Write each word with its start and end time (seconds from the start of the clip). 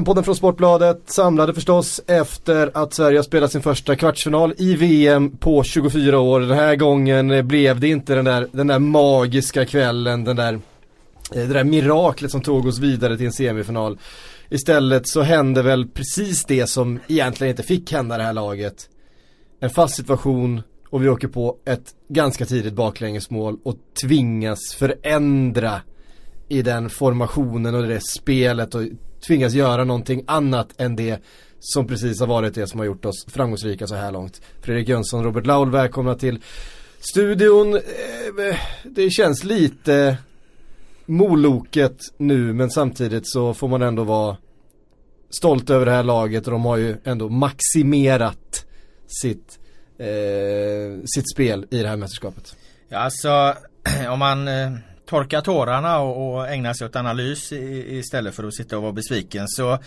VM-podden 0.00 0.24
från 0.24 0.36
Sportbladet 0.36 1.02
samlade 1.06 1.54
förstås 1.54 2.00
efter 2.06 2.70
att 2.74 2.94
Sverige 2.94 3.18
har 3.18 3.22
spelat 3.22 3.52
sin 3.52 3.62
första 3.62 3.96
kvartsfinal 3.96 4.54
i 4.58 4.74
VM 4.74 5.36
på 5.36 5.62
24 5.62 6.18
år. 6.18 6.40
Den 6.40 6.58
här 6.58 6.76
gången 6.76 7.48
blev 7.48 7.80
det 7.80 7.88
inte 7.88 8.14
den 8.14 8.24
där, 8.24 8.48
den 8.52 8.66
där 8.66 8.78
magiska 8.78 9.64
kvällen, 9.64 10.24
den 10.24 10.36
där, 10.36 10.52
eh, 10.52 10.60
det 11.34 11.46
där 11.46 11.64
miraklet 11.64 12.30
som 12.30 12.40
tog 12.40 12.66
oss 12.66 12.78
vidare 12.78 13.16
till 13.16 13.26
en 13.26 13.32
semifinal. 13.32 13.98
Istället 14.50 15.08
så 15.08 15.22
hände 15.22 15.62
väl 15.62 15.88
precis 15.88 16.44
det 16.44 16.66
som 16.66 17.00
egentligen 17.08 17.50
inte 17.50 17.62
fick 17.62 17.92
hända 17.92 18.16
det 18.16 18.22
här 18.22 18.32
laget. 18.32 18.88
En 19.60 19.70
fast 19.70 19.96
situation 19.96 20.62
och 20.90 21.04
vi 21.04 21.08
åker 21.08 21.28
på 21.28 21.56
ett 21.64 21.94
ganska 22.08 22.46
tidigt 22.46 22.74
baklängesmål 22.74 23.58
och 23.64 23.76
tvingas 24.02 24.74
förändra 24.74 25.80
i 26.48 26.62
den 26.62 26.90
formationen 26.90 27.74
och 27.74 27.82
det 27.82 28.00
spelet 28.00 28.74
och 28.74 28.82
tvingas 29.26 29.52
göra 29.52 29.84
någonting 29.84 30.24
annat 30.26 30.80
än 30.80 30.96
det 30.96 31.22
som 31.60 31.86
precis 31.86 32.20
har 32.20 32.26
varit 32.26 32.54
det 32.54 32.66
som 32.66 32.80
har 32.80 32.86
gjort 32.86 33.04
oss 33.04 33.26
framgångsrika 33.28 33.86
så 33.86 33.94
här 33.94 34.12
långt. 34.12 34.40
Fredrik 34.60 34.88
Jönsson, 34.88 35.24
Robert 35.24 35.46
Laul, 35.46 35.70
välkomna 35.70 36.14
till 36.14 36.38
studion. 37.00 37.74
Eh, 37.74 38.56
det 38.84 39.10
känns 39.10 39.44
lite 39.44 40.16
moloket 41.06 41.96
nu 42.16 42.52
men 42.52 42.70
samtidigt 42.70 43.22
så 43.24 43.54
får 43.54 43.68
man 43.68 43.82
ändå 43.82 44.04
vara 44.04 44.36
stolt 45.30 45.70
över 45.70 45.86
det 45.86 45.92
här 45.92 46.02
laget 46.02 46.46
och 46.46 46.52
de 46.52 46.64
har 46.64 46.76
ju 46.76 46.96
ändå 47.04 47.28
maximerat 47.28 48.66
sitt, 49.22 49.58
eh, 49.98 51.02
sitt 51.14 51.30
spel 51.34 51.66
i 51.70 51.82
det 51.82 51.88
här 51.88 51.96
mästerskapet. 51.96 52.56
Ja 52.88 52.98
alltså 52.98 53.54
om 54.10 54.18
man 54.18 54.48
eh, 54.48 54.72
Torka 55.10 55.40
tårarna 55.40 55.98
och, 55.98 56.34
och 56.34 56.48
ägna 56.48 56.74
sig 56.74 56.86
åt 56.86 56.96
analys 56.96 57.52
i, 57.52 57.98
istället 57.98 58.34
för 58.34 58.44
att 58.44 58.54
sitta 58.54 58.76
och 58.76 58.82
vara 58.82 58.92
besviken 58.92 59.48
så 59.48 59.78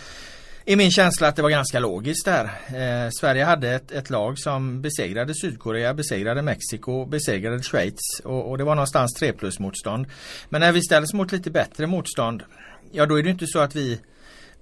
är 0.65 0.75
min 0.75 0.91
känsla 0.91 1.27
att 1.27 1.35
det 1.35 1.41
var 1.41 1.49
ganska 1.49 1.79
logiskt 1.79 2.25
där. 2.25 2.43
Eh, 2.45 3.09
Sverige 3.19 3.43
hade 3.43 3.71
ett, 3.71 3.91
ett, 3.91 4.09
lag 4.09 4.39
som 4.39 4.81
besegrade 4.81 5.33
Sydkorea, 5.35 5.93
besegrade 5.93 6.41
Mexiko, 6.41 7.05
besegrade 7.05 7.63
Schweiz 7.63 8.19
och, 8.23 8.49
och 8.49 8.57
det 8.57 8.63
var 8.63 8.75
någonstans 8.75 9.13
3 9.13 9.33
plus 9.33 9.59
motstånd. 9.59 10.07
Men 10.49 10.61
när 10.61 10.71
vi 10.71 10.81
ställs 10.81 11.13
mot 11.13 11.31
lite 11.31 11.51
bättre 11.51 11.87
motstånd, 11.87 12.43
ja 12.91 13.05
då 13.05 13.19
är 13.19 13.23
det 13.23 13.29
inte 13.29 13.47
så 13.47 13.59
att 13.59 13.75
vi 13.75 13.99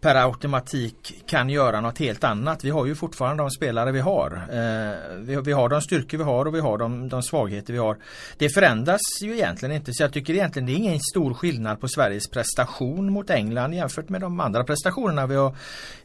per 0.02 0.16
automatik 0.16 1.24
kan 1.28 1.50
göra 1.50 1.82
något 1.82 1.98
helt 1.98 2.24
annat. 2.24 2.64
Vi 2.64 2.70
har 2.70 2.86
ju 2.86 2.96
fortfarande 2.96 3.44
de 3.44 3.52
spelare 3.52 3.92
vi 3.92 4.00
har. 4.00 4.48
Eh, 4.52 5.18
vi, 5.18 5.36
vi, 5.36 5.52
har 5.52 5.70
de 5.70 5.82
styrkor 5.82 6.18
vi 6.18 6.24
har 6.24 6.46
och 6.46 6.56
vi 6.56 6.60
har 6.60 6.78
de, 6.78 7.10
de, 7.10 7.24
svagheter 7.24 7.74
vi 7.74 7.80
har. 7.80 7.98
Det 8.38 8.50
förändras 8.50 9.02
ju 9.22 9.34
egentligen 9.34 9.76
inte 9.76 9.94
så 9.94 10.04
jag 10.04 10.14
tycker 10.14 10.34
egentligen 10.34 10.66
det 10.66 10.72
är 10.72 10.78
ingen 10.78 11.00
stor 11.00 11.34
skillnad 11.34 11.82
på 11.82 11.88
Sveriges 11.88 12.30
prestation 12.30 13.12
mot 13.12 13.30
England 13.30 13.74
jämfört 13.74 14.10
med 14.10 14.22
de 14.22 14.40
andra 14.40 14.64
prestationerna 14.64 15.28
vi 15.28 15.36
har 15.36 15.56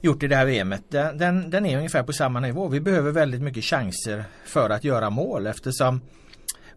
gjort 0.00 0.22
i 0.22 0.26
det 0.26 0.36
här 0.36 0.46
VMet. 0.46 0.82
Den, 0.88 1.18
den, 1.18 1.50
den 1.50 1.66
är 1.66 1.76
ungefär 1.76 2.02
på 2.02 2.12
samma 2.12 2.40
nivå. 2.40 2.68
Vi 2.68 2.80
behöver 2.80 3.12
väldigt 3.12 3.42
mycket 3.42 3.64
chanser 3.64 4.24
för 4.44 4.70
att 4.70 4.84
göra 4.84 5.10
mål 5.10 5.46
eftersom 5.46 6.00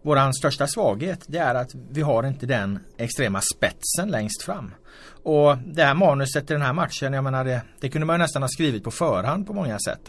Våran 0.02 0.34
största 0.34 0.66
svaghet 0.66 1.24
det 1.26 1.38
är 1.38 1.54
att 1.54 1.70
vi 1.90 2.02
har 2.02 2.26
inte 2.26 2.46
den 2.46 2.78
extrema 2.96 3.40
spetsen 3.40 4.10
längst 4.10 4.42
fram. 4.42 4.74
Och 5.22 5.58
det 5.58 5.84
här 5.84 5.94
manuset 5.94 6.46
till 6.46 6.54
den 6.54 6.62
här 6.62 6.72
matchen, 6.72 7.12
jag 7.12 7.24
menar 7.24 7.44
det, 7.44 7.62
det 7.80 7.88
kunde 7.88 8.06
man 8.06 8.20
nästan 8.20 8.42
ha 8.42 8.48
skrivit 8.48 8.84
på 8.84 8.90
förhand 8.90 9.46
på 9.46 9.52
många 9.52 9.78
sätt. 9.78 10.08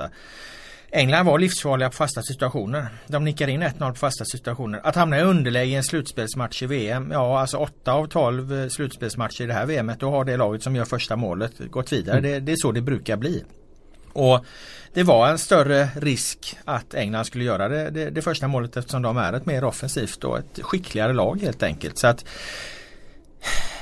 England 0.93 1.25
var 1.25 1.39
livsfarliga 1.39 1.89
på 1.89 1.95
fasta 1.95 2.21
situationer. 2.21 2.87
De 3.07 3.23
nickade 3.23 3.51
in 3.51 3.63
1-0 3.63 3.89
på 3.89 3.95
fasta 3.95 4.25
situationer. 4.25 4.81
Att 4.83 4.95
hamna 4.95 5.19
i 5.19 5.21
underläge 5.21 5.71
i 5.71 5.75
en 5.75 5.83
slutspelsmatch 5.83 6.63
i 6.63 6.65
VM, 6.65 7.11
ja 7.11 7.39
alltså 7.39 7.57
8 7.57 7.93
av 7.93 8.07
12 8.07 8.53
eh, 8.53 8.67
slutspelsmatcher 8.67 9.43
i 9.43 9.47
det 9.47 9.53
här 9.53 9.65
VMet, 9.65 9.99
då 9.99 10.09
har 10.09 10.25
det 10.25 10.37
laget 10.37 10.63
som 10.63 10.75
gör 10.75 10.85
första 10.85 11.15
målet 11.15 11.59
gått 11.59 11.93
vidare. 11.93 12.17
Mm. 12.17 12.31
Det, 12.31 12.39
det 12.39 12.51
är 12.51 12.55
så 12.55 12.71
det 12.71 12.81
brukar 12.81 13.17
bli. 13.17 13.43
Och 14.13 14.45
det 14.93 15.03
var 15.03 15.29
en 15.29 15.37
större 15.37 15.89
risk 15.95 16.57
att 16.65 16.93
England 16.93 17.25
skulle 17.25 17.43
göra 17.43 17.67
det, 17.67 17.89
det, 17.89 18.09
det, 18.09 18.21
första 18.21 18.47
målet 18.47 18.77
eftersom 18.77 19.01
de 19.01 19.17
är 19.17 19.33
ett 19.33 19.45
mer 19.45 19.63
offensivt 19.63 20.23
och 20.23 20.39
ett 20.39 20.59
skickligare 20.61 21.13
lag 21.13 21.41
helt 21.41 21.63
enkelt. 21.63 21.97
Så 21.97 22.07
att 22.07 22.25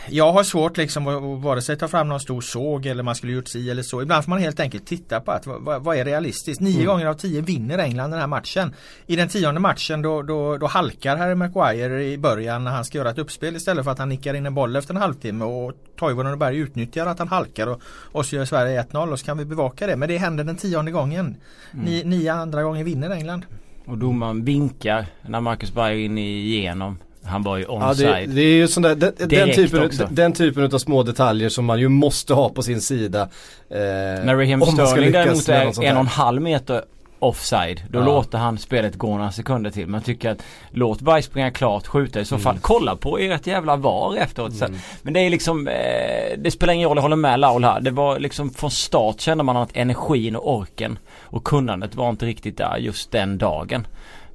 jag 0.08 0.32
har 0.32 0.44
svårt 0.44 0.78
liksom 0.78 1.08
att 1.08 1.44
vare 1.44 1.62
sig 1.62 1.78
ta 1.78 1.88
fram 1.88 2.10
någon 2.10 2.20
stor 2.20 2.42
såg 2.42 2.86
eller 2.86 3.04
man 3.04 3.16
skulle 3.16 3.34
gjort 3.34 3.48
si 3.48 3.70
eller 3.70 3.84
så. 3.84 4.02
Ibland 4.02 4.24
får 4.24 4.30
man 4.30 4.40
helt 4.40 4.60
enkelt 4.60 4.88
titta 4.88 5.20
på 5.20 5.32
att 5.32 5.48
vad, 5.48 5.84
vad 5.84 5.98
är 5.98 6.06
realistiskt. 6.06 6.62
Nio 6.62 6.76
mm. 6.76 6.86
gånger 6.86 7.06
av 7.06 7.14
tio 7.14 7.42
vinner 7.42 7.78
England 7.78 8.12
den 8.12 8.20
här 8.20 8.28
matchen. 8.28 8.74
I 9.08 9.16
den 9.16 9.28
tionde 9.28 9.60
matchen 9.60 10.02
då, 10.02 10.22
då, 10.22 10.58
då 10.58 10.68
halkar 10.68 11.18
Harry 11.18 11.36
Maguire 11.36 12.04
i 12.04 12.18
början 12.18 12.64
när 12.64 12.72
han 12.72 12.86
ska 12.86 12.98
göra 12.98 13.10
ett 13.10 13.18
uppspel 13.18 13.56
istället 13.56 13.84
för 13.84 13.92
att 13.92 14.00
han 14.00 14.10
nickar 14.10 14.34
in 14.34 14.46
en 14.46 14.56
boll 14.56 14.76
efter 14.76 14.94
en 14.94 15.02
halvtimme 15.02 15.46
och 15.46 15.74
Toivonen 16.00 16.32
och 16.32 16.38
Berg 16.38 16.58
utnyttjar 16.58 17.06
att 17.06 17.20
han 17.20 17.28
halkar 17.28 17.68
och, 17.68 17.82
och 17.86 18.26
så 18.26 18.36
gör 18.36 18.46
Sverige 18.46 18.84
1-0 18.84 19.12
och 19.12 19.20
så 19.20 19.26
kan 19.26 19.38
vi 19.38 19.46
bevaka 19.46 19.88
det. 19.88 19.96
Men 19.96 20.10
det 20.10 20.18
händer 20.18 20.44
den 20.44 20.56
tionde 20.56 20.92
gången. 20.92 21.36
Mm. 21.74 21.86
Ni, 21.86 22.04
nio 22.04 22.34
andra 22.34 22.64
gånger 22.64 22.84
vinner 22.84 23.10
England. 23.10 23.46
Och 23.86 23.98
domaren 23.98 24.46
vinkar 24.46 25.06
när 25.22 25.42
Marcus 25.42 25.74
Berg 25.74 26.02
är 26.02 26.06
inne 26.06 26.22
igenom. 26.22 26.98
Han 27.24 27.44
var 27.44 27.58
ju 27.58 27.66
onside. 27.66 28.10
Ja, 28.10 28.14
det, 28.14 28.26
det 28.26 28.42
är 28.42 28.56
ju 28.56 28.68
sån 28.68 28.84
där, 28.84 28.96
den, 28.96 29.14
den, 29.18 29.52
typen, 29.56 29.90
den 30.10 30.34
typen 30.34 30.64
av 30.64 30.78
små 30.78 31.04
detaljer 31.04 31.50
som 31.50 31.66
man 31.66 31.80
ju 31.80 31.90
måste 31.90 32.34
ha 32.34 32.50
på 32.50 32.62
sin 32.62 32.82
sida. 32.82 33.22
Eh, 33.70 33.78
När 33.80 34.36
Raheem 34.36 34.62
Sterling 34.62 35.12
däremot 35.12 35.50
är 35.50 35.84
en 35.84 35.98
och 35.98 36.02
en 36.02 36.08
halv 36.08 36.42
meter 36.42 36.82
offside. 37.20 37.84
Då 37.90 38.00
ja. 38.00 38.06
låter 38.06 38.38
han 38.38 38.58
spelet 38.58 38.96
gå 38.96 39.18
några 39.18 39.32
sekunder 39.32 39.72
till. 39.72 39.88
Man 39.88 40.02
tycker 40.02 40.30
att 40.30 40.44
låt 40.72 41.02
Berg 41.02 41.22
springa 41.22 41.52
klart, 41.52 41.88
skjuta 41.88 42.20
i 42.20 42.26
så 42.26 42.38
fall. 42.38 42.54
Mm. 42.54 42.62
Kolla 42.62 42.96
på 42.96 43.18
ert 43.18 43.48
jävla 43.48 43.76
VAR 43.76 44.18
efteråt. 44.18 44.62
Mm. 44.62 44.80
Men 45.02 45.14
det 45.14 45.20
är 45.20 45.30
liksom, 45.30 45.68
eh, 45.68 46.38
det 46.38 46.52
spelar 46.52 46.74
ingen 46.74 46.90
roll, 46.90 46.98
jag 46.98 47.02
håller 47.02 47.16
med 47.16 47.40
Laul 47.40 47.64
här. 47.64 47.82
Det 47.82 47.92
var 47.92 48.20
liksom 48.20 48.50
från 48.50 48.72
start 48.72 49.22
kände 49.22 49.44
man 49.44 49.58
att 49.58 49.70
energin 49.74 50.36
och 50.36 50.58
orken 50.58 51.00
och 51.22 51.44
kunnandet 51.44 51.96
var 51.96 52.10
inte 52.10 52.26
riktigt 52.26 52.58
där 52.58 52.78
just 52.78 53.12
den 53.12 53.38
dagen. 53.38 53.88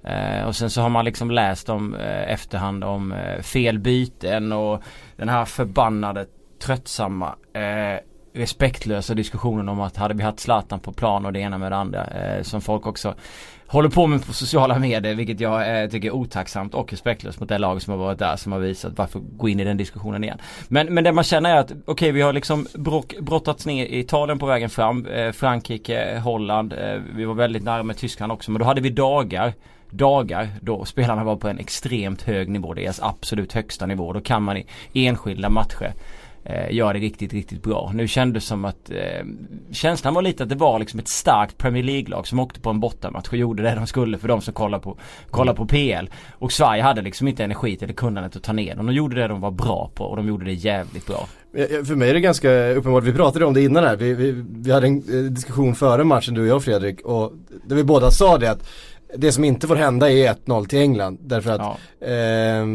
Eh, 0.05 0.45
och 0.47 0.57
sen 0.57 0.71
så 0.71 0.81
har 0.81 0.89
man 0.89 1.05
liksom 1.05 1.31
läst 1.31 1.69
om 1.69 1.95
eh, 1.95 2.33
efterhand 2.33 2.85
om 2.85 3.13
eh, 3.13 3.43
felbyten 3.43 4.53
och 4.53 4.83
den 5.17 5.29
här 5.29 5.45
förbannade 5.45 6.27
tröttsamma 6.63 7.35
eh, 7.53 8.01
respektlösa 8.35 9.15
diskussionen 9.15 9.69
om 9.69 9.81
att 9.81 9.97
hade 9.97 10.15
vi 10.15 10.23
haft 10.23 10.41
Zlatan 10.41 10.81
på 10.81 10.93
plan 10.93 11.27
och 11.27 11.33
det 11.33 11.41
ena 11.41 11.59
med 11.59 11.73
det 11.73 11.77
andra 11.77 12.05
eh, 12.05 12.43
som 12.43 12.61
folk 12.61 12.87
också 12.87 13.15
håller 13.67 13.89
på 13.89 14.07
med 14.07 14.27
på 14.27 14.33
sociala 14.33 14.79
medier 14.79 15.15
vilket 15.15 15.41
jag 15.41 15.83
eh, 15.83 15.91
tycker 15.91 16.09
är 16.09 16.15
otacksamt 16.15 16.75
och 16.75 16.91
respektlöst 16.91 17.41
mot 17.41 17.49
det 17.49 17.59
lag 17.59 17.83
som 17.83 17.91
har 17.91 17.99
varit 17.99 18.19
där 18.19 18.37
som 18.37 18.53
har 18.53 18.59
visat 18.59 18.93
varför 18.97 19.19
gå 19.19 19.49
in 19.49 19.61
i 19.61 19.65
den 19.65 19.77
diskussionen 19.77 20.25
igen. 20.25 20.39
Men, 20.69 20.95
men 20.95 21.05
det 21.05 21.13
man 21.13 21.25
känner 21.25 21.57
är 21.57 21.57
att 21.57 21.71
okej 21.71 21.83
okay, 21.87 22.13
vi 22.13 22.23
har 22.23 22.33
liksom 22.33 22.67
brock, 22.75 23.15
brottats 23.21 23.67
ner 23.67 23.87
i 23.87 23.99
Italien 23.99 24.39
på 24.39 24.47
vägen 24.47 24.71
fram, 24.71 25.07
eh, 25.07 25.33
Frankrike, 25.33 26.21
Holland, 26.25 26.73
eh, 26.73 27.01
vi 27.17 27.25
var 27.25 27.35
väldigt 27.35 27.63
nära 27.63 27.83
med 27.83 27.97
Tyskland 27.97 28.33
också 28.33 28.51
men 28.51 28.59
då 28.59 28.67
hade 28.67 28.81
vi 28.81 28.91
dagar 28.91 29.53
dagar 29.97 30.49
då 30.61 30.85
spelarna 30.85 31.25
var 31.25 31.37
på 31.37 31.49
en 31.49 31.59
extremt 31.59 32.23
hög 32.23 32.49
nivå. 32.49 32.75
Deras 32.75 33.01
absolut 33.03 33.53
högsta 33.53 33.87
nivå. 33.87 34.13
Då 34.13 34.21
kan 34.21 34.43
man 34.43 34.57
i 34.57 34.67
enskilda 34.93 35.49
matcher 35.49 35.95
eh, 36.45 36.75
göra 36.75 36.93
det 36.93 36.99
riktigt, 36.99 37.33
riktigt 37.33 37.63
bra. 37.63 37.91
Nu 37.95 38.09
kändes 38.09 38.45
det 38.45 38.49
som 38.49 38.65
att 38.65 38.91
eh, 38.91 39.27
känslan 39.71 40.15
var 40.15 40.23
lite 40.23 40.43
att 40.43 40.49
det 40.49 40.55
var 40.55 40.79
liksom 40.79 41.01
ett 41.01 41.09
starkt 41.09 41.59
Premier 41.59 41.83
League-lag 41.83 42.27
som 42.27 42.39
åkte 42.39 42.61
på 42.61 42.71
en 42.71 42.81
bortamatch 42.81 43.29
och 43.29 43.37
gjorde 43.37 43.63
det 43.63 43.75
de 43.75 43.87
skulle 43.87 44.19
för 44.19 44.29
de 44.29 44.41
som 44.41 44.55
kollar 44.55 44.79
på, 44.79 44.97
kollar 45.31 45.55
på 45.55 45.67
PL. 45.67 46.09
Och 46.39 46.53
Sverige 46.53 46.83
hade 46.83 47.03
liksom 47.03 47.29
inte 47.29 47.45
energi 47.45 47.79
eller 47.81 47.95
kunnandet 47.95 48.37
att 48.37 48.43
ta 48.43 48.53
ner 48.53 48.77
dem. 48.77 48.87
De 48.87 48.95
gjorde 48.95 49.17
det 49.17 49.29
de 49.29 49.41
var 49.41 49.51
bra 49.51 49.91
på 49.95 50.05
och 50.05 50.17
de 50.17 50.29
gjorde 50.29 50.45
det 50.45 50.53
jävligt 50.53 51.07
bra. 51.07 51.29
För 51.85 51.95
mig 51.95 52.11
är 52.11 52.15
det 52.15 52.21
ganska 52.21 52.71
uppenbart, 52.71 53.05
vi 53.05 53.13
pratade 53.13 53.45
om 53.45 53.55
det 53.55 53.63
innan 53.63 53.85
här, 53.85 53.97
vi, 53.97 54.15
vi, 54.15 54.45
vi 54.49 54.73
hade 54.73 54.87
en 54.87 54.97
eh, 54.97 55.31
diskussion 55.31 55.75
före 55.75 56.05
matchen 56.05 56.35
du 56.35 56.41
och 56.41 56.47
jag 56.47 56.65
Fredrik 56.65 57.01
och 57.01 57.33
där 57.65 57.77
vi 57.77 57.85
båda 57.85 58.11
sa 58.11 58.39
det 58.39 58.51
att 58.51 58.69
det 59.17 59.33
som 59.33 59.45
inte 59.45 59.67
får 59.67 59.77
hända 59.77 60.11
är 60.11 60.35
1-0 60.35 60.67
till 60.67 60.79
England. 60.79 61.19
Därför 61.21 61.51
att 61.51 61.61
ja. 62.01 62.07
eh, 62.07 62.67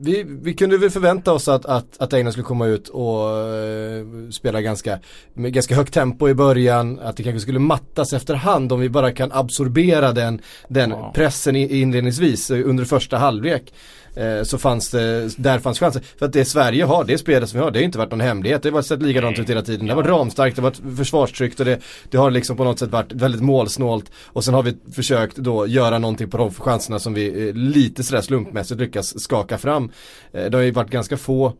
vi, 0.00 0.24
vi 0.42 0.54
kunde 0.54 0.78
väl 0.78 0.90
förvänta 0.90 1.32
oss 1.32 1.48
att, 1.48 1.66
att, 1.66 1.86
att 1.98 2.12
England 2.12 2.32
skulle 2.32 2.44
komma 2.44 2.66
ut 2.66 2.88
och 2.88 3.38
eh, 3.38 4.04
spela 4.30 4.60
ganska, 4.60 4.98
med 5.34 5.52
ganska 5.52 5.74
högt 5.74 5.94
tempo 5.94 6.28
i 6.28 6.34
början. 6.34 6.98
Att 6.98 7.16
det 7.16 7.22
kanske 7.22 7.40
skulle 7.40 7.58
mattas 7.58 8.12
efterhand 8.12 8.72
om 8.72 8.80
vi 8.80 8.88
bara 8.88 9.12
kan 9.12 9.32
absorbera 9.32 10.12
den, 10.12 10.40
den 10.68 10.90
ja. 10.90 11.12
pressen 11.14 11.56
inledningsvis 11.56 12.50
under 12.50 12.84
första 12.84 13.18
halvlek. 13.18 13.72
Eh, 14.14 14.42
så 14.42 14.58
fanns 14.58 14.90
det, 14.90 15.28
där 15.38 15.58
fanns 15.58 15.78
chanser. 15.78 16.02
För 16.18 16.26
att 16.26 16.32
det 16.32 16.44
Sverige 16.44 16.84
har, 16.84 17.04
det 17.04 17.18
spelet 17.18 17.48
som 17.48 17.58
vi 17.58 17.64
har, 17.64 17.70
det 17.70 17.78
har 17.78 17.84
inte 17.84 17.98
varit 17.98 18.10
någon 18.10 18.20
hemlighet. 18.20 18.62
Det 18.62 18.70
har 18.70 18.82
sett 18.82 19.02
likadant 19.02 19.38
ut 19.38 19.50
hela 19.50 19.62
tiden. 19.62 19.86
Det 19.86 19.92
har 19.92 20.02
varit 20.02 20.10
ramstarkt, 20.10 20.56
det 20.56 20.62
har 20.62 20.70
varit 20.70 20.96
försvarstryggt 20.96 21.60
och 21.60 21.66
det, 21.66 21.78
det 22.10 22.16
har 22.18 22.30
liksom 22.30 22.56
på 22.56 22.64
något 22.64 22.78
sätt 22.78 22.90
varit 22.90 23.12
väldigt 23.12 23.42
målsnålt. 23.42 24.10
Och 24.26 24.44
sen 24.44 24.54
har 24.54 24.62
vi 24.62 24.76
försökt 24.92 25.36
då 25.36 25.61
göra 25.66 25.98
någonting 25.98 26.30
på 26.30 26.36
de 26.36 26.50
chanserna 26.50 26.98
som 26.98 27.14
vi 27.14 27.48
eh, 27.48 27.54
lite 27.54 28.02
sådär 28.02 28.22
slumpmässigt 28.22 28.80
lyckas 28.80 29.20
skaka 29.20 29.58
fram. 29.58 29.90
Eh, 30.32 30.44
det 30.44 30.56
har 30.56 30.62
ju 30.62 30.70
varit 30.70 30.90
ganska 30.90 31.16
få 31.16 31.52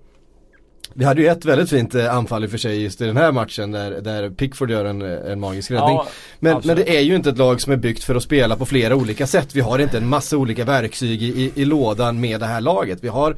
vi 0.95 1.05
hade 1.05 1.23
ju 1.23 1.29
ett 1.29 1.45
väldigt 1.45 1.71
fint 1.71 1.95
eh, 1.95 2.17
anfall 2.17 2.45
i 2.45 2.47
och 2.47 2.51
för 2.51 2.59
sig 2.59 2.83
just 2.83 3.01
i 3.01 3.05
den 3.05 3.17
här 3.17 3.33
matchen 3.33 3.71
där, 3.71 3.91
där 3.91 4.31
Pickford 4.31 4.71
gör 4.71 4.85
en, 4.85 5.03
en 5.03 5.41
magisk 5.41 5.71
räddning. 5.71 5.97
Ja, 5.97 6.07
men, 6.41 6.61
men, 6.65 6.77
det 6.77 6.97
är 6.97 7.01
ju 7.01 7.17
inte 7.17 7.31
ett 7.31 7.39
lag 7.39 7.61
som 7.61 7.73
är 7.73 7.77
byggt 7.77 8.05
för 8.05 8.15
att 8.15 8.23
spela 8.23 8.57
på 8.57 8.67
flera 8.67 8.97
olika 8.97 9.27
sätt. 9.27 9.55
Vi 9.55 9.61
har 9.61 9.79
inte 9.79 9.97
en 9.97 10.09
massa 10.09 10.37
olika 10.37 10.65
verktyg 10.65 11.23
i, 11.23 11.27
i, 11.27 11.53
i 11.55 11.65
lådan 11.65 12.21
med 12.21 12.41
det 12.41 12.47
här 12.47 12.61
laget. 12.61 12.99
Vi 13.03 13.09
har, 13.09 13.37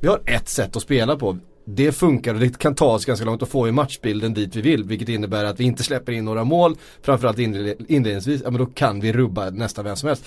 vi 0.00 0.08
har 0.08 0.20
ett 0.26 0.48
sätt 0.48 0.76
att 0.76 0.82
spela 0.82 1.16
på 1.16 1.38
det 1.64 1.92
funkar 1.92 2.34
och 2.34 2.40
det 2.40 2.58
kan 2.58 2.74
ta 2.74 2.86
oss 2.86 3.04
ganska 3.04 3.24
långt 3.26 3.42
och 3.42 3.48
få 3.48 3.68
i 3.68 3.72
matchbilden 3.72 4.34
dit 4.34 4.56
vi 4.56 4.60
vill. 4.60 4.84
Vilket 4.84 5.08
innebär 5.08 5.44
att 5.44 5.60
vi 5.60 5.64
inte 5.64 5.82
släpper 5.82 6.12
in 6.12 6.24
några 6.24 6.44
mål. 6.44 6.76
Framförallt 7.02 7.38
inledningsvis, 7.38 8.40
ja 8.44 8.50
men 8.50 8.58
då 8.58 8.66
kan 8.66 9.00
vi 9.00 9.12
rubba 9.12 9.50
nästan 9.50 9.84
vem 9.84 9.96
som 9.96 10.06
helst 10.08 10.24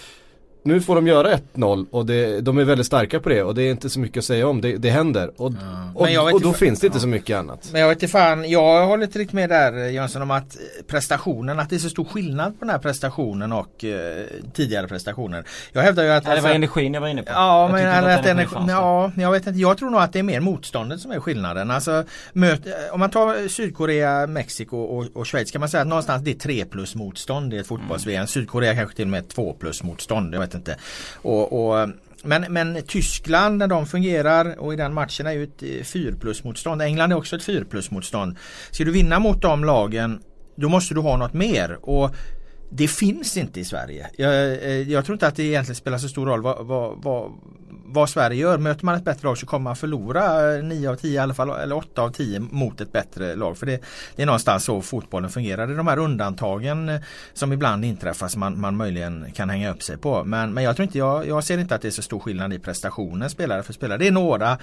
nu 0.66 0.82
får 0.82 0.96
de 0.96 1.08
göra 1.08 1.38
1-0 1.54 1.86
och 1.92 2.06
det, 2.06 2.42
de 2.42 2.58
är 2.58 2.64
väldigt 2.64 2.88
starka 2.88 3.20
på 3.20 3.30
det 3.30 3.44
och 3.44 3.56
det 3.56 3.64
är 3.64 3.72
inte 3.72 3.90
så 3.90 4.00
mycket 4.00 4.18
att 4.18 4.26
säga 4.26 4.48
om. 4.48 4.62
Det, 4.62 4.78
det 4.78 4.90
händer. 4.90 5.32
Och, 5.38 5.54
ja. 6.00 6.22
och, 6.22 6.34
och 6.34 6.42
då 6.42 6.54
finns 6.54 6.80
det 6.80 6.88
inte 6.88 6.98
ja. 6.98 7.02
så 7.02 7.08
mycket 7.08 7.38
annat. 7.38 7.70
Men 7.72 7.82
jag 7.82 7.88
vet 7.90 7.96
inte 7.96 8.12
fan, 8.12 8.50
jag 8.50 8.88
håller 8.88 9.04
inte 9.04 9.20
riktigt 9.20 9.34
med 9.34 9.50
där 9.50 9.90
Jönsson 9.90 10.22
om 10.22 10.32
att 10.32 10.58
prestationen, 10.88 11.60
att 11.60 11.70
det 11.70 11.76
är 11.76 11.80
så 11.80 11.90
stor 11.90 12.06
skillnad 12.06 12.60
på 12.60 12.66
den 12.66 12.70
här 12.70 12.78
prestationen 12.78 13.52
och 13.52 13.84
uh, 13.84 13.92
tidigare 14.54 14.88
prestationer. 14.88 15.44
Jag 15.72 15.82
hävdar 15.82 16.04
ju 16.04 16.10
att... 16.10 16.26
Ja, 16.26 16.36
det 16.36 16.42
var 16.42 16.50
energin 16.50 16.94
jag 16.94 17.02
var 17.02 17.08
inne 17.08 17.24
på. 17.24 17.32
Ja, 17.32 17.70
men 17.72 18.06
att, 18.06 18.20
att 18.20 18.26
energi, 18.26 18.56
ja, 18.68 19.12
jag 19.18 19.32
vet 19.32 19.48
inte. 19.48 19.60
Jag 19.60 19.78
tror 19.78 19.90
nog 19.90 20.02
att 20.02 20.14
det 20.14 20.20
är 20.20 20.24
mer 20.24 20.40
motståndet 20.40 21.00
som 21.00 21.12
är 21.12 21.20
skillnaden. 21.20 21.72
Alltså, 21.72 22.04
möt, 22.34 22.62
om 22.92 23.00
man 23.00 23.10
tar 23.10 23.48
Sydkorea, 23.48 24.28
Mexiko 24.28 24.78
och, 24.78 25.06
och 25.14 25.28
Schweiz 25.28 25.52
kan 25.52 25.60
man 25.60 25.70
säga 25.70 25.82
att 25.82 25.88
någonstans 25.88 26.24
det 26.24 26.32
är 26.32 26.36
3 26.36 26.66
plus 26.66 26.96
motstånd 26.96 27.54
i 27.54 27.58
ett 27.58 27.68
fotbolls-VM. 27.68 28.16
Mm. 28.16 28.28
Sydkorea 28.28 28.76
kanske 28.76 28.96
till 28.96 29.06
och 29.06 29.12
med 29.12 29.28
2 29.28 29.54
plus 29.54 29.84
motstånd. 29.84 30.36
Jag 30.36 30.40
vet 30.40 30.55
inte. 30.56 30.78
Och, 31.16 31.70
och, 31.70 31.90
men, 32.24 32.46
men 32.50 32.82
Tyskland 32.88 33.58
när 33.58 33.68
de 33.68 33.86
fungerar 33.86 34.60
och 34.60 34.74
i 34.74 34.76
den 34.76 34.94
matchen 34.94 35.28
är 35.28 35.32
ju 35.32 35.44
ett 35.44 35.64
eh, 35.64 35.84
4 35.84 36.16
plus 36.16 36.44
motstånd. 36.44 36.82
England 36.82 37.12
är 37.12 37.16
också 37.16 37.36
ett 37.36 37.44
4 37.44 37.66
plus 37.66 37.92
motstånd. 37.92 38.38
Ska 38.72 38.84
du 38.84 38.92
vinna 38.92 39.20
mot 39.20 39.42
de 39.42 39.64
lagen 39.64 40.20
då 40.56 40.70
måste 40.70 40.94
du 40.94 41.00
ha 41.00 41.18
något 41.18 41.34
mer. 41.34 41.78
Och 41.82 42.16
det 42.70 42.88
finns 42.88 43.38
inte 43.38 43.60
i 43.60 43.66
Sverige. 43.66 44.10
Jag, 44.18 44.34
eh, 44.34 44.92
jag, 44.92 45.06
tror 45.06 45.16
inte 45.16 45.28
att 45.28 45.36
det 45.36 45.44
egentligen 45.44 45.76
spelar 45.76 45.98
så 45.98 46.10
stor 46.10 46.26
roll 46.26 46.42
vad, 46.42 46.66
vad, 46.66 47.04
vad, 47.04 47.32
vad 47.88 48.10
Sverige 48.10 48.42
gör. 48.42 48.58
Möter 48.58 48.86
man 48.86 48.96
ett 48.96 49.04
bättre 49.04 49.28
lag 49.28 49.38
så 49.38 49.46
kommer 49.46 49.64
man 49.64 49.76
förlora 49.76 50.56
eh, 50.56 50.64
9 50.64 50.90
av 50.90 50.96
10 50.96 51.12
i 51.12 51.18
alla 51.18 51.34
fall 51.34 51.50
eller 51.50 51.76
8 51.76 52.02
av 52.02 52.10
10 52.10 52.40
mot 52.40 52.82
ett 52.82 52.92
bättre 52.92 53.36
lag. 53.36 53.58
För 53.58 53.66
det, 53.66 53.82
det 54.16 54.22
är 54.22 54.26
någonstans 54.26 54.64
så 54.64 54.82
fotbollen 54.82 55.30
fungerar. 55.30 55.68
Det 55.68 55.74
är 55.74 55.78
de 55.78 55.88
här 55.88 55.98
undantagen 55.98 56.90
eh, 56.90 57.02
som 57.34 57.54
ibland 57.54 57.86
inträffar 57.86 58.28
som 58.28 58.40
man, 58.40 58.60
man 58.60 58.78
möjligen 58.78 59.32
kan 59.36 59.50
hänga 59.50 59.72
upp 59.72 59.84
sig 59.84 59.98
på. 59.98 60.24
Men, 60.24 60.54
men 60.54 60.64
jag 60.64 60.76
tror 60.76 60.84
inte, 60.84 60.98
jag, 60.98 61.28
jag 61.28 61.44
ser 61.44 61.58
inte 61.58 61.76
att 61.76 61.82
det 61.82 61.88
är 61.88 61.92
så 61.92 62.02
stor 62.02 62.20
skillnad 62.20 62.54
i 62.54 62.60
prestationen 62.60 63.30
spelare 63.30 63.64
för 63.64 63.74
spelare. 63.74 63.98
Det 63.98 64.08
är 64.08 64.12
några 64.12 64.58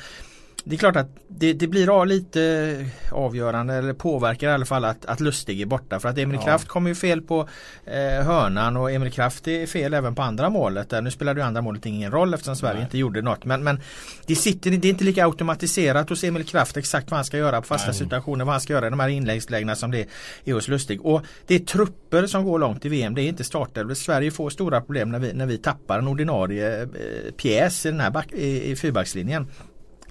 det 0.64 0.74
är 0.76 0.78
klart 0.78 0.96
att 0.96 1.08
det, 1.28 1.52
det, 1.52 1.66
blir 1.66 2.04
lite 2.04 2.86
avgörande 3.10 3.74
eller 3.74 3.92
påverkar 3.92 4.48
i 4.48 4.52
alla 4.52 4.64
fall 4.64 4.84
att, 4.84 5.06
att 5.06 5.20
Lustig 5.20 5.60
är 5.60 5.66
borta. 5.66 6.00
För 6.00 6.08
att 6.08 6.18
Emil 6.18 6.38
ja. 6.40 6.46
Kraft 6.46 6.68
kommer 6.68 6.88
ju 6.88 6.94
fel 6.94 7.22
på 7.22 7.48
eh, 7.84 8.24
hörnan 8.24 8.76
och 8.76 8.92
Emil 8.92 9.12
Kraft 9.12 9.48
är 9.48 9.66
fel 9.66 9.94
även 9.94 10.14
på 10.14 10.22
andra 10.22 10.50
målet. 10.50 10.90
Där. 10.90 11.02
Nu 11.02 11.10
spelade 11.10 11.40
ju 11.40 11.46
andra 11.46 11.62
målet 11.62 11.86
ingen 11.86 12.10
roll 12.10 12.34
eftersom 12.34 12.56
Sverige 12.56 12.74
Nej. 12.74 12.82
inte 12.82 12.98
gjorde 12.98 13.22
något. 13.22 13.44
Men, 13.44 13.64
men 13.64 13.80
det, 14.26 14.34
sitter, 14.34 14.70
det 14.70 14.88
är 14.88 14.90
inte 14.90 15.04
lika 15.04 15.24
automatiserat 15.24 16.08
hos 16.08 16.24
Emil 16.24 16.44
Kraft 16.44 16.76
exakt 16.76 17.10
vad 17.10 17.18
han 17.18 17.24
ska 17.24 17.38
göra 17.38 17.60
på 17.60 17.66
fasta 17.66 17.90
Nej. 17.90 17.98
situationer. 17.98 18.44
Vad 18.44 18.54
han 18.54 18.60
ska 18.60 18.72
göra 18.72 18.86
i 18.86 18.90
de 18.90 19.00
här 19.00 19.08
inläggslägena 19.08 19.76
som 19.76 19.90
det 19.90 20.06
är 20.44 20.54
hos 20.54 20.68
Lustig. 20.68 21.06
Och 21.06 21.22
det 21.46 21.54
är 21.54 21.58
trupper 21.58 22.26
som 22.26 22.44
går 22.44 22.58
långt 22.58 22.84
i 22.84 22.88
VM. 22.88 23.14
Det 23.14 23.22
är 23.22 23.28
inte 23.28 23.44
startelvor. 23.44 23.94
Sverige 23.94 24.30
får 24.30 24.50
stora 24.50 24.80
problem 24.80 25.10
när 25.10 25.18
vi, 25.18 25.32
när 25.32 25.46
vi 25.46 25.58
tappar 25.58 25.98
en 25.98 26.08
ordinarie 26.08 26.82
eh, 26.82 26.88
pjäs 27.36 27.86
i 27.86 27.90
den 27.90 28.00
här 28.00 28.10
back, 28.10 28.32
i, 28.32 28.70
i 28.70 28.76
fyrbackslinjen. 28.76 29.46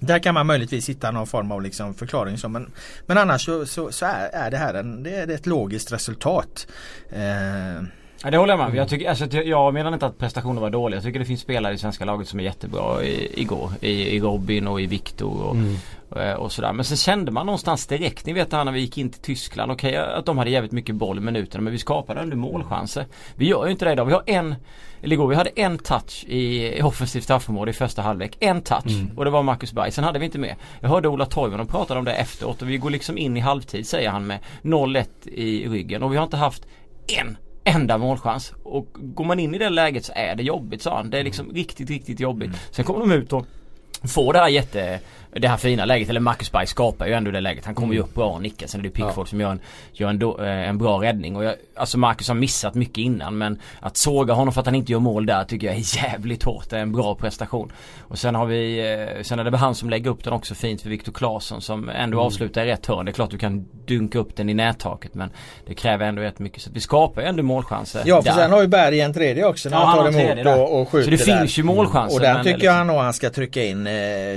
Där 0.02 0.18
kan 0.18 0.34
man 0.34 0.46
möjligtvis 0.46 0.88
hitta 0.88 1.10
någon 1.10 1.26
form 1.26 1.52
av 1.52 1.62
liksom 1.62 1.94
förklaring. 1.94 2.38
Så, 2.38 2.48
men, 2.48 2.70
men 3.06 3.18
annars 3.18 3.44
så, 3.44 3.66
så, 3.66 3.92
så 3.92 4.06
är, 4.06 4.28
är, 4.32 4.50
det 4.50 4.56
här 4.56 4.74
en, 4.74 5.02
det 5.02 5.16
är 5.16 5.30
ett 5.30 5.46
logiskt 5.46 5.92
resultat. 5.92 6.66
Eh, 7.10 7.82
Ja, 8.24 8.30
det 8.30 8.36
håller 8.36 8.52
jag 8.52 8.58
med 8.58 8.68
om. 8.68 8.74
Jag, 8.74 8.88
tycker, 8.88 9.08
alltså, 9.08 9.26
jag 9.26 9.74
menar 9.74 9.92
inte 9.92 10.06
att 10.06 10.18
prestationen 10.18 10.62
var 10.62 10.70
dålig. 10.70 10.96
Jag 10.96 11.04
tycker 11.04 11.18
det 11.18 11.24
finns 11.24 11.40
spelare 11.40 11.74
i 11.74 11.78
svenska 11.78 12.04
laget 12.04 12.28
som 12.28 12.40
är 12.40 12.44
jättebra 12.44 13.02
i, 13.02 13.40
igår. 13.40 13.70
I, 13.80 14.16
i 14.16 14.20
Robin 14.20 14.68
och 14.68 14.80
i 14.80 14.86
Viktor 14.86 15.42
och, 15.42 15.54
mm. 15.54 15.76
och, 16.08 16.44
och, 16.44 16.52
sådär. 16.52 16.72
Men 16.72 16.84
sen 16.84 16.96
kände 16.96 17.32
man 17.32 17.46
någonstans 17.46 17.86
direkt, 17.86 18.26
ni 18.26 18.32
vet 18.32 18.52
här 18.52 18.64
när 18.64 18.72
vi 18.72 18.80
gick 18.80 18.98
in 18.98 19.10
till 19.10 19.20
Tyskland. 19.20 19.72
Okej 19.72 19.90
okay, 19.90 20.14
att 20.14 20.26
de 20.26 20.38
hade 20.38 20.50
jävligt 20.50 20.72
mycket 20.72 20.94
boll 20.94 21.18
i 21.18 21.20
minuterna 21.20 21.62
men 21.62 21.72
vi 21.72 21.78
skapade 21.78 22.20
ändå 22.20 22.36
målchanser. 22.36 23.06
Vi 23.34 23.46
gör 23.46 23.66
ju 23.66 23.72
inte 23.72 23.84
det 23.84 23.92
idag. 23.92 24.04
Vi 24.04 24.12
har 24.12 24.22
en, 24.26 24.54
eller 25.02 25.16
igår, 25.16 25.28
vi 25.28 25.34
hade 25.34 25.50
en 25.56 25.78
touch 25.78 26.24
i, 26.28 26.68
i 26.78 26.82
offensivt 26.82 27.24
straffområde 27.24 27.70
i 27.70 27.74
första 27.74 28.02
halvlek. 28.02 28.36
En 28.40 28.62
touch 28.62 28.86
mm. 28.86 29.18
och 29.18 29.24
det 29.24 29.30
var 29.30 29.42
Marcus 29.42 29.72
Berg. 29.72 29.92
Sen 29.92 30.04
hade 30.04 30.18
vi 30.18 30.24
inte 30.24 30.38
mer. 30.38 30.56
Jag 30.80 30.88
hörde 30.88 31.08
Ola 31.08 31.26
Toivonen 31.26 31.66
prata 31.66 31.98
om 31.98 32.04
det 32.04 32.14
efteråt 32.14 32.62
och 32.62 32.68
vi 32.68 32.76
går 32.76 32.90
liksom 32.90 33.18
in 33.18 33.36
i 33.36 33.40
halvtid 33.40 33.86
säger 33.86 34.10
han 34.10 34.26
med 34.26 34.38
0-1 34.62 35.28
i 35.28 35.68
ryggen 35.68 36.02
och 36.02 36.12
vi 36.12 36.16
har 36.16 36.24
inte 36.24 36.36
haft 36.36 36.66
en 37.18 37.36
enda 37.64 37.98
målchans. 37.98 38.52
Och 38.62 38.88
går 38.92 39.24
man 39.24 39.38
in 39.38 39.54
i 39.54 39.58
det 39.58 39.70
läget 39.70 40.04
så 40.04 40.12
är 40.16 40.34
det 40.34 40.42
jobbigt 40.42 40.82
sa 40.82 40.96
han. 40.96 41.10
Det 41.10 41.18
är 41.18 41.24
liksom 41.24 41.50
riktigt, 41.52 41.90
riktigt 41.90 42.20
jobbigt. 42.20 42.48
Mm. 42.48 42.58
Sen 42.70 42.84
kommer 42.84 43.00
de 43.00 43.12
ut 43.12 43.32
och 43.32 43.46
får 44.14 44.32
det 44.32 44.38
här 44.38 44.48
jätte 44.48 45.00
det 45.34 45.48
här 45.48 45.56
fina 45.56 45.84
läget, 45.84 46.08
eller 46.08 46.20
Marcus 46.20 46.52
Berg 46.52 46.66
skapar 46.66 47.06
ju 47.06 47.12
ändå 47.12 47.30
det 47.30 47.40
läget. 47.40 47.64
Han 47.64 47.74
kommer 47.74 47.94
ju 47.94 47.98
mm. 47.98 48.08
upp 48.08 48.14
bra 48.14 48.26
och 48.26 48.42
nickar. 48.42 48.66
Sen 48.66 48.80
är 48.80 48.84
det 48.84 48.90
Pickford 48.90 49.26
ja. 49.26 49.26
som 49.26 49.40
gör 49.40 49.50
en, 49.50 49.60
gör 49.92 50.08
en, 50.08 50.18
do, 50.18 50.40
eh, 50.40 50.68
en 50.68 50.78
bra 50.78 51.02
räddning. 51.02 51.36
Och 51.36 51.44
jag, 51.44 51.54
alltså 51.76 51.98
Marcus 51.98 52.28
har 52.28 52.34
missat 52.34 52.74
mycket 52.74 52.98
innan 52.98 53.38
men 53.38 53.58
att 53.80 53.96
såga 53.96 54.34
honom 54.34 54.54
för 54.54 54.60
att 54.60 54.66
han 54.66 54.74
inte 54.74 54.92
gör 54.92 54.98
mål 54.98 55.26
där 55.26 55.44
tycker 55.44 55.66
jag 55.66 55.76
är 55.76 55.96
jävligt 56.04 56.42
hårt. 56.42 56.70
Det 56.70 56.76
är 56.76 56.82
en 56.82 56.92
bra 56.92 57.14
prestation. 57.14 57.72
Och 57.98 58.18
sen 58.18 58.34
har 58.34 58.46
vi, 58.46 58.78
eh, 58.78 59.22
sen 59.22 59.38
är 59.38 59.44
det 59.44 59.56
han 59.56 59.74
som 59.74 59.90
lägger 59.90 60.10
upp 60.10 60.24
den 60.24 60.32
också 60.32 60.54
fint 60.54 60.82
för 60.82 60.88
Viktor 60.88 61.12
Claesson 61.12 61.60
som 61.60 61.88
ändå 61.88 62.16
mm. 62.16 62.26
avslutar 62.26 62.62
i 62.62 62.66
rätt 62.66 62.86
hörn. 62.86 63.04
Det 63.04 63.10
är 63.10 63.14
klart 63.14 63.30
du 63.30 63.38
kan 63.38 63.66
dunka 63.86 64.18
upp 64.18 64.36
den 64.36 64.48
i 64.48 64.54
nättaket 64.54 65.14
men 65.14 65.30
det 65.66 65.74
kräver 65.74 66.06
ändå 66.06 66.22
rätt 66.22 66.38
mycket. 66.38 66.62
Så 66.62 66.70
vi 66.72 66.80
skapar 66.80 67.22
ju 67.22 67.28
ändå 67.28 67.42
målchanser. 67.42 68.02
Ja 68.04 68.22
för 68.22 68.30
där. 68.30 68.36
sen 68.36 68.50
har 68.50 68.62
ju 68.62 68.68
Berg 68.68 69.00
en 69.00 69.14
tredje 69.14 69.44
också 69.44 69.68
när 69.68 69.76
ja, 69.76 69.84
han 69.84 70.12
tar 70.12 70.20
emot 70.20 70.46
och, 70.58 70.80
och 70.80 70.88
skjuter 70.88 71.04
Så 71.04 71.24
det 71.24 71.32
där. 71.32 71.38
finns 71.38 71.58
ju 71.58 71.62
målchanser. 71.62 72.16
Och 72.16 72.20
den 72.20 72.36
tycker 72.36 72.58
liksom... 72.58 72.76
jag 72.76 72.86
nog 72.86 72.96
han 72.96 73.12
ska 73.12 73.30
trycka 73.30 73.64
in, 73.64 73.86
eh, 73.86 73.92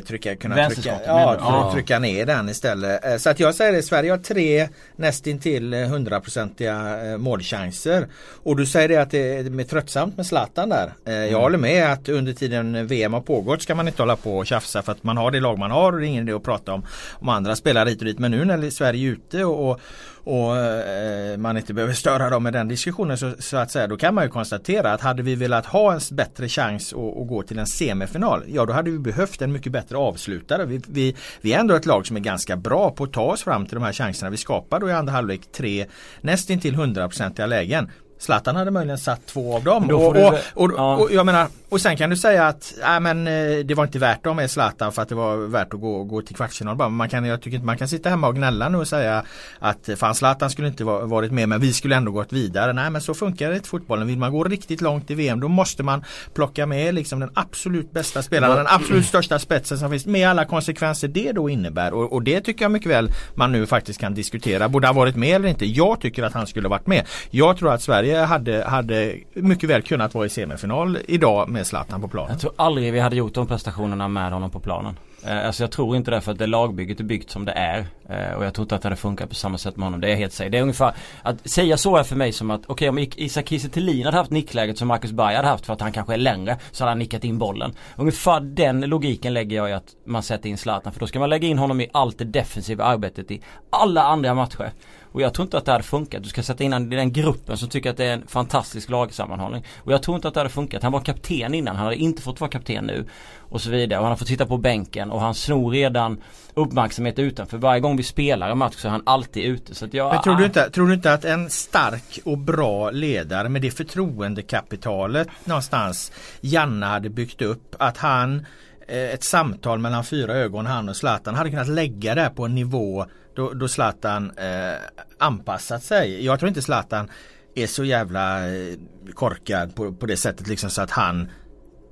trycka, 0.08 0.36
kunna 0.36 0.56
trycka. 0.90 1.12
Ja, 1.12 1.38
ja 1.40 1.72
trycka 1.74 2.00
ner 2.00 2.26
den 2.26 2.50
istället. 2.50 3.06
Eh, 3.06 3.18
så 3.18 3.30
att 3.30 3.40
jag 3.40 3.56
säger 3.56 3.72
det, 3.72 3.84
Sverige 3.84 4.12
har 4.12 4.18
tre 4.18 4.70
nästintill 4.96 5.74
hundraprocentiga 5.74 7.06
eh, 7.12 7.18
målchanser. 7.18 8.08
Och 8.44 8.56
du 8.56 8.66
säger 8.66 8.88
det 8.88 8.98
att 8.98 9.12
det 9.12 9.38
är 9.38 9.64
tröttsamt 9.64 10.18
med 10.18 10.26
Zlatan 10.26 10.70
där. 10.70 10.94
Eh, 11.06 11.14
jag 11.14 11.28
mm. 11.28 11.42
håller 11.42 11.58
med 11.58 11.92
att 11.92 12.10
under 12.10 12.34
tiden 12.34 12.88
VM 12.88 13.14
har 13.14 13.22
pågått 13.22 13.62
ska 13.62 13.76
man 13.76 13.88
inte 13.88 14.02
hålla 14.02 14.16
på 14.16 14.38
och 14.38 14.48
tjafsa 14.48 14.82
för 14.82 14.92
att 14.92 15.04
man 15.04 15.18
har 15.18 15.32
det 15.32 15.40
lag 15.40 15.60
man 15.60 15.72
har 15.72 15.94
och 15.94 16.00
det 16.00 16.06
är 16.06 16.08
ingen 16.08 16.24
idé 16.24 16.34
att 16.34 16.44
prata 16.44 16.74
om, 16.74 16.86
om 17.12 17.30
andra 17.30 17.56
spelare 17.56 17.90
hit 17.90 18.00
och 18.00 18.06
dit. 18.06 18.20
Men 18.20 18.32
nu 18.32 18.46
när 18.46 18.70
Sverige 18.70 19.10
är 19.10 19.12
ute 19.12 19.46
och, 19.46 19.72
och 19.72 19.80
och 20.26 20.58
eh, 20.58 21.38
man 21.38 21.58
inte 21.58 21.74
behöver 21.74 21.94
störa 21.94 22.30
dem 22.30 22.44
med 22.44 22.54
den 22.54 22.68
diskussionen 22.68 23.18
så, 23.18 23.32
så, 23.40 23.58
att 23.58 23.72
säga 23.72 23.88
då 23.88 23.98
kan 23.98 24.16
man 24.16 24.24
ju 24.24 24.30
konstatera 24.30 24.94
att 24.94 25.02
hade 25.02 25.24
vi 25.24 25.36
velat 25.36 25.66
ha 25.66 25.94
en 25.94 26.00
bättre 26.12 26.50
chans 26.50 26.94
att, 26.94 27.18
att 27.18 27.28
gå 27.28 27.44
till 27.44 27.60
en 27.60 27.66
semifinal 27.66 28.44
ja 28.48 28.66
då 28.66 28.74
hade 28.74 28.92
vi 28.92 29.00
behövt 29.00 29.42
en 29.42 29.52
mycket 29.52 29.72
bättre 29.72 29.98
avslutare. 29.98 30.66
Vi, 30.66 30.82
vi, 30.88 31.16
vi 31.42 31.54
är 31.54 31.60
ändå 31.60 31.76
ett 31.76 31.86
lag 31.86 32.08
som 32.08 32.16
är 32.16 32.20
ganska 32.20 32.56
bra 32.56 32.92
på 32.92 33.04
att 33.04 33.14
ta 33.14 33.22
oss 33.22 33.44
fram 33.44 33.66
till 33.66 33.76
de 33.76 33.84
här 33.84 33.94
chanserna. 33.94 34.30
Vi 34.30 34.38
skapar 34.38 34.80
då 34.80 34.90
i 34.90 34.94
andra 34.94 35.14
halvlek 35.14 35.42
tre 35.52 35.86
nästintill 36.22 36.76
hundraprocentiga 36.76 37.46
lägen. 37.46 37.90
Zlatan 38.20 38.56
hade 38.56 38.72
möjligen 38.72 38.98
satt 38.98 39.26
två 39.26 39.56
av 39.56 39.64
dem. 39.64 39.90
Och, 39.90 40.16
och, 40.16 40.34
och, 40.54 41.02
och, 41.02 41.12
jag 41.12 41.26
menar, 41.26 41.48
och 41.76 41.82
sen 41.82 41.98
kan 41.98 42.10
du 42.10 42.18
säga 42.18 42.48
att 42.48 42.74
äh, 42.84 43.00
men, 43.00 43.28
eh, 43.28 43.58
det 43.66 43.74
var 43.74 43.84
inte 43.84 44.00
värt 44.00 44.18
att 44.18 44.26
ha 44.26 44.34
med 44.34 44.52
Zlatan 44.52 44.92
för 44.92 45.02
att 45.02 45.10
det 45.10 45.16
var 45.16 45.38
värt 45.38 45.74
att 45.74 45.80
gå, 45.80 46.04
gå 46.04 46.22
till 46.22 46.36
kvartsfinal. 46.36 46.76
Bara. 46.76 46.90
Man 46.90 47.10
kan, 47.10 47.26
jag 47.26 47.42
tycker 47.42 47.56
inte 47.56 47.66
man 47.66 47.78
kan 47.78 47.88
sitta 47.88 48.10
hemma 48.10 48.28
och 48.28 48.36
gnälla 48.36 48.70
nu 48.70 48.78
och 48.78 48.88
säga 48.88 49.24
att 49.60 49.90
fan 49.98 50.16
Zlatan 50.16 50.50
skulle 50.50 50.68
inte 50.68 50.84
varit 50.84 51.32
med 51.32 51.50
men 51.50 51.62
vi 51.62 51.74
skulle 51.74 51.96
ändå 51.96 52.12
gått 52.12 52.34
vidare. 52.34 52.74
Nej 52.74 52.90
men 52.90 53.02
så 53.02 53.14
funkar 53.14 53.50
det 53.50 53.56
inte 53.56 53.70
fotbollen. 53.70 54.08
Vill 54.08 54.18
man 54.18 54.32
gå 54.32 54.44
riktigt 54.44 54.82
långt 54.82 55.12
i 55.12 55.16
VM 55.16 55.40
då 55.40 55.48
måste 55.48 55.84
man 55.84 56.04
plocka 56.34 56.66
med 56.66 56.94
liksom 56.94 57.20
den 57.20 57.30
absolut 57.34 57.92
bästa 57.92 58.22
spelaren, 58.22 58.58
den 58.58 58.68
absolut 58.70 59.06
största 59.06 59.40
spetsen 59.40 59.78
som 59.78 59.92
finns 59.92 60.06
med 60.06 60.30
alla 60.30 60.46
konsekvenser 60.46 61.08
det 61.08 61.32
då 61.32 61.50
innebär. 61.50 61.94
Och, 61.94 62.14
och 62.14 62.24
det 62.24 62.42
tycker 62.42 62.66
jag 62.66 62.72
mycket 62.72 62.92
väl 62.92 63.12
man 63.34 63.52
nu 63.52 63.66
faktiskt 63.66 64.00
kan 64.00 64.14
diskutera. 64.14 64.70
Borde 64.70 64.88
han 64.88 64.96
varit 64.96 65.16
med 65.16 65.36
eller 65.36 65.50
inte? 65.50 65.66
Jag 65.66 66.02
tycker 66.02 66.24
att 66.24 66.34
han 66.34 66.48
skulle 66.48 66.68
varit 66.68 66.88
med. 66.88 67.06
Jag 67.32 67.58
tror 67.58 67.74
att 67.74 67.82
Sverige 67.82 68.18
hade, 68.18 68.64
hade 68.64 69.16
mycket 69.34 69.70
väl 69.70 69.82
kunnat 69.82 70.14
vara 70.14 70.26
i 70.26 70.30
semifinal 70.30 70.98
idag 71.08 71.50
med 71.50 71.65
Zlatan 71.66 72.02
på 72.02 72.08
planen. 72.08 72.32
Jag 72.32 72.40
tror 72.40 72.54
aldrig 72.56 72.94
vi 72.94 73.00
hade 73.00 73.16
gjort 73.16 73.34
de 73.34 73.48
prestationerna 73.48 74.08
med 74.08 74.32
honom 74.32 74.52
på 74.52 74.60
planen. 74.60 74.98
Eh, 75.26 75.46
alltså 75.46 75.64
jag 75.64 75.72
tror 75.72 75.96
inte 75.96 76.12
det 76.12 76.22
för 76.22 76.32
att 76.32 76.38
det 76.38 76.48
lagbygget 76.48 77.00
är 77.00 77.04
byggt 77.04 77.30
som 77.30 77.46
det 77.46 77.52
är. 77.52 77.86
Eh, 78.10 78.38
och 78.38 78.46
jag 78.46 78.54
tror 78.54 78.64
inte 78.64 78.76
att 78.76 78.82
det 78.82 78.86
hade 78.86 78.96
funkat 78.96 79.30
på 79.30 79.36
samma 79.36 79.58
sätt 79.58 79.78
med 79.78 79.86
honom. 79.86 80.02
Det 80.02 80.08
är 80.08 80.12
jag 80.12 80.18
helt 80.18 80.34
säker 80.34 80.50
Det 80.50 80.58
är 80.58 80.62
ungefär 80.62 80.94
Att 81.22 81.50
säga 81.50 81.78
så 81.78 81.98
är 81.98 82.04
för 82.04 82.16
mig 82.16 82.32
som 82.32 82.52
att 82.52 82.62
okej 82.68 82.90
okay, 82.90 83.06
om 83.06 83.12
Isak 83.16 83.50
Kiese 83.50 84.04
hade 84.06 84.18
haft 84.18 84.32
nickläget 84.32 84.78
som 84.78 84.88
Marcus 84.88 85.12
Berg 85.12 85.36
hade 85.36 85.48
haft 85.48 85.66
för 85.66 85.74
att 85.74 85.82
han 85.82 85.92
kanske 85.92 86.14
är 86.14 86.18
längre 86.18 86.58
så 86.72 86.84
hade 86.84 86.92
han 86.92 87.00
nickat 87.00 87.24
in 87.24 87.38
bollen. 87.38 87.74
Ungefär 87.96 88.40
den 88.40 88.82
logiken 88.82 89.34
lägger 89.34 89.58
jag 89.58 89.70
i 89.70 89.74
att 89.74 89.96
man 90.06 90.24
sätter 90.24 90.50
in 90.50 90.58
Zlatan. 90.58 90.94
För 90.94 91.00
då 91.00 91.08
ska 91.08 91.20
man 91.20 91.30
lägga 91.30 91.48
in 91.48 91.58
honom 91.58 91.82
i 91.82 91.90
allt 91.92 92.18
det 92.18 92.26
defensiva 92.26 92.84
arbetet 92.84 93.32
i 93.32 93.42
alla 93.70 94.04
andra 94.04 94.34
matcher. 94.34 94.72
Och 95.16 95.22
jag 95.22 95.34
tror 95.34 95.46
inte 95.46 95.58
att 95.58 95.66
det 95.66 95.72
hade 95.72 95.84
funkat. 95.84 96.24
Du 96.24 96.30
ska 96.30 96.44
sätta 96.44 96.64
in 96.64 96.74
honom 96.74 96.94
i 96.94 96.96
den 96.96 97.12
gruppen 97.12 97.58
som 97.58 97.70
tycker 97.70 97.90
att 97.90 97.98
det 97.98 98.06
är 98.06 98.14
en 98.14 98.28
fantastisk 98.28 98.90
lagsammanhållning. 98.90 99.66
Och 99.78 99.94
jag 99.94 100.04
tror 100.04 100.16
inte 100.16 100.28
att 100.28 100.34
det 100.34 100.40
hade 100.40 100.50
funkat. 100.50 100.84
Han 100.84 100.92
var 100.92 101.00
kapten 101.00 101.54
innan. 101.54 101.76
Han 101.76 101.86
hade 101.86 101.96
inte 101.96 102.22
fått 102.22 102.40
vara 102.40 102.52
kapten 102.52 102.86
nu. 102.86 103.06
Och 103.40 103.62
så 103.62 103.70
vidare. 103.70 104.00
Och 104.00 104.06
han 104.06 104.12
har 104.12 104.18
fått 104.18 104.28
sitta 104.28 104.46
på 104.46 104.58
bänken 104.58 105.12
och 105.12 105.22
han 105.22 105.36
snor 105.36 105.72
redan 105.72 106.22
uppmärksamhet 106.54 107.20
utanför. 107.20 107.58
Varje 107.58 107.82
gång 107.82 107.98
vi 107.98 108.04
spelar 108.04 108.50
en 108.50 108.58
match 108.58 108.76
så 108.76 108.88
är 108.88 108.92
han 108.92 109.04
alltid 109.06 109.44
ute. 109.44 109.76
Så 109.76 109.88
jag, 109.92 110.14
Men 110.14 110.24
tror 110.24 110.36
du, 110.36 110.46
inte, 110.46 110.70
tror 110.70 110.88
du 110.88 110.94
inte 110.94 111.14
att 111.14 111.26
en 111.26 111.50
stark 111.50 112.20
och 112.26 112.38
bra 112.38 112.92
ledare 112.92 113.50
med 113.50 113.62
det 113.62 113.72
förtroendekapitalet 113.72 115.28
någonstans 115.44 116.12
Janne 116.42 116.86
hade 116.86 117.10
byggt 117.10 117.42
upp 117.42 117.76
att 117.80 117.98
han 117.98 118.46
eh, 118.88 119.14
ett 119.14 119.24
samtal 119.24 119.80
mellan 119.80 120.04
fyra 120.04 120.34
ögon, 120.34 120.66
han 120.66 120.90
och 120.90 120.96
Zlatan 120.96 121.36
hade 121.36 121.50
kunnat 121.50 121.68
lägga 121.68 122.16
det 122.16 122.32
på 122.36 122.46
en 122.46 122.56
nivå 122.56 123.06
då, 123.36 123.54
då 123.54 123.68
Zlatan 123.68 124.32
eh, 124.38 124.78
anpassat 125.18 125.84
sig. 125.84 126.26
Jag 126.26 126.40
tror 126.40 126.50
inte 126.50 126.62
Zlatan 126.62 127.10
är 127.56 127.68
så 127.68 127.84
jävla 127.84 128.50
eh, 128.50 128.74
korkad 129.14 129.76
på, 129.76 129.94
på 129.94 130.06
det 130.06 130.18
sättet 130.18 130.48
liksom 130.48 130.70
så 130.70 130.82
att 130.82 130.92
han 130.92 131.30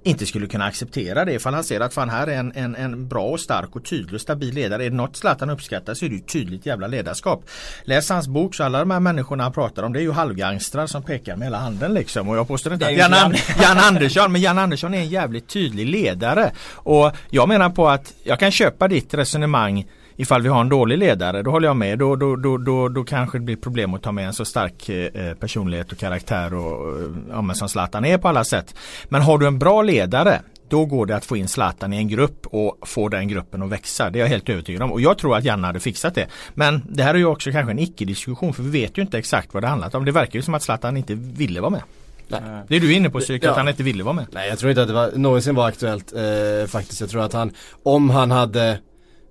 inte 0.03 0.25
skulle 0.25 0.47
kunna 0.47 0.65
acceptera 0.65 1.25
det 1.25 1.33
ifall 1.33 1.53
han 1.53 1.63
ser 1.63 1.79
att 1.79 1.93
fan 1.93 2.09
här 2.09 2.27
är 2.27 2.37
en, 2.37 2.51
en, 2.55 2.75
en 2.75 3.07
bra 3.07 3.25
och 3.25 3.39
stark 3.39 3.75
och 3.75 3.85
tydlig 3.85 4.13
och 4.13 4.21
stabil 4.21 4.53
ledare. 4.53 4.85
Är 4.85 4.89
det 4.89 4.95
något 4.95 5.15
Zlatan 5.15 5.49
uppskattar 5.49 5.93
så 5.93 6.05
är 6.05 6.09
det 6.09 6.15
ju 6.15 6.21
tydligt 6.21 6.65
jävla 6.65 6.87
ledarskap. 6.87 7.45
Läs 7.83 8.09
hans 8.09 8.27
bok 8.27 8.55
så 8.55 8.63
alla 8.63 8.79
de 8.79 8.91
här 8.91 8.99
människorna 8.99 9.43
han 9.43 9.53
pratar 9.53 9.83
om 9.83 9.93
det 9.93 9.99
är 9.99 10.03
ju 10.03 10.11
halvgangstrar 10.11 10.87
som 10.87 11.03
pekar 11.03 11.35
med 11.35 11.45
hela 11.45 11.57
handen 11.57 11.93
liksom. 11.93 12.29
Och 12.29 12.37
jag 12.37 12.47
påstår 12.47 12.73
inte 12.73 12.85
att 12.85 12.97
Jan, 12.97 13.11
Jan, 13.11 13.33
Jan 13.61 13.77
Andersson, 13.77 14.31
men 14.31 14.41
Jan 14.41 14.57
Andersson 14.57 14.93
är 14.93 14.97
en 14.97 15.09
jävligt 15.09 15.47
tydlig 15.47 15.87
ledare. 15.87 16.51
Och 16.73 17.11
jag 17.29 17.49
menar 17.49 17.69
på 17.69 17.89
att 17.89 18.13
jag 18.23 18.39
kan 18.39 18.51
köpa 18.51 18.87
ditt 18.87 19.13
resonemang 19.13 19.85
ifall 20.15 20.41
vi 20.41 20.49
har 20.49 20.61
en 20.61 20.69
dålig 20.69 20.97
ledare, 20.97 21.41
då 21.41 21.51
håller 21.51 21.67
jag 21.67 21.77
med. 21.77 21.99
Då, 21.99 22.15
då, 22.15 22.35
då, 22.35 22.57
då, 22.57 22.89
då 22.89 23.03
kanske 23.03 23.37
det 23.37 23.43
blir 23.43 23.55
problem 23.55 23.93
att 23.93 24.03
ta 24.03 24.11
med 24.11 24.27
en 24.27 24.33
så 24.33 24.45
stark 24.45 24.89
eh, 24.89 25.33
personlighet 25.33 25.91
och 25.91 25.97
karaktär 25.97 26.53
och, 26.53 27.09
ja, 27.29 27.41
men 27.41 27.55
som 27.55 27.69
Zlatan 27.69 28.05
är 28.05 28.17
på 28.17 28.27
alla 28.27 28.43
sätt. 28.43 28.75
Men 29.09 29.21
har 29.21 29.37
du 29.37 29.47
en 29.47 29.59
bra 29.59 29.81
ledare 29.81 30.39
då 30.73 30.85
går 30.85 31.05
det 31.05 31.15
att 31.15 31.25
få 31.25 31.37
in 31.37 31.47
Zlatan 31.47 31.93
i 31.93 31.97
en 31.97 32.07
grupp 32.07 32.47
och 32.47 32.77
få 32.81 33.09
den 33.09 33.27
gruppen 33.27 33.63
att 33.63 33.69
växa. 33.69 34.09
Det 34.09 34.19
är 34.19 34.21
jag 34.21 34.27
helt 34.27 34.49
övertygad 34.49 34.81
om. 34.81 34.91
Och 34.91 35.01
jag 35.01 35.17
tror 35.17 35.37
att 35.37 35.43
Janne 35.43 35.67
hade 35.67 35.79
fixat 35.79 36.15
det. 36.15 36.27
Men 36.53 36.81
det 36.89 37.03
här 37.03 37.13
är 37.13 37.17
ju 37.17 37.25
också 37.25 37.51
kanske 37.51 37.71
en 37.71 37.79
icke-diskussion 37.79 38.53
för 38.53 38.63
vi 38.63 38.69
vet 38.69 38.97
ju 38.97 39.01
inte 39.01 39.17
exakt 39.17 39.53
vad 39.53 39.63
det 39.63 39.67
handlat 39.67 39.95
om. 39.95 40.05
Det 40.05 40.11
verkar 40.11 40.35
ju 40.35 40.41
som 40.41 40.53
att 40.53 40.63
Zlatan 40.63 40.97
inte 40.97 41.15
ville 41.15 41.61
vara 41.61 41.71
med. 41.71 41.81
Nej. 42.27 42.41
Det 42.67 42.75
är 42.75 42.79
du 42.79 42.93
inne 42.93 43.09
på 43.09 43.19
Psyk, 43.19 43.43
ja. 43.43 43.51
att 43.51 43.57
han 43.57 43.67
inte 43.67 43.83
ville 43.83 44.03
vara 44.03 44.13
med. 44.13 44.25
Nej 44.31 44.49
jag 44.49 44.59
tror 44.59 44.69
inte 44.69 44.81
att 44.81 44.87
det 44.87 44.93
var, 44.93 45.11
någonsin 45.15 45.55
var 45.55 45.67
aktuellt 45.67 46.13
eh, 46.13 46.67
faktiskt. 46.67 47.01
Jag 47.01 47.09
tror 47.09 47.21
att 47.21 47.33
han, 47.33 47.51
om 47.83 48.09
han 48.09 48.31
hade 48.31 48.77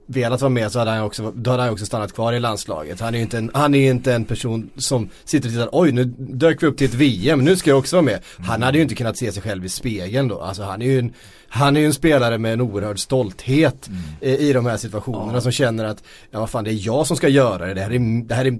velat 0.06 0.40
vara 0.40 0.50
med 0.50 0.72
så 0.72 0.78
hade 0.78 0.90
han 0.90 1.02
också, 1.02 1.32
då 1.36 1.50
hade 1.50 1.62
han 1.62 1.72
också 1.72 1.86
stannat 1.86 2.12
kvar 2.12 2.32
i 2.32 2.40
landslaget. 2.40 3.00
Han 3.00 3.14
är 3.14 3.18
ju 3.18 3.22
inte 3.22 3.38
en, 3.38 3.50
han 3.54 3.74
är 3.74 3.90
inte 3.90 4.14
en 4.14 4.24
person 4.24 4.70
som 4.76 5.08
sitter 5.24 5.48
och 5.48 5.52
tittar, 5.52 5.68
oj 5.72 5.92
nu 5.92 6.04
dök 6.18 6.62
vi 6.62 6.66
upp 6.66 6.78
till 6.78 6.86
ett 6.86 6.94
VM, 6.94 7.44
nu 7.44 7.56
ska 7.56 7.70
jag 7.70 7.78
också 7.78 7.96
vara 7.96 8.04
med. 8.04 8.20
Han 8.38 8.62
hade 8.62 8.78
ju 8.78 8.82
inte 8.82 8.94
kunnat 8.94 9.16
se 9.16 9.32
sig 9.32 9.42
själv 9.42 9.64
i 9.64 9.68
spegeln 9.68 10.28
då. 10.28 10.40
Alltså 10.40 10.62
han 10.62 10.82
är 10.82 10.86
ju 10.86 10.98
en, 10.98 11.12
han 11.48 11.76
är 11.76 11.80
ju 11.80 11.86
en 11.86 11.94
spelare 11.94 12.38
med 12.38 12.52
en 12.52 12.60
oerhörd 12.60 12.98
stolthet 12.98 13.88
mm. 13.88 14.00
i, 14.20 14.48
i 14.48 14.52
de 14.52 14.66
här 14.66 14.76
situationerna 14.76 15.34
ja. 15.34 15.40
som 15.40 15.52
känner 15.52 15.84
att, 15.84 16.02
ja 16.30 16.40
vad 16.40 16.50
fan 16.50 16.64
det 16.64 16.70
är 16.70 16.86
jag 16.86 17.06
som 17.06 17.16
ska 17.16 17.28
göra 17.28 17.66
det, 17.66 17.74
det 17.74 17.80
här 17.80 17.90
är, 17.90 18.24
det 18.24 18.34
här 18.34 18.44
är 18.44 18.58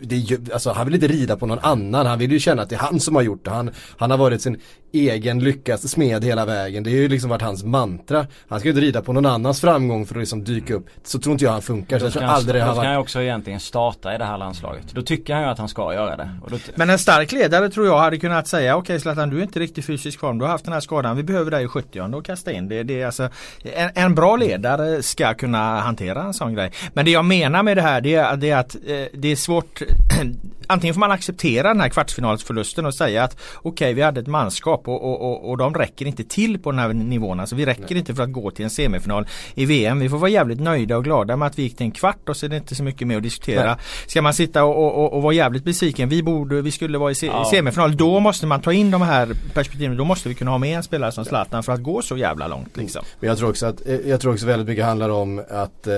det, 0.00 0.52
alltså, 0.52 0.70
han 0.70 0.86
vill 0.86 0.94
inte 0.94 1.08
rida 1.08 1.36
på 1.36 1.46
någon 1.46 1.58
annan. 1.58 2.06
Han 2.06 2.18
vill 2.18 2.32
ju 2.32 2.38
känna 2.38 2.62
att 2.62 2.68
det 2.68 2.74
är 2.74 2.78
han 2.78 3.00
som 3.00 3.14
har 3.14 3.22
gjort 3.22 3.44
det. 3.44 3.50
Han, 3.50 3.70
han 3.96 4.10
har 4.10 4.18
varit 4.18 4.42
sin 4.42 4.60
egen 4.94 5.38
lyckas 5.38 5.88
smed 5.88 6.24
hela 6.24 6.46
vägen. 6.46 6.82
Det 6.82 6.90
har 6.90 6.96
ju 6.96 7.08
liksom 7.08 7.30
varit 7.30 7.42
hans 7.42 7.64
mantra. 7.64 8.26
Han 8.48 8.60
ska 8.60 8.68
ju 8.68 8.72
inte 8.72 8.86
rida 8.86 9.02
på 9.02 9.12
någon 9.12 9.26
annans 9.26 9.60
framgång 9.60 10.06
för 10.06 10.14
att 10.14 10.20
liksom 10.20 10.44
dyka 10.44 10.74
upp. 10.74 10.86
Så 11.02 11.18
tror 11.18 11.32
inte 11.32 11.44
jag 11.44 11.52
han 11.52 11.62
funkar. 11.62 11.98
Så 11.98 12.04
då 12.04 12.10
ska, 12.10 12.20
jag 12.20 12.26
han, 12.26 12.36
aldrig 12.36 12.62
då 12.62 12.74
ska 12.74 12.82
han 12.82 12.96
också 12.96 13.22
egentligen 13.22 13.60
starta 13.60 14.14
i 14.14 14.18
det 14.18 14.24
här 14.24 14.38
landslaget. 14.38 14.84
Då 14.92 15.02
tycker 15.02 15.34
han 15.34 15.42
ju 15.42 15.48
att 15.48 15.58
han 15.58 15.68
ska 15.68 15.94
göra 15.94 16.16
det. 16.16 16.30
Då... 16.48 16.56
Men 16.74 16.90
en 16.90 16.98
stark 16.98 17.32
ledare 17.32 17.70
tror 17.70 17.86
jag 17.86 17.98
hade 17.98 18.18
kunnat 18.18 18.48
säga 18.48 18.76
okej 18.76 18.82
okay, 18.82 19.00
Zlatan 19.00 19.30
du 19.30 19.38
är 19.38 19.42
inte 19.42 19.60
riktigt 19.60 19.84
fysiskt 19.84 20.20
form. 20.20 20.38
Du 20.38 20.44
har 20.44 20.52
haft 20.52 20.64
den 20.64 20.72
här 20.72 20.80
skadan. 20.80 21.16
Vi 21.16 21.22
behöver 21.22 21.50
dig 21.50 21.64
i 21.64 21.68
70 21.68 22.00
och 22.16 22.24
kasta 22.24 22.52
in 22.52 22.68
det. 22.68 22.82
det 22.82 23.00
är 23.00 23.06
alltså, 23.06 23.28
en, 23.62 23.90
en, 23.94 24.14
bra 24.14 24.36
ledare 24.36 25.02
ska 25.02 25.34
kunna 25.34 25.80
hantera 25.80 26.22
en 26.22 26.34
sån 26.34 26.54
grej. 26.54 26.72
Men 26.92 27.04
det 27.04 27.10
jag 27.10 27.24
menar 27.24 27.62
med 27.62 27.76
det 27.76 27.82
här 27.82 28.00
det 28.00 28.14
är, 28.14 28.36
det 28.36 28.50
är 28.50 28.56
att 28.56 28.74
eh, 28.74 29.04
det 29.12 29.28
är 29.28 29.36
svårt 29.36 29.82
antingen 30.66 30.94
får 30.94 31.00
man 31.00 31.10
acceptera 31.10 31.68
den 31.68 31.80
här 31.80 31.88
kvartsfinalsförlusten 31.88 32.86
och 32.86 32.94
säga 32.94 33.24
att 33.24 33.36
okej 33.56 33.70
okay, 33.70 33.94
vi 33.94 34.02
hade 34.02 34.20
ett 34.20 34.26
manskap 34.26 34.83
och, 34.88 35.02
och, 35.02 35.22
och, 35.22 35.50
och, 35.50 35.56
de 35.56 35.74
räcker 35.74 36.06
inte 36.06 36.24
till 36.24 36.58
på 36.58 36.70
den 36.70 36.80
här 36.80 36.88
nivån. 36.92 37.40
Alltså 37.40 37.56
vi 37.56 37.66
räcker 37.66 37.84
Nej. 37.90 37.98
inte 37.98 38.14
för 38.14 38.22
att 38.22 38.32
gå 38.32 38.50
till 38.50 38.64
en 38.64 38.70
semifinal 38.70 39.26
i 39.54 39.66
VM. 39.66 39.98
Vi 39.98 40.08
får 40.08 40.18
vara 40.18 40.30
jävligt 40.30 40.60
nöjda 40.60 40.96
och 40.96 41.04
glada 41.04 41.36
med 41.36 41.46
att 41.46 41.58
vi 41.58 41.62
gick 41.62 41.76
till 41.76 41.86
en 41.86 41.92
kvart 41.92 42.28
och 42.28 42.36
så 42.36 42.46
är 42.46 42.50
det 42.50 42.56
inte 42.56 42.74
så 42.74 42.82
mycket 42.82 43.08
mer 43.08 43.16
att 43.16 43.22
diskutera. 43.22 43.66
Nej. 43.66 43.76
Ska 44.06 44.22
man 44.22 44.34
sitta 44.34 44.64
och, 44.64 45.14
och, 45.14 45.22
vara 45.22 45.34
jävligt 45.34 45.64
besviken, 45.64 46.08
vi 46.08 46.22
borde, 46.22 46.62
vi 46.62 46.70
skulle 46.70 46.98
vara 46.98 47.10
i, 47.10 47.14
se, 47.14 47.26
ja. 47.26 47.48
semifinal. 47.50 47.96
Då 47.96 48.20
måste 48.20 48.46
man 48.46 48.62
ta 48.62 48.72
in 48.72 48.90
de 48.90 49.02
här 49.02 49.28
perspektiven. 49.54 49.96
Då 49.96 50.04
måste 50.04 50.28
vi 50.28 50.34
kunna 50.34 50.50
ha 50.50 50.58
med 50.58 50.76
en 50.76 50.82
spelare 50.82 51.12
som 51.12 51.24
Zlatan 51.24 51.62
för 51.62 51.72
att 51.72 51.82
gå 51.82 52.02
så 52.02 52.16
jävla 52.16 52.48
långt. 52.48 52.76
Liksom. 52.76 53.04
Men 53.20 53.28
jag 53.28 53.38
tror 53.38 53.48
också 53.50 53.66
att, 53.66 53.86
eh, 53.86 53.94
jag 53.94 54.20
tror 54.20 54.32
också 54.32 54.46
väldigt 54.46 54.68
mycket 54.68 54.84
handlar 54.84 55.08
om 55.08 55.42
att 55.50 55.86
eh, 55.86 55.94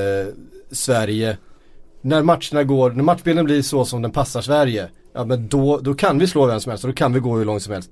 Sverige 0.70 1.36
när 2.06 2.22
matcherna 2.22 2.64
går, 2.64 2.90
när 2.90 3.02
matchbilden 3.02 3.44
blir 3.44 3.62
så 3.62 3.84
som 3.84 4.02
den 4.02 4.10
passar 4.10 4.40
Sverige, 4.40 4.88
ja 5.12 5.24
men 5.24 5.48
då, 5.48 5.78
då 5.78 5.94
kan 5.94 6.18
vi 6.18 6.26
slå 6.26 6.46
vem 6.46 6.60
som 6.60 6.70
helst 6.70 6.84
och 6.84 6.90
då 6.90 6.94
kan 6.94 7.12
vi 7.12 7.20
gå 7.20 7.36
hur 7.36 7.44
långt 7.44 7.62
som 7.62 7.72
helst. 7.72 7.90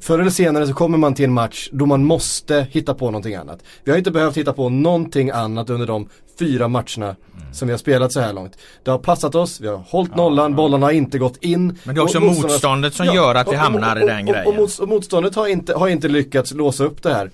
Förr 0.00 0.18
eller 0.18 0.30
senare 0.30 0.66
så 0.66 0.74
kommer 0.74 0.98
man 0.98 1.14
till 1.14 1.24
en 1.24 1.32
match 1.32 1.68
då 1.72 1.86
man 1.86 2.04
måste 2.04 2.66
hitta 2.70 2.94
på 2.94 3.04
någonting 3.04 3.34
annat. 3.34 3.62
Vi 3.84 3.90
har 3.90 3.98
inte 3.98 4.10
behövt 4.10 4.36
hitta 4.36 4.52
på 4.52 4.68
någonting 4.68 5.30
annat 5.30 5.70
under 5.70 5.86
de 5.86 6.08
fyra 6.38 6.68
matcherna 6.68 7.06
mm. 7.06 7.52
som 7.52 7.68
vi 7.68 7.72
har 7.72 7.78
spelat 7.78 8.12
så 8.12 8.20
här 8.20 8.32
långt. 8.32 8.58
Det 8.82 8.90
har 8.90 8.98
passat 8.98 9.34
oss, 9.34 9.60
vi 9.60 9.68
har 9.68 9.76
hållit 9.76 10.16
nollan, 10.16 10.50
ja, 10.50 10.56
bollarna 10.56 10.86
har 10.86 10.92
inte 10.92 11.18
gått 11.18 11.36
in. 11.44 11.78
Men 11.84 11.94
det 11.94 12.00
är 12.00 12.02
också 12.02 12.20
motståndet 12.20 12.94
som 12.94 13.06
ja, 13.06 13.14
gör 13.14 13.34
att 13.34 13.52
vi 13.52 13.56
hamnar 13.56 13.96
och, 13.96 14.02
och, 14.02 14.08
och, 14.08 14.10
i 14.10 14.12
den 14.12 14.26
grejen. 14.26 14.68
Och, 14.80 14.88
motståndet 14.88 15.34
har 15.34 15.46
inte, 15.46 15.74
har 15.74 15.88
inte 15.88 16.08
lyckats 16.08 16.54
låsa 16.54 16.84
upp 16.84 17.02
det 17.02 17.14
här. 17.14 17.30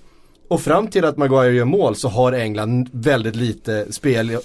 Och 0.47 0.61
fram 0.61 0.87
till 0.87 1.05
att 1.05 1.17
Maguire 1.17 1.55
gör 1.55 1.65
mål 1.65 1.95
så 1.95 2.07
har 2.07 2.31
England 2.31 2.89
väldigt 2.91 3.35
lite 3.35 3.93
spel 3.93 4.29
eh, 4.29 4.37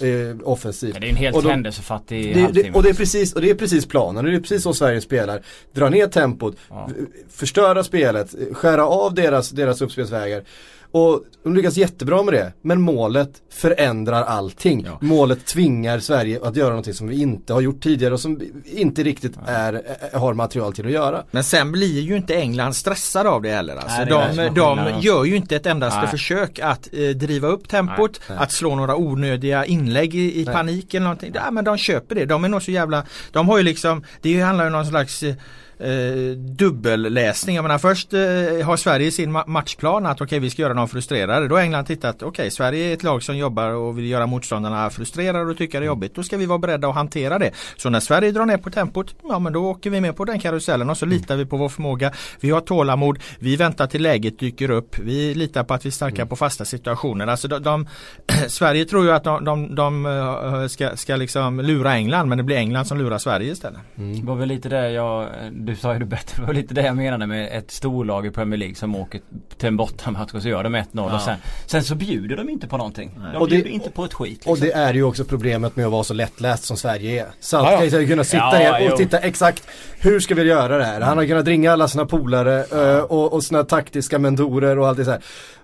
offensivt. 0.43 0.93
Men 0.93 1.01
det 1.01 1.07
är 1.07 1.09
en 1.09 1.15
helt 1.15 1.45
händelsefattig 1.45 2.35
det, 2.35 2.63
det, 2.63 2.71
Och 2.71 2.83
det 2.83 2.89
är 2.89 2.93
precis, 2.93 3.33
och 3.33 3.41
det 3.41 3.49
är 3.49 3.55
precis 3.55 3.85
planen. 3.85 4.25
Och 4.25 4.31
det 4.31 4.37
är 4.37 4.41
precis 4.41 4.63
så 4.63 4.73
Sverige 4.73 5.01
spelar. 5.01 5.41
Dra 5.73 5.89
ner 5.89 6.07
tempot, 6.07 6.55
ja. 6.69 6.89
förstöra 7.29 7.83
spelet, 7.83 8.35
skära 8.53 8.85
av 8.85 9.13
deras, 9.13 9.49
deras 9.49 9.81
uppspelsvägar. 9.81 10.43
Och 10.91 11.23
de 11.43 11.55
lyckas 11.55 11.77
jättebra 11.77 12.23
med 12.23 12.33
det. 12.33 12.53
Men 12.61 12.81
målet 12.81 13.41
förändrar 13.49 14.23
allting. 14.23 14.83
Ja. 14.85 14.97
Målet 15.01 15.45
tvingar 15.45 15.99
Sverige 15.99 16.39
att 16.43 16.55
göra 16.55 16.69
någonting 16.69 16.93
som 16.93 17.07
vi 17.07 17.21
inte 17.21 17.53
har 17.53 17.61
gjort 17.61 17.83
tidigare 17.83 18.13
och 18.13 18.19
som 18.19 18.41
inte 18.65 19.03
riktigt 19.03 19.33
är, 19.45 19.81
har 20.13 20.33
material 20.33 20.73
till 20.73 20.85
att 20.85 20.91
göra. 20.91 21.23
Men 21.31 21.43
sen 21.43 21.71
blir 21.71 22.01
ju 22.01 22.17
inte 22.17 22.35
England 22.35 22.73
stressade 22.73 23.29
av 23.29 23.41
det 23.41 23.49
heller. 23.49 23.75
Alltså, 23.75 23.97
Nej, 23.97 24.05
det 24.05 24.11
de 24.13 24.51
de 24.55 24.99
gör 25.01 25.25
ju 25.25 25.35
inte 25.35 25.55
ett 25.55 25.65
endaste 25.65 25.99
Nej. 25.99 26.09
försök 26.09 26.59
att 26.59 26.89
eh, 26.93 27.09
driva 27.09 27.47
upp 27.47 27.69
tempot, 27.69 28.21
Nej. 28.29 28.37
att 28.37 28.51
slå 28.51 28.75
några 28.75 28.95
onödiga 28.95 29.65
inlägg 29.65 30.15
i, 30.15 30.41
i 30.41 30.45
panik 30.45 30.93
eller 30.93 31.03
någonting. 31.03 31.31
Ja, 31.35 31.51
men 31.51 31.63
de 31.63 31.77
köper 31.77 32.15
det. 32.15 32.25
De 32.25 32.43
är 32.43 32.49
nog 32.49 32.63
så 32.63 32.71
jävla, 32.71 33.03
de 33.31 33.49
har 33.49 33.57
ju 33.57 33.63
liksom, 33.63 34.03
det 34.21 34.41
handlar 34.41 34.65
ju 34.65 34.67
om 34.67 34.73
någon 34.73 34.85
slags 34.85 35.23
eh, 35.23 35.35
eh, 35.81 36.37
dubbelläsning. 36.37 37.55
Jag 37.55 37.63
menar 37.63 37.77
först 37.77 38.13
eh, 38.13 38.19
har 38.65 38.77
Sverige 38.77 39.11
sin 39.11 39.31
ma 39.31 39.43
matchplan 39.47 40.05
att 40.05 40.17
okej 40.17 40.25
okay, 40.25 40.39
vi 40.39 40.49
ska 40.49 40.61
göra 40.61 40.73
dem 40.73 40.87
frustrerade. 40.87 41.47
Då 41.47 41.55
har 41.55 41.61
England 41.61 41.85
tittat 41.85 42.15
okej 42.15 42.27
okay, 42.27 42.49
Sverige 42.49 42.89
är 42.89 42.93
ett 42.93 43.03
lag 43.03 43.23
som 43.23 43.37
jobbar 43.37 43.69
och 43.69 43.97
vill 43.97 44.05
göra 44.05 44.27
motståndarna 44.27 44.89
frustrerade 44.89 45.51
och 45.51 45.57
tycka 45.57 45.79
det 45.79 45.85
är 45.85 45.87
jobbigt. 45.87 46.15
Då 46.15 46.23
ska 46.23 46.37
vi 46.37 46.45
vara 46.45 46.59
beredda 46.59 46.87
att 46.87 46.95
hantera 46.95 47.39
det. 47.39 47.51
Så 47.77 47.89
när 47.89 47.99
Sverige 47.99 48.31
drar 48.31 48.45
ner 48.45 48.57
på 48.57 48.69
tempot, 48.69 49.15
ja 49.23 49.39
men 49.39 49.53
då 49.53 49.65
åker 49.65 49.89
vi 49.89 50.01
med 50.01 50.15
på 50.15 50.25
den 50.25 50.39
karusellen 50.39 50.89
och 50.89 50.97
så 50.97 51.05
mm. 51.05 51.17
litar 51.17 51.35
vi 51.35 51.45
på 51.45 51.57
vår 51.57 51.69
förmåga. 51.69 52.11
Vi 52.39 52.49
har 52.49 52.61
tålamod, 52.61 53.19
vi 53.39 53.55
väntar 53.55 53.87
till 53.87 54.01
läget 54.01 54.39
dyker 54.39 54.71
upp. 54.71 54.99
Vi 54.99 55.33
litar 55.33 55.63
på 55.63 55.73
att 55.73 55.85
vi 55.85 55.91
starkar 55.91 56.23
mm. 56.23 56.27
på 56.27 56.35
fasta 56.35 56.65
situationer. 56.65 57.27
Alltså 57.27 57.47
de, 57.47 57.63
de 57.63 57.87
Sverige 58.47 58.85
tror 58.85 59.05
ju 59.05 59.11
att 59.11 59.23
de, 59.23 59.45
de, 59.45 59.75
de 59.75 60.05
eh, 60.05 60.67
ska, 60.67 60.95
ska 60.95 61.15
liksom 61.15 61.59
lura 61.59 61.93
England 61.93 62.29
men 62.29 62.37
det 62.37 62.43
blir 62.43 62.57
England 62.57 62.85
som 62.85 62.97
lurar 62.97 63.17
Sverige 63.17 63.51
istället. 63.51 63.79
Mm. 63.97 64.19
Det 64.19 64.25
var 64.25 64.35
väl 64.35 64.47
lite 64.47 64.69
det 64.69 64.91
jag 64.91 65.27
du 65.71 65.77
sa 65.77 65.93
ju 65.93 65.99
det 65.99 66.05
bättre. 66.05 66.41
Det 66.41 66.47
var 66.47 66.53
lite 66.53 66.73
det 66.73 66.81
jag 66.81 66.95
menade 66.95 67.27
med 67.27 67.57
ett 67.57 67.71
storlag 67.71 68.25
i 68.25 68.31
Premier 68.31 68.57
League 68.57 68.75
som 68.75 68.95
åker 68.95 69.21
till 69.57 69.67
en 69.67 69.77
bortamatch 69.77 70.33
och 70.33 70.41
så 70.41 70.49
gör 70.49 70.63
de 70.63 70.75
1-0 70.75 70.85
ja. 70.93 71.15
och 71.15 71.21
sen, 71.21 71.37
sen 71.65 71.83
så 71.83 71.95
bjuder 71.95 72.37
de 72.37 72.49
inte 72.49 72.67
på 72.67 72.77
någonting. 72.77 73.11
Nej. 73.17 73.33
De 73.33 73.41
och 73.41 73.47
bjuder 73.47 73.63
det, 73.63 73.69
inte 73.69 73.89
på 73.89 74.05
ett 74.05 74.13
skit. 74.13 74.31
Liksom. 74.31 74.51
Och 74.51 74.59
det 74.59 74.71
är 74.71 74.93
ju 74.93 75.03
också 75.03 75.25
problemet 75.25 75.75
med 75.75 75.85
att 75.85 75.91
vara 75.91 76.03
så 76.03 76.13
lättläst 76.13 76.63
som 76.63 76.77
Sverige 76.77 77.21
är. 77.21 77.27
Southgate 77.39 77.97
har 77.97 78.07
kunnat 78.07 78.27
sitta 78.27 78.63
ja, 78.63 78.79
ner 78.79 78.91
och 78.91 78.97
titta 78.97 79.17
exakt 79.19 79.67
hur 79.99 80.19
ska 80.19 80.35
vi 80.35 80.43
göra 80.43 80.77
det 80.77 80.85
här? 80.85 81.01
Han 81.01 81.17
har 81.17 81.25
kunnat 81.25 81.47
ringa 81.47 81.71
alla 81.71 81.87
sina 81.87 82.05
polare 82.05 82.63
och, 83.01 83.33
och 83.33 83.43
sina 83.43 83.63
taktiska 83.63 84.19
mentorer 84.19 84.79
och 84.79 84.87
allt 84.87 84.97
det 84.97 85.05
så 85.05 85.11
här. 85.11 85.21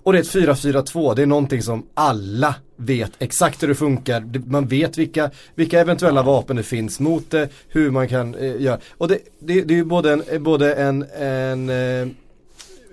Och 0.08 0.14
det 0.14 0.20
är 0.20 0.22
ett 0.22 0.60
4-4-2, 0.60 1.16
det 1.16 1.22
är 1.22 1.26
någonting 1.26 1.62
som 1.62 1.88
alla 1.94 2.56
vet 2.76 3.12
exakt 3.20 3.64
hur 3.64 3.68
det 3.68 3.76
funkar. 3.76 4.42
Man 4.46 4.68
vet 4.68 4.98
vilka, 4.98 5.32
vilka 5.56 5.80
eventuella 5.80 6.24
vapen 6.24 6.56
det 6.56 6.64
finns 6.64 7.00
mot 7.00 7.32
det, 7.32 7.50
hur 7.68 7.92
man 7.92 8.08
kan 8.08 8.36
eh, 8.36 8.62
göra. 8.62 8.80
Och 8.98 9.08
det, 9.08 9.20
det, 9.40 9.62
det 9.62 9.74
är 9.74 9.76
ju 9.76 9.84
både 9.84 10.14
en, 10.14 10.22
eh, 10.22 10.40
både 10.40 10.74
en, 10.74 11.06
en 11.20 11.70
eh, 11.70 12.08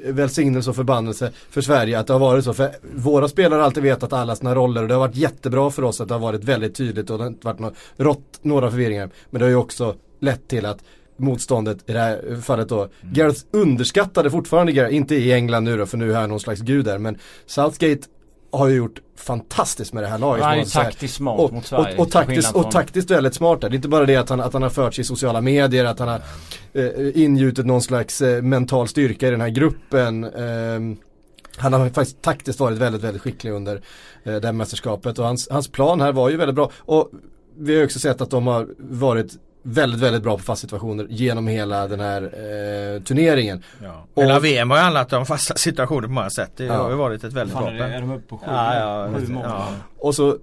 välsignelse 0.04 0.70
och 0.70 0.76
förbannelse 0.76 1.30
för 1.50 1.60
Sverige 1.60 1.98
att 1.98 2.06
det 2.06 2.12
har 2.12 2.20
varit 2.20 2.44
så. 2.44 2.54
För 2.54 2.70
våra 2.94 3.28
spelare 3.28 3.58
har 3.58 3.64
alltid 3.64 3.82
vetat 3.82 4.12
alla 4.12 4.36
sina 4.36 4.54
roller 4.54 4.82
och 4.82 4.88
det 4.88 4.94
har 4.94 5.00
varit 5.00 5.16
jättebra 5.16 5.70
för 5.70 5.82
oss 5.82 6.00
att 6.00 6.08
det 6.08 6.14
har 6.14 6.20
varit 6.20 6.44
väldigt 6.44 6.74
tydligt 6.74 7.10
och 7.10 7.18
det 7.18 7.24
har 7.24 7.28
inte 7.28 7.46
varit 7.46 7.60
något, 7.60 7.74
rått 7.96 8.38
några 8.42 8.70
förvirringar. 8.70 9.10
Men 9.30 9.38
det 9.38 9.44
har 9.44 9.50
ju 9.50 9.56
också 9.56 9.94
lett 10.20 10.48
till 10.48 10.66
att 10.66 10.78
motståndet 11.16 11.90
i 11.90 11.92
det 11.92 11.98
här 11.98 12.40
fallet 12.42 12.68
då. 12.68 12.78
Mm. 12.78 12.90
Gareth 13.02 13.40
underskattade 13.50 14.30
fortfarande 14.30 14.72
Gareth, 14.72 14.94
inte 14.94 15.14
i 15.14 15.32
England 15.32 15.64
nu 15.64 15.76
då 15.76 15.86
för 15.86 15.98
nu 15.98 16.12
är 16.12 16.16
han 16.16 16.28
någon 16.28 16.40
slags 16.40 16.60
gud 16.60 16.84
där 16.84 16.98
men 16.98 17.18
Southgate 17.46 18.08
har 18.52 18.68
ju 18.68 18.76
gjort 18.76 19.00
fantastiskt 19.16 19.92
med 19.92 20.02
det 20.02 20.06
här 20.06 20.18
laget. 20.18 20.44
Han 20.44 20.52
är 20.52 20.58
ju 20.58 20.64
taktiskt 20.64 21.14
smart 21.14 21.40
och, 21.40 21.52
mot 21.52 21.66
Sverige. 21.66 21.94
Och, 21.94 22.00
och, 22.00 22.10
taktiskt, 22.10 22.54
och 22.54 22.70
taktiskt 22.70 23.10
väldigt 23.10 23.34
smart 23.34 23.60
där. 23.60 23.68
Det 23.68 23.74
är 23.74 23.76
inte 23.76 23.88
bara 23.88 24.06
det 24.06 24.16
att 24.16 24.28
han, 24.28 24.40
att 24.40 24.52
han 24.52 24.62
har 24.62 24.70
fört 24.70 24.94
sig 24.94 25.02
i 25.02 25.04
sociala 25.04 25.40
medier, 25.40 25.84
att 25.84 25.98
han 25.98 26.08
har 26.08 26.20
eh, 26.72 27.22
ingjutit 27.22 27.66
någon 27.66 27.82
slags 27.82 28.20
eh, 28.20 28.42
mental 28.42 28.88
styrka 28.88 29.28
i 29.28 29.30
den 29.30 29.40
här 29.40 29.48
gruppen. 29.48 30.24
Eh, 30.24 30.96
Han 31.56 31.72
har 31.72 31.88
faktiskt 31.88 32.22
taktiskt 32.22 32.60
varit 32.60 32.78
väldigt, 32.78 33.02
väldigt 33.02 33.22
skicklig 33.22 33.50
under 33.50 33.80
eh, 34.24 34.34
det 34.34 34.46
här 34.46 34.52
mästerskapet 34.52 35.18
och 35.18 35.24
hans, 35.24 35.48
hans 35.50 35.68
plan 35.68 36.00
här 36.00 36.12
var 36.12 36.30
ju 36.30 36.36
väldigt 36.36 36.54
bra. 36.54 36.70
Och 36.78 37.10
vi 37.58 37.76
har 37.76 37.84
också 37.84 37.98
sett 37.98 38.20
att 38.20 38.30
de 38.30 38.46
har 38.46 38.68
varit 38.78 39.38
väldigt, 39.66 40.00
väldigt 40.00 40.22
bra 40.22 40.36
på 40.36 40.42
fasta 40.42 40.60
situationer 40.60 41.06
genom 41.10 41.46
hela 41.46 41.88
den 41.88 42.00
här 42.00 42.22
eh, 42.22 43.02
turneringen. 43.02 43.62
Ja. 43.82 44.06
Och, 44.14 44.22
hela 44.22 44.40
VM 44.40 44.70
har 44.70 44.76
ju 44.76 44.82
handlat 44.82 45.12
om 45.12 45.26
fasta 45.26 45.54
situationer 45.54 46.08
på 46.08 46.12
många 46.12 46.30
sätt. 46.30 46.52
Det 46.56 46.64
ja. 46.64 46.74
har 46.74 46.90
ju 46.90 46.96
varit 46.96 47.24
ett 47.24 47.32
väldigt 47.32 47.56
bra. 47.56 47.70
Är 47.70 48.00
de 48.00 48.10
uppe 48.10 48.28
på 48.28 48.38
sju, 48.38 48.44
ja, 48.48 48.74
ja, 48.74 49.18
sju 49.18 49.32
mål? 49.32 49.44
Ja. 49.44 49.68
Och 50.04 50.14
så 50.14 50.38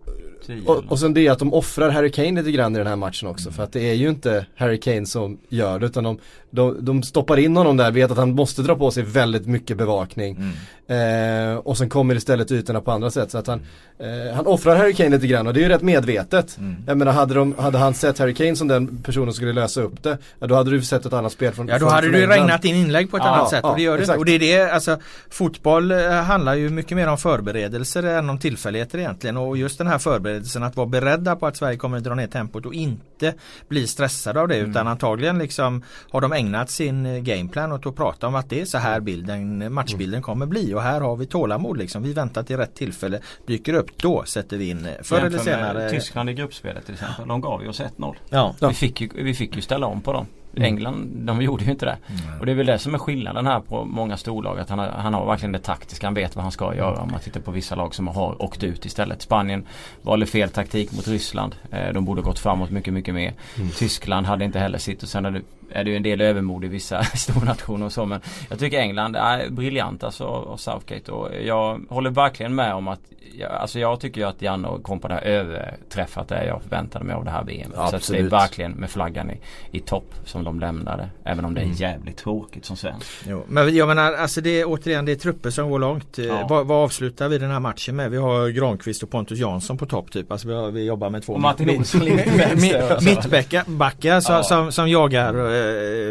och, 0.66 0.84
och 0.88 1.00
sen 1.00 1.14
det 1.14 1.28
att 1.28 1.40
de 1.40 1.54
offrar 1.54 1.90
Harry 1.90 2.12
Kane 2.12 2.32
lite 2.32 2.52
grann 2.52 2.76
i 2.76 2.78
den 2.78 2.88
här 2.88 2.96
matchen 2.96 3.28
också. 3.28 3.50
Mm. 3.50 3.54
För 3.54 3.64
att 3.64 3.74
det 3.74 3.90
är 3.90 3.94
ju 3.94 4.10
inte 4.10 4.46
Harry 4.56 4.80
Kane 4.80 5.06
som 5.06 5.38
gör 5.50 5.80
det 5.80 5.86
utan 5.86 6.04
de, 6.04 6.20
de, 6.50 6.86
de 6.86 7.04
stoppar 7.04 7.40
in 7.40 7.58
honom 7.58 7.78
där, 7.78 7.92
vet 7.92 8.12
att 8.12 8.18
han 8.18 8.32
måste 8.32 8.62
dra 8.62 8.76
på 8.76 8.92
sig 8.92 9.04
väldigt 9.04 9.48
mycket 9.48 9.78
bevakning. 9.78 10.36
Mm. 10.36 10.52
Eh, 10.92 11.58
och 11.58 11.78
sen 11.78 11.90
kommer 11.90 12.16
istället 12.16 12.52
ytorna 12.52 12.82
på 12.82 12.92
andra 12.92 13.12
sätt. 13.12 13.32
Så 13.32 13.38
att 13.38 13.48
han, 13.48 13.62
eh, 14.00 14.36
han 14.36 14.48
offrar 14.48 14.76
Harry 14.76 14.94
Kane 14.94 15.10
lite 15.10 15.28
grann 15.28 15.48
och 15.48 15.54
det 15.54 15.60
är 15.60 15.62
ju 15.62 15.70
rätt 15.70 15.82
medvetet. 15.82 16.58
Mm. 16.58 16.76
Jag 16.88 16.98
menar 16.98 17.12
hade, 17.12 17.34
de, 17.34 17.56
hade 17.58 17.78
han 17.78 17.94
sett 17.94 18.20
Harry 18.20 18.34
Kane 18.34 18.56
som 18.56 18.68
den 18.68 18.98
personen 18.98 19.28
som 19.28 19.34
skulle 19.34 19.54
lösa 19.54 19.82
upp 19.82 20.04
det, 20.04 20.18
ja, 20.40 20.48
då 20.48 20.56
hade 20.56 20.72
du 20.72 20.82
sett 20.82 21.06
ett 21.06 21.14
annat 21.14 21.32
spel 21.32 21.54
från 21.54 21.68
Ja 21.68 21.74
då 21.74 21.80
från, 21.80 21.90
hade 21.90 22.08
från 22.08 22.20
du 22.20 22.28
regnat 22.28 22.66
in 22.66 22.76
inlägg 22.76 23.12
på 23.12 23.18
ett 23.18 23.24
ja, 23.26 23.30
annat 23.30 23.50
sätt 23.50 23.60
ja, 23.64 23.70
och 23.70 23.78
det 23.78 23.84
gör 23.84 23.98
det 23.98 24.16
Och 24.16 24.26
det 24.26 24.32
är 24.32 24.40
det, 24.40 24.72
alltså 24.72 24.98
fotboll 25.30 25.92
eh, 25.92 26.12
handlar 26.12 26.56
ju 26.56 26.70
mycket 26.70 26.98
mer 26.98 27.08
om 27.08 27.18
förberedelser 27.18 28.04
än 28.04 28.30
om 28.30 28.40
tillfälligheter 28.40 29.00
egentligen 29.00 29.38
och 29.38 29.51
just 29.58 29.78
den 29.78 29.88
här 29.88 29.98
förberedelsen 29.98 30.64
att 30.64 30.76
vara 30.76 30.88
beredda 30.88 31.36
på 31.36 31.48
att 31.48 31.58
Sverige 31.58 31.78
kommer 31.78 31.98
att 31.98 32.04
dra 32.04 32.16
ner 32.16 32.28
tempot 32.28 32.66
och 32.66 32.74
inte 32.74 33.34
bli 33.68 33.88
stressade 33.88 34.42
av 34.42 34.48
det 34.48 34.56
mm. 34.56 34.72
utan 34.72 34.88
antagligen 34.88 35.38
liksom 35.38 35.84
har 36.12 36.22
de 36.22 36.34
ägnat 36.34 36.70
sin 36.70 37.06
eh, 37.06 37.18
gameplan 37.18 37.72
åt 37.72 37.86
att 37.86 37.96
prata 37.96 38.28
om 38.28 38.36
att 38.36 38.50
det 38.50 38.62
är 38.62 38.66
så 38.66 38.78
här 38.78 39.00
bilden, 39.00 39.74
matchbilden 39.74 40.18
mm. 40.18 40.24
kommer 40.24 40.46
bli 40.46 40.74
och 40.74 40.82
här 40.82 41.02
har 41.02 41.16
vi 41.16 41.26
tålamod 41.26 41.78
liksom. 41.78 42.04
Vi 42.04 42.14
väntar 42.14 42.44
till 42.44 42.58
rätt 42.58 42.76
tillfälle 42.76 43.20
dyker 43.48 43.74
upp, 43.74 43.98
då 43.98 44.24
sätter 44.24 44.58
vi 44.58 44.70
in 44.70 44.86
eh, 44.86 44.94
förr 45.02 45.22
eller 45.22 45.40
senare. 45.40 45.90
Tyskland 45.90 46.30
i 46.30 46.34
gruppspelet 46.34 46.86
till 46.86 46.94
exempel, 46.94 47.28
de 47.28 47.42
gav 47.42 47.64
ju 47.64 47.70
oss 47.70 47.82
1-0. 47.82 48.16
Ja. 48.30 48.56
Vi, 48.62 48.74
fick 48.74 49.02
ju, 49.02 49.10
vi 49.16 49.34
fick 49.34 49.56
ju 49.56 49.62
ställa 49.62 49.88
om 49.88 50.02
på 50.02 50.14
dem. 50.14 50.26
Mm. 50.56 50.66
England, 50.66 51.10
de 51.16 51.42
gjorde 51.42 51.64
ju 51.64 51.72
inte 51.72 51.86
det. 51.86 51.98
Mm. 52.08 52.40
Och 52.40 52.46
det 52.46 52.52
är 52.52 52.56
väl 52.56 52.66
det 52.66 52.80
som 52.80 52.94
är 52.94 52.98
skillnaden 52.98 53.48
här 53.48 53.60
på 53.60 53.86
många 53.86 54.18
storlag. 54.18 54.60
Att 54.60 54.70
han 54.70 54.80
har, 54.80 54.88
han 54.88 55.14
har 55.14 55.26
verkligen 55.26 55.52
det 55.52 55.60
taktiska. 55.60 56.08
Han 56.08 56.14
vet 56.14 56.36
vad 56.36 56.44
han 56.44 56.52
ska 56.52 56.76
göra. 56.76 57.02
Om 57.02 57.12
man 57.12 57.20
tittar 57.20 57.40
på 57.42 57.52
vissa 57.52 57.76
lag 57.76 57.96
som 57.96 58.08
har 58.08 58.42
åkt 58.42 58.64
ut 58.64 58.86
istället. 58.86 59.22
Spanien 59.22 59.66
valde 60.02 60.26
fel 60.26 60.50
taktik 60.50 60.92
mot 60.92 61.08
Ryssland. 61.08 61.56
Eh, 61.72 61.94
de 61.94 62.06
borde 62.06 62.22
gått 62.22 62.40
framåt 62.40 62.70
mycket, 62.70 62.94
mycket 62.94 63.14
mer. 63.14 63.34
Mm. 63.58 63.70
Tyskland 63.70 64.26
hade 64.28 64.46
inte 64.46 64.60
heller 64.60 64.78
sitt. 64.78 65.04
Och 65.04 65.10
sen 65.10 65.26
är 65.26 65.32
det, 65.32 65.42
är 65.72 65.84
det 65.84 65.90
ju 65.90 65.96
en 65.96 66.04
del 66.04 66.22
övermod 66.22 66.66
i 66.66 66.68
vissa 66.68 67.04
stornationer 67.16 67.86
och 67.86 67.94
så. 67.94 68.06
Men 68.06 68.22
jag 68.50 68.60
tycker 68.60 68.80
England 68.80 69.16
är 69.16 69.50
briljant 69.50 70.04
alltså 70.04 70.24
av 70.26 70.58
Southgate. 70.58 71.12
Och 71.12 71.30
jag 71.44 71.82
håller 71.90 72.10
verkligen 72.10 72.56
med 72.56 72.74
om 72.74 72.88
att 72.88 73.02
jag, 73.34 73.52
alltså 73.52 73.80
jag 73.80 74.00
tycker 74.00 74.22
ju 74.22 74.28
att 74.28 74.42
Janne 74.42 74.68
och 74.68 74.84
kompani 74.84 75.14
har 75.14 75.22
överträffat 75.22 76.28
det 76.28 76.46
jag 76.46 76.62
förväntade 76.62 77.06
mig 77.06 77.16
av 77.16 77.26
det 77.26 77.32
här 77.32 77.44
VM. 77.44 77.72
Ja, 77.76 78.00
så 78.00 78.14
det 78.14 78.20
är 78.20 78.24
verkligen 78.24 78.72
med 78.72 78.90
flaggan 78.90 79.32
i, 79.32 79.40
i 79.72 79.80
topp 79.80 80.14
som 80.26 80.44
de 80.44 80.60
lämnade. 80.60 81.10
Även 81.24 81.46
om 81.46 81.54
det 81.54 81.62
är 81.62 81.66
mm. 81.66 81.76
jävligt 81.76 82.18
tråkigt 82.18 82.66
som 82.66 82.78
svensk. 82.78 83.08
Jo, 83.28 83.44
men 83.48 83.76
jag 83.76 83.88
menar 83.88 84.14
alltså 84.14 84.42
det 84.42 84.62
är 84.62 84.66
återigen 84.68 85.06
det 85.06 85.12
är 85.12 85.16
trupper 85.16 85.50
som 85.50 85.70
går 85.70 85.80
långt. 85.80 86.18
Ja. 86.18 86.48
Vad, 86.50 86.68
vad, 86.68 86.84
avslutar 86.84 87.30
vi 87.30 87.38
den 87.38 87.52
här 87.52 87.60
matchen 87.60 87.96
med? 87.96 88.12
Vi 88.12 88.18
har 88.18 88.50
Granqvist 88.50 89.04
och 89.04 89.10
Pontus 89.10 89.40
Jansson 89.40 89.78
på 89.78 89.86
topp 89.86 90.12
typ. 90.12 90.32
Alltså 90.32 90.48
vi, 90.48 90.54
har, 90.54 90.72
vi 90.72 90.86
jobbar 90.86 91.10
med 91.10 91.24
två 91.24 91.38
mittbackar 93.02 94.20
som, 94.20 94.36
ja. 94.36 94.44
som, 94.44 94.72
som 94.72 94.90
jagar 94.90 95.36
eh, 95.36 95.42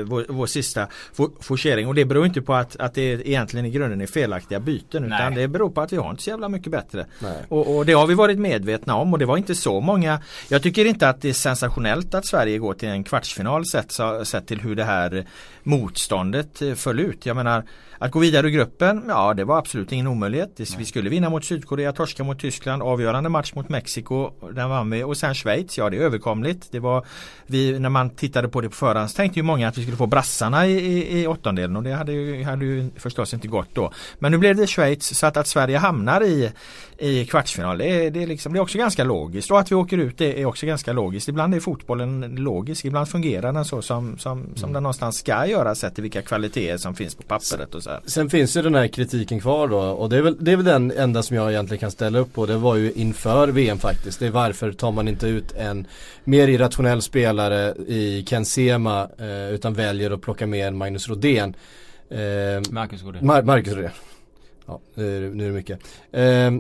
vår, 0.04 0.26
vår 0.28 0.46
sista 0.46 0.86
forcering. 1.40 1.88
Och 1.88 1.94
det 1.94 2.04
beror 2.04 2.26
inte 2.26 2.42
på 2.42 2.54
att, 2.54 2.76
att 2.76 2.94
det 2.94 3.28
egentligen 3.28 3.66
i 3.66 3.70
grunden 3.70 4.00
är 4.00 4.06
felaktiga 4.06 4.60
byten. 4.60 5.04
Utan 5.04 5.32
Nej. 5.32 5.42
det 5.42 5.48
beror 5.48 5.70
på 5.70 5.80
att 5.80 5.92
vi 5.92 5.96
har 5.96 6.10
inte 6.10 6.22
så 6.22 6.30
jävla 6.30 6.48
mycket 6.48 6.72
bättre. 6.72 7.06
Och, 7.48 7.76
och, 7.76 7.86
det 7.86 7.92
har 7.92 8.06
vi 8.06 8.14
varit 8.14 8.38
medvetna 8.38 8.94
om 8.94 9.12
och 9.12 9.18
det 9.18 9.26
var 9.26 9.36
inte 9.36 9.54
så 9.54 9.80
många. 9.80 10.20
Jag 10.48 10.62
tycker 10.62 10.84
inte 10.84 11.08
att 11.08 11.22
det 11.22 11.28
är 11.28 11.32
sensationellt 11.32 12.14
att 12.14 12.26
Sverige 12.26 12.58
går 12.58 12.74
till 12.74 12.88
en 12.88 13.04
kvartsfinal 13.04 13.66
sett, 13.66 13.92
sett 14.24 14.46
till 14.46 14.60
hur 14.60 14.76
det 14.76 14.84
här 14.84 15.26
motståndet 15.70 16.62
eh, 16.62 16.74
föll 16.74 17.00
ut. 17.00 17.26
Jag 17.26 17.37
menar 17.37 17.64
att 18.02 18.11
gå 18.11 18.18
vidare 18.18 18.46
ur 18.46 18.50
gruppen, 18.50 19.04
ja 19.09 19.35
det 19.35 19.44
var 19.44 19.59
absolut 19.59 19.92
ingen 19.92 20.06
omöjlighet. 20.06 20.50
Nej. 20.59 20.68
Vi 20.78 20.85
skulle 20.85 21.11
vinna 21.11 21.30
mot 21.30 21.44
Sydkorea, 21.44 21.92
torska 21.92 22.24
mot 22.24 22.38
Tyskland, 22.38 22.83
avgörande 22.83 23.28
match 23.28 23.52
mot 23.54 23.68
Mexiko, 23.68 24.30
den 24.52 24.70
vann 24.70 24.90
vi 24.90 25.02
och 25.02 25.16
sen 25.16 25.35
Schweiz, 25.35 25.78
ja 25.78 25.90
det 25.90 25.96
är 25.96 26.00
överkomligt. 26.00 26.68
Det 26.70 26.78
var, 26.78 27.06
vi, 27.46 27.78
när 27.78 27.88
man 27.88 28.11
tittade 28.11 28.48
på 28.48 28.61
det 28.61 28.68
på 28.68 28.74
förhand 28.74 29.11
så 29.11 29.16
tänkte 29.16 29.38
ju 29.38 29.42
många 29.42 29.68
att 29.68 29.78
vi 29.78 29.83
skulle 29.83 29.96
få 29.96 30.06
brassarna 30.06 30.66
i, 30.66 30.72
i, 30.72 31.20
i 31.20 31.26
åttondelen 31.26 31.76
och 31.76 31.83
det 31.83 31.92
hade 31.92 32.12
ju, 32.12 32.44
hade 32.44 32.64
ju 32.64 32.90
förstås 32.96 33.35
inte 33.35 33.48
gått 33.48 33.74
då. 33.74 33.92
Men 34.18 34.33
nu 34.33 34.38
blev 34.38 34.56
det 34.56 34.66
Schweiz 34.66 35.18
så 35.18 35.26
att, 35.26 35.37
att 35.37 35.46
Sverige 35.46 35.78
hamnar 35.78 36.22
i, 36.22 36.52
i 36.98 37.26
kvartsfinal 37.26 37.78
det 37.78 38.06
är, 38.06 38.11
det, 38.11 38.22
är 38.22 38.26
liksom, 38.26 38.52
det 38.52 38.59
är 38.59 38.62
också 38.62 38.78
ganska 38.78 39.04
logiskt 39.04 39.50
och 39.50 39.61
att 39.61 39.70
vi 39.70 39.74
åker 39.74 39.98
ut 39.98 40.18
det 40.18 40.40
är 40.40 40.46
också 40.46 40.66
ganska 40.66 40.92
logiskt. 40.92 41.28
Ibland 41.28 41.54
är 41.54 41.61
fotbollen 41.61 42.20
logisk, 42.20 42.85
ibland 42.85 43.09
fungerar 43.09 43.52
den 43.52 43.64
så 43.64 43.83
som, 43.83 44.18
som, 44.18 44.46
som 44.54 44.64
mm. 44.64 44.72
den 44.72 44.83
någonstans 44.83 45.16
ska 45.16 45.46
göra 45.46 45.60
sett 45.75 45.94
till 45.94 46.03
vilka 46.03 46.23
kvaliteter 46.23 46.77
som 46.77 46.94
finns 46.94 47.14
på 47.14 47.23
pappret 47.23 47.75
och 47.75 47.83
så 47.83 47.90
här. 47.90 48.01
Sen 48.07 48.31
finns 48.31 48.57
ju 48.57 48.62
den 48.62 48.75
här 48.75 48.88
kritiken 48.88 49.40
kvar 49.40 49.68
då 49.68 49.79
och 49.79 50.09
det 50.09 50.16
är, 50.16 50.23
väl, 50.23 50.37
det 50.40 50.53
är 50.53 50.57
väl 50.57 50.64
den 50.64 50.90
enda 50.90 51.23
som 51.23 51.37
jag 51.37 51.51
egentligen 51.51 51.81
kan 51.81 51.90
ställa 51.90 52.18
upp 52.18 52.35
på. 52.35 52.46
Det 52.46 52.57
var 52.57 52.77
ju 52.77 52.92
inför 52.92 53.49
VM 53.49 53.79
faktiskt. 53.79 54.18
Det 54.18 54.27
är 54.27 54.31
varför 54.31 54.73
tar 54.73 54.92
man 54.92 55.09
inte 55.09 55.27
ut 55.27 55.53
en 55.53 55.87
mer 56.25 56.49
irrationell 56.49 57.03
spelare 57.03 57.75
i 57.87 58.25
Ken 58.29 58.44
Sema 58.44 59.09
eh, 59.18 59.51
utan 59.51 59.75
väljer 59.75 60.11
att 60.11 60.20
plocka 60.20 60.46
med 60.46 60.68
en 60.68 60.77
Magnus 60.77 61.09
Rodén. 61.09 61.55
Eh, 62.11 62.18
Marcus 62.70 63.03
Rodén. 63.05 63.27
Mar 63.27 63.42
Marcus 63.42 63.75
Rodén. 63.75 63.90
Ja, 64.66 64.81
nu 64.94 65.16
är 65.16 65.20
det, 65.20 65.29
nu 65.29 65.44
är 65.44 65.49
det 65.49 65.55
mycket. 65.55 65.81
Eh, 66.12 66.51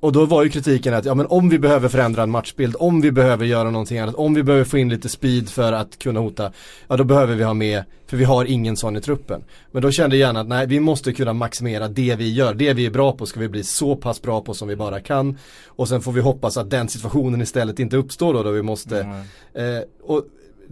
och 0.00 0.12
då 0.12 0.24
var 0.24 0.42
ju 0.42 0.48
kritiken 0.48 0.94
att 0.94 1.04
ja 1.04 1.14
men 1.14 1.26
om 1.26 1.48
vi 1.48 1.58
behöver 1.58 1.88
förändra 1.88 2.22
en 2.22 2.30
matchbild, 2.30 2.76
om 2.78 3.00
vi 3.00 3.12
behöver 3.12 3.46
göra 3.46 3.70
någonting 3.70 3.98
annat, 3.98 4.14
om 4.14 4.34
vi 4.34 4.42
behöver 4.42 4.64
få 4.64 4.78
in 4.78 4.88
lite 4.88 5.08
speed 5.08 5.48
för 5.48 5.72
att 5.72 5.98
kunna 5.98 6.20
hota, 6.20 6.52
ja 6.88 6.96
då 6.96 7.04
behöver 7.04 7.34
vi 7.34 7.44
ha 7.44 7.54
med, 7.54 7.84
för 8.06 8.16
vi 8.16 8.24
har 8.24 8.44
ingen 8.44 8.76
sån 8.76 8.96
i 8.96 9.00
truppen. 9.00 9.44
Men 9.70 9.82
då 9.82 9.90
kände 9.90 10.16
jag 10.16 10.26
gärna 10.26 10.40
att 10.40 10.48
nej, 10.48 10.66
vi 10.66 10.80
måste 10.80 11.12
kunna 11.12 11.32
maximera 11.32 11.88
det 11.88 12.16
vi 12.16 12.32
gör, 12.32 12.54
det 12.54 12.72
vi 12.72 12.86
är 12.86 12.90
bra 12.90 13.12
på 13.12 13.26
ska 13.26 13.40
vi 13.40 13.48
bli 13.48 13.64
så 13.64 13.96
pass 13.96 14.22
bra 14.22 14.40
på 14.40 14.54
som 14.54 14.68
vi 14.68 14.76
bara 14.76 15.00
kan. 15.00 15.38
Och 15.66 15.88
sen 15.88 16.00
får 16.00 16.12
vi 16.12 16.20
hoppas 16.20 16.56
att 16.56 16.70
den 16.70 16.88
situationen 16.88 17.42
istället 17.42 17.78
inte 17.78 17.96
uppstår 17.96 18.34
då, 18.34 18.42
då 18.42 18.50
vi 18.50 18.62
måste, 18.62 19.00
mm. 19.00 19.76
eh, 19.76 19.82
och 20.02 20.24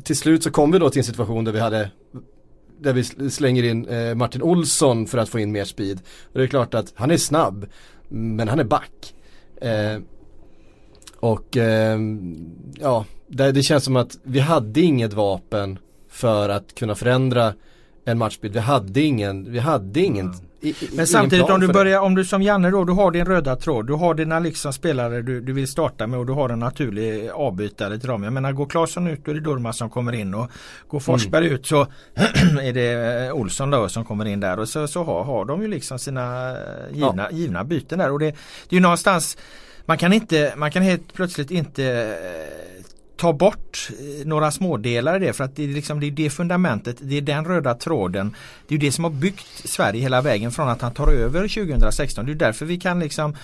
till 0.02 0.16
slut 0.16 0.42
så 0.42 0.50
kom 0.50 0.70
vi 0.70 0.78
då 0.78 0.90
till 0.90 1.00
en 1.00 1.04
situation 1.04 1.44
där 1.44 1.52
vi 1.52 1.60
hade 1.60 1.90
där 2.80 2.92
vi 2.92 3.30
slänger 3.30 3.62
in 3.62 3.86
eh, 3.86 4.14
Martin 4.14 4.42
Olsson 4.42 5.06
för 5.06 5.18
att 5.18 5.28
få 5.28 5.38
in 5.38 5.52
mer 5.52 5.64
speed. 5.64 6.00
Och 6.22 6.38
det 6.38 6.42
är 6.42 6.46
klart 6.46 6.74
att 6.74 6.92
han 6.94 7.10
är 7.10 7.16
snabb, 7.16 7.66
men 8.08 8.48
han 8.48 8.58
är 8.58 8.64
back. 8.64 9.14
Eh, 9.60 10.00
och 11.20 11.56
eh, 11.56 11.98
ja, 12.80 13.04
det, 13.26 13.52
det, 13.52 13.62
känns 13.62 13.84
som 13.84 13.96
att 13.96 14.18
vi 14.22 14.40
hade 14.40 14.80
inget 14.80 15.12
vapen 15.12 15.78
för 16.08 16.48
att 16.48 16.74
kunna 16.74 16.94
förändra 16.94 17.54
en 18.04 18.18
matchbild. 18.18 18.54
Vi 18.54 18.60
hade 18.60 19.00
ingen, 19.00 19.52
vi 19.52 19.58
hade 19.58 20.00
ingen 20.00 20.26
mm. 20.26 20.38
I, 20.60 20.74
Men 20.92 21.06
samtidigt 21.06 21.50
om 21.50 21.60
du 21.60 21.68
börjar, 21.68 22.00
om 22.00 22.14
du 22.14 22.24
som 22.24 22.42
Janne 22.42 22.70
då, 22.70 22.84
du 22.84 22.92
har 22.92 23.10
din 23.10 23.24
röda 23.24 23.56
tråd. 23.56 23.86
Du 23.86 23.92
har 23.92 24.14
dina 24.14 24.38
liksom 24.38 24.72
spelare 24.72 25.22
du, 25.22 25.40
du 25.40 25.52
vill 25.52 25.68
starta 25.68 26.06
med 26.06 26.18
och 26.18 26.26
du 26.26 26.32
har 26.32 26.48
en 26.48 26.58
naturlig 26.58 27.28
avbytare 27.28 27.98
till 27.98 28.08
dem. 28.08 28.22
Jag 28.22 28.32
menar 28.32 28.52
går 28.52 28.66
Claesson 28.66 29.06
ut 29.06 29.24
då 29.24 29.30
är 29.30 29.34
det 29.34 29.40
Durma 29.40 29.72
som 29.72 29.90
kommer 29.90 30.12
in 30.12 30.34
och 30.34 30.50
går 30.88 31.00
Forsberg 31.00 31.46
mm. 31.46 31.58
ut 31.58 31.66
så 31.66 31.82
är 32.62 32.72
det 32.72 32.92
eh, 33.26 33.32
Olsson 33.32 33.70
då 33.70 33.88
som 33.88 34.04
kommer 34.04 34.24
in 34.24 34.40
där 34.40 34.58
och 34.58 34.68
så, 34.68 34.88
så 34.88 35.04
har, 35.04 35.24
har 35.24 35.44
de 35.44 35.62
ju 35.62 35.68
liksom 35.68 35.98
sina 35.98 36.56
givna, 36.90 37.28
ja. 37.30 37.36
givna 37.36 37.64
byten 37.64 37.98
där 37.98 38.10
och 38.10 38.18
det, 38.18 38.30
det 38.68 38.74
är 38.74 38.74
ju 38.74 38.80
någonstans 38.80 39.36
man 39.88 39.98
kan 39.98 40.12
inte, 40.12 40.52
man 40.56 40.70
kan 40.70 40.82
helt 40.82 41.12
plötsligt 41.12 41.50
inte 41.50 42.16
ta 43.18 43.32
bort 43.32 43.88
eh, 43.90 44.26
några 44.26 44.50
smådelar 44.50 45.16
i 45.16 45.26
det 45.26 45.32
för 45.32 45.44
att 45.44 45.56
det 45.56 45.64
är, 45.64 45.68
liksom, 45.68 46.00
det 46.00 46.06
är 46.06 46.10
det 46.10 46.30
fundamentet, 46.30 46.96
det 47.00 47.16
är 47.16 47.20
den 47.20 47.44
röda 47.44 47.74
tråden. 47.74 48.34
Det 48.68 48.74
är 48.74 48.78
det 48.78 48.92
som 48.92 49.04
har 49.04 49.10
byggt 49.10 49.46
Sverige 49.64 50.00
hela 50.00 50.20
vägen 50.20 50.50
från 50.50 50.68
att 50.68 50.82
han 50.82 50.94
tar 50.94 51.12
över 51.12 51.48
2016. 51.48 52.26
Det 52.26 52.32
är 52.32 52.34
därför 52.34 52.66
vi 52.66 52.76
kan 52.76 53.00
liksom 53.00 53.36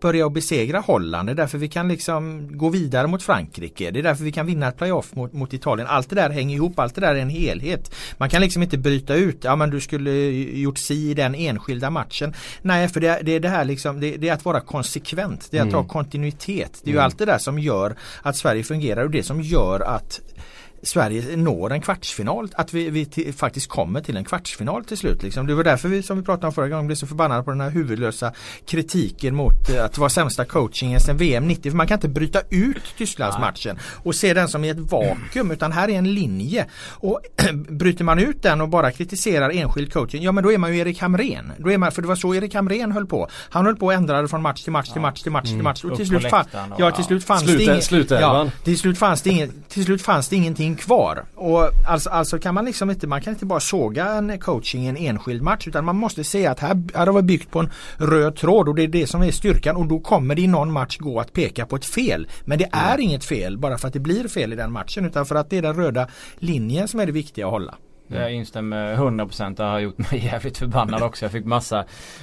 börja 0.00 0.30
besegra 0.30 0.80
Holland. 0.80 1.28
Det 1.28 1.32
är 1.32 1.34
därför 1.34 1.58
vi 1.58 1.68
kan 1.68 1.88
liksom 1.88 2.48
gå 2.58 2.68
vidare 2.68 3.06
mot 3.06 3.22
Frankrike. 3.22 3.90
Det 3.90 3.98
är 3.98 4.02
därför 4.02 4.24
vi 4.24 4.32
kan 4.32 4.46
vinna 4.46 4.68
ett 4.68 4.76
playoff 4.76 5.14
mot, 5.14 5.32
mot 5.32 5.52
Italien. 5.54 5.88
Allt 5.88 6.10
det 6.10 6.16
där 6.16 6.30
hänger 6.30 6.56
ihop, 6.56 6.78
allt 6.78 6.94
det 6.94 7.00
där 7.00 7.14
är 7.14 7.20
en 7.20 7.30
helhet. 7.30 7.94
Man 8.18 8.28
kan 8.30 8.42
liksom 8.42 8.62
inte 8.62 8.78
bryta 8.78 9.14
ut, 9.14 9.38
ja 9.44 9.56
men 9.56 9.70
du 9.70 9.80
skulle 9.80 10.12
gjort 10.60 10.78
si 10.78 11.10
i 11.10 11.14
den 11.14 11.34
enskilda 11.34 11.90
matchen. 11.90 12.34
Nej, 12.62 12.88
för 12.88 13.00
det, 13.00 13.20
det 13.22 13.32
är 13.32 13.40
det 13.40 13.48
här 13.48 13.64
liksom, 13.64 14.00
det, 14.00 14.16
det, 14.16 14.28
är 14.28 14.32
att 14.32 14.44
vara 14.44 14.60
konsekvent. 14.60 15.48
Det 15.50 15.58
är 15.58 15.62
att 15.62 15.68
mm. 15.68 15.76
ha 15.80 15.88
kontinuitet. 15.88 16.80
Det 16.84 16.90
är 16.90 16.92
ju 16.92 16.98
mm. 16.98 17.04
allt 17.04 17.18
det 17.18 17.24
där 17.24 17.38
som 17.38 17.58
gör 17.58 17.96
att 18.22 18.36
Sverige 18.36 18.64
fungerar 18.64 18.77
fungerar 18.78 19.04
och 19.04 19.10
det 19.10 19.22
som 19.22 19.40
gör 19.40 19.80
att 19.80 20.20
Sverige 20.82 21.36
når 21.36 21.72
en 21.72 21.80
kvartsfinal. 21.80 22.48
Att 22.54 22.74
vi, 22.74 22.90
vi 22.90 23.06
till, 23.06 23.34
faktiskt 23.34 23.68
kommer 23.68 24.00
till 24.00 24.16
en 24.16 24.24
kvartsfinal 24.24 24.84
till 24.84 24.96
slut. 24.96 25.22
Liksom. 25.22 25.46
Det 25.46 25.54
var 25.54 25.64
därför 25.64 25.88
vi 25.88 26.02
som 26.02 26.16
vi 26.16 26.24
pratade 26.24 26.46
om 26.46 26.52
förra 26.52 26.68
gången 26.68 26.86
blev 26.86 26.96
så 26.96 27.06
förbannade 27.06 27.42
på 27.42 27.50
den 27.50 27.60
här 27.60 27.70
huvudlösa 27.70 28.32
kritiken 28.66 29.34
mot 29.34 29.70
eh, 29.70 29.84
att 29.84 29.98
var 29.98 30.08
sämsta 30.08 30.44
coachingen 30.44 31.00
sedan 31.00 31.16
VM 31.16 31.48
90. 31.48 31.70
För 31.70 31.76
man 31.76 31.86
kan 31.86 31.96
inte 31.96 32.08
bryta 32.08 32.40
ut 32.50 32.82
Tysklandsmatchen 32.98 33.78
och 34.04 34.14
se 34.14 34.34
den 34.34 34.48
som 34.48 34.64
i 34.64 34.68
ett 34.68 34.78
vakuum 34.78 35.50
utan 35.50 35.72
här 35.72 35.88
är 35.88 35.98
en 35.98 36.14
linje. 36.14 36.66
Och 36.90 37.20
bryter 37.68 38.04
man 38.04 38.18
ut 38.18 38.42
den 38.42 38.60
och 38.60 38.68
bara 38.68 38.90
kritiserar 38.90 39.50
enskild 39.50 39.92
coaching, 39.92 40.22
ja 40.22 40.32
men 40.32 40.44
då 40.44 40.52
är 40.52 40.58
man 40.58 40.74
ju 40.74 40.80
Erik 40.80 41.00
Hamrén. 41.00 41.52
Då 41.58 41.70
är 41.72 41.78
man, 41.78 41.92
för 41.92 42.02
det 42.02 42.08
var 42.08 42.16
så 42.16 42.34
Erik 42.34 42.54
Hamrén 42.54 42.92
höll 42.92 43.06
på. 43.06 43.28
Han 43.50 43.66
höll 43.66 43.76
på 43.76 43.86
och 43.86 43.92
ändrade 43.92 44.28
från 44.28 44.42
match 44.42 44.62
till 44.62 44.72
match 44.72 44.88
till 44.88 45.00
match 45.00 45.22
till 45.22 45.32
match 45.32 45.48
till 45.48 45.62
match. 45.62 45.84
Och 45.84 45.96
till 45.96 46.06
slut, 46.06 46.30
fann, 46.30 46.44
ja, 46.78 46.90
till 46.90 47.04
slut 47.04 48.98
fanns 48.98 49.22
det 49.22 49.30
inget, 49.30 49.68
till 49.68 49.84
slut 49.84 50.02
fanns 50.02 50.28
det 50.28 50.36
inget, 50.36 50.60
ingenting 50.68 50.84
kvar. 50.84 51.24
Och 51.34 51.70
alltså, 51.86 52.10
alltså 52.10 52.38
kan 52.38 52.54
man 52.54 52.64
liksom 52.64 52.90
inte, 52.90 53.06
man 53.06 53.20
kan 53.20 53.32
inte 53.32 53.46
bara 53.46 53.60
såga 53.60 54.06
en 54.06 54.38
coaching 54.38 54.84
i 54.84 54.88
en 54.88 54.96
enskild 54.96 55.42
match 55.42 55.68
utan 55.68 55.84
man 55.84 55.96
måste 55.96 56.24
se 56.24 56.46
att 56.46 56.60
här, 56.60 56.82
här 56.94 57.06
har 57.06 57.14
vi 57.14 57.22
byggt 57.22 57.50
på 57.50 57.60
en 57.60 57.70
röd 57.96 58.36
tråd 58.36 58.68
och 58.68 58.74
det 58.74 58.82
är 58.82 58.88
det 58.88 59.06
som 59.06 59.22
är 59.22 59.32
styrkan 59.32 59.76
och 59.76 59.86
då 59.86 60.00
kommer 60.00 60.34
det 60.34 60.42
i 60.42 60.46
någon 60.46 60.72
match 60.72 60.98
gå 60.98 61.20
att 61.20 61.32
peka 61.32 61.66
på 61.66 61.76
ett 61.76 61.84
fel. 61.84 62.28
Men 62.44 62.58
det 62.58 62.68
är 62.72 62.94
mm. 62.94 63.00
inget 63.00 63.24
fel 63.24 63.58
bara 63.58 63.78
för 63.78 63.88
att 63.88 63.94
det 63.94 64.00
blir 64.00 64.28
fel 64.28 64.52
i 64.52 64.56
den 64.56 64.72
matchen 64.72 65.06
utan 65.06 65.26
för 65.26 65.34
att 65.34 65.50
det 65.50 65.58
är 65.58 65.62
den 65.62 65.76
röda 65.76 66.08
linjen 66.38 66.88
som 66.88 67.00
är 67.00 67.06
det 67.06 67.12
viktiga 67.12 67.46
att 67.46 67.52
hålla. 67.52 67.74
Jag 68.08 68.32
instämmer 68.32 68.96
100% 68.96 69.56
det 69.56 69.62
har 69.62 69.78
gjort 69.78 69.98
mig 69.98 70.24
jävligt 70.32 70.58
förbannad 70.58 71.02
också. 71.02 71.24
Jag 71.24 71.32
fick 71.32 71.44
massa 71.44 71.76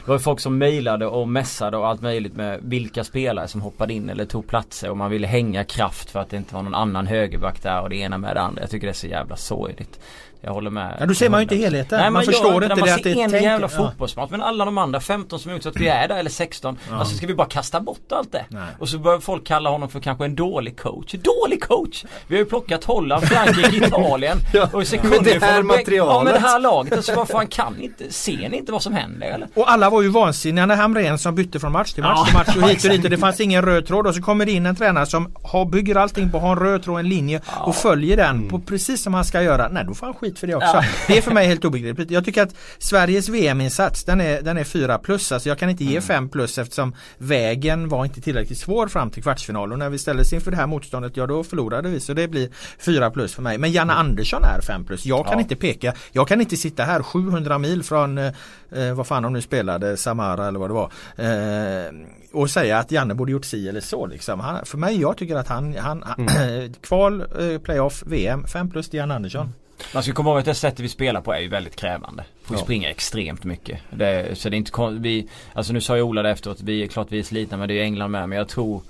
Det 0.05 0.11
var 0.11 0.17
folk 0.17 0.39
som 0.39 0.57
mejlade 0.57 1.07
och 1.07 1.27
messade 1.27 1.77
och 1.77 1.87
allt 1.87 2.01
möjligt 2.01 2.35
med 2.35 2.59
vilka 2.61 3.03
spelare 3.03 3.47
som 3.47 3.61
hoppade 3.61 3.93
in 3.93 4.09
eller 4.09 4.25
tog 4.25 4.47
platser 4.47 4.89
och 4.89 4.97
man 4.97 5.11
ville 5.11 5.27
hänga 5.27 5.63
kraft 5.63 6.09
för 6.09 6.19
att 6.19 6.29
det 6.29 6.37
inte 6.37 6.55
var 6.55 6.61
någon 6.61 6.75
annan 6.75 7.07
högerback 7.07 7.63
där 7.63 7.81
och 7.81 7.89
det 7.89 7.95
ena 7.95 8.17
med 8.17 8.35
det 8.35 8.41
andra. 8.41 8.61
Jag 8.61 8.69
tycker 8.69 8.87
det 8.87 8.91
är 8.91 8.93
så 8.93 9.07
jävla 9.07 9.35
sorgligt. 9.35 9.99
Jag 10.45 10.53
håller 10.53 10.69
med. 10.69 10.97
Ja, 10.99 11.05
då 11.05 11.13
ser 11.13 11.29
man 11.29 11.39
ju 11.39 11.43
inte 11.43 11.55
helheten. 11.55 11.97
Nej, 11.99 12.05
man, 12.05 12.13
man 12.13 12.23
förstår 12.25 12.63
inte 12.63 12.75
det. 12.75 12.81
Man 12.81 12.89
ser 12.99 13.35
en 13.35 13.43
jävla 13.43 13.67
fotbollsmatch. 13.67 14.31
Men 14.31 14.41
alla 14.41 14.65
de 14.65 14.77
andra 14.77 14.99
15 14.99 15.39
som 15.39 15.51
är 15.51 15.59
så 15.59 15.69
att 15.69 15.75
vi 15.75 15.87
är 15.87 16.07
där 16.07 16.17
eller 16.17 16.29
16. 16.29 16.77
Ja. 16.89 16.95
Alltså 16.95 17.15
ska 17.17 17.27
vi 17.27 17.33
bara 17.33 17.47
kasta 17.47 17.79
bort 17.79 18.11
allt 18.11 18.31
det? 18.31 18.45
Nej. 18.49 18.61
Och 18.79 18.89
så 18.89 18.99
börjar 18.99 19.19
folk 19.19 19.47
kalla 19.47 19.69
honom 19.69 19.89
för 19.89 19.99
kanske 19.99 20.25
en 20.25 20.35
dålig 20.35 20.77
coach. 20.79 21.11
Dålig 21.11 21.63
coach! 21.63 22.05
Vi 22.27 22.35
har 22.35 22.39
ju 22.39 22.45
plockat 22.45 22.83
Holland, 22.83 23.23
Frankrike, 23.23 23.75
Italien. 23.87 24.37
ja. 24.53 24.69
Och 24.73 24.87
sekunder 24.87 25.39
det 25.39 25.45
här 25.45 25.63
materialet. 25.77 26.13
Ja 26.15 26.23
med 26.23 26.33
det 26.33 26.39
här 26.39 26.59
laget. 26.59 26.93
Alltså 26.93 27.15
vad 27.15 27.27
fan 27.27 27.47
kan 27.47 27.73
ni 27.73 27.83
inte? 27.83 28.11
Ser 28.13 28.49
ni 28.49 28.57
inte 28.57 28.71
vad 28.71 28.83
som 28.83 28.93
händer 28.93 29.27
eller? 29.27 29.47
Och 29.53 29.71
alla 29.71 29.89
var 29.89 30.01
ju 30.01 30.09
vansinniga 30.09 30.65
när 30.65 30.75
Hamrén 30.75 31.17
som 31.17 31.35
bytte 31.35 31.59
från 31.59 31.71
match 31.71 31.93
till 31.93 32.03
match 32.03 32.17
ja. 32.17 32.25
till 32.25 32.33
match 32.33 32.63
och 32.63 32.69
hit 32.69 32.83
och 32.83 32.89
dit. 32.89 33.03
Och 33.03 33.09
det 33.09 33.17
fanns 33.25 33.39
ingen 33.39 33.61
röd 33.61 33.87
tråd. 33.87 34.07
Och 34.07 34.15
så 34.15 34.21
kommer 34.21 34.45
det 34.45 34.51
in 34.51 34.65
en 34.65 34.75
tränare 34.75 35.05
som 35.05 35.35
har, 35.43 35.65
bygger 35.65 35.95
allting 35.95 36.31
på 36.31 36.37
att 36.37 36.43
ha 36.43 36.51
en 36.51 36.59
röd 36.59 36.83
tråd, 36.83 36.99
en 36.99 37.09
linje 37.09 37.41
och 37.59 37.75
följer 37.75 38.17
den 38.17 38.35
mm. 38.35 38.49
på 38.49 38.59
precis 38.59 39.01
som 39.01 39.13
han 39.13 39.25
ska 39.25 39.41
göra. 39.41 39.69
Nej 39.69 39.83
då 39.87 39.93
får 39.93 40.05
han 40.05 40.15
skit 40.15 40.39
för 40.39 40.47
det 40.47 40.55
också. 40.55 40.83
Det 41.07 41.17
är 41.17 41.21
för 41.21 41.31
mig 41.31 41.47
helt 41.47 41.65
obegripligt. 41.65 42.11
Jag 42.11 42.25
tycker 42.25 42.43
att 42.43 42.55
Sveriges 42.77 43.29
VM-insats 43.29 44.03
den 44.03 44.21
är, 44.21 44.41
den 44.41 44.57
är 44.57 44.63
4 44.63 44.97
plus. 44.97 45.31
Alltså 45.31 45.49
jag 45.49 45.59
kan 45.59 45.69
inte 45.69 45.83
ge 45.83 46.01
5 46.01 46.17
mm. 46.17 46.29
plus 46.29 46.57
eftersom 46.57 46.95
vägen 47.17 47.89
var 47.89 48.05
inte 48.05 48.21
tillräckligt 48.21 48.59
svår 48.59 48.87
fram 48.87 49.09
till 49.09 49.23
kvartsfinal. 49.23 49.71
Och 49.71 49.79
när 49.79 49.89
vi 49.89 49.97
ställdes 49.97 50.33
inför 50.33 50.51
det 50.51 50.57
här 50.57 50.67
motståndet, 50.67 51.17
ja 51.17 51.27
då 51.27 51.43
förlorade 51.43 51.89
vi. 51.89 51.99
Så 51.99 52.13
det 52.13 52.27
blir 52.27 52.49
4 52.79 53.11
plus 53.11 53.35
för 53.35 53.41
mig. 53.41 53.57
Men 53.57 53.71
Janne 53.71 53.93
mm. 53.93 54.05
Andersson 54.05 54.43
är 54.43 54.61
5 54.61 54.85
plus. 54.85 55.05
Jag 55.05 55.25
kan 55.25 55.33
ja. 55.33 55.41
inte 55.41 55.55
peka. 55.65 55.93
Jag 56.11 56.27
kan 56.27 56.41
inte 56.41 56.57
sitta 56.57 56.83
här 56.83 57.03
700 57.03 57.57
mil 57.57 57.83
från 57.83 58.17
eh, 58.17 58.33
eh, 58.71 58.93
vad 58.93 59.07
fan 59.07 59.23
de 59.23 59.33
nu 59.33 59.41
spelade, 59.41 59.97
Samara 59.97 60.47
eller 60.47 60.59
vad 60.59 60.69
det 60.69 60.73
var. 60.73 60.91
Eh, 61.17 61.91
och 62.33 62.49
säga 62.49 62.77
att 62.77 62.91
Janne 62.91 63.13
borde 63.13 63.31
gjort 63.31 63.45
si 63.45 63.69
eller 63.69 63.81
så. 63.81 64.05
Liksom. 64.05 64.39
Han, 64.39 64.65
för 64.65 64.77
mig, 64.77 65.01
jag 65.01 65.17
tycker 65.17 65.35
att 65.35 65.47
han, 65.47 65.75
han 65.77 66.03
mm. 66.17 66.73
kval, 66.81 67.21
eh, 67.21 67.59
playoff, 67.61 68.03
VM, 68.05 68.47
5 68.47 68.69
plus 68.69 68.89
till 68.89 68.97
Janne 68.97 69.15
Andersson. 69.15 69.41
Mm. 69.41 69.53
Man 69.93 70.03
ska 70.03 70.13
komma 70.13 70.29
ihåg 70.29 70.39
att 70.39 70.45
det 70.45 70.55
sättet 70.55 70.79
vi 70.79 70.89
spelar 70.89 71.21
på 71.21 71.33
är 71.33 71.39
ju 71.39 71.47
väldigt 71.47 71.75
krävande. 71.75 72.23
Får 72.43 72.57
ja. 72.57 72.63
springa 72.63 72.89
extremt 72.89 73.43
mycket. 73.43 73.79
Det, 73.89 74.37
så 74.37 74.49
det 74.49 74.55
är 74.55 74.57
inte 74.57 74.99
vi, 74.99 75.27
Alltså 75.53 75.73
nu 75.73 75.81
sa 75.81 75.95
ju 75.95 76.01
Ola 76.01 76.21
det 76.21 76.29
efteråt, 76.29 76.61
vi 76.61 76.83
är 76.83 76.87
klart 76.87 77.07
vi 77.09 77.19
är 77.19 77.23
slitna 77.23 77.57
men 77.57 77.67
det 77.67 77.73
är 77.73 77.75
ju 77.75 77.81
England 77.81 78.11
med. 78.11 78.29
Men 78.29 78.37
jag 78.37 78.47
tror 78.47 78.81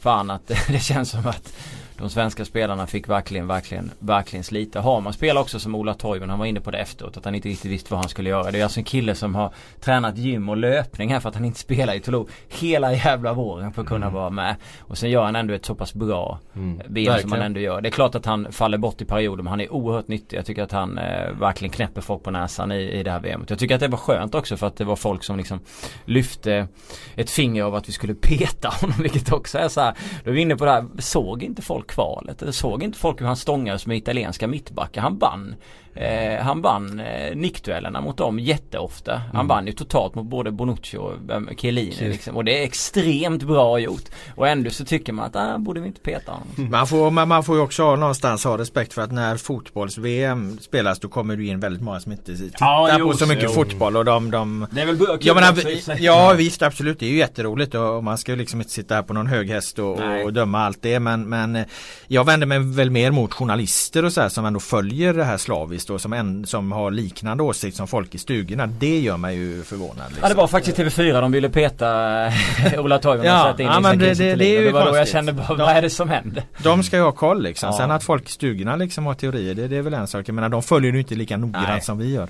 fan 0.00 0.30
att 0.30 0.46
det 0.68 0.82
känns 0.82 1.10
som 1.10 1.26
att 1.26 1.52
de 1.98 2.10
svenska 2.10 2.44
spelarna 2.44 2.86
fick 2.86 3.08
verkligen, 3.08 3.46
verkligen, 3.46 3.90
verkligen 3.98 4.44
slita. 4.44 4.80
Har 4.80 5.12
spelar 5.12 5.40
också 5.40 5.60
som 5.60 5.74
Ola 5.74 5.94
Toivonen, 5.94 6.30
han 6.30 6.38
var 6.38 6.46
inne 6.46 6.60
på 6.60 6.70
det 6.70 6.78
efteråt, 6.78 7.16
att 7.16 7.24
han 7.24 7.34
inte 7.34 7.48
riktigt 7.48 7.70
visste 7.70 7.92
vad 7.92 8.00
han 8.00 8.08
skulle 8.08 8.30
göra. 8.30 8.50
Det 8.50 8.58
är 8.60 8.62
alltså 8.62 8.80
en 8.80 8.84
kille 8.84 9.14
som 9.14 9.34
har 9.34 9.52
tränat 9.80 10.18
gym 10.18 10.48
och 10.48 10.56
löpning 10.56 11.12
här 11.12 11.20
för 11.20 11.28
att 11.28 11.34
han 11.34 11.44
inte 11.44 11.58
spelar 11.58 11.94
i 11.94 12.00
Toulouse 12.00 12.32
hela 12.48 12.92
jävla 12.94 13.32
våren 13.32 13.72
för 13.72 13.82
att 13.82 13.88
kunna 13.88 14.06
mm. 14.06 14.14
vara 14.14 14.30
med. 14.30 14.56
Och 14.80 14.98
sen 14.98 15.10
gör 15.10 15.24
han 15.24 15.36
ändå 15.36 15.54
ett 15.54 15.64
så 15.64 15.74
pass 15.74 15.94
bra 15.94 16.38
mm. 16.56 16.80
VM 16.86 17.20
som 17.20 17.32
han 17.32 17.42
ändå 17.42 17.60
gör. 17.60 17.80
Det 17.80 17.88
är 17.88 17.90
klart 17.90 18.14
att 18.14 18.26
han 18.26 18.52
faller 18.52 18.78
bort 18.78 19.00
i 19.00 19.04
perioder 19.04 19.42
men 19.42 19.50
han 19.50 19.60
är 19.60 19.72
oerhört 19.72 20.08
nyttig. 20.08 20.36
Jag 20.36 20.46
tycker 20.46 20.62
att 20.62 20.72
han 20.72 20.98
eh, 20.98 21.30
verkligen 21.40 21.72
knäpper 21.72 22.00
folk 22.00 22.22
på 22.22 22.30
näsan 22.30 22.72
i, 22.72 22.80
i 22.80 23.02
det 23.02 23.10
här 23.10 23.20
VMet. 23.20 23.50
Jag 23.50 23.58
tycker 23.58 23.74
att 23.74 23.80
det 23.80 23.88
var 23.88 23.98
skönt 23.98 24.34
också 24.34 24.56
för 24.56 24.66
att 24.66 24.76
det 24.76 24.84
var 24.84 24.96
folk 24.96 25.24
som 25.24 25.36
liksom 25.36 25.60
lyfte 26.04 26.68
ett 27.14 27.30
finger 27.30 27.62
av 27.62 27.74
att 27.74 27.88
vi 27.88 27.92
skulle 27.92 28.14
peta 28.14 28.68
honom 28.80 28.96
vilket 28.98 29.32
också 29.32 29.58
är 29.58 29.68
så 29.68 29.80
här. 29.80 29.94
Då 30.24 30.30
är 30.30 30.34
vi 30.34 30.40
inne 30.40 30.56
på 30.56 30.64
det 30.64 30.70
här, 30.70 30.84
såg 30.98 31.42
inte 31.42 31.62
folk 31.62 31.87
kvalet. 31.88 32.38
Det 32.38 32.52
såg 32.52 32.82
inte 32.82 32.98
folk 32.98 33.20
hur 33.20 33.26
han 33.26 33.36
stångades 33.36 33.86
med 33.86 33.96
italienska 33.96 34.46
mittbackar. 34.46 35.00
Han 35.00 35.18
vann 35.18 35.54
Eh, 36.00 36.44
han 36.44 36.62
vann 36.62 37.00
eh, 37.00 37.36
nickduellerna 37.36 38.00
mot 38.00 38.16
dem 38.16 38.38
jätteofta. 38.38 39.16
Han 39.16 39.34
mm. 39.34 39.46
vann 39.46 39.66
ju 39.66 39.72
totalt 39.72 40.14
mot 40.14 40.26
både 40.26 40.50
Bonucci 40.50 40.96
och 40.96 41.12
um, 41.28 41.48
Chiellini 41.56 42.08
liksom. 42.08 42.36
Och 42.36 42.44
det 42.44 42.60
är 42.60 42.64
extremt 42.64 43.42
bra 43.42 43.78
gjort. 43.78 44.04
Och 44.34 44.48
ändå 44.48 44.70
så 44.70 44.84
tycker 44.84 45.12
man 45.12 45.24
att, 45.24 45.36
ah, 45.36 45.58
borde 45.58 45.80
vi 45.80 45.86
inte 45.86 46.00
peta 46.00 46.32
honom. 46.32 46.48
Mm. 46.58 46.70
Man, 46.70 46.86
får, 46.86 47.10
man, 47.10 47.28
man 47.28 47.44
får 47.44 47.56
ju 47.56 47.62
också 47.62 47.96
någonstans 47.96 48.44
ha 48.44 48.58
respekt 48.58 48.92
för 48.94 49.02
att 49.02 49.12
när 49.12 49.36
fotbolls-VM 49.36 50.58
spelas 50.60 51.00
då 51.00 51.08
kommer 51.08 51.36
du 51.36 51.46
in 51.46 51.60
väldigt 51.60 51.82
många 51.82 52.00
som 52.00 52.12
inte 52.12 52.36
tittar 52.36 52.88
ja, 52.88 52.98
på 53.02 53.12
så 53.12 53.26
mycket 53.26 53.44
jo. 53.44 53.50
fotboll 53.50 53.96
och 53.96 54.04
de, 54.04 54.30
de 54.30 54.66
Det 54.70 54.80
är 54.80 54.86
väl 54.86 54.98
kul 54.98 55.18
ja, 55.20 55.34
menar, 55.34 55.54
ja 55.98 56.34
visst 56.36 56.62
absolut 56.62 57.00
det 57.00 57.06
är 57.06 57.10
ju 57.10 57.18
jätteroligt 57.18 57.74
och 57.74 58.04
man 58.04 58.18
ska 58.18 58.32
ju 58.32 58.38
liksom 58.38 58.60
inte 58.60 58.72
sitta 58.72 58.94
här 58.94 59.02
på 59.02 59.12
någon 59.12 59.26
hög 59.26 59.50
häst 59.50 59.78
och, 59.78 60.00
och 60.24 60.32
döma 60.32 60.64
allt 60.64 60.82
det 60.82 61.00
men, 61.00 61.28
men 61.28 61.56
eh, 61.56 61.64
jag 62.06 62.24
vänder 62.24 62.46
mig 62.46 62.58
väl 62.58 62.90
mer 62.90 63.10
mot 63.10 63.32
journalister 63.32 64.04
och 64.04 64.12
så 64.12 64.20
här 64.20 64.28
som 64.28 64.44
ändå 64.44 64.60
följer 64.60 65.14
det 65.14 65.24
här 65.24 65.36
slaviskt 65.36 65.87
då 65.88 65.98
som, 65.98 66.12
en, 66.12 66.46
som 66.46 66.72
har 66.72 66.90
liknande 66.90 67.42
åsikt 67.42 67.76
som 67.76 67.88
folk 67.88 68.14
i 68.14 68.18
stugorna. 68.18 68.66
Det 68.66 68.98
gör 69.00 69.16
mig 69.16 69.36
ju 69.36 69.62
förvånad. 69.62 70.04
Liksom. 70.08 70.22
Ja 70.22 70.28
det 70.28 70.34
var 70.34 70.46
faktiskt 70.46 70.78
TV4 70.78 71.20
de 71.20 71.32
ville 71.32 71.48
peta 71.48 72.26
eh, 72.26 72.80
Ola 72.80 72.98
Toivonen 72.98 73.26
ja, 73.26 73.54
ja 73.58 73.80
men 73.80 73.98
det, 73.98 74.14
det, 74.14 74.34
det, 74.34 74.44
är 74.44 74.60
ju 74.60 74.66
det 74.66 74.72
var 74.72 74.80
konstigt. 74.80 74.98
jag 74.98 75.08
kände 75.08 75.32
bara, 75.32 75.54
vad 75.54 75.76
är 75.76 75.82
det 75.82 75.90
som 75.90 76.08
händer? 76.08 76.42
De 76.62 76.82
ska 76.82 76.96
ju 76.96 77.02
ha 77.02 77.12
koll 77.12 77.42
liksom. 77.42 77.68
Ja. 77.72 77.78
Sen 77.78 77.90
att 77.90 78.04
folk 78.04 78.28
i 78.28 78.32
stugorna 78.32 78.76
liksom 78.76 79.06
har 79.06 79.14
teorier 79.14 79.54
det, 79.54 79.68
det 79.68 79.76
är 79.76 79.82
väl 79.82 79.94
en 79.94 80.06
sak. 80.06 80.28
Jag 80.28 80.34
menar 80.34 80.48
de 80.48 80.62
följer 80.62 80.92
ju 80.92 80.98
inte 80.98 81.14
lika 81.14 81.36
noggrant 81.36 81.84
som 81.84 81.98
vi 81.98 82.14
gör. 82.14 82.28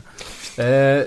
Eh, 0.56 1.04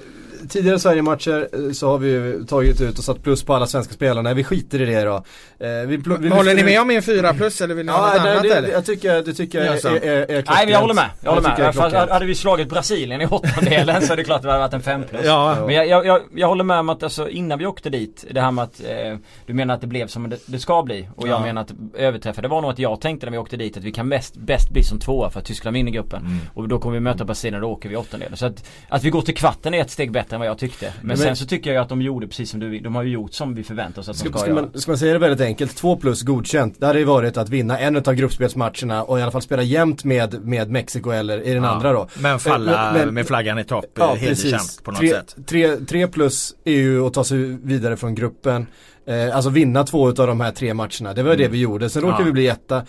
tidigare 0.49 0.80
Sverige-matcher 0.80 1.49
eh, 1.54 1.71
så 1.71 1.89
har 1.89 1.97
vi 1.97 2.10
ju 2.10 2.45
tagit 2.45 2.82
ut 2.82 2.97
och 2.97 3.04
satt 3.04 3.23
plus 3.23 3.43
på 3.43 3.54
alla 3.54 3.67
svenska 3.67 3.93
spelarna. 3.93 4.34
Vi 4.34 4.43
skiter 4.43 4.82
i 4.82 4.86
det 4.86 5.04
då. 5.04 5.15
Eh, 5.15 5.69
vi, 5.88 5.97
vi, 6.19 6.30
Håller 6.30 6.56
ni 6.56 6.63
med 6.63 6.82
om 6.82 6.88
min 6.88 7.01
4 7.01 7.34
plus 7.34 7.62
eller 7.62 7.75
vill 7.75 7.86
ni 7.86 7.91
ha 7.91 8.01
något 8.01 8.23
nej, 8.23 8.32
annat 8.32 8.43
det, 8.43 8.56
eller? 8.56 8.69
Jag 8.69 8.86
tycker, 8.86 9.23
det 9.23 9.34
tycker 9.34 9.65
jag 9.65 9.75
är, 9.75 10.06
är, 10.06 10.32
är 10.32 10.43
Nej 10.47 10.69
jag 10.69 10.80
håller 10.80 10.93
med. 10.93 11.10
Jag 11.21 11.32
håller 11.32 11.58
med. 11.58 11.75
Fast, 11.75 11.95
hade 11.95 12.25
vi 12.25 12.36
slagit 12.36 12.69
Brasilien 12.69 13.21
i 13.21 13.25
åttondelen 13.25 14.01
så 14.01 14.13
är 14.13 14.17
det 14.17 14.23
klart 14.23 14.36
att 14.36 14.43
det 14.43 14.49
hade 14.49 14.60
varit 14.60 14.73
en 14.73 14.82
5 14.82 15.04
plus. 15.10 15.25
Ja. 15.25 15.65
Men 15.65 15.75
jag, 15.75 15.88
jag, 15.88 16.06
jag, 16.06 16.21
jag, 16.36 16.47
håller 16.47 16.63
med 16.63 16.80
om 16.80 16.89
att 16.89 17.04
alltså, 17.04 17.30
innan 17.30 17.60
vi 17.60 17.65
åkte 17.65 17.89
dit, 17.89 18.25
det 18.32 18.41
här 18.41 18.51
med 18.51 18.63
att 18.63 18.82
eh, 18.84 19.17
du 19.45 19.54
menar 19.54 19.73
att 19.73 19.82
det 19.82 19.88
blev 19.88 20.08
som 20.08 20.30
det, 20.30 20.38
det 20.45 20.60
ska 20.60 20.84
bli. 20.84 21.10
Och 21.15 21.27
jag 21.27 21.41
menar 21.41 21.62
att 21.62 21.71
överträffa. 21.93 22.41
Det 22.41 22.47
var 22.47 22.62
nog 22.62 22.71
att 22.71 22.80
jag 22.80 23.01
tänkte 23.01 23.25
när 23.25 23.32
vi 23.32 23.38
åkte 23.38 23.58
dit 23.58 23.77
att 23.77 23.84
vi 23.84 23.91
kan 23.91 24.10
bäst, 24.10 24.36
bäst 24.36 24.69
bli 24.69 24.84
som 24.84 24.99
tvåa 24.99 25.30
för 25.30 25.39
att 25.39 25.45
Tyskland 25.45 25.73
vinner 25.73 25.91
gruppen. 25.91 26.25
Mm. 26.25 26.39
Och 26.54 26.67
då 26.67 26.80
kommer 26.80 26.93
vi 26.93 26.99
möta 26.99 27.25
Brasilien 27.25 27.63
och 27.63 27.69
då 27.69 27.73
åker 27.73 27.89
vi 27.89 27.95
åttondelen. 27.95 28.38
Så 28.38 28.45
att, 28.45 28.69
att 28.89 29.04
vi 29.04 29.10
går 29.10 29.21
till 29.21 29.36
kvarten 29.36 29.73
är 29.73 29.82
ett 29.82 29.91
steg 29.91 30.12
bättre 30.12 30.31
än 30.34 30.39
vad 30.39 30.50
jag 30.50 30.58
tyckte. 30.58 30.94
Men, 31.00 31.08
men 31.08 31.17
sen 31.17 31.36
så 31.36 31.46
tycker 31.46 31.74
jag 31.74 31.82
att 31.82 31.89
de 31.89 32.02
gjorde 32.02 32.28
precis 32.28 32.50
som 32.50 32.60
du 32.60 32.80
De 32.80 32.96
har 32.96 33.04
ju 33.04 33.10
gjort 33.10 33.34
som 33.34 33.56
vi 33.56 33.63
förväntar 33.63 34.02
oss 34.02 34.10
att 34.10 34.15
ska, 34.15 34.26
de 34.26 34.30
ska, 34.30 34.39
ska 34.39 34.50
göra. 34.50 34.62
Man, 34.62 34.82
ska 34.82 34.91
man 34.91 34.98
säga 34.98 35.13
det 35.13 35.20
väldigt 35.20 35.41
enkelt, 35.41 35.76
2 35.76 35.96
plus 35.96 36.22
godkänt. 36.22 36.76
Det 36.80 36.86
hade 36.86 37.00
ju 37.00 37.06
varit 37.06 37.38
att 37.38 37.50
vinna 37.50 37.80
en 37.80 37.98
av 37.98 38.13
gruppspelsmatcherna 38.13 39.04
och 39.04 39.20
i 39.20 39.22
alla 39.22 39.32
fall 39.32 39.41
spela 39.41 39.63
jämnt 39.63 40.04
med, 40.04 40.46
med 40.46 40.72
Mexiko 40.72 41.10
eller 41.10 41.41
i 41.41 41.54
den 41.54 41.63
ja, 41.63 41.70
andra 41.70 41.94
då. 41.94 42.08
Men 42.20 42.39
falla 42.39 42.94
men, 42.94 43.13
med 43.13 43.28
flaggan 43.28 43.60
i 43.60 43.63
topp, 43.63 43.86
ja, 43.98 44.13
hedersamt 44.13 44.84
på 44.84 44.91
något 44.91 45.00
tre, 45.00 45.10
sätt. 45.10 45.88
3 45.89 46.08
plus 46.08 46.56
är 46.65 46.72
ju 46.72 47.06
att 47.06 47.13
ta 47.13 47.24
sig 47.24 47.38
vidare 47.63 47.98
från 47.98 48.15
gruppen. 48.15 48.67
Eh, 49.05 49.35
alltså 49.35 49.49
vinna 49.49 49.83
två 49.83 50.07
av 50.07 50.13
de 50.13 50.41
här 50.41 50.51
tre 50.51 50.73
matcherna. 50.73 51.13
Det 51.13 51.23
var 51.23 51.33
mm. 51.33 51.37
det 51.37 51.47
vi 51.47 51.57
gjorde. 51.57 51.89
Sen 51.89 52.01
råkade 52.01 52.21
ja. 52.21 52.25
vi 52.25 52.31
bli 52.31 52.47
etta. 52.47 52.83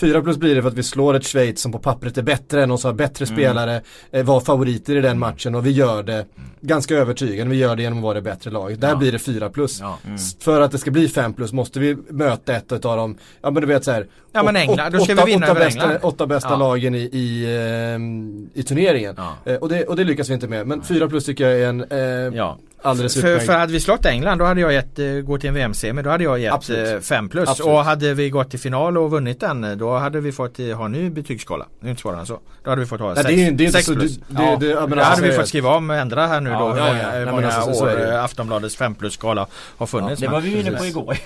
Fyra 0.00 0.22
plus 0.22 0.36
blir 0.36 0.54
det 0.54 0.62
för 0.62 0.68
att 0.68 0.74
vi 0.74 0.82
slår 0.82 1.14
ett 1.14 1.24
Schweiz 1.24 1.60
som 1.60 1.72
på 1.72 1.78
pappret 1.78 2.18
är 2.18 2.22
bättre 2.22 2.62
än 2.62 2.70
oss, 2.70 2.84
har 2.84 2.92
bättre 2.92 3.24
mm. 3.24 3.36
spelare, 3.36 3.80
eh, 4.10 4.24
var 4.24 4.40
favoriter 4.40 4.92
i 4.92 5.00
den 5.00 5.04
mm. 5.04 5.18
matchen 5.18 5.54
och 5.54 5.66
vi 5.66 5.70
gör 5.70 6.02
det 6.02 6.26
ganska 6.60 6.94
övertygande. 6.94 7.50
Vi 7.50 7.60
gör 7.60 7.76
det 7.76 7.82
genom 7.82 7.98
att 7.98 8.04
vara 8.04 8.14
det 8.14 8.22
bättre 8.22 8.50
laget. 8.50 8.80
Där 8.80 8.88
ja. 8.88 8.96
blir 8.96 9.12
det 9.12 9.18
fyra 9.18 9.48
plus. 9.48 9.80
Ja. 9.80 9.98
Mm. 10.06 10.18
För 10.40 10.60
att 10.60 10.72
det 10.72 10.78
ska 10.78 10.90
bli 10.90 11.08
fem 11.08 11.34
plus 11.34 11.52
måste 11.52 11.80
vi 11.80 11.96
möta 12.08 12.56
ett 12.56 12.72
av 12.72 12.96
dem, 12.96 13.18
ja 13.40 13.50
men 13.50 13.60
du 13.60 13.66
vet 13.66 13.84
så 13.84 13.90
här, 13.90 14.06
Ja 14.32 14.42
men 14.42 14.56
England, 14.56 14.92
då 14.92 15.00
ska 15.00 15.12
åtta, 15.12 15.24
vi 15.24 15.32
vinna 15.32 15.46
åtta 15.46 15.54
bästa, 15.54 15.82
England. 15.82 15.98
Åtta 16.02 16.26
bästa 16.26 16.56
lagen 16.56 16.94
i, 16.94 16.98
i, 16.98 17.44
eh, 17.44 18.60
i 18.60 18.62
turneringen. 18.62 19.16
Eh, 19.44 19.54
och, 19.54 19.68
det, 19.68 19.84
och 19.84 19.96
det 19.96 20.04
lyckas 20.04 20.30
vi 20.30 20.34
inte 20.34 20.48
med. 20.48 20.66
Men 20.66 20.82
fyra 20.82 21.08
plus 21.08 21.24
tycker 21.24 21.48
jag 21.48 21.60
är 21.60 21.68
en, 21.68 21.80
eh, 21.80 22.46
Alldeles 22.82 23.20
för, 23.20 23.38
för 23.38 23.52
hade 23.52 23.72
vi 23.72 23.80
slått 23.80 24.06
England 24.06 24.38
då 24.38 24.44
hade 24.44 24.60
jag 24.60 24.72
gett, 24.72 24.98
uh, 24.98 25.20
gå 25.20 25.38
till 25.38 25.48
en 25.48 25.54
VM-semi, 25.54 26.02
då 26.02 26.10
hade 26.10 26.24
jag 26.24 26.38
gett 26.38 27.04
5 27.04 27.28
plus. 27.28 27.48
Absolut. 27.48 27.72
Och 27.72 27.84
hade 27.84 28.14
vi 28.14 28.30
gått 28.30 28.50
till 28.50 28.60
final 28.60 28.98
och 28.98 29.10
vunnit 29.10 29.40
den 29.40 29.78
då 29.78 29.96
hade 29.96 30.20
vi 30.20 30.32
fått 30.32 30.58
ha 30.76 30.88
ny 30.88 31.10
betygsskala. 31.10 31.66
Det 31.80 31.86
är 31.86 31.90
inte 31.90 32.02
svårare 32.02 32.20
än 32.20 32.26
så. 32.26 32.40
Då 32.64 32.70
hade 32.70 32.80
vi 32.80 32.86
fått 32.86 33.00
ha 33.00 33.14
6 33.14 33.26
plus. 33.26 34.16
Det, 34.16 34.26
det, 34.28 34.56
det, 34.60 34.66
ja. 34.66 34.86
det 34.86 35.04
hade 35.04 35.22
vi 35.22 35.32
fått 35.32 35.48
skriva 35.48 35.76
om 35.76 35.90
och 35.90 35.96
ändra 35.96 36.26
här 36.26 36.40
nu 36.40 36.50
ja, 36.50 36.58
då. 36.58 36.66
Hur 36.68 36.80
många, 36.80 37.18
ja, 37.18 37.32
många 37.32 37.50
alltså, 37.50 37.84
år 37.84 38.12
Aftonbladets 38.12 38.76
5 38.76 38.94
plus 38.94 39.14
skala 39.14 39.46
har 39.78 39.86
funnits. 39.86 40.20
det 40.20 40.28
var 40.28 40.40
vi 40.40 40.60
inne 40.60 40.70
på 40.70 40.86
igår. 40.86 41.16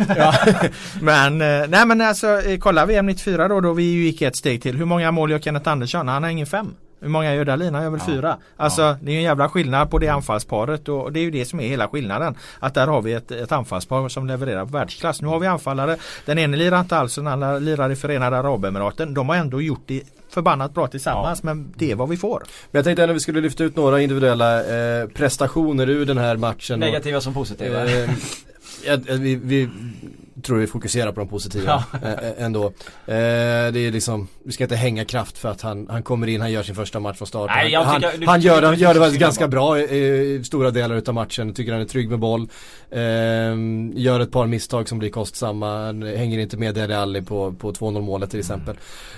men 1.02 1.38
nej 1.70 1.86
men 1.86 2.00
alltså 2.00 2.40
kolla 2.60 2.86
VM 2.86 3.06
94 3.06 3.48
då, 3.48 3.60
då 3.60 3.72
vi 3.72 3.82
gick 3.82 4.22
ett 4.22 4.36
steg 4.36 4.62
till. 4.62 4.76
Hur 4.76 4.84
många 4.84 5.10
mål 5.10 5.30
gör 5.30 5.38
Kenneth 5.38 5.68
Andersson? 5.68 6.08
Han 6.08 6.22
har 6.22 6.30
ingen 6.30 6.46
fem. 6.46 6.74
Hur 7.02 7.08
många 7.08 7.34
gör 7.34 7.44
Dahlin? 7.44 7.74
Han 7.74 7.82
gör 7.82 7.90
väl 7.90 8.00
ja. 8.06 8.12
fyra. 8.12 8.36
Alltså 8.56 8.82
ja. 8.82 8.96
det 9.02 9.12
är 9.12 9.16
en 9.16 9.22
jävla 9.22 9.48
skillnad 9.48 9.90
på 9.90 9.98
det 9.98 10.08
anfallsparet 10.08 10.88
och 10.88 11.12
det 11.12 11.20
är 11.20 11.24
ju 11.24 11.30
det 11.30 11.44
som 11.44 11.60
är 11.60 11.68
hela 11.68 11.88
skillnaden. 11.88 12.34
Att 12.58 12.74
där 12.74 12.86
har 12.86 13.02
vi 13.02 13.12
ett, 13.12 13.30
ett 13.30 13.52
anfallspar 13.52 14.08
som 14.08 14.26
levererar 14.26 14.64
på 14.64 14.72
världsklass. 14.72 15.22
Nu 15.22 15.28
har 15.28 15.38
vi 15.38 15.46
anfallare. 15.46 15.96
Den 16.24 16.38
ene 16.38 16.56
lirar 16.56 16.80
inte 16.80 16.96
alls 16.96 17.14
den 17.14 17.26
andra 17.26 17.58
lirar 17.58 17.90
i 17.90 17.96
Förenade 17.96 18.38
Arabemiraten. 18.38 19.14
De 19.14 19.28
har 19.28 19.36
ändå 19.36 19.62
gjort 19.62 19.82
det 19.86 20.02
förbannat 20.28 20.74
bra 20.74 20.86
tillsammans 20.86 21.40
ja. 21.42 21.46
men 21.46 21.74
det 21.76 21.90
är 21.90 21.94
vad 21.94 22.08
vi 22.08 22.16
får. 22.16 22.42
Men 22.70 22.78
jag 22.78 22.84
tänkte 22.84 23.02
ändå 23.02 23.12
vi 23.12 23.20
skulle 23.20 23.40
lyfta 23.40 23.64
ut 23.64 23.76
några 23.76 24.00
individuella 24.00 24.60
eh, 24.60 25.06
prestationer 25.08 25.90
ur 25.90 26.06
den 26.06 26.18
här 26.18 26.36
matchen. 26.36 26.80
Negativa 26.80 27.16
och, 27.16 27.22
som 27.22 27.34
positiva. 27.34 27.84
Eh, 27.84 28.10
vi, 29.08 29.36
vi 29.36 29.68
tror 30.42 30.58
vi 30.58 30.66
fokuserar 30.66 31.12
på 31.12 31.20
de 31.20 31.28
positiva 31.28 31.84
ja. 31.92 32.08
ändå. 32.38 32.66
Eh, 32.66 32.72
det 33.06 33.78
är 33.78 33.92
liksom, 33.92 34.28
vi 34.44 34.52
ska 34.52 34.64
inte 34.64 34.76
hänga 34.76 35.04
kraft 35.04 35.38
för 35.38 35.48
att 35.48 35.62
han, 35.62 35.86
han 35.90 36.02
kommer 36.02 36.26
in, 36.26 36.40
han 36.40 36.52
gör 36.52 36.62
sin 36.62 36.74
första 36.74 37.00
match 37.00 37.18
från 37.18 37.28
start. 37.28 37.50
Nej, 37.54 37.74
han, 37.74 38.02
tycker, 38.02 38.26
han, 38.26 38.40
gör, 38.40 38.62
han 38.62 38.78
gör 38.78 38.94
det 38.94 39.00
faktiskt 39.00 39.20
ganska 39.20 39.48
bra 39.48 39.78
i, 39.78 39.82
i, 39.82 40.44
stora 40.44 40.70
delar 40.70 40.94
utav 40.94 41.14
matchen. 41.14 41.54
Tycker 41.54 41.72
han 41.72 41.80
är 41.80 41.86
trygg 41.86 42.10
med 42.10 42.18
boll. 42.18 42.48
Eh, 42.90 43.00
gör 43.94 44.20
ett 44.20 44.32
par 44.32 44.46
misstag 44.46 44.88
som 44.88 44.98
blir 44.98 45.10
kostsamma. 45.10 45.86
Han 45.86 46.02
hänger 46.02 46.38
inte 46.38 46.56
med 46.56 46.74
Dele 46.74 46.98
Alli 46.98 47.22
på, 47.22 47.52
på 47.52 47.72
2-0 47.72 48.00
målet 48.00 48.30
till 48.30 48.40
exempel. 48.40 48.76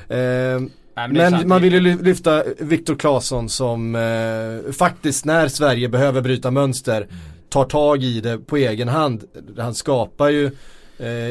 Mm. 0.08 0.64
Eh, 0.64 0.70
Nej, 0.96 1.08
men, 1.08 1.32
men 1.32 1.48
man 1.48 1.62
vill 1.62 1.72
ju 1.72 2.02
lyfta 2.02 2.44
Viktor 2.58 2.94
Claesson 2.96 3.48
som 3.48 3.94
eh, 3.94 4.72
faktiskt 4.72 5.24
när 5.24 5.48
Sverige 5.48 5.88
behöver 5.88 6.20
bryta 6.20 6.50
mönster 6.50 6.96
mm 6.96 7.14
tar 7.54 7.64
tag 7.64 8.02
i 8.02 8.20
det 8.20 8.38
på 8.38 8.56
egen 8.56 8.88
hand. 8.88 9.24
Han 9.58 9.74
skapar 9.74 10.28
ju 10.28 10.50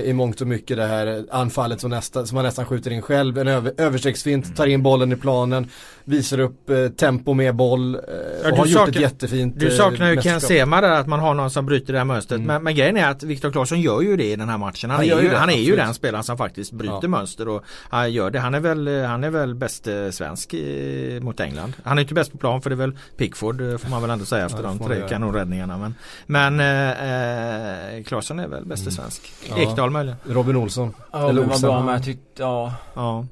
i 0.05 0.13
mångt 0.13 0.41
och 0.41 0.47
mycket 0.47 0.77
det 0.77 0.85
här 0.85 1.25
anfallet 1.31 1.81
som, 1.81 1.89
nästa, 1.89 2.25
som 2.25 2.35
man 2.35 2.45
nästan 2.45 2.65
skjuter 2.65 2.91
in 2.91 3.01
själv. 3.01 3.37
En 3.37 3.47
över, 3.47 3.73
överstegsfint, 3.77 4.55
tar 4.55 4.67
in 4.67 4.83
bollen 4.83 5.11
i 5.11 5.15
planen, 5.15 5.69
visar 6.03 6.39
upp 6.39 6.69
eh, 6.69 6.87
tempo 6.87 7.33
med 7.33 7.55
boll 7.55 7.95
eh, 7.95 8.01
ja, 8.43 8.51
och 8.51 8.57
har 8.57 8.65
gjort 8.65 8.89
ett 8.89 8.95
jättefint 8.95 9.59
Du 9.59 9.71
saknar 9.71 10.09
ju 10.09 10.21
Ken 10.21 10.41
Sema 10.41 10.81
där 10.81 10.91
att 10.91 11.07
man 11.07 11.19
har 11.19 11.33
någon 11.33 11.51
som 11.51 11.65
bryter 11.65 11.93
det 11.93 11.99
här 11.99 12.05
mönstret. 12.05 12.37
Mm. 12.37 12.47
Men, 12.47 12.63
men, 12.63 12.75
grejen 12.75 12.97
är 12.97 13.07
att 13.07 13.23
Viktor 13.23 13.51
Claesson 13.51 13.81
gör 13.81 14.01
ju 14.01 14.17
det 14.17 14.31
i 14.31 14.35
den 14.35 14.49
här 14.49 14.57
matchen. 14.57 14.89
Han, 14.89 14.99
han 14.99 15.19
är, 15.19 15.21
ju, 15.21 15.29
det, 15.29 15.37
han 15.37 15.49
är 15.49 15.61
ju 15.61 15.75
den 15.75 15.93
spelaren 15.93 16.23
som 16.23 16.37
faktiskt 16.37 16.71
bryter 16.71 16.99
ja. 17.01 17.07
mönster 17.07 17.47
och 17.47 17.63
han 17.89 18.11
gör 18.11 18.31
det. 18.31 18.39
Han 18.39 18.53
är 18.53 18.59
väl, 18.59 19.03
han 19.05 19.23
är 19.23 19.29
väl 19.29 19.55
bäst 19.55 19.87
eh, 19.87 20.09
svensk 20.09 20.53
i, 20.53 21.19
mot 21.21 21.39
England. 21.39 21.73
Han 21.83 21.97
är 21.97 22.01
inte 22.01 22.13
bäst 22.13 22.31
på 22.31 22.37
plan 22.37 22.61
för 22.61 22.69
det 22.69 22.73
är 22.73 22.77
väl 22.77 22.97
Pickford 23.17 23.61
eh, 23.61 23.77
får 23.77 23.89
man 23.89 24.01
väl 24.01 24.11
ändå 24.11 24.25
säga 24.25 24.45
efter 24.45 24.63
ja, 24.63 24.75
de 24.79 24.79
tre 24.79 25.07
kanonräddningarna. 25.09 25.77
Men, 25.77 25.95
men 26.25 26.59
eh, 26.59 27.97
eh 27.97 28.03
Claesson 28.03 28.39
är 28.39 28.47
väl 28.47 28.65
bäste 28.65 28.89
mm. 28.89 28.91
svensk. 28.91 29.33
Ja. 29.55 29.71
Ekdal 29.71 29.89
möjligen. 29.89 30.17
Robin 30.25 30.55
Olsson. 30.55 30.93
Ja, 31.11 31.29
Eller 31.29 31.45
Olsson. 31.45 31.61
Bra, 31.61 31.83
men 31.83 31.93
jag 31.93 32.03
tyckte, 32.03 32.43
ja. 32.43 32.73
ja. 32.93 33.25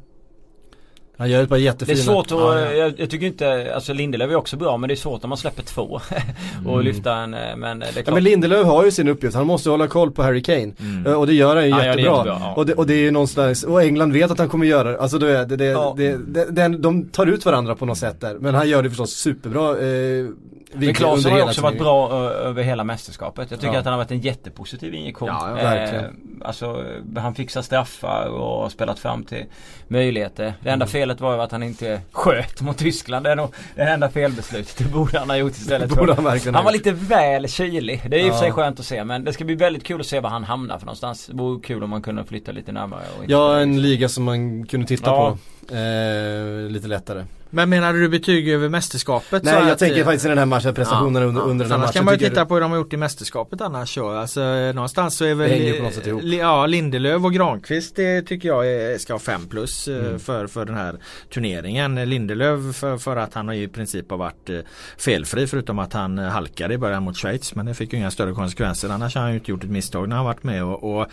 Han 1.22 1.30
gör 1.30 1.44
ett 1.44 1.50
par 1.50 1.58
jättefina. 1.58 1.96
Det 1.96 2.02
är 2.02 2.04
svårt 2.04 2.26
att, 2.26 2.32
ja, 2.32 2.60
ja. 2.60 2.74
Jag, 2.74 2.94
jag, 3.00 3.10
tycker 3.10 3.26
inte, 3.26 3.76
alltså 3.76 3.94
Lindelöf 3.94 4.32
är 4.32 4.36
också 4.36 4.58
bra 4.58 4.78
men 4.78 4.88
det 4.88 4.94
är 4.94 4.96
svårt 4.96 5.22
när 5.22 5.30
man 5.30 5.38
släpper 5.38 5.64
två. 5.64 5.84
och 6.66 6.74
mm. 6.74 6.86
lyfta 6.86 7.16
en, 7.16 7.34
eh, 7.34 7.56
men 7.56 7.80
det 7.80 7.86
är 7.86 7.92
klart. 7.92 8.08
Ja, 8.08 8.14
men 8.14 8.24
Lindelöf 8.24 8.66
har 8.66 8.86
ju 8.86 8.92
sin 8.92 9.08
uppgift, 9.08 9.36
han 9.36 9.48
måste 9.48 9.70
hålla 9.70 9.88
koll 9.88 10.12
på 10.12 10.24
Harry 10.24 10.44
Kane. 10.44 10.72
Mm. 10.80 11.06
Eh, 11.06 11.14
och 11.14 11.28
det 11.28 11.34
gör 11.34 11.56
han 11.56 11.66
ju 11.66 11.70
ja, 11.70 11.86
jättebra. 11.86 12.24
Det 12.24 12.30
jättebra 12.30 12.54
och, 12.56 12.66
det, 12.66 12.74
och 12.74 12.88
det 12.88 12.94
är 12.94 12.98
ju 13.00 13.12
någonstans, 13.12 13.64
och 13.64 13.84
England 13.84 14.14
vet 14.14 14.32
att 14.32 14.40
han 14.40 14.50
kommer 14.50 14.66
göra 14.66 14.92
det. 14.92 15.00
Alltså 15.00 15.18
det, 15.18 15.46
det, 15.46 16.52
det, 16.52 16.68
de 16.68 17.10
tar 17.10 17.28
ut 17.28 17.46
varandra 17.46 17.76
på 17.76 17.86
något 17.86 17.98
sätt 17.98 18.22
där. 18.22 18.38
Men 18.40 18.56
han 18.56 18.70
gör 18.70 18.84
det 18.84 18.90
förstås 18.90 19.12
superbra. 19.12 19.70
Eh, 19.70 20.26
men 20.74 20.94
Claesson 20.94 21.32
har 21.32 21.42
också 21.42 21.62
varit 21.62 21.78
bra 21.78 22.12
över 22.30 22.64
hela 22.64 22.84
mästerskapet. 22.84 23.52
Jag 23.52 23.60
tycker 23.60 23.78
att 23.78 23.86
han 23.86 23.94
har 23.94 23.98
varit 23.98 24.12
en 24.12 24.20
jättepositiv 24.20 24.94
injektion. 24.94 25.28
Ja, 25.28 25.54
verkligen. 25.54 26.06
Eh, 26.06 26.12
alltså 26.42 26.86
han 27.18 27.36
fixar 27.36 27.62
straffar 27.62 28.28
och 28.28 28.62
har 28.62 28.70
spelat 28.70 29.00
fram 29.00 29.24
till 29.24 29.46
möjligheter. 29.88 30.54
Det 30.64 30.70
enda 30.70 30.86
mm. 30.86 30.88
felet 30.88 31.22
var 31.22 31.36
ju 31.36 31.42
att 31.42 31.52
han 31.52 31.64
inte 31.64 32.02
sköt 32.12 32.62
mot 32.62 32.78
Tyskland. 32.78 33.26
Det 33.26 33.32
är 33.32 33.36
nog 33.36 33.54
det 33.76 33.82
enda 33.82 34.10
felbeslutet. 34.10 34.78
Det 34.78 34.92
borde 34.92 35.20
han 35.20 35.30
ha 35.30 35.38
gjort 35.38 35.52
istället. 35.52 35.90
Det 35.90 35.96
borde 35.96 36.14
han, 36.14 36.24
verkligen 36.24 36.56
han 36.56 36.66
var 36.66 36.72
lite 36.72 36.92
väl 36.92 37.48
kylig. 37.48 38.02
Det 38.10 38.22
är 38.22 38.26
i 38.26 38.30
och 38.30 38.34
för 38.34 38.40
sig 38.40 38.52
skönt 38.52 38.80
att 38.80 38.86
se 38.86 39.04
men 39.04 39.24
det 39.24 39.34
ska 39.34 39.46
bli 39.46 39.56
väldigt 39.56 39.84
kul 39.84 40.00
att 40.00 40.08
se 40.08 40.20
var 40.20 40.30
han 40.30 40.44
hamnar 40.44 40.78
för 40.78 40.86
någonstans. 40.86 41.28
Det 41.28 41.34
vore 41.34 41.62
kul 41.62 41.84
om 41.84 41.90
man 41.90 42.02
kunde 42.02 42.24
flytta 42.24 42.52
lite 42.52 42.72
närmare. 42.72 43.02
ja, 43.28 43.60
en 43.60 43.82
liga 43.82 44.10
som 44.10 44.24
man 44.24 44.68
kunde 44.68 44.88
titta 44.88 45.10
ja. 45.10 45.38
på. 45.68 45.76
Eh, 45.76 46.70
lite 46.70 46.88
lättare. 46.88 47.26
Men 47.54 47.70
menar 47.70 47.94
du 47.94 48.10
betyg 48.10 48.50
över 48.50 48.70
mästerskapet? 48.70 49.44
Nej 49.44 49.68
jag 49.68 49.78
tänker 49.78 50.04
faktiskt 50.04 50.26
i 50.26 50.30
den 50.30 50.38
här 50.38 50.46
matchen, 50.46 50.74
prestationerna 50.74 51.20
ja, 51.20 51.30
under, 51.30 51.42
under 51.42 51.66
den 51.66 51.72
här 51.72 51.80
matchen. 51.80 51.94
kan 51.94 52.06
man 52.06 52.14
ju 52.14 52.30
titta 52.30 52.46
på 52.46 52.54
hur 52.54 52.62
de 52.62 52.72
har 52.72 52.78
gjort 52.78 52.94
i 52.94 52.98
mästerskapet 52.98 53.62
annars 53.62 53.94
så. 53.94 54.10
Alltså, 54.10 54.42
någonstans 54.76 55.18
så 55.18 55.26
är 55.26 55.36
väl 55.36 55.50
det 55.50 56.08
ihop. 56.08 56.22
Ja, 56.24 56.66
Lindelöf 56.66 57.24
och 57.24 57.34
Granqvist 57.34 57.96
det 57.96 58.22
tycker 58.22 58.50
jag 58.50 58.68
är, 58.68 58.98
ska 58.98 59.14
ha 59.14 59.20
5 59.20 59.48
plus 59.50 59.88
eh, 59.88 60.06
mm. 60.06 60.20
för, 60.20 60.48
för 60.48 60.66
den 60.66 60.76
här 60.76 60.96
turneringen. 61.34 62.10
Lindelöf 62.10 62.76
för, 62.76 62.98
för 62.98 63.18
att 63.18 63.34
han 63.34 63.48
har 63.48 63.56
i 63.56 63.68
princip 63.68 64.10
har 64.10 64.18
varit 64.18 64.50
eh, 64.50 64.60
felfri 64.98 65.48
förutom 65.48 65.80
att 65.80 65.94
han 65.94 66.18
halkade 66.18 66.74
i 66.74 66.78
början 66.78 67.04
mot 67.04 67.18
Schweiz. 67.18 67.56
Men 67.56 67.66
det 67.66 67.74
fick 67.74 67.94
ju 67.94 68.00
inga 68.00 68.12
större 68.12 68.34
konsekvenser. 68.34 68.90
Annars 68.90 69.16
har 69.16 69.22
han 69.22 69.32
ju 69.32 69.38
inte 69.38 69.52
gjort 69.52 69.64
ett 69.64 69.70
misstag 69.70 70.10
när 70.10 70.16
han 70.16 70.26
varit 70.26 70.44
med 70.44 70.64
och, 70.64 71.00
och 71.00 71.08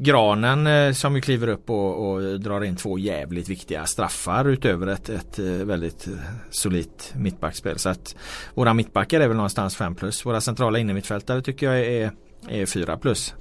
Granen 0.00 0.66
eh, 0.66 0.92
som 0.92 1.14
ju 1.14 1.20
kliver 1.20 1.48
upp 1.48 1.70
och, 1.70 2.10
och, 2.10 2.40
drar 2.40 2.64
in 2.64 2.76
två 2.76 2.98
jävligt 2.98 3.48
viktiga 3.48 3.86
straffar 3.86 4.44
utöver 4.44 4.86
ett, 4.86 5.08
ett 5.08 5.38
eh, 5.38 5.44
väldigt 5.44 6.06
eh, 6.06 6.12
solitt 6.50 7.12
mittbackspel. 7.16 7.78
Så 7.78 7.88
att 7.88 8.16
våra 8.54 8.74
mittbackar 8.74 9.20
är 9.20 9.28
väl 9.28 9.36
någonstans 9.36 9.76
5 9.76 9.94
plus. 9.94 10.26
Våra 10.26 10.40
centrala 10.40 10.78
innermittfältare 10.78 11.42
tycker 11.42 11.66
jag 11.66 11.80
är, 11.80 12.12
är 12.48 12.66
4 12.66 12.96
plus. 12.96 13.34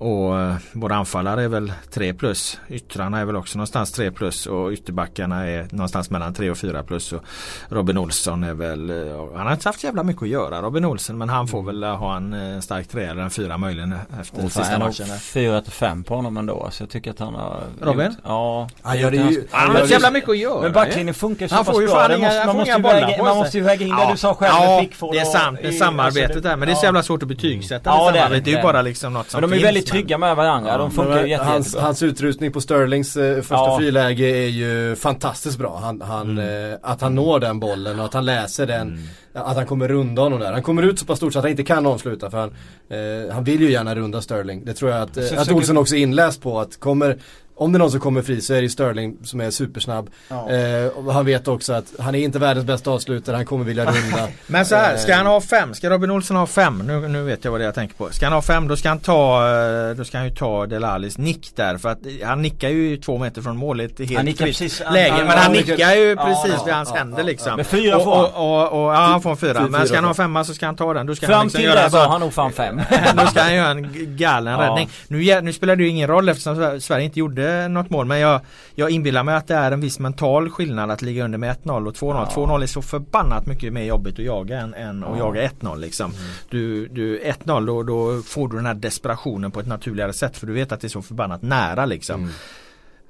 Och 0.00 0.40
eh, 0.40 0.54
våra 0.72 0.96
anfallare 0.96 1.42
är 1.42 1.48
väl 1.48 1.72
3 1.90 2.14
plus. 2.14 2.58
Yttrarna 2.68 3.20
är 3.20 3.24
väl 3.24 3.36
också 3.36 3.58
någonstans 3.58 3.92
3 3.92 4.10
plus 4.10 4.46
och 4.46 4.70
ytterbackarna 4.70 5.46
är 5.46 5.66
någonstans 5.70 6.10
mellan 6.10 6.34
3 6.34 6.50
och 6.50 6.58
4 6.58 6.82
plus. 6.82 7.12
Och 7.12 7.22
Robin 7.68 7.98
Olsson 7.98 8.44
är 8.44 8.54
väl, 8.54 8.90
eh, 8.90 8.96
han 9.36 9.46
har 9.46 9.52
inte 9.52 9.68
haft 9.68 9.84
jävla 9.84 10.02
mycket 10.02 10.22
att 10.22 10.28
göra 10.28 10.62
Robin 10.62 10.84
Olsson 10.84 11.18
men 11.18 11.28
han 11.28 11.48
får 11.48 11.62
väl 11.62 11.84
ha 11.84 12.16
en 12.16 12.54
eh, 12.54 12.60
stark 12.60 12.88
3 12.88 13.04
eller 13.04 13.22
en 13.22 13.30
4 13.30 13.58
möjligen 13.58 13.94
efter 14.20 14.44
och 14.44 14.52
sista 14.52 14.78
matchen. 14.78 15.06
4 15.20 15.62
till 15.62 15.72
5 15.72 16.04
på 16.04 16.14
honom 16.14 16.36
ändå 16.36 16.68
så 16.70 16.82
jag 16.82 16.90
tycker 16.90 17.10
att 17.10 17.18
han 17.18 17.34
har 17.34 17.62
Robin? 17.80 18.06
Gjort, 18.06 18.16
ja. 18.24 18.68
Han 18.82 18.98
gör 18.98 19.10
det 19.10 19.16
ju. 19.16 19.46
Han 19.50 19.70
har 19.70 19.80
inte 19.80 19.92
jävla 19.92 20.10
mycket 20.10 20.30
att 20.30 20.38
göra. 20.38 20.62
Men 20.62 20.72
backlinjen 20.72 21.14
funkar 21.14 21.48
så 21.48 21.54
han 21.54 21.64
pass 21.64 21.76
bra. 21.76 22.16
Inga, 22.16 22.28
måste, 22.28 22.46
man, 22.46 22.56
måste 22.56 22.78
väga, 22.78 23.22
man 23.22 23.36
måste 23.36 23.58
ju 23.58 23.64
väga 23.64 23.86
in 23.86 23.90
ja. 23.98 24.06
det 24.06 24.12
du 24.12 24.18
sa 24.18 24.34
själv 24.34 24.52
ja, 24.54 25.10
det 25.12 25.18
är 25.18 25.24
sant. 25.24 25.58
Det 25.62 25.68
är 25.68 25.72
samarbetet 25.72 26.30
alltså, 26.30 26.40
där 26.40 26.56
men 26.56 26.68
det 26.68 26.74
är 26.74 26.76
så 26.76 26.84
jävla 26.84 27.02
svårt 27.02 27.22
att 27.22 27.28
betygsätta. 27.28 27.90
Ja, 27.90 28.10
det, 28.10 28.18
är, 28.18 28.40
det 28.40 28.52
är 28.52 28.56
ju 28.56 28.62
bara 28.62 28.82
liksom 28.82 29.12
något 29.12 29.30
som 29.30 29.40
Men 29.40 29.50
de 29.50 29.56
är 29.56 29.62
väldigt 29.62 29.89
trygga 29.90 30.18
med 30.18 30.36
varandra. 30.36 30.70
Ja, 30.70 30.78
de 30.78 30.90
funkar 30.90 31.22
ju 31.22 31.28
jätte, 31.28 31.44
hans, 31.44 31.66
jättebra. 31.66 31.84
hans 31.84 32.02
utrustning 32.02 32.52
på 32.52 32.60
Sterlings 32.60 33.16
eh, 33.16 33.36
första 33.36 33.54
ja. 33.54 33.78
friläge 33.78 34.24
är 34.24 34.48
ju 34.48 34.96
fantastiskt 34.96 35.58
bra. 35.58 35.80
Han, 35.82 36.00
han, 36.00 36.30
mm. 36.30 36.72
eh, 36.72 36.78
att 36.82 37.00
han 37.00 37.14
når 37.14 37.40
den 37.40 37.60
bollen 37.60 37.98
och 37.98 38.04
att 38.04 38.14
han 38.14 38.24
läser 38.24 38.66
den. 38.66 38.88
Mm. 38.88 39.00
Att 39.34 39.56
han 39.56 39.66
kommer 39.66 39.88
runda 39.88 40.22
honom 40.22 40.40
där. 40.40 40.52
Han 40.52 40.62
kommer 40.62 40.82
ut 40.82 40.98
så 40.98 41.06
pass 41.06 41.18
stort 41.18 41.32
så 41.32 41.38
att 41.38 41.44
han 41.44 41.50
inte 41.50 41.62
kan 41.62 41.86
avsluta 41.86 42.30
för 42.30 42.38
han, 42.38 42.50
eh, 42.88 43.34
han 43.34 43.44
vill 43.44 43.60
ju 43.60 43.70
gärna 43.70 43.94
runda 43.94 44.20
Sterling. 44.20 44.64
Det 44.64 44.74
tror 44.74 44.90
jag 44.90 45.02
att, 45.02 45.16
eh, 45.16 45.40
att 45.40 45.50
Olsen 45.50 45.76
också 45.76 45.96
är 45.96 46.00
inläst 46.00 46.42
på. 46.42 46.60
Att 46.60 46.80
kommer 46.80 47.18
om 47.60 47.72
det 47.72 47.76
är 47.76 47.78
någon 47.78 47.90
som 47.90 48.00
kommer 48.00 48.22
fri 48.22 48.40
så 48.40 48.54
är 48.54 48.62
det 48.62 48.68
Sterling 48.68 49.16
som 49.24 49.40
är 49.40 49.50
supersnabb. 49.50 50.10
Ja. 50.28 50.50
Eh, 50.50 51.10
han 51.12 51.26
vet 51.26 51.48
också 51.48 51.72
att 51.72 51.84
han 51.98 52.14
är 52.14 52.18
inte 52.18 52.38
världens 52.38 52.66
bästa 52.66 52.90
avslutare, 52.90 53.36
han 53.36 53.46
kommer 53.46 53.64
vilja 53.64 53.84
runda. 53.84 54.28
Men 54.46 54.66
så 54.66 54.74
här, 54.74 54.96
ska 54.96 55.14
han 55.14 55.26
ha 55.26 55.40
fem? 55.40 55.74
Ska 55.74 55.90
Robin 55.90 56.10
Olsson 56.10 56.36
ha 56.36 56.46
fem? 56.46 56.82
Nu, 56.86 57.08
nu 57.08 57.22
vet 57.22 57.44
jag 57.44 57.50
vad 57.50 57.60
det 57.60 57.64
är 57.64 57.66
jag 57.66 57.74
tänker 57.74 57.94
på. 57.94 58.08
Ska 58.10 58.26
han 58.26 58.32
ha 58.32 58.42
fem 58.42 58.68
då 58.68 58.76
ska 58.76 58.88
han 58.88 59.00
ta 59.00 59.48
eh, 59.48 59.96
Då 59.96 60.04
ska 60.04 60.18
han 60.18 60.26
ju 60.26 60.34
ta 60.34 60.66
Delalis 60.66 61.18
nick 61.18 61.56
där 61.56 61.78
för 61.78 61.88
att 61.88 61.98
han 62.24 62.42
nickar 62.42 62.68
ju 62.68 62.96
två 62.96 63.18
meter 63.18 63.42
från 63.42 63.56
målet 63.56 64.00
i 64.00 64.04
helt 64.04 64.38
han 64.38 64.46
precis, 64.46 64.82
läge. 64.92 65.16
Men 65.16 65.38
han, 65.38 65.52
nickar 65.52 65.94
ju 65.94 66.16
precis 66.16 66.54
ja, 66.58 66.64
vid 66.64 66.74
hans 66.74 66.92
händer 66.92 67.24
liksom. 67.24 67.56
Men 67.56 67.64
fyra 67.64 67.98
får 68.00 68.16
han. 68.16 68.24
Och, 68.24 68.72
och, 68.72 68.84
och, 68.84 68.94
ja 68.94 68.98
han 68.98 69.22
får 69.22 69.30
en 69.30 69.36
fyra. 69.36 69.66
Men 69.68 69.86
ska 69.86 69.96
han 69.96 70.04
ha 70.04 70.14
femma 70.14 70.44
så 70.44 70.54
ska 70.54 70.66
han 70.66 70.76
ta 70.76 70.94
den. 70.94 71.06
Då 71.06 71.14
ska 71.14 71.26
Fram 71.26 71.36
han 71.36 71.46
liksom 71.46 71.60
till 71.60 71.70
det 71.70 71.90
så 71.90 71.98
har 71.98 72.08
han 72.08 72.20
nog 72.20 72.32
fan 72.32 72.52
fem. 72.52 72.80
då 73.16 73.26
ska 73.26 73.40
han 73.40 73.54
göra 73.54 73.70
en 73.70 74.16
galen 74.16 74.58
räddning. 74.58 74.88
Nu, 75.08 75.40
nu 75.40 75.52
spelar 75.52 75.76
det 75.76 75.82
ju 75.82 75.88
ingen 75.88 76.08
roll 76.08 76.28
eftersom 76.28 76.80
Sverige 76.80 77.04
inte 77.04 77.18
gjorde 77.18 77.49
något 77.68 77.90
mål 77.90 78.06
men 78.06 78.20
jag 78.20 78.40
jag, 78.74 78.90
inbillar 78.90 79.24
mig 79.24 79.34
att 79.34 79.46
det 79.46 79.54
är 79.54 79.72
en 79.72 79.80
viss 79.80 79.98
mental 79.98 80.50
skillnad 80.50 80.90
att 80.90 81.02
ligga 81.02 81.24
under 81.24 81.38
med 81.38 81.56
1-0 81.64 81.88
och 81.88 81.94
2-0. 81.94 82.26
Ja. 82.36 82.46
2-0 82.46 82.62
är 82.62 82.66
så 82.66 82.82
förbannat 82.82 83.46
mycket 83.46 83.72
mer 83.72 83.84
jobbigt 83.84 84.18
att 84.18 84.24
jaga 84.24 84.60
än, 84.60 84.74
än 84.74 85.04
ja. 85.06 85.12
att 85.12 85.18
jaga 85.18 85.48
1-0 85.48 85.78
liksom. 85.78 86.10
Mm. 86.10 86.22
Du, 86.48 86.88
du 86.88 87.20
1-0 87.20 87.66
då, 87.66 87.82
då 87.82 88.22
får 88.22 88.48
du 88.48 88.56
den 88.56 88.66
här 88.66 88.74
desperationen 88.74 89.50
på 89.50 89.60
ett 89.60 89.66
naturligare 89.66 90.12
sätt 90.12 90.36
för 90.36 90.46
du 90.46 90.52
vet 90.52 90.72
att 90.72 90.80
det 90.80 90.86
är 90.86 90.88
så 90.88 91.02
förbannat 91.02 91.42
nära 91.42 91.86
liksom. 91.86 92.20
Mm. 92.20 92.32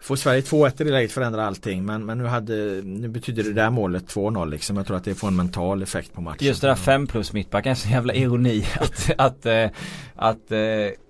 Får 0.00 0.16
Sverige 0.16 0.40
2-1 0.40 0.82
i 0.82 0.84
det 0.84 0.90
läget 0.90 1.12
förändrar 1.12 1.42
allting 1.42 1.84
men, 1.84 2.06
men 2.06 2.18
nu, 2.18 2.24
hade, 2.24 2.54
nu 2.84 3.08
betyder 3.08 3.42
det 3.42 3.52
där 3.52 3.70
målet 3.70 4.14
2-0 4.14 4.50
liksom. 4.50 4.76
Jag 4.76 4.86
tror 4.86 4.96
att 4.96 5.04
det 5.04 5.14
får 5.14 5.28
en 5.28 5.36
mental 5.36 5.82
effekt 5.82 6.12
på 6.12 6.20
matchen. 6.20 6.46
Just 6.46 6.60
det 6.60 6.68
där 6.68 6.74
5 6.74 7.06
plus 7.06 7.32
mittbacken 7.32 7.76
så 7.76 7.88
jävla 7.88 8.14
ironi 8.14 8.66
att, 8.80 9.10
att, 9.18 9.46
eh, 9.46 9.64
att, 9.64 9.72
att, 10.16 10.52
eh, 10.52 10.58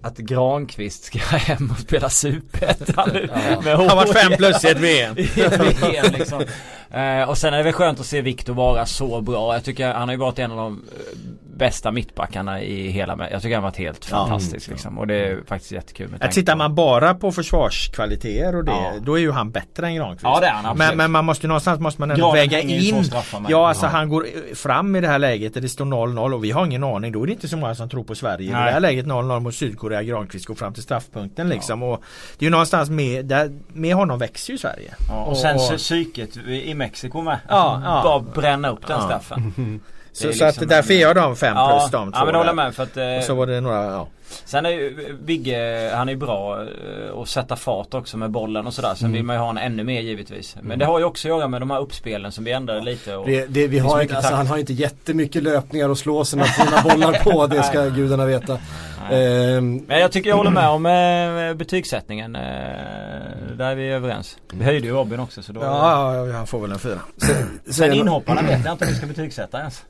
att 0.02 0.18
Granqvist 0.18 1.04
ska 1.04 1.18
hem 1.18 1.70
och 1.70 1.78
spela 1.78 2.08
superettan 2.08 3.10
nu. 3.12 3.28
Ja. 3.32 3.76
Han 3.76 3.88
har 3.88 3.96
varit 3.96 4.18
5 4.18 4.32
plus 4.36 4.64
i 4.64 4.68
ett 4.68 4.80
VM. 4.80 5.14
liksom. 6.18 6.42
Eh, 6.90 7.28
och 7.28 7.38
sen 7.38 7.54
är 7.54 7.58
det 7.58 7.64
väl 7.64 7.72
skönt 7.72 8.00
att 8.00 8.06
se 8.06 8.20
Viktor 8.20 8.54
vara 8.54 8.86
så 8.86 9.20
bra. 9.20 9.54
Jag 9.54 9.64
tycker 9.64 9.92
han 9.92 10.08
har 10.08 10.14
ju 10.14 10.20
varit 10.20 10.38
en 10.38 10.50
av 10.50 10.56
de 10.56 10.82
bästa 11.60 11.90
mittbackarna 11.90 12.62
i 12.62 12.90
hela 12.90 13.28
Jag 13.30 13.42
tycker 13.42 13.54
han 13.54 13.62
varit 13.62 13.76
helt 13.76 14.04
fantastisk 14.04 14.68
mm. 14.68 14.74
liksom. 14.74 14.98
Och 14.98 15.06
det 15.06 15.14
är 15.14 15.38
faktiskt 15.46 15.72
jättekul 15.72 16.08
med 16.08 16.22
Att 16.22 16.32
Tittar 16.32 16.56
man 16.56 16.74
bara 16.74 17.14
på 17.14 17.32
försvarskvaliteter 17.32 18.56
och 18.56 18.64
det 18.64 18.70
ja. 18.70 18.92
Då 19.00 19.14
är 19.14 19.20
ju 19.20 19.30
han 19.30 19.50
bättre 19.50 19.86
än 19.86 19.94
Granqvist 19.94 20.22
Ja 20.22 20.40
det 20.40 20.46
är 20.46 20.50
han 20.50 20.66
absolut. 20.66 20.88
Men, 20.88 20.96
men 20.96 21.10
man 21.10 21.24
måste 21.24 21.46
någonstans 21.46 21.80
måste 21.80 22.00
man 22.00 22.10
ändå 22.10 22.32
väga 22.32 22.60
in 22.60 23.04
Ja 23.48 23.68
alltså 23.68 23.86
han 23.86 24.08
går 24.08 24.54
fram 24.54 24.96
i 24.96 25.00
det 25.00 25.08
här 25.08 25.18
läget 25.18 25.54
där 25.54 25.60
det 25.60 25.68
står 25.68 25.84
0-0 25.84 26.34
och 26.34 26.44
vi 26.44 26.50
har 26.50 26.66
ingen 26.66 26.84
aning 26.84 27.12
Då 27.12 27.22
är 27.22 27.26
det 27.26 27.32
inte 27.32 27.48
så 27.48 27.56
många 27.56 27.74
som 27.74 27.88
tror 27.88 28.04
på 28.04 28.14
Sverige 28.14 28.52
Nej. 28.52 28.62
I 28.62 28.64
det 28.64 28.72
här 28.72 28.80
läget 28.80 29.06
0-0 29.06 29.40
mot 29.40 29.54
Sydkorea 29.54 30.02
Granqvist 30.02 30.46
går 30.46 30.54
fram 30.54 30.74
till 30.74 30.82
straffpunkten 30.82 31.48
liksom 31.48 31.82
ja. 31.82 31.88
och 31.88 32.02
Det 32.38 32.44
är 32.44 32.46
ju 32.46 32.50
någonstans 32.50 32.90
med, 32.90 33.26
där, 33.26 33.50
med 33.68 33.94
honom 33.94 34.18
växer 34.18 34.52
ju 34.52 34.58
Sverige 34.58 34.94
ja, 35.08 35.22
och, 35.22 35.30
och 35.30 35.36
sen 35.36 35.56
och, 35.56 35.76
psyket 35.76 36.36
i 36.36 36.74
Mexiko 36.74 37.22
med 37.22 37.38
ja, 37.48 37.82
ja. 37.84 38.00
Bara 38.04 38.20
bränna 38.40 38.68
upp 38.68 38.86
den 38.86 39.02
straffen 39.02 39.80
Så, 40.12 40.26
liksom 40.26 40.52
så 40.52 40.62
att 40.62 40.68
därför 40.68 40.94
är 40.94 41.00
jag 41.00 41.16
dem 41.16 41.36
fem 41.36 41.56
ja, 41.56 41.78
plus 41.78 41.90
de 41.90 42.12
två. 42.12 42.18
Ja 42.18 42.24
men 42.24 42.34
håller 42.34 42.52
med 42.52 42.74
för 42.74 42.82
att 42.82 42.96
eh, 42.96 43.16
Och 43.18 43.24
så 43.24 43.34
var 43.34 43.46
det 43.46 43.60
några, 43.60 43.84
ja. 43.84 44.08
Sen 44.44 44.66
är 44.66 44.70
ju 44.70 45.16
Vigge, 45.24 45.90
han 45.94 46.08
är 46.08 46.12
ju 46.12 46.18
bra 46.18 46.62
eh, 46.62 47.18
att 47.18 47.28
sätta 47.28 47.56
fart 47.56 47.94
också 47.94 48.16
med 48.16 48.30
bollen 48.30 48.66
och 48.66 48.74
sådär. 48.74 48.94
Sen 48.94 49.06
mm. 49.06 49.12
vill 49.12 49.24
man 49.24 49.36
ju 49.36 49.40
ha 49.40 49.46
honom 49.46 49.62
ännu 49.62 49.84
mer 49.84 50.00
givetvis. 50.00 50.56
Men 50.56 50.66
mm. 50.66 50.78
det 50.78 50.84
har 50.84 50.98
ju 50.98 51.04
också 51.04 51.28
att 51.28 51.38
göra 51.38 51.48
med 51.48 51.62
de 51.62 51.70
här 51.70 51.80
uppspelen 51.80 52.32
som 52.32 52.44
vi 52.44 52.52
ändrade 52.52 52.80
lite. 52.80 53.16
Och 53.16 53.26
det, 53.26 53.46
det, 53.46 53.68
vi 53.68 53.78
har 53.78 54.02
inte, 54.02 54.16
alltså, 54.16 54.34
han 54.34 54.46
har 54.46 54.58
inte 54.58 54.72
jättemycket 54.72 55.42
löpningar 55.42 55.90
att 55.90 55.98
slå 55.98 56.24
sina 56.24 56.44
fina 56.44 56.82
bollar 56.82 57.12
på. 57.12 57.46
Det 57.46 57.62
ska 57.70 57.88
gudarna 57.88 58.26
veta. 58.26 58.58
Ehm. 59.10 59.76
Men 59.76 60.00
jag 60.00 60.12
tycker 60.12 60.28
jag 60.30 60.36
håller 60.36 60.50
med 60.50 60.68
om 60.68 60.86
eh, 60.86 61.54
betygssättningen. 61.54 62.36
Eh, 62.36 62.42
där 63.56 63.70
är 63.70 63.74
vi 63.74 63.88
överens. 63.88 64.36
Vi 64.52 64.64
höjde 64.64 64.86
ju 64.86 64.92
Robin 64.92 65.20
också 65.20 65.42
så 65.42 65.52
då... 65.52 65.60
Ja, 65.60 66.26
ja, 66.26 66.32
han 66.32 66.46
får 66.46 66.60
väl 66.60 66.72
en 66.72 66.78
fyra. 66.78 67.00
Sen, 67.16 67.60
sen 67.72 67.92
inhopparna 67.92 68.42
vet 68.42 68.64
jag 68.64 68.74
inte 68.74 68.84
om 68.84 68.90
vi 68.90 68.96
ska 68.96 69.06
betygsätta 69.06 69.58
ens. 69.58 69.84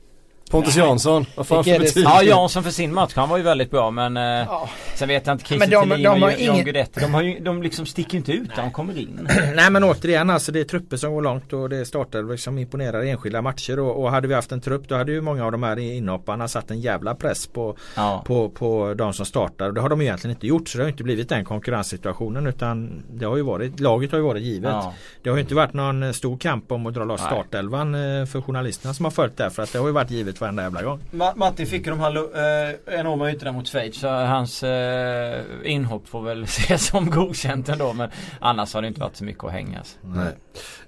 Pontus 0.51 0.75
Jansson, 0.75 1.25
vad 1.35 1.47
fan 1.47 1.63
för 1.63 1.79
betyg? 1.79 2.03
Ja 2.03 2.23
Jansson 2.23 2.63
för 2.63 2.71
sin 2.71 2.93
match, 2.93 3.13
han 3.15 3.29
var 3.29 3.37
ju 3.37 3.43
väldigt 3.43 3.71
bra 3.71 3.91
men 3.91 4.17
eh, 4.17 4.23
ja. 4.23 4.69
Sen 4.95 5.07
vet 5.07 5.27
jag 5.27 5.33
inte 5.33 5.45
Christer 5.45 5.67
Thelin 5.67 5.91
och 5.91 5.99
John 5.99 6.31
ingen... 6.37 6.65
Guidetti, 6.65 6.99
de, 6.99 7.13
har 7.13 7.21
ju, 7.21 7.39
de 7.39 7.63
liksom 7.63 7.85
sticker 7.85 8.17
inte 8.17 8.31
ut 8.31 8.49
när 8.55 8.63
de 8.63 8.71
kommer 8.71 8.97
in. 8.97 9.27
Nej 9.55 9.69
men 9.69 9.83
återigen 9.83 10.29
alltså 10.29 10.51
det 10.51 10.59
är 10.59 10.63
trupper 10.63 10.97
som 10.97 11.13
går 11.13 11.21
långt 11.21 11.53
och 11.53 11.69
det 11.69 11.85
startar 11.85 12.37
som 12.37 12.57
imponerar 12.57 13.03
enskilda 13.03 13.41
matcher 13.41 13.79
och, 13.79 14.03
och 14.03 14.11
hade 14.11 14.27
vi 14.27 14.33
haft 14.33 14.51
en 14.51 14.61
trupp 14.61 14.87
då 14.87 14.95
hade 14.95 15.11
ju 15.11 15.21
många 15.21 15.45
av 15.45 15.51
de 15.51 15.63
här 15.63 15.79
inhopparna 15.79 16.47
satt 16.47 16.71
en 16.71 16.79
jävla 16.79 17.15
press 17.15 17.47
på, 17.47 17.77
ja. 17.95 18.23
på, 18.25 18.49
på 18.49 18.93
de 18.93 19.13
som 19.13 19.25
startar 19.25 19.67
och 19.67 19.73
det 19.73 19.81
har 19.81 19.89
de 19.89 20.01
egentligen 20.01 20.35
inte 20.35 20.47
gjort 20.47 20.69
så 20.69 20.77
det 20.77 20.83
har 20.83 20.89
inte 20.89 21.03
blivit 21.03 21.29
den 21.29 21.45
konkurrenssituationen 21.45 22.47
utan 22.47 23.03
det 23.13 23.25
har 23.25 23.37
ju 23.37 23.43
varit, 23.43 23.79
laget 23.79 24.11
har 24.11 24.17
ju 24.19 24.25
varit 24.25 24.43
givet. 24.43 24.71
Ja. 24.71 24.93
Det 25.23 25.29
har 25.29 25.37
ju 25.37 25.41
inte 25.41 25.55
varit 25.55 25.73
någon 25.73 26.13
stor 26.13 26.37
kamp 26.37 26.71
om 26.71 26.85
att 26.85 26.93
dra 26.93 27.03
loss 27.03 27.21
startelvan 27.21 27.95
eh, 27.95 28.25
för 28.25 28.41
journalisterna 28.41 28.93
som 28.93 29.05
har 29.05 29.11
följt 29.11 29.37
det 29.37 29.49
för 29.49 29.63
att 29.63 29.73
det 29.73 29.79
har 29.79 29.87
ju 29.87 29.93
varit 29.93 30.11
givet 30.11 30.40
varenda 30.41 30.63
jävla 30.63 30.83
gång. 30.83 30.99
Matti 31.35 31.65
fick 31.65 31.85
ju 31.85 31.91
de 31.91 31.99
här 31.99 32.17
eh, 32.17 32.99
enorma 32.99 33.31
ytorna 33.31 33.51
mot 33.51 33.67
Schweiz 33.67 33.99
så 33.99 34.07
hans 34.07 34.63
eh, 34.63 35.41
inhopp 35.63 36.07
får 36.07 36.21
väl 36.21 36.43
ses 36.53 36.85
som 36.85 37.09
godkänt 37.09 37.69
ändå 37.69 37.93
men 37.93 38.09
annars 38.39 38.73
har 38.73 38.81
det 38.81 38.87
inte 38.87 38.99
varit 38.99 39.15
så 39.15 39.23
mycket 39.23 39.43
att 39.43 39.51
hängas. 39.51 39.97
Nej. 40.01 40.33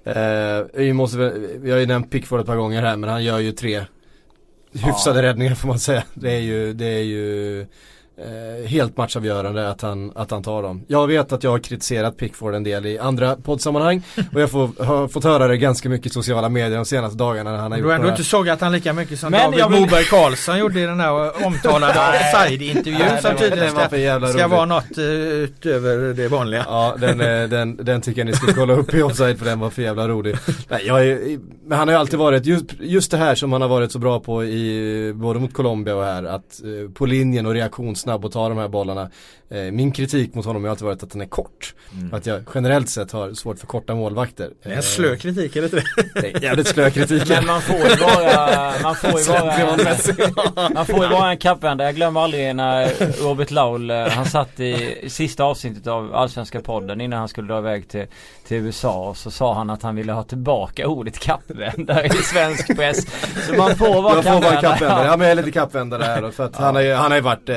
Eh, 0.04 0.64
vi, 0.74 0.92
måste 0.92 1.18
väl, 1.18 1.46
vi 1.58 1.70
har 1.70 1.78
ju 1.78 1.86
nämnt 1.86 2.10
Pickford 2.10 2.40
ett 2.40 2.46
par 2.46 2.56
gånger 2.56 2.82
här 2.82 2.96
men 2.96 3.10
han 3.10 3.24
gör 3.24 3.38
ju 3.38 3.52
tre 3.52 3.84
hyfsade 4.72 5.18
ja. 5.18 5.22
räddningar 5.22 5.54
får 5.54 5.68
man 5.68 5.78
säga. 5.78 6.04
Det 6.14 6.32
är 6.32 6.40
ju, 6.40 6.72
det 6.72 6.86
är 6.86 7.02
ju 7.02 7.66
Eh, 8.16 8.68
helt 8.68 8.96
matchavgörande 8.96 9.70
att 9.70 9.82
han, 9.82 10.12
att 10.14 10.30
han 10.30 10.42
tar 10.42 10.62
dem. 10.62 10.84
Jag 10.88 11.06
vet 11.06 11.32
att 11.32 11.42
jag 11.42 11.50
har 11.50 11.58
kritiserat 11.58 12.16
Pickford 12.16 12.54
en 12.54 12.64
del 12.64 12.86
i 12.86 12.98
andra 12.98 13.36
poddsammanhang 13.36 14.02
och 14.32 14.40
jag 14.40 14.50
får, 14.50 14.84
har 14.84 15.08
fått 15.08 15.24
höra 15.24 15.48
det 15.48 15.56
ganska 15.56 15.88
mycket 15.88 16.06
i 16.06 16.10
sociala 16.10 16.48
medier 16.48 16.76
de 16.76 16.84
senaste 16.84 17.18
dagarna 17.18 17.50
när 17.50 17.58
han 17.58 17.72
har 17.72 17.78
gjort 17.78 17.84
Du 17.84 17.88
har 17.88 17.96
ändå 17.96 18.08
inte 18.08 18.24
sågat 18.24 18.60
han 18.60 18.72
lika 18.72 18.92
mycket 18.92 19.18
som 19.18 19.30
Men 19.30 19.50
David 19.50 19.66
vill... 19.70 19.80
Moberg 19.80 20.04
Karlsson 20.04 20.58
gjorde 20.58 20.80
i 20.80 20.86
den 20.86 21.00
här 21.00 21.46
omtalade 21.46 21.92
offside-intervjun 21.92 23.20
som 23.22 23.36
tydligen 23.36 23.70
ska, 23.70 24.28
ska 24.38 24.48
vara 24.48 24.64
något 24.64 24.98
uh, 24.98 25.04
utöver 25.04 26.14
det 26.14 26.28
vanliga. 26.28 26.64
Ja, 26.68 26.96
den, 27.00 27.18
den, 27.50 27.76
den 27.76 28.00
tycker 28.00 28.20
jag 28.20 28.26
ni 28.26 28.32
ska 28.32 28.52
kolla 28.52 28.72
upp 28.72 28.94
i 28.94 29.02
offside 29.02 29.38
för 29.38 29.44
den 29.44 29.60
var 29.60 29.70
för 29.70 29.82
jävla 29.82 30.08
rolig. 30.08 30.36
Nej, 30.68 30.82
jag 30.86 31.06
är, 31.06 31.38
men 31.66 31.78
han 31.78 31.88
har 31.88 31.94
ju 31.94 32.00
alltid 32.00 32.18
varit, 32.18 32.46
just, 32.46 32.64
just 32.80 33.10
det 33.10 33.16
här 33.16 33.34
som 33.34 33.52
han 33.52 33.62
har 33.62 33.68
varit 33.68 33.92
så 33.92 33.98
bra 33.98 34.20
på 34.20 34.44
i, 34.44 35.12
både 35.14 35.40
mot 35.40 35.52
Colombia 35.52 35.96
och 35.96 36.04
här, 36.04 36.24
att 36.24 36.60
uh, 36.64 36.90
på 36.90 37.06
linjen 37.06 37.46
och 37.46 37.52
reaktions 37.52 38.03
snabb 38.04 38.24
att 38.24 38.32
ta 38.32 38.48
de 38.48 38.58
här 38.58 38.68
bollarna. 38.68 39.10
Eh, 39.48 39.58
min 39.72 39.92
kritik 39.92 40.34
mot 40.34 40.44
honom 40.44 40.64
har 40.64 40.70
alltid 40.70 40.84
varit 40.84 41.02
att 41.02 41.10
den 41.10 41.20
är 41.20 41.26
kort. 41.26 41.74
Mm. 41.92 42.14
Att 42.14 42.26
jag 42.26 42.42
generellt 42.54 42.88
sett 42.88 43.12
har 43.12 43.34
svårt 43.34 43.58
för 43.58 43.66
korta 43.66 43.94
målvakter. 43.94 44.50
Det 44.62 44.72
är 44.72 44.76
en 44.76 44.82
slö 44.82 45.16
kritik, 45.16 45.54
det 45.54 45.64
inte 45.64 45.82
det? 46.14 46.36
är 46.36 46.42
jävligt 46.42 46.66
slö 46.66 46.90
kritik. 46.90 47.28
Men 47.28 47.46
man 47.46 47.60
får 47.60 47.76
ju 47.76 47.96
vara, 47.96 48.72
man 48.82 48.94
får 48.94 49.20
ju 49.20 49.26
vara, 49.32 50.68
man 50.74 50.86
får 50.86 51.04
ju 51.04 51.10
vara 51.10 51.30
en 51.30 51.36
kappvändare. 51.36 51.88
Jag 51.88 51.94
glömmer 51.94 52.20
aldrig 52.20 52.56
när 52.56 52.90
Robert 53.22 53.50
Laul, 53.50 53.90
eh, 53.90 54.08
han 54.08 54.26
satt 54.26 54.60
i 54.60 55.04
sista 55.08 55.44
avsnittet 55.44 55.86
av 55.86 56.14
Allsvenska 56.14 56.60
podden 56.60 57.00
innan 57.00 57.18
han 57.18 57.28
skulle 57.28 57.48
dra 57.48 57.58
iväg 57.58 57.88
till, 57.88 58.06
till 58.46 58.56
USA 58.56 59.08
och 59.08 59.16
så 59.16 59.30
sa 59.30 59.54
han 59.54 59.70
att 59.70 59.82
han 59.82 59.96
ville 59.96 60.12
ha 60.12 60.22
tillbaka 60.22 60.88
ordet 60.88 61.18
kappvändare 61.18 62.06
i 62.06 62.10
svensk 62.10 62.76
press. 62.76 63.06
Så 63.46 63.54
man 63.54 63.76
får 63.76 64.02
vara 64.02 64.22
kappvändare. 64.22 65.06
Ja 65.06 65.16
men 65.16 65.20
jag 65.20 65.30
är 65.30 65.34
lite 65.34 65.50
kappvändare 65.50 66.02
här 66.02 66.30
för 66.30 66.44
att 66.44 66.54
ja. 66.58 66.64
han 66.64 66.74
har 66.74 66.82
ju, 66.82 66.94
han 66.94 67.10
har 67.10 67.18
ju 67.18 67.22
varit 67.22 67.48
eh, 67.48 67.56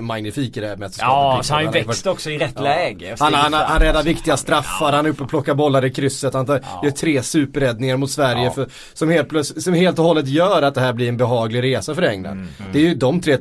magnifik 0.00 0.56
i 0.56 0.60
det 0.60 0.66
här 0.68 0.76
mästerskapet. 0.76 1.12
Ja, 1.12 1.40
så 1.42 1.54
han 1.54 1.66
har 1.66 1.74
ju 1.74 1.84
växt 1.84 2.06
också 2.06 2.30
i 2.30 2.38
rätt 2.38 2.52
ja. 2.56 2.62
läge. 2.62 3.16
Han, 3.18 3.34
han, 3.34 3.52
han, 3.52 3.64
han 3.66 3.80
räddar 3.80 4.02
viktiga 4.02 4.36
straffar, 4.36 4.92
han 4.92 5.06
är 5.06 5.10
uppe 5.10 5.22
och 5.22 5.28
plockar 5.28 5.54
bollar 5.54 5.84
i 5.84 5.90
krysset. 5.90 6.34
Han 6.34 6.46
tar, 6.46 6.60
gör 6.82 6.90
tre 6.90 7.22
superräddningar 7.22 7.96
mot 7.96 8.10
Sverige 8.10 8.50
för, 8.50 8.66
som, 8.94 9.10
helt 9.10 9.46
som 9.62 9.74
helt 9.74 9.98
och 9.98 10.04
hållet 10.04 10.28
gör 10.28 10.62
att 10.62 10.74
det 10.74 10.80
här 10.80 10.92
blir 10.92 11.08
en 11.08 11.16
behaglig 11.16 11.62
resa 11.62 11.94
för 11.94 12.02
England. 12.02 12.32
Mm. 12.32 12.48
Mm. 12.58 12.72
Det 12.72 12.78
är 12.78 12.82
ju 12.82 12.94
de 12.94 13.20
tre 13.20 13.36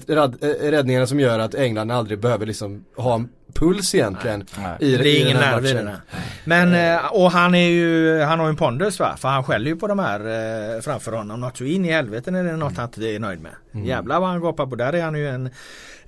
räddningarna 0.61 1.07
som 1.07 1.19
gör 1.19 1.39
att 1.39 1.55
England 1.55 1.91
aldrig 1.91 2.19
behöver 2.19 2.45
liksom 2.45 2.85
ha 2.97 3.21
puls 3.53 3.95
egentligen. 3.95 4.45
Nej, 4.57 4.77
nej. 4.79 4.93
I, 4.93 4.97
det 4.97 5.09
är 5.09 5.25
ingen 5.25 5.37
nerv 5.37 5.65
i 5.65 5.73
det. 5.73 5.97
Men, 6.45 6.95
eh, 6.95 7.05
och 7.05 7.31
han 7.31 7.55
är 7.55 7.67
ju, 7.67 8.21
han 8.21 8.39
har 8.39 8.45
ju 8.45 8.49
en 8.49 8.55
pondus 8.55 8.99
va? 8.99 9.15
För 9.17 9.27
han 9.27 9.43
skäller 9.43 9.71
ju 9.71 9.75
på 9.75 9.87
de 9.87 9.99
här 9.99 10.19
eh, 10.19 10.81
framför 10.81 11.11
honom. 11.11 11.41
Något 11.41 11.57
så 11.57 11.63
in 11.63 11.85
i 11.85 11.91
helvete 11.91 12.31
när 12.31 12.43
det 12.43 12.49
är 12.49 12.57
något 12.57 12.77
han 12.77 12.85
inte 12.85 13.05
är 13.05 13.19
nöjd 13.19 13.41
med. 13.41 13.51
Mm. 13.73 13.85
Jävlar 13.85 14.19
vad 14.19 14.29
han 14.29 14.41
gapar 14.41 14.65
på. 14.65 14.75
Där 14.75 14.93
är 14.93 15.03
han 15.03 15.15
ju 15.15 15.29
en, 15.29 15.49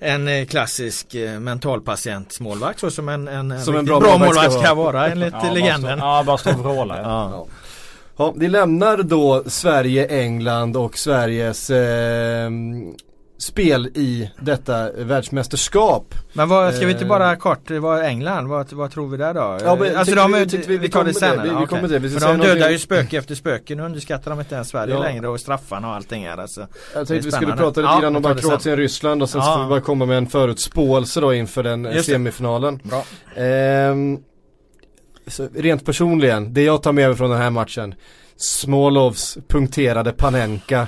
en 0.00 0.28
eh, 0.28 0.46
klassisk 0.46 1.14
eh, 1.14 1.40
mentalpatientsmålvakt. 1.40 2.80
Så 2.80 2.90
som 2.90 3.08
en, 3.08 3.28
en, 3.28 3.60
som 3.60 3.76
en 3.76 3.84
bra, 3.84 4.00
bra 4.00 4.18
målvakt 4.18 4.52
ska 4.52 4.74
vara 4.74 5.08
enligt 5.08 5.34
ja, 5.42 5.52
legenden. 5.52 5.98
Stå, 5.98 6.06
ja, 6.06 6.22
bara 6.26 6.38
stå 6.38 6.50
och 6.50 6.58
vråla. 6.58 6.98
Ja. 6.98 7.02
ja. 7.32 7.46
Ja, 8.16 8.34
vi 8.36 8.48
lämnar 8.48 8.96
då 8.96 9.42
Sverige, 9.46 10.06
England 10.06 10.76
och 10.76 10.98
Sveriges 10.98 11.70
eh, 11.70 12.50
spel 13.40 13.86
i 13.86 14.30
detta 14.40 14.92
världsmästerskap. 14.92 16.14
Men 16.32 16.48
vad, 16.48 16.74
ska 16.74 16.86
vi 16.86 16.92
inte 16.92 17.04
bara 17.04 17.32
eh, 17.32 17.38
kort, 17.38 17.70
vad 17.70 18.04
England, 18.04 18.48
vad, 18.48 18.72
vad 18.72 18.90
tror 18.90 19.08
vi 19.08 19.16
där 19.16 19.34
då? 19.34 19.58
Ja, 19.64 19.76
men, 19.76 19.96
alltså 19.96 20.14
de, 20.14 20.32
vi, 20.32 20.44
vi, 20.66 20.78
vi, 20.78 20.88
tar 20.88 21.04
det 21.04 21.14
senare. 21.14 21.42
Vi, 21.42 21.48
vi 21.48 21.54
okay. 21.54 21.80
det. 21.80 21.98
Vi 21.98 22.10
För 22.10 22.28
de 22.28 22.46
dödar 22.46 22.70
ju 22.70 22.78
spöke 22.78 23.18
efter 23.18 23.34
spöke, 23.34 23.74
nu 23.74 23.82
underskattar 23.82 24.30
de 24.30 24.40
inte 24.40 24.54
ens 24.54 24.68
Sverige 24.68 24.94
ja. 24.94 25.00
längre 25.00 25.28
och 25.28 25.40
straffarna 25.40 25.88
och 25.88 25.94
allting 25.94 26.26
här 26.26 26.38
alltså. 26.38 26.60
Jag 26.94 27.08
tänkte 27.08 27.26
vi 27.28 27.32
skulle 27.32 27.56
prata 27.56 27.80
lite 27.80 28.02
grann 28.02 28.16
om 28.16 28.36
Kroatien, 28.36 28.76
Ryssland 28.76 29.22
och 29.22 29.30
sen 29.30 29.40
ja. 29.40 29.46
så 29.46 29.52
får 29.52 29.62
vi 29.62 29.68
bara 29.68 29.80
komma 29.80 30.06
med 30.06 30.18
en 30.18 30.26
förutspåelse 30.26 31.20
då 31.20 31.34
inför 31.34 31.62
den 31.62 31.84
Just 31.84 32.06
semifinalen. 32.06 32.80
Bra. 32.82 33.04
Ehm, 33.36 34.18
rent 35.54 35.84
personligen, 35.84 36.54
det 36.54 36.62
jag 36.62 36.82
tar 36.82 36.92
med 36.92 37.08
mig 37.08 37.16
från 37.16 37.30
den 37.30 37.40
här 37.40 37.50
matchen 37.50 37.94
Smolovs 38.36 39.38
punkterade 39.48 40.12
Panenka 40.12 40.86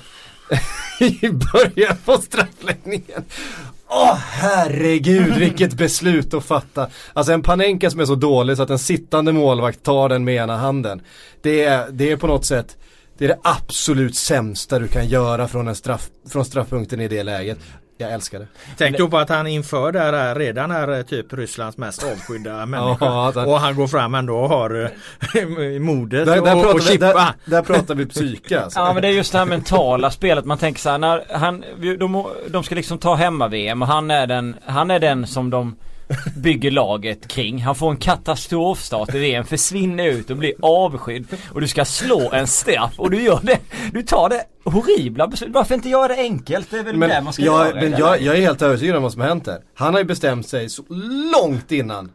i 1.23 1.31
början 1.53 1.97
på 2.05 2.19
straffläggningen. 2.19 3.25
Åh 3.89 4.13
oh, 4.13 4.17
herregud 4.17 5.35
vilket 5.35 5.75
beslut 5.75 6.35
att 6.35 6.45
fatta. 6.45 6.89
Alltså 7.13 7.33
en 7.33 7.43
Panenka 7.43 7.91
som 7.91 8.01
är 8.01 8.05
så 8.05 8.15
dålig 8.15 8.57
så 8.57 8.63
att 8.63 8.71
en 8.71 8.79
sittande 8.79 9.33
målvakt 9.33 9.83
tar 9.83 10.09
den 10.09 10.25
med 10.25 10.35
ena 10.35 10.57
handen. 10.57 11.03
Det 11.43 11.65
är, 11.65 11.91
det 11.91 12.11
är 12.11 12.17
på 12.17 12.27
något 12.27 12.47
sätt 12.47 12.77
det 13.19 13.25
är 13.25 13.29
det 13.29 13.41
absolut 13.43 14.17
sämsta 14.17 14.79
du 14.79 14.89
kan 14.89 15.09
göra 15.09 15.49
från, 15.49 15.69
en 15.69 15.75
straff, 15.75 16.11
från 16.29 16.45
straffpunkten 16.45 17.01
i 17.01 17.09
det 17.09 17.23
läget. 17.23 17.59
Jag 18.03 18.13
älskar 18.13 18.39
det. 18.39 18.47
Tänk 18.77 18.99
då 18.99 19.09
på 19.09 19.19
att 19.19 19.29
han 19.29 19.47
inför 19.47 19.93
det 19.93 19.99
här 20.01 20.35
redan 20.35 20.71
är 20.71 20.99
eh, 20.99 21.03
typ 21.03 21.33
Rysslands 21.33 21.77
mest 21.77 22.05
avskydda 22.05 22.67
människa. 22.67 23.05
Ja, 23.05 23.47
och 23.47 23.61
han 23.61 23.77
går 23.77 23.87
fram 23.87 24.15
ändå 24.15 24.37
och 24.37 24.49
har 24.49 24.91
eh, 25.35 25.79
modet 25.81 26.27
där, 26.27 26.43
där 26.43 26.69
och, 26.69 26.75
och 26.75 26.83
chippa. 26.83 27.07
Där, 27.07 27.33
där, 27.45 27.63
pratar 27.63 27.95
vi 27.95 28.07
psyke 28.07 28.61
alltså. 28.61 28.81
Ja 28.81 28.93
men 28.93 29.03
det 29.03 29.09
är 29.09 29.13
just 29.13 29.33
det 29.33 29.39
här 29.39 29.47
mentala 29.47 30.11
spelet. 30.11 30.45
Man 30.45 30.59
tänker 30.59 30.81
så 30.81 30.91
här, 30.91 30.99
när 30.99 31.25
han, 31.31 31.65
de, 31.99 32.27
de 32.49 32.65
ska 32.65 32.75
liksom 32.75 32.99
ta 32.99 33.15
hemma-VM 33.15 33.83
och 33.83 33.89
han 33.89 34.11
är 34.11 34.27
den, 34.27 34.57
han 34.67 34.91
är 34.91 34.99
den 34.99 35.27
som 35.27 35.51
de 35.51 35.77
bygger 36.37 36.71
laget 36.71 37.29
kring. 37.29 37.63
Han 37.63 37.75
får 37.75 37.91
en 37.91 37.97
katastrofstart 37.97 39.15
i 39.15 39.19
VM, 39.19 39.45
försvinner 39.45 40.05
ut 40.05 40.31
och 40.31 40.37
blir 40.37 40.53
avskydd. 40.63 41.27
Och 41.53 41.61
du 41.61 41.69
ska 41.69 41.85
slå 41.85 42.31
en 42.33 42.47
straff 42.47 42.95
och 42.97 43.11
du 43.11 43.23
gör 43.23 43.41
det. 43.43 43.59
Du 43.93 44.03
tar 44.03 44.29
det 44.29 44.45
horribla 44.65 45.29
beslut. 45.29 45.51
Varför 45.53 45.75
inte 45.75 45.89
göra 45.89 46.09
det 46.09 46.17
enkelt? 46.17 46.71
Det 46.71 46.79
är 46.79 46.85
väl 46.85 46.97
men 46.97 47.09
det 47.09 47.21
man 47.21 47.33
ska 47.33 47.43
jag, 47.43 47.67
göra. 47.67 47.75
Men 47.75 47.91
jag, 47.99 48.23
jag 48.23 48.37
är 48.37 48.41
helt 48.41 48.63
övertygad 48.63 48.97
om 48.97 49.03
vad 49.03 49.13
som 49.13 49.21
har 49.21 49.29
hänt 49.29 49.47
här. 49.47 49.61
Han 49.75 49.95
har 49.95 50.01
ju 50.01 50.07
bestämt 50.07 50.49
sig 50.49 50.69
så 50.69 50.83
långt 51.41 51.73
innan. 51.73 52.11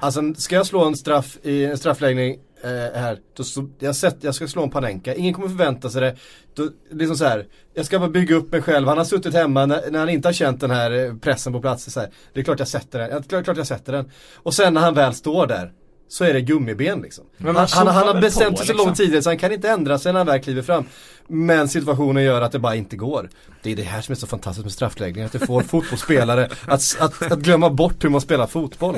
Alltså 0.00 0.34
ska 0.36 0.54
jag 0.56 0.66
slå 0.66 0.84
en 0.84 0.96
straff 0.96 1.36
i 1.42 1.64
en 1.64 1.78
straffläggning 1.78 2.36
eh, 2.62 3.00
här. 3.00 3.18
Då, 3.36 3.44
så, 3.44 3.68
jag, 3.78 3.96
sett, 3.96 4.16
jag 4.24 4.34
ska 4.34 4.48
slå 4.48 4.62
en 4.62 4.70
Panenka, 4.70 5.14
ingen 5.14 5.34
kommer 5.34 5.48
förvänta 5.48 5.90
sig 5.90 6.00
det. 6.00 6.16
Då, 6.54 6.68
liksom 6.90 7.16
så 7.16 7.24
här, 7.24 7.46
jag 7.74 7.86
ska 7.86 7.98
bara 7.98 8.10
bygga 8.10 8.36
upp 8.36 8.52
mig 8.52 8.62
själv. 8.62 8.88
Han 8.88 8.98
har 8.98 9.04
suttit 9.04 9.34
hemma 9.34 9.66
när, 9.66 9.90
när 9.90 9.98
han 9.98 10.08
inte 10.08 10.28
har 10.28 10.32
känt 10.32 10.60
den 10.60 10.70
här 10.70 10.90
eh, 10.90 11.14
pressen 11.14 11.52
på 11.52 11.60
plats. 11.60 11.92
Så 11.92 12.00
här, 12.00 12.10
det 12.32 12.40
är 12.40 12.44
klart 12.44 12.58
jag 12.58 12.68
sätter 12.68 12.98
den, 12.98 13.22
det 13.28 13.36
är 13.36 13.42
klart 13.42 13.56
jag 13.56 13.66
sätter 13.66 13.92
den. 13.92 14.10
Och 14.34 14.54
sen 14.54 14.74
när 14.74 14.80
han 14.80 14.94
väl 14.94 15.14
står 15.14 15.46
där 15.46 15.72
så 16.08 16.24
är 16.24 16.32
det 16.32 16.40
gummiben 16.40 17.02
liksom. 17.02 17.24
Han, 17.38 17.56
han, 17.56 17.86
han, 17.86 18.06
har 18.06 18.20
bestämt 18.20 18.58
sig 18.58 18.66
så 18.66 18.72
liksom. 18.72 18.86
långt 18.86 18.96
tidigare 18.96 19.22
så 19.22 19.30
han 19.30 19.38
kan 19.38 19.52
inte 19.52 19.68
ändra 19.68 19.98
sig 19.98 20.12
när 20.12 20.20
han 20.20 20.26
väl 20.26 20.40
kliver 20.40 20.62
fram. 20.62 20.84
Men 21.30 21.68
situationen 21.68 22.24
gör 22.24 22.42
att 22.42 22.52
det 22.52 22.58
bara 22.58 22.74
inte 22.74 22.96
går. 22.96 23.30
Det 23.62 23.72
är 23.72 23.76
det 23.76 23.82
här 23.82 24.00
som 24.00 24.12
är 24.12 24.16
så 24.16 24.26
fantastiskt 24.26 24.64
med 24.64 24.72
straffläggning. 24.72 25.24
Att 25.24 25.32
det 25.32 25.38
får 25.38 25.60
fotbollsspelare 25.68 26.48
att, 26.66 26.96
att, 27.00 27.32
att, 27.32 27.38
glömma 27.38 27.70
bort 27.70 28.04
hur 28.04 28.08
man 28.08 28.20
spelar 28.20 28.46
fotboll. 28.46 28.96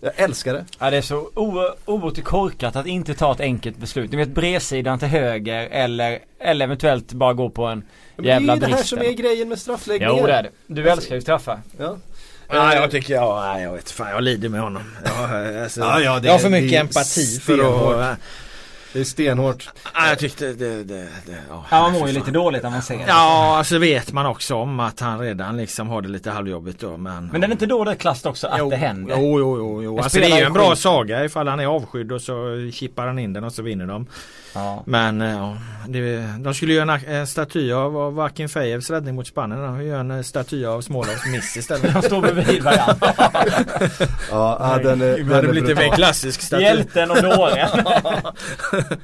Jag 0.00 0.12
älskar 0.16 0.54
det. 0.54 0.64
Ja 0.78 0.90
det 0.90 0.96
är 0.96 1.02
så 1.02 1.30
oerhört 1.34 2.24
korkat 2.24 2.76
att 2.76 2.86
inte 2.86 3.14
ta 3.14 3.32
ett 3.32 3.40
enkelt 3.40 3.76
beslut. 3.76 4.10
Ni 4.10 4.16
vet 4.16 4.28
bredsidan 4.28 4.98
till 4.98 5.08
höger 5.08 5.68
eller, 5.70 6.18
eller 6.38 6.64
eventuellt 6.64 7.12
bara 7.12 7.32
gå 7.32 7.50
på 7.50 7.64
en 7.64 7.82
jävla 8.22 8.56
brist. 8.56 8.60
Det 8.60 8.66
är 8.66 8.70
det 8.70 8.76
här 8.76 8.84
som 8.84 8.98
är 8.98 9.12
grejen 9.12 9.48
med 9.48 9.58
straffläggningen. 9.58 10.16
Jo 10.18 10.26
det 10.26 10.32
är 10.32 10.42
det. 10.42 10.50
Du 10.66 10.90
älskar 10.90 11.14
ju 11.14 11.20
straffar. 11.20 11.60
Ja. 11.78 11.96
Ja, 12.52 12.74
jag 12.74 12.90
tycker 12.90 13.14
jag, 13.14 13.42
nej, 13.42 13.62
jag 13.62 13.72
vet 13.72 13.90
fan, 13.90 14.10
jag 14.10 14.22
lider 14.22 14.48
med 14.48 14.60
honom. 14.60 14.82
Jag, 15.04 15.62
alltså, 15.62 15.80
ja, 15.80 16.00
ja, 16.00 16.20
det, 16.20 16.26
jag 16.26 16.34
har 16.34 16.38
för 16.38 16.48
mycket 16.48 16.80
empati 16.80 17.40
för 17.40 18.02
att 18.02 18.18
det 18.92 19.00
är 19.00 19.04
stenhårt. 19.04 19.68
Ja, 19.94 20.08
jag 20.08 20.18
tyckte 20.18 20.52
det, 20.52 20.84
det, 20.84 21.08
det 21.26 21.38
ja, 21.48 21.64
Han 21.68 21.92
mår 21.92 22.08
ju 22.08 22.14
lite 22.14 22.30
dåligt 22.30 22.62
när 22.62 22.70
man 22.70 22.82
ser 22.82 22.98
det. 22.98 23.04
Ja, 23.08 23.56
alltså 23.58 23.78
vet 23.78 24.12
man 24.12 24.26
också 24.26 24.54
om 24.54 24.80
att 24.80 25.00
han 25.00 25.18
redan 25.18 25.56
liksom 25.56 25.88
har 25.88 26.02
det 26.02 26.08
lite 26.08 26.30
halvjobbigt 26.30 26.80
då. 26.80 26.96
Men, 26.96 27.26
men 27.26 27.40
den 27.40 27.50
är 27.50 27.54
inte 27.54 27.66
dåligt 27.66 27.98
klass 27.98 28.24
också 28.24 28.46
att 28.46 28.58
jo, 28.58 28.70
det 28.70 28.76
händer? 28.76 29.16
Jo, 29.16 29.38
jo, 29.38 29.58
jo. 29.58 29.82
jo. 29.82 29.98
Alltså, 29.98 30.18
det 30.18 30.30
är 30.30 30.38
ju 30.38 30.44
en 30.44 30.52
bra 30.52 30.76
saga 30.76 31.24
ifall 31.24 31.48
han 31.48 31.60
är 31.60 31.66
avskydd 31.66 32.12
och 32.12 32.22
så 32.22 32.70
chippar 32.72 33.06
han 33.06 33.18
in 33.18 33.32
den 33.32 33.44
och 33.44 33.52
så 33.52 33.62
vinner 33.62 33.86
de. 33.86 34.06
Ja. 34.54 34.82
Men 34.86 35.20
eh, 35.20 35.30
ja, 35.30 35.56
det, 35.88 36.24
de 36.38 36.54
skulle 36.54 36.72
göra 36.72 36.94
en, 36.94 37.14
en 37.14 37.26
staty 37.26 37.72
av, 37.72 37.98
av 37.98 38.48
Fejevs 38.48 38.90
räddning 38.90 39.14
mot 39.14 39.26
Spanien. 39.26 39.62
De 39.62 39.84
gör 39.84 40.00
en 40.00 40.24
staty 40.24 40.64
av 40.64 40.80
Smålands 40.80 41.26
miss 41.26 41.56
istället. 41.56 41.92
de 41.94 42.02
står 42.02 42.20
bredvid 42.20 42.62
varandra. 42.62 43.14
ja, 44.30 44.78
den 44.82 45.02
är, 45.02 45.18
det 45.18 45.34
hade 45.34 45.48
blivit 45.48 45.70
en 45.70 45.76
mer 45.76 45.94
klassisk 45.94 46.42
staty. 46.42 46.62
Hjälten 46.62 47.10
och 47.10 47.22
dåren. 47.22 47.68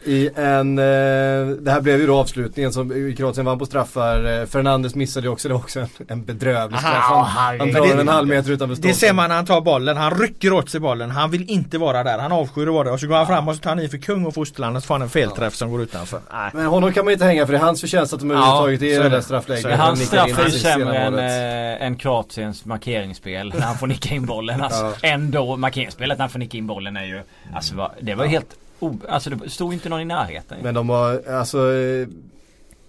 I 0.04 0.30
en, 0.34 0.78
eh, 0.78 1.56
det 1.60 1.70
här 1.70 1.80
blev 1.80 2.00
ju 2.00 2.06
då 2.06 2.16
avslutningen 2.16 2.72
som 2.72 3.14
Kroatien 3.16 3.46
vann 3.46 3.58
på 3.58 3.66
straffar. 3.66 4.40
Eh, 4.40 4.46
Fernandes 4.46 4.94
missade 4.94 5.26
ju 5.26 5.32
också, 5.32 5.48
det 5.48 5.54
också 5.54 5.80
en, 5.80 5.88
en 6.08 6.24
bedrövlig 6.24 6.80
straff. 6.80 7.04
Han, 7.04 7.60
han 7.60 7.72
drar 7.72 8.00
en 8.00 8.08
halv 8.08 8.28
meter 8.28 8.50
utanför 8.50 8.74
stolpen. 8.74 8.90
Det 8.90 8.96
ser 8.96 9.12
man 9.12 9.28
när 9.28 9.36
han 9.36 9.46
tar 9.46 9.60
bollen. 9.60 9.96
Han 9.96 10.18
rycker 10.18 10.52
åt 10.52 10.70
sig 10.70 10.80
bollen. 10.80 11.10
Han 11.10 11.30
vill 11.30 11.50
inte 11.50 11.78
vara 11.78 12.02
där. 12.04 12.18
Han 12.18 12.32
avskyr 12.32 12.66
att 12.66 12.74
vara 12.74 12.84
där. 12.84 12.92
Och 12.92 13.00
så 13.00 13.06
går 13.06 13.16
han 13.16 13.26
fram 13.26 13.48
och 13.48 13.54
så 13.54 13.60
tar 13.60 13.70
han 13.70 13.80
i 13.80 13.88
för 13.88 13.98
kung 13.98 14.26
och 14.26 14.34
fosterland 14.34 14.76
och 14.76 14.82
så 14.82 14.86
får 14.86 14.94
han 14.94 15.02
en 15.02 15.08
felträff 15.36 15.54
som 15.54 15.70
går 15.70 15.82
utanför. 15.82 16.20
Nej. 16.32 16.50
Men 16.54 16.66
honom 16.66 16.92
kan 16.92 17.04
man 17.04 17.12
inte 17.12 17.24
hänga 17.24 17.46
för 17.46 17.52
det 17.52 17.58
är 17.58 17.62
hans 17.62 17.80
förtjänst 17.80 18.12
att 18.12 18.20
de 18.20 18.30
överhuvudtaget 18.30 18.82
ja, 18.82 18.88
är 18.88 19.02
den 19.02 19.12
där 19.12 19.20
straffläggningen. 19.20 19.80
Hans 19.80 20.06
straff 20.06 20.38
är 20.38 20.48
sämre 20.48 20.98
än, 20.98 21.18
äh, 21.18 21.86
än 21.86 21.96
Kroatiens 21.96 22.64
markeringsspel 22.64 23.52
när 23.54 23.60
han 23.60 23.78
får 23.78 23.86
nicka 23.86 24.14
in 24.14 24.26
bollen. 24.26 24.60
Alltså, 24.60 24.94
ja. 25.02 25.08
Ändå 25.08 25.56
markeringsspelet 25.56 26.18
när 26.18 26.22
han 26.22 26.30
får 26.30 26.38
nicka 26.38 26.58
in 26.58 26.66
bollen 26.66 26.96
är 26.96 27.04
ju 27.04 27.22
Alltså 27.54 27.90
det 28.00 28.14
var 28.14 28.26
helt 28.26 28.56
Oh, 28.78 28.94
alltså 29.08 29.30
det 29.30 29.50
stod 29.50 29.72
inte 29.72 29.88
någon 29.88 30.00
i 30.00 30.04
närheten. 30.04 30.58
Men 30.62 30.74
de 30.74 30.88
har, 30.88 31.22
alltså 31.30 31.58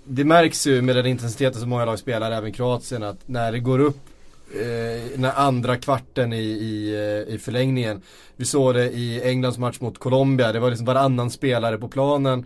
Det 0.04 0.24
märks 0.24 0.68
ju 0.68 0.82
med 0.82 0.96
den 0.96 1.06
intensiteten 1.06 1.62
som 1.62 1.70
många 1.70 1.86
lag 1.86 2.00
spelar, 2.00 2.32
även 2.32 2.52
Kroatien, 2.52 3.04
att 3.04 3.18
när 3.26 3.52
det 3.52 3.60
går 3.60 3.80
upp 3.80 4.00
Eh, 4.52 5.12
Den 5.12 5.24
här 5.24 5.34
andra 5.36 5.78
kvarten 5.78 6.34
i, 6.34 6.38
i, 6.38 6.94
eh, 7.28 7.34
i 7.34 7.38
förlängningen. 7.38 8.02
Vi 8.36 8.46
såg 8.46 8.74
det 8.74 8.92
i 8.92 9.22
Englands 9.24 9.58
match 9.58 9.80
mot 9.80 9.98
Colombia, 9.98 10.52
det 10.52 10.60
var 10.60 10.70
liksom 10.70 10.86
varannan 10.86 11.32
spelare 11.32 11.78
på 11.78 11.88
planen 11.88 12.46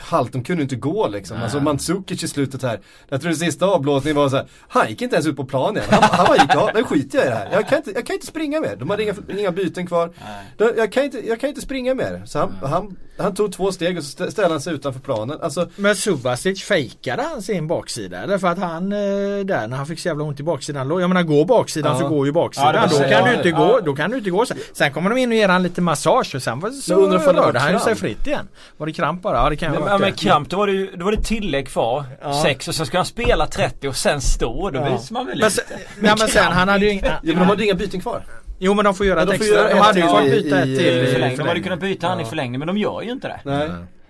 halt, 0.00 0.32
de 0.32 0.44
kunde 0.44 0.62
inte 0.62 0.76
gå 0.76 1.08
liksom. 1.08 1.36
Nej. 1.36 1.44
Alltså 1.44 1.60
Mandzukic 1.60 2.22
i 2.22 2.28
slutet 2.28 2.62
här. 2.62 2.80
Jag 3.08 3.20
tror 3.20 3.30
det 3.30 3.36
sista 3.36 3.66
avblåsningen 3.66 4.16
var 4.16 4.28
så 4.28 4.36
här, 4.36 4.46
han 4.68 4.88
gick 4.88 5.02
inte 5.02 5.16
ens 5.16 5.26
ut 5.26 5.36
på 5.36 5.44
planen. 5.44 5.82
Han, 5.90 6.02
han 6.02 6.26
bara 6.26 6.36
gick 6.36 6.54
av, 6.54 6.70
nu 6.74 6.84
skiter 6.84 7.18
jag 7.18 7.26
i 7.26 7.30
det 7.30 7.36
här. 7.36 7.48
Jag 7.52 7.68
kan 7.68 7.78
inte, 7.78 7.90
jag 7.90 8.06
kan 8.06 8.14
inte 8.14 8.26
springa 8.26 8.60
mer. 8.60 8.76
De 8.76 8.90
hade 8.90 9.02
inga, 9.02 9.14
inga 9.38 9.52
byten 9.52 9.86
kvar. 9.86 10.12
De, 10.56 10.72
jag, 10.76 10.92
kan 10.92 11.04
inte, 11.04 11.28
jag 11.28 11.40
kan 11.40 11.48
inte 11.48 11.60
springa 11.60 11.94
mer. 11.94 12.22
Så 12.26 12.38
han, 12.38 12.58
han, 12.62 12.96
han, 13.18 13.34
tog 13.34 13.52
två 13.52 13.72
steg 13.72 13.98
och 13.98 14.04
så 14.04 14.30
ställde 14.30 14.54
han 14.54 14.60
sig 14.60 14.74
utanför 14.74 15.00
planen. 15.00 15.38
Alltså, 15.40 15.68
Men 15.76 15.96
Subasic 15.96 16.62
fejkade 16.62 17.22
han 17.22 17.42
sin 17.42 17.66
baksida? 17.66 18.26
Därför 18.26 18.48
att 18.48 18.58
han 18.58 18.92
eh, 18.92 18.98
där 19.44 19.66
när 19.68 19.76
han 19.76 19.86
fick 19.86 20.00
så 20.00 20.08
jävla 20.08 20.24
ont 20.24 20.40
i 20.40 20.42
baksidan. 20.42 21.00
Jag 21.00 21.08
menar 21.08 21.22
går 21.22 21.44
baksidan 21.44 21.92
ja. 21.92 22.00
så 22.00 22.08
går 22.08 22.26
ju 22.26 22.32
baksidan. 22.32 22.74
Ja, 22.74 22.86
då, 22.90 23.08
kan 23.08 23.28
du 23.28 23.34
inte 23.34 23.50
gå, 23.50 23.80
då 23.84 23.94
kan 23.94 24.10
du 24.10 24.18
inte 24.18 24.30
gå. 24.30 24.46
Sen 24.72 24.92
kommer 24.92 25.10
de 25.10 25.18
in 25.18 25.28
och 25.30 25.36
ger 25.36 25.48
han 25.48 25.62
lite 25.62 25.80
massage 25.80 26.34
och 26.34 26.42
sen 26.42 26.72
så, 26.72 27.08
rörde 27.32 27.58
han 27.58 27.80
sig 27.80 27.94
fritt 27.94 28.26
igen. 28.26 28.48
Var 28.76 28.86
det 28.86 28.92
kramp 28.92 29.22
bara? 29.22 29.47
Ja 29.48 29.50
det 29.50 29.56
kan 29.56 29.72
men, 29.72 29.82
ja, 29.82 29.98
men 29.98 30.12
kramp, 30.12 30.50
då 30.50 30.56
var 30.56 30.66
det 30.66 30.72
ju 30.72 30.90
då 30.96 31.04
var 31.04 31.12
det 31.12 31.22
tillägg 31.22 31.68
kvar. 31.68 32.04
Ja. 32.22 32.42
Sex 32.42 32.68
och 32.68 32.74
sen 32.74 32.86
ska 32.86 32.98
han 32.98 33.06
spela 33.06 33.46
30 33.46 33.88
och 33.88 33.96
sen 33.96 34.20
stå. 34.20 34.70
Då 34.70 34.78
ja. 34.78 34.92
visar 34.92 35.12
man 35.12 35.26
väl 35.26 35.38
men, 35.38 35.48
lite. 35.48 35.62
Men, 36.00 36.16
men 36.18 36.28
sen 36.28 36.52
han 36.52 36.68
hade 36.68 36.84
ju 36.84 36.92
inga... 36.92 37.06
Ja, 37.06 37.18
men 37.22 37.38
de 37.38 37.48
hade 37.48 37.64
inga 37.64 37.74
byten 37.74 38.00
kvar. 38.00 38.22
Jo 38.58 38.74
men 38.74 38.84
de 38.84 38.94
får 38.94 39.06
göra 39.06 39.22
ett 39.22 39.30
extra. 39.30 39.68
De 39.68 39.78
hade 39.78 40.00
ju 40.00 40.06
fått 40.06 40.22
byta 40.22 40.58
ett 40.58 40.64
till 40.64 40.98
i 40.98 41.12
förlängning. 41.12 41.38
De 41.38 41.48
hade 41.48 41.60
kunnat 41.60 41.80
byta 41.80 42.06
han 42.06 42.20
i 42.20 42.24
förlängning 42.24 42.58
men 42.58 42.66
de 42.66 42.78
gör 42.78 43.02
ju 43.02 43.10
inte 43.10 43.28
det. 43.28 43.40
Nej. 43.44 43.68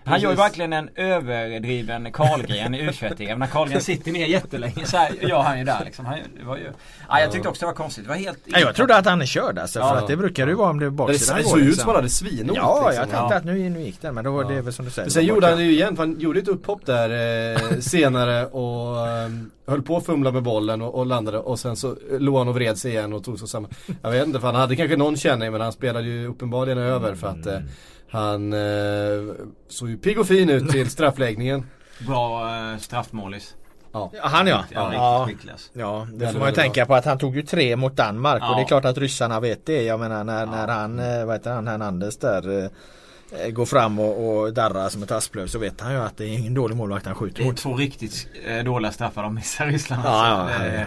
Han 0.09 0.21
gör 0.21 0.31
ju 0.31 0.37
verkligen 0.37 0.73
en 0.73 0.91
överdriven 0.95 2.13
Karlgren 2.13 2.75
i 2.75 2.89
U21-EM. 2.89 3.39
När 3.39 3.47
Karlgren 3.47 3.81
sitter 3.81 4.13
ner 4.13 4.27
jättelänge 4.27 4.87
så 4.87 4.97
här 4.97 5.11
gör 5.21 5.43
han 5.43 5.59
ju 5.59 5.65
där 5.65 5.85
liksom. 5.85 6.07
Han, 6.07 6.19
det 6.39 6.45
var 6.45 6.57
ju, 6.57 6.73
ja, 7.09 7.21
jag 7.21 7.33
tyckte 7.33 7.49
också 7.49 7.61
det 7.61 7.67
var 7.67 7.75
konstigt. 7.75 8.05
Det 8.05 8.09
var 8.09 8.17
helt... 8.17 8.39
Ja, 8.45 8.59
jag 8.59 8.75
trodde 8.75 8.97
att 8.97 9.07
han 9.07 9.23
är 9.23 9.27
körd 9.27 9.59
alltså. 9.59 9.81
För 9.81 9.97
att 9.97 10.07
det 10.07 10.17
brukar 10.17 10.47
ju 10.47 10.55
vara 10.55 10.71
om 10.71 10.79
det 10.79 10.87
är 10.87 10.91
baksidan 10.91 11.37
Det 11.37 11.45
såg 11.45 11.61
ut 11.61 11.79
som 11.79 11.87
han 11.87 11.97
hade 11.97 12.09
svinont. 12.09 12.57
Ja, 12.57 12.85
liksom. 12.87 13.09
jag 13.09 13.19
tänkte 13.19 13.37
att 13.37 13.45
nu, 13.45 13.71
nu 13.71 13.83
gick 13.83 14.03
den. 14.03 14.15
Men 14.15 14.25
då 14.25 14.31
var 14.31 14.45
det 14.45 14.63
väl 14.63 14.73
som 14.73 14.85
du 14.85 14.91
säger. 14.91 15.11
Sen 15.11 15.25
gjorde 15.25 15.47
han 15.47 15.57
det 15.57 15.65
ju 15.65 15.73
igen. 15.73 15.97
För 15.97 16.03
han 16.03 16.21
gjorde 16.21 16.39
ett 16.39 16.49
upphopp 16.49 16.87
där 16.87 17.11
eh, 17.71 17.79
senare 17.81 18.47
och 18.47 19.09
eh, 19.09 19.31
höll 19.67 19.83
på 19.83 19.97
att 19.97 20.07
fumla 20.07 20.31
med 20.31 20.43
bollen 20.43 20.83
och, 20.83 20.95
och, 20.95 21.07
landade. 21.07 21.39
Och 21.39 21.59
sen 21.59 21.77
så 21.77 21.97
låg 22.19 22.39
han 22.39 22.49
och 22.49 22.55
vred 22.55 22.79
sig 22.79 22.91
igen 22.93 23.13
och 23.13 23.25
tog 23.25 23.39
så 23.39 23.47
samma. 23.47 23.69
Jag 24.03 24.11
vet 24.11 24.27
inte, 24.27 24.41
för 24.41 24.47
han 24.47 24.57
hade 24.57 24.77
kanske 24.77 24.97
någon 24.97 25.17
känning 25.17 25.53
men 25.53 25.61
han 25.61 25.73
spelade 25.73 26.07
ju 26.07 26.27
uppenbarligen 26.27 26.79
över 26.79 27.15
för 27.15 27.29
att 27.29 27.47
eh, 27.47 27.59
han 28.11 28.53
eh, 28.53 29.35
såg 29.69 29.89
ju 29.91 29.99
pigg 29.99 30.19
och 30.19 30.27
fin 30.27 30.51
ut 30.51 30.71
till 30.71 30.91
straffläggningen. 30.91 31.67
Bra 32.07 32.57
eh, 32.57 32.79
straffmålis. 32.79 33.55
Ja. 33.93 34.13
Han 34.23 34.47
ja. 34.47 34.65
Ja, 34.71 34.93
ja. 34.93 35.29
ja 35.73 36.07
det 36.13 36.33
får 36.33 36.39
man 36.39 36.49
ju 36.49 36.55
tänka 36.55 36.87
på 36.87 36.95
att 36.95 37.05
han 37.05 37.19
tog 37.19 37.37
ju 37.37 37.43
tre 37.43 37.77
mot 37.77 37.97
Danmark 37.97 38.43
ja. 38.43 38.51
och 38.51 38.57
det 38.57 38.63
är 38.63 38.67
klart 38.67 38.85
att 38.85 38.99
ryssarna 38.99 39.41
vet 39.41 39.67
det. 39.67 39.83
Jag 39.83 40.01
menar 40.01 40.25
när, 40.25 40.41
ja. 40.41 40.51
när 40.51 40.69
han, 40.69 40.99
eh, 40.99 41.25
vad 41.25 41.37
heter 41.37 41.53
han, 41.53 41.69
Hernandez 41.69 42.17
där 42.17 42.71
eh, 43.35 43.51
går 43.51 43.67
fram 43.67 43.99
och, 43.99 44.39
och 44.39 44.53
darrar 44.53 44.89
som 44.89 45.03
ett 45.03 45.11
asplöv 45.11 45.47
så 45.47 45.59
vet 45.59 45.81
han 45.81 45.93
ju 45.93 45.99
att 45.99 46.17
det 46.17 46.25
är 46.25 46.39
ingen 46.39 46.55
dålig 46.55 46.77
målvakt 46.77 47.07
han 47.07 47.15
skjuter 47.15 47.45
mot. 47.45 47.57
Det 47.57 47.61
är 47.61 47.63
två 47.63 47.77
riktigt 47.77 48.29
eh, 48.47 48.65
dåliga 48.65 48.93
straffar 48.93 49.23
de 49.23 49.35
missar 49.35 49.67
Ryssland. 49.67 50.03
Ja, 50.05 50.11
alltså. 50.11 50.65
ja, 50.65 50.85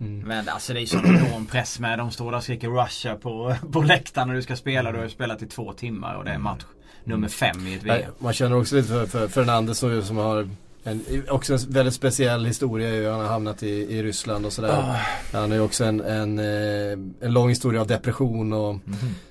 Mm. 0.00 0.28
Men 0.28 0.48
alltså 0.48 0.72
det 0.72 0.78
är 0.78 0.80
ju 0.80 0.86
sån 0.86 1.06
enorm 1.06 1.46
press 1.46 1.80
med. 1.80 1.98
De 1.98 2.10
står 2.10 2.30
där 2.30 2.38
och 2.38 2.44
skriker 2.44 2.68
Russia 2.68 3.14
på, 3.14 3.56
på 3.72 3.82
läktaren 3.82 4.28
när 4.28 4.34
du 4.34 4.42
ska 4.42 4.56
spela. 4.56 4.92
Du 4.92 4.98
har 4.98 5.04
ju 5.04 5.10
spelat 5.10 5.42
i 5.42 5.46
två 5.46 5.72
timmar 5.72 6.14
och 6.14 6.24
det 6.24 6.30
är 6.30 6.38
match 6.38 6.64
nummer 7.04 7.28
fem 7.28 7.66
i 7.66 7.74
ett 7.74 7.82
VM. 7.82 8.12
Man 8.18 8.32
känner 8.32 8.56
också 8.56 8.76
lite 8.76 8.88
för, 8.88 9.06
för 9.06 9.28
Fernandes 9.28 9.78
som 9.78 10.16
har 10.16 10.48
en, 10.84 11.04
också 11.28 11.52
en 11.52 11.58
väldigt 11.68 11.94
speciell 11.94 12.46
historia. 12.46 13.10
Han 13.10 13.20
har 13.20 13.28
hamnat 13.28 13.62
i, 13.62 13.68
i 13.68 14.02
Ryssland 14.02 14.46
och 14.46 14.52
sådär. 14.52 14.70
Oh. 14.70 14.96
Han 15.32 15.50
har 15.50 15.56
ju 15.56 15.60
också 15.60 15.84
en, 15.84 16.00
en, 16.00 16.38
eh, 16.38 16.98
en 17.20 17.32
lång 17.32 17.48
historia 17.48 17.80
av 17.80 17.86
depression 17.86 18.52
och 18.52 18.70
mm. 18.70 18.84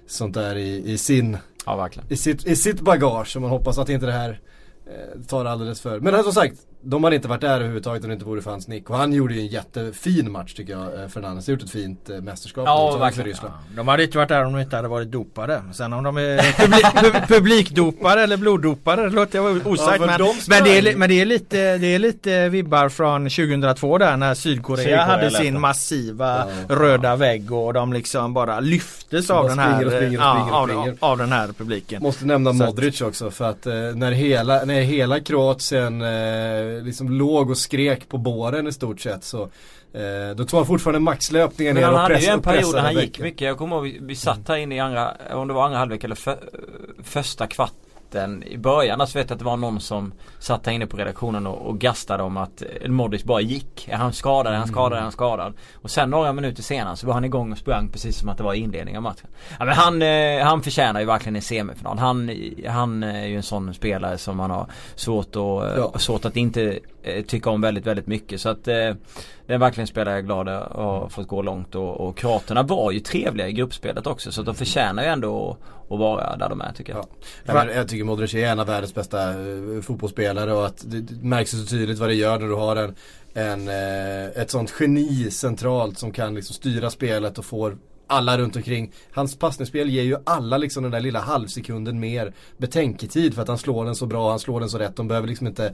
sånt 0.08 0.34
där 0.34 0.56
i, 0.56 0.92
i 0.92 0.98
sin 0.98 1.38
ja, 1.66 1.90
i, 2.10 2.18
sitt, 2.18 2.48
i 2.48 2.56
sitt 2.56 2.82
bagage. 2.82 3.36
Och 3.36 3.42
man 3.42 3.52
hoppas 3.52 3.78
att 3.78 3.90
inte 3.90 4.06
det 4.06 4.12
här 4.12 4.40
eh, 4.86 5.22
tar 5.22 5.46
alldeles 5.46 5.82
för. 5.82 6.00
Men 6.00 6.24
som 6.24 6.34
sagt, 6.34 6.56
de 6.82 7.04
hade 7.04 7.16
inte 7.16 7.28
varit 7.28 7.42
där 7.42 7.56
överhuvudtaget 7.56 8.04
om 8.04 8.10
det 8.10 8.14
inte 8.14 8.26
vore 8.26 8.42
för 8.42 8.52
hans 8.52 8.68
nick. 8.68 8.90
Och 8.90 8.98
han 8.98 9.14
gjorde 9.14 9.34
ju 9.34 9.40
en 9.40 9.48
jättefin 9.48 10.32
match 10.32 10.54
tycker 10.54 10.74
jag, 10.74 11.02
eh, 11.04 11.08
Fernandes. 11.08 11.48
har 11.48 11.52
gjort 11.52 11.64
ett 11.64 11.70
fint 11.70 12.10
eh, 12.10 12.22
mästerskap 12.22 12.64
ja, 12.68 12.98
verkligen. 12.98 13.14
för 13.14 13.24
Ryssland. 13.24 13.54
Ja. 13.70 13.76
De 13.76 13.88
hade 13.88 14.04
inte 14.04 14.18
varit 14.18 14.30
där 14.30 14.46
om 14.46 14.54
de 14.54 14.62
inte 14.62 14.76
hade 14.76 14.88
varit 14.88 15.12
dopade. 15.12 15.62
Sen 15.74 15.94
om 15.94 16.04
de 16.04 16.18
är 16.18 16.38
publik, 16.58 17.28
publikdopade 17.28 18.22
eller 18.22 18.38
bloddopade, 18.38 19.04
det 19.04 19.10
låter 19.10 19.40
jag 19.40 19.68
osagt. 19.68 20.00
Ja, 20.00 20.06
men, 20.06 20.20
de 20.20 20.36
men, 20.50 20.64
det 20.64 20.78
är, 20.78 20.96
men 20.96 21.10
det, 21.10 21.22
är 21.22 21.26
lite, 21.26 21.78
det 21.78 21.88
är 21.88 22.00
lite 22.00 22.50
vibbar 22.50 22.90
från 22.90 23.30
2002 23.30 23.98
där 23.98 24.18
när 24.18 24.34
Sydkorea, 24.34 24.84
Sydkorea 24.84 25.06
hade 25.06 25.32
sin 25.32 25.60
massiva 25.60 26.48
ja, 26.70 26.76
röda 26.76 27.16
vägg 27.16 27.52
och 27.52 27.74
de 27.74 27.94
liksom 27.94 28.34
bara 28.34 28.60
lyftes 28.60 29.30
av 29.30 29.48
den, 29.48 29.60
här, 29.60 29.86
och 29.86 29.92
springer 29.92 30.18
och 30.18 30.28
springer 30.28 30.62
och 30.62 30.70
springer. 30.70 30.92
Av, 30.92 31.12
av, 31.12 31.18
den 31.18 31.32
här 31.32 31.48
publiken. 31.48 32.04
Måste 32.04 32.26
nämna 32.26 32.54
Så 32.54 32.66
Modric 32.66 33.02
också 33.02 33.32
för 33.32 33.50
att 33.50 33.68
eh, 33.68 33.74
när 33.74 34.12
hela, 34.12 34.66
när 34.66 34.82
hela 34.82 35.20
Kroatien 35.20 36.02
eh, 36.02 36.69
liksom 36.70 37.12
låg 37.12 37.50
och 37.50 37.58
skrek 37.58 38.10
på 38.10 38.18
båren 38.18 38.68
i 38.68 38.72
stort 38.72 39.00
sett 39.00 39.24
så 39.24 39.42
eh, 39.94 40.36
Då 40.36 40.46
tog 40.46 40.58
han 40.58 40.66
fortfarande 40.66 41.00
maxlöpningen 41.00 41.76
ner 41.76 41.82
och 41.82 41.88
pressade 41.88 42.02
Han 42.02 42.12
hade 42.12 42.26
ju 42.26 42.28
en 42.28 42.42
period 42.42 42.76
där 42.76 42.82
han 42.82 42.96
gick 42.96 43.20
mycket. 43.20 43.42
Jag 43.42 43.58
kommer 43.58 43.76
ihåg 43.76 43.84
vi, 43.84 44.00
vi 44.02 44.16
satt 44.16 44.48
här 44.48 44.56
inne 44.56 44.76
i 44.76 44.80
andra, 44.80 45.14
om 45.34 45.48
det 45.48 45.54
var 45.54 45.66
andra 45.66 45.78
halvlek 45.78 46.04
eller 46.04 46.16
för, 46.16 46.38
första 47.04 47.48
kvart 47.48 47.74
mitten 48.10 48.44
i 48.44 48.58
början. 48.58 49.02
Alltså 49.02 49.18
vet 49.18 49.30
jag 49.30 49.36
att 49.36 49.40
det 49.40 49.46
var 49.46 49.58
någon 49.58 49.80
som 49.80 50.14
satt 50.40 50.66
här 50.66 50.74
inne 50.74 50.88
på 50.88 50.98
redaktionen 50.98 51.48
och, 51.48 51.68
och 51.68 51.80
gastade 51.80 52.24
om 52.24 52.38
att 52.38 52.64
Modric 52.88 53.24
bara 53.24 53.42
gick. 53.42 53.88
Är 53.88 53.98
han 53.98 54.14
skadad? 54.14 54.54
Är 54.54 54.58
han 54.58 54.68
skadad? 54.68 54.98
Är 54.98 55.02
han 55.02 55.12
skadad? 55.12 55.54
Och 55.74 55.92
sen 55.92 56.10
några 56.10 56.34
minuter 56.34 56.64
senare 56.64 56.96
så 56.96 57.08
var 57.08 57.14
han 57.14 57.26
igång 57.26 57.52
och 57.52 57.58
sprang 57.58 57.90
precis 57.90 58.20
som 58.20 58.30
att 58.30 58.38
det 58.38 58.44
var 58.44 58.54
inledning 58.54 58.98
av 58.98 59.04
matchen. 59.04 59.28
Ja, 59.60 59.66
men 59.66 59.74
han, 59.74 60.02
eh, 60.02 60.46
han 60.46 60.62
förtjänar 60.62 61.00
ju 61.00 61.06
verkligen 61.06 61.36
en 61.36 61.42
semifinal. 61.42 61.98
Han, 61.98 62.32
han 62.68 63.04
är 63.04 63.28
ju 63.28 63.36
en 63.36 63.44
sån 63.44 63.74
spelare 63.74 64.18
som 64.18 64.38
man 64.38 64.52
har 64.52 64.68
svårt 64.96 65.36
att, 65.36 65.78
ja. 65.78 65.94
svårt 65.98 66.26
att 66.26 66.38
inte 66.38 66.64
eh, 66.64 66.80
Eh, 67.04 67.26
tycka 67.26 67.50
om 67.50 67.62
väldigt, 67.62 67.86
väldigt 67.86 68.08
mycket. 68.08 68.42
Så 68.42 68.50
att 68.50 68.68
eh, 68.68 68.74
det 69.48 69.54
är 69.54 69.58
verkligen 69.58 69.84
en 69.84 69.88
spelare 69.88 70.14
jag 70.14 70.20
är 70.20 70.24
glad 70.24 70.50
att 70.50 70.72
ha 70.72 71.10
fått 71.10 71.28
gå 71.28 71.42
långt 71.42 71.76
och, 71.76 72.02
och 72.02 72.18
kroaterna 72.18 72.64
var 72.64 72.92
ju 72.92 73.00
trevliga 73.00 73.48
i 73.48 73.54
gruppspelet 73.54 74.08
också 74.08 74.32
så 74.32 74.42
att 74.42 74.46
de 74.46 74.56
förtjänar 74.56 75.04
ju 75.04 75.10
ändå 75.10 75.52
att, 75.52 75.92
att 75.92 76.00
vara 76.00 76.36
där 76.36 76.50
de 76.50 76.62
är 76.62 76.72
tycker 76.72 76.94
jag. 76.94 77.06
Ja. 77.46 77.54
Men 77.54 77.76
jag 77.76 77.88
tycker 77.88 78.04
Modric 78.04 78.34
är 78.34 78.48
en 78.48 78.60
av 78.60 78.68
världens 78.68 78.94
bästa 78.94 79.30
eh, 79.30 79.82
fotbollsspelare 79.82 80.54
och 80.54 80.66
att 80.66 80.84
det 80.86 81.22
märks 81.22 81.52
så 81.52 81.66
tydligt 81.66 82.00
vad 82.00 82.10
det 82.10 82.16
gör 82.16 82.40
när 82.40 82.48
du 82.48 82.56
har 82.56 82.76
en, 82.76 82.96
en 83.34 83.68
eh, 83.68 84.42
ett 84.42 84.52
sånt 84.52 84.74
geni 84.80 85.32
centralt 85.32 85.98
som 85.98 86.12
kan 86.12 86.36
liksom 86.36 86.54
styra 86.54 86.90
spelet 86.90 87.38
och 87.38 87.46
får 87.46 87.78
alla 88.10 88.38
runt 88.38 88.56
omkring. 88.56 88.92
Hans 89.12 89.40
passningsspel 89.40 89.90
ger 89.90 90.04
ju 90.04 90.18
alla 90.24 90.58
liksom 90.58 90.84
den 90.84 90.92
där 90.92 91.00
lilla 91.00 91.20
halvsekunden 91.20 92.00
mer 92.00 92.34
betänketid 92.58 93.34
för 93.34 93.42
att 93.42 93.48
han 93.48 93.58
slår 93.58 93.86
den 93.86 93.96
så 93.96 94.06
bra, 94.06 94.30
han 94.30 94.40
slår 94.40 94.60
den 94.60 94.70
så 94.70 94.78
rätt. 94.78 94.96
De 94.96 95.08
behöver 95.08 95.28
liksom 95.28 95.48
inte 95.48 95.74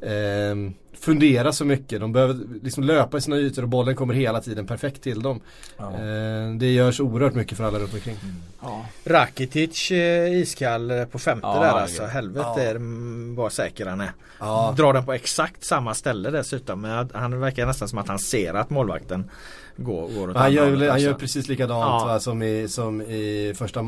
eh, 0.00 0.72
fundera 1.00 1.52
så 1.52 1.64
mycket. 1.64 2.00
De 2.00 2.12
behöver 2.12 2.38
liksom 2.62 2.84
löpa 2.84 3.18
i 3.18 3.20
sina 3.20 3.36
ytor 3.36 3.62
och 3.62 3.68
bollen 3.68 3.96
kommer 3.96 4.14
hela 4.14 4.40
tiden 4.40 4.66
perfekt 4.66 5.02
till 5.02 5.22
dem. 5.22 5.40
Ja. 5.76 5.92
Eh, 5.92 6.54
det 6.58 6.72
görs 6.72 7.00
oerhört 7.00 7.34
mycket 7.34 7.58
för 7.58 7.64
alla 7.64 7.78
runt 7.78 7.94
omkring. 7.94 8.16
Mm. 8.22 8.34
Ja. 8.62 8.86
Rakitic 9.04 9.90
eh, 9.90 10.32
iskall 10.32 10.90
eh, 10.90 11.04
på 11.04 11.18
femte 11.18 11.46
ja, 11.46 11.60
där 11.60 11.70
alltså. 11.70 12.04
Helvete 12.04 12.62
ja. 12.62 12.78
vad 13.36 13.52
säker 13.52 13.86
han 13.86 14.00
är. 14.00 14.12
Ja. 14.38 14.74
Drar 14.76 14.92
den 14.92 15.04
på 15.04 15.12
exakt 15.12 15.64
samma 15.64 15.94
ställe 15.94 16.30
dessutom. 16.30 16.80
Men 16.80 17.10
han 17.14 17.40
verkar 17.40 17.66
nästan 17.66 17.88
som 17.88 17.98
att 17.98 18.08
han 18.08 18.18
ser 18.18 18.54
att 18.54 18.70
målvakten 18.70 19.30
går, 19.80 20.08
går 20.08 20.34
han, 20.34 20.52
gör, 20.52 20.64
han 20.64 20.90
alltså. 20.90 20.98
gör 20.98 21.14
precis 21.14 21.48
likadant 21.48 22.02
ja. 22.02 22.06
va, 22.06 22.20
som, 22.20 22.42
i, 22.42 22.68
som 22.68 23.02
i 23.02 23.52
första 23.56 23.84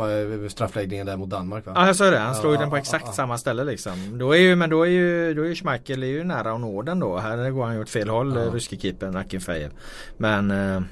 straffläggningen 0.49 1.07
där 1.07 1.17
mot 1.17 1.31
Danmark 1.31 1.67
va? 1.67 1.73
Ja 1.75 1.87
jag 1.87 1.97
sa 1.97 2.11
det, 2.11 2.19
han 2.19 2.35
slår 2.35 2.53
ju 2.53 2.59
den 2.59 2.71
på 2.71 2.77
exakt 2.77 3.15
samma 3.15 3.39
ställe 3.39 3.65
liksom. 3.65 4.19
Då 4.19 4.33
är 4.33 4.39
ju, 4.39 4.57
men 4.57 4.71
då 4.71 4.83
är 4.83 4.91
ju, 4.91 5.35
då 5.35 5.43
är 5.43 5.47
ju 5.47 5.55
Schmeichel 5.55 6.03
är 6.03 6.07
ju 6.07 6.25
nära 6.25 6.53
att 6.53 6.61
nå 6.61 6.83
den 6.83 6.99
då. 7.01 7.19
Här 7.19 7.51
går 7.51 7.65
han 7.65 7.75
ju 7.75 7.83
åt 7.83 7.91
fel 7.91 8.09
håll, 8.09 8.37
ja. 8.37 8.55
ryske 8.55 8.77
keepern 8.77 9.17
Akinfejev. 9.17 9.71
Men 10.17 10.51
eh, 10.51 10.83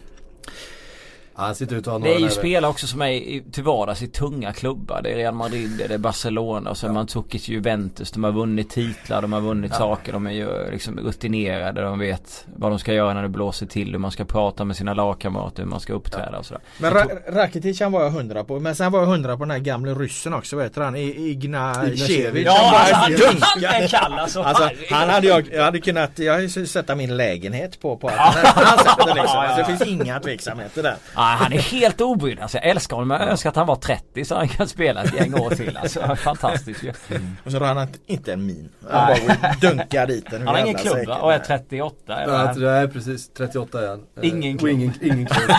han 1.44 1.54
sitter 1.54 1.76
ut 1.76 1.86
och 1.86 2.00
Det 2.00 2.14
är 2.14 2.18
ju 2.18 2.30
spelare 2.30 2.70
också 2.70 2.86
som 2.86 3.02
är 3.02 3.50
till 3.50 3.62
vardags 3.62 4.02
i 4.02 4.08
tunga 4.08 4.52
klubbar. 4.52 5.00
Det 5.02 5.12
är 5.12 5.16
Real 5.16 5.34
Madrid, 5.34 5.84
det 5.88 5.94
är 5.94 5.98
Barcelona 5.98 6.70
och 6.70 6.76
så 6.76 6.86
är 6.86 6.90
ja. 6.90 6.94
Mandzukic 6.94 7.48
Juventus. 7.48 8.10
De 8.10 8.24
har 8.24 8.32
vunnit 8.32 8.70
titlar, 8.70 9.22
de 9.22 9.32
har 9.32 9.40
vunnit 9.40 9.70
ja. 9.74 9.78
saker. 9.78 10.12
De 10.12 10.26
är 10.26 10.30
ju 10.30 10.70
liksom 10.70 10.98
rutinerade. 11.00 11.82
De 11.82 11.98
vet 11.98 12.46
vad 12.56 12.72
de 12.72 12.78
ska 12.78 12.92
göra 12.92 13.14
när 13.14 13.22
det 13.22 13.28
blåser 13.28 13.66
till. 13.66 13.90
Hur 13.90 13.98
man 13.98 14.10
ska 14.10 14.24
prata 14.24 14.64
med 14.64 14.76
sina 14.76 14.94
lagkamrater, 14.94 15.62
hur 15.62 15.70
man 15.70 15.80
ska 15.80 15.92
uppträda 15.92 16.28
ja. 16.32 16.38
och 16.38 16.46
sådär. 16.46 16.62
Men 16.78 16.94
Ra 16.94 17.04
Rakitic 17.28 17.80
han 17.80 17.92
var 17.92 18.02
jag 18.02 18.10
hundra 18.10 18.44
på. 18.44 18.60
Men 18.60 18.76
sen 18.76 18.92
var 18.92 19.00
jag 19.00 19.06
hundra 19.06 19.36
på 19.36 19.44
den 19.44 19.50
här 19.50 19.58
gamle 19.58 19.94
ryssen 19.94 20.34
också. 20.34 20.56
Vad 20.56 20.64
heter 20.64 20.80
han? 20.80 20.96
Ignacevic. 20.96 22.46
Ja, 22.46 22.78
alltså, 22.78 22.94
han, 22.94 23.42
han 23.42 23.82
är 23.82 23.88
kall 23.88 24.18
alltså. 24.18 24.42
alltså 24.42 24.70
han 24.90 25.08
hade 25.08 25.26
jag, 25.26 25.48
jag 25.52 25.64
hade 25.64 25.80
kunnat, 25.80 26.18
jag 26.18 26.32
hade 26.32 26.48
sätta 26.48 26.94
min 26.94 27.16
lägenhet 27.16 27.80
på, 27.80 27.96
på 27.96 28.08
att 28.08 28.14
han, 28.14 28.64
han 28.64 28.78
sätter 28.78 29.06
det 29.06 29.20
liksom. 29.20 29.38
Alltså, 29.38 29.72
det 29.72 29.78
finns 29.78 30.02
inga 30.02 30.20
tveksamheter 30.20 30.82
där 30.82 30.96
han 31.36 31.52
är 31.52 31.58
helt 31.58 32.00
obrydd. 32.00 32.40
Alltså, 32.40 32.58
jag 32.58 32.66
älskar 32.66 32.96
honom. 32.96 33.10
Jag 33.10 33.28
önskar 33.28 33.50
att 33.50 33.56
han 33.56 33.66
var 33.66 33.76
30 33.76 34.24
så 34.24 34.34
han 34.34 34.48
kan 34.48 34.68
spela 34.68 35.02
ett 35.02 35.14
gäng 35.14 35.34
år 35.34 35.50
till. 35.50 35.76
Alltså, 35.76 36.16
fantastiskt 36.16 36.82
ju. 36.82 36.92
Mm. 37.08 37.36
Och 37.44 37.52
så 37.52 37.58
har 37.58 37.74
han 37.74 37.88
inte 38.06 38.32
en 38.32 38.46
min. 38.46 38.68
Han 38.90 39.16
bara 39.28 39.52
dunkar 39.60 40.06
dit 40.06 40.30
den. 40.30 40.40
Han 40.46 40.54
har 40.54 40.62
ingen 40.62 40.74
klubb 40.74 41.08
och 41.08 41.32
är 41.32 41.38
38 41.38 42.20
eller? 42.20 42.54
Nej 42.54 42.88
precis, 42.88 43.28
38 43.28 43.82
är 43.82 43.88
han. 43.88 44.04
Ingen 44.22 44.58
klubb. 44.58 44.72
Ingen, 44.72 44.92
ingen 45.00 45.26
klubb. 45.26 45.50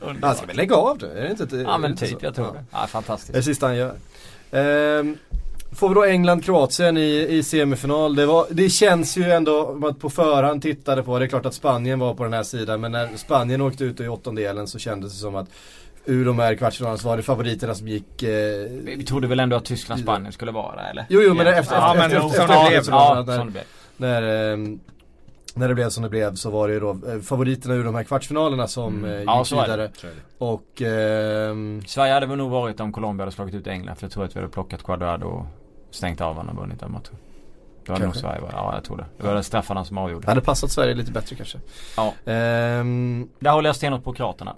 han 0.22 0.34
ska 0.34 0.46
väl 0.46 0.56
lägga 0.56 0.76
av 0.76 0.98
det? 0.98 1.10
Är 1.10 1.22
det 1.22 1.30
inte? 1.30 1.56
Ja 1.56 1.78
men 1.78 1.96
typ, 1.96 2.22
jag 2.22 2.34
tror 2.34 2.52
det. 2.52 2.64
Ja, 2.72 2.86
fantastiskt. 2.86 3.32
Det 3.32 3.36
är 3.36 3.40
det 3.40 3.44
sista 3.44 3.66
han 3.66 3.76
gör. 3.76 3.94
Um, 4.50 5.18
Får 5.76 5.88
vi 5.88 5.94
då 5.94 6.04
England-Kroatien 6.04 6.96
i, 6.96 7.26
i 7.30 7.42
semifinal. 7.42 8.16
Det, 8.16 8.26
var, 8.26 8.46
det 8.50 8.68
känns 8.68 9.16
ju 9.16 9.24
ändå, 9.32 9.64
om 9.64 9.80
man 9.80 9.94
på 9.94 10.10
förhand 10.10 10.62
tittade 10.62 11.02
på, 11.02 11.18
det 11.18 11.24
är 11.24 11.28
klart 11.28 11.46
att 11.46 11.54
Spanien 11.54 11.98
var 11.98 12.14
på 12.14 12.24
den 12.24 12.32
här 12.32 12.42
sidan. 12.42 12.80
Men 12.80 12.92
när 12.92 13.16
Spanien 13.16 13.60
åkte 13.60 13.84
ut 13.84 14.00
i 14.00 14.08
åttondelen 14.08 14.66
så 14.66 14.78
kändes 14.78 15.12
det 15.12 15.18
som 15.18 15.36
att 15.36 15.48
ur 16.04 16.24
de 16.24 16.38
här 16.38 16.54
kvartsfinalerna 16.54 16.98
så 16.98 17.08
var 17.08 17.16
det 17.16 17.22
favoriterna 17.22 17.74
som 17.74 17.88
gick 17.88 18.22
eh... 18.22 18.30
Vi 18.84 19.04
trodde 19.08 19.26
väl 19.26 19.40
ändå 19.40 19.56
att 19.56 19.64
Tyskland-Spanien 19.64 20.32
skulle 20.32 20.52
vara 20.52 20.88
eller? 20.90 21.06
Jo, 21.08 21.20
jo 21.22 21.34
men 21.34 21.46
efter, 21.46 21.60
efter, 21.60 21.76
ja, 21.76 21.94
men, 21.94 22.04
efter, 22.04 22.42
efter, 22.42 22.72
efter, 22.72 22.92
ja, 22.92 23.46
när, 23.96 24.52
eh, 24.52 24.58
när 25.54 25.68
det 25.68 25.74
blev 25.74 25.88
som 25.88 26.02
det 26.02 26.08
blev 26.08 26.34
så 26.34 26.50
var 26.50 26.68
det 26.68 26.74
ju 26.74 26.80
då 26.80 26.90
eh, 26.90 27.20
favoriterna 27.20 27.74
ur 27.74 27.84
de 27.84 27.94
här 27.94 28.04
kvartsfinalerna 28.04 28.68
som 28.68 28.98
mm. 28.98 29.10
eh, 29.10 29.18
gick 29.18 29.28
ja, 29.28 29.44
vidare. 29.50 29.90
Och 30.38 30.82
eh, 30.82 31.54
Sverige 31.86 32.12
hade 32.12 32.26
väl 32.26 32.38
nog 32.38 32.50
varit 32.50 32.80
om 32.80 32.92
Colombia 32.92 33.24
hade 33.24 33.34
slagit 33.34 33.54
ut 33.54 33.66
England. 33.66 33.96
För 33.96 34.04
jag 34.04 34.12
tror 34.12 34.24
att 34.24 34.36
vi 34.36 34.40
hade 34.40 34.52
plockat 34.52 34.82
Quadrado 34.82 35.26
och 35.26 35.46
stängt 35.90 36.20
av 36.20 36.36
honom 36.36 36.56
och 36.56 36.62
vunnit 36.62 36.80
den 36.80 36.92
matchen. 36.92 37.16
Det 37.86 37.92
var 37.92 37.98
nog 37.98 38.16
Sverige 38.16 38.42
Ja 38.52 38.74
jag 38.74 38.84
tror 38.84 38.96
det. 38.96 39.06
Det 39.16 39.26
var 39.26 39.42
straffarna 39.42 39.84
som 39.84 39.98
avgjorde. 39.98 40.26
Det 40.26 40.30
hade 40.30 40.40
passat 40.40 40.70
Sverige 40.70 40.94
lite 40.94 41.12
bättre 41.12 41.36
kanske. 41.36 41.58
Ja. 41.96 42.32
Ehm, 42.32 43.28
Där 43.38 43.50
håller 43.50 43.68
jag 43.68 43.76
stenhårt 43.76 44.04
på 44.04 44.12
kroaterna. 44.12 44.56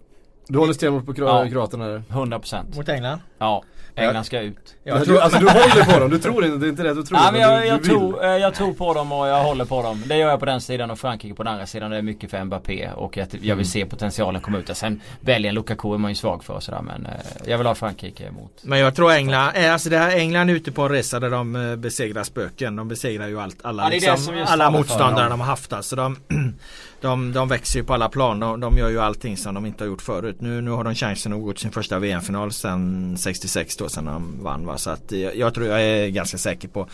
Du 0.48 0.58
håller 0.58 0.72
stenhårt 0.72 1.06
på 1.06 1.14
kroaterna? 1.14 1.88
Ja, 1.88 2.14
100% 2.14 2.76
Mot 2.76 2.88
England? 2.88 3.20
Ja. 3.38 3.62
England 3.94 4.24
ska 4.24 4.40
ut. 4.40 4.76
Jag 4.84 5.04
tror, 5.04 5.18
alltså 5.18 5.38
du 5.38 5.46
håller 5.46 5.92
på 5.94 6.00
dem, 6.00 6.10
du 6.10 6.18
tror 6.18 6.44
inte, 6.44 6.58
det 6.58 6.66
är 6.66 6.68
inte 6.68 6.82
det 6.82 6.94
du 6.94 7.02
tror? 7.02 7.20
Ja, 7.20 7.28
men 7.32 7.40
jag, 7.40 7.62
du, 7.62 7.66
jag, 7.66 7.82
du 7.82 7.88
tror, 7.88 8.24
eh, 8.24 8.30
jag 8.30 8.54
tror 8.54 8.72
på 8.72 8.94
dem 8.94 9.12
och 9.12 9.28
jag 9.28 9.42
håller 9.42 9.64
på 9.64 9.82
dem. 9.82 10.02
Det 10.06 10.16
gör 10.16 10.28
jag 10.28 10.40
på 10.40 10.46
den 10.46 10.60
sidan 10.60 10.90
och 10.90 10.98
Frankrike 10.98 11.34
på 11.34 11.42
den 11.42 11.52
andra 11.52 11.66
sidan. 11.66 11.90
Det 11.90 11.96
är 11.96 12.02
mycket 12.02 12.30
för 12.30 12.44
Mbappé 12.44 12.90
och 12.96 13.16
jag, 13.16 13.26
jag 13.30 13.38
vill 13.40 13.52
mm. 13.52 13.64
se 13.64 13.86
potentialen 13.86 14.40
komma 14.40 14.58
ut. 14.58 14.76
Sen 14.76 15.00
välja 15.20 15.52
Lukaku 15.52 15.94
är 15.94 15.98
man 15.98 16.10
ju 16.10 16.14
svag 16.14 16.44
för 16.44 16.54
och 16.54 16.62
sådär 16.62 16.82
men 16.82 17.06
eh, 17.06 17.12
jag 17.44 17.58
vill 17.58 17.66
ha 17.66 17.74
Frankrike 17.74 18.24
emot. 18.24 18.52
Men 18.62 18.78
jag 18.78 18.94
tror 18.94 19.12
England, 19.12 19.52
eh, 19.54 19.72
alltså 19.72 19.90
det 19.90 19.98
här 19.98 20.16
England 20.16 20.50
ute 20.50 20.72
på 20.72 20.82
en 20.82 20.88
resa 20.88 21.20
där 21.20 21.30
de 21.30 21.76
besegrar 21.78 22.24
spöken. 22.24 22.76
De 22.76 22.88
besegrar 22.88 23.28
ju 23.28 23.40
allt, 23.40 23.64
alla, 23.64 23.82
ja, 23.82 23.88
liksom, 23.88 24.44
alla 24.46 24.70
motståndare 24.70 25.28
de 25.28 25.40
har 25.40 25.46
haft 25.46 25.72
alltså. 25.72 25.96
De, 25.96 26.16
de, 27.00 27.32
de 27.32 27.48
växer 27.48 27.78
ju 27.78 27.84
på 27.84 27.94
alla 27.94 28.08
plan. 28.08 28.40
De, 28.40 28.60
de, 28.60 28.78
gör 28.78 28.88
ju 28.88 29.00
allting 29.00 29.36
som 29.36 29.54
de 29.54 29.66
inte 29.66 29.84
har 29.84 29.88
gjort 29.88 30.02
förut. 30.02 30.36
Nu, 30.40 30.60
nu 30.60 30.70
har 30.70 30.84
de 30.84 30.94
chansen 30.94 31.32
att 31.32 31.42
gå 31.42 31.52
till 31.52 31.60
sin 31.60 31.70
första 31.70 31.98
VM-final 31.98 32.52
sen 32.52 33.16
66 33.18 33.76
då, 33.76 33.88
sen 33.88 34.04
de 34.04 34.42
vann. 34.42 34.66
Va? 34.66 34.78
Så 34.78 34.90
att 34.90 35.12
jag, 35.12 35.36
jag 35.36 35.54
tror 35.54 35.66
jag 35.66 35.82
är 35.82 36.08
ganska 36.08 36.38
säker 36.38 36.68
på. 36.68 36.88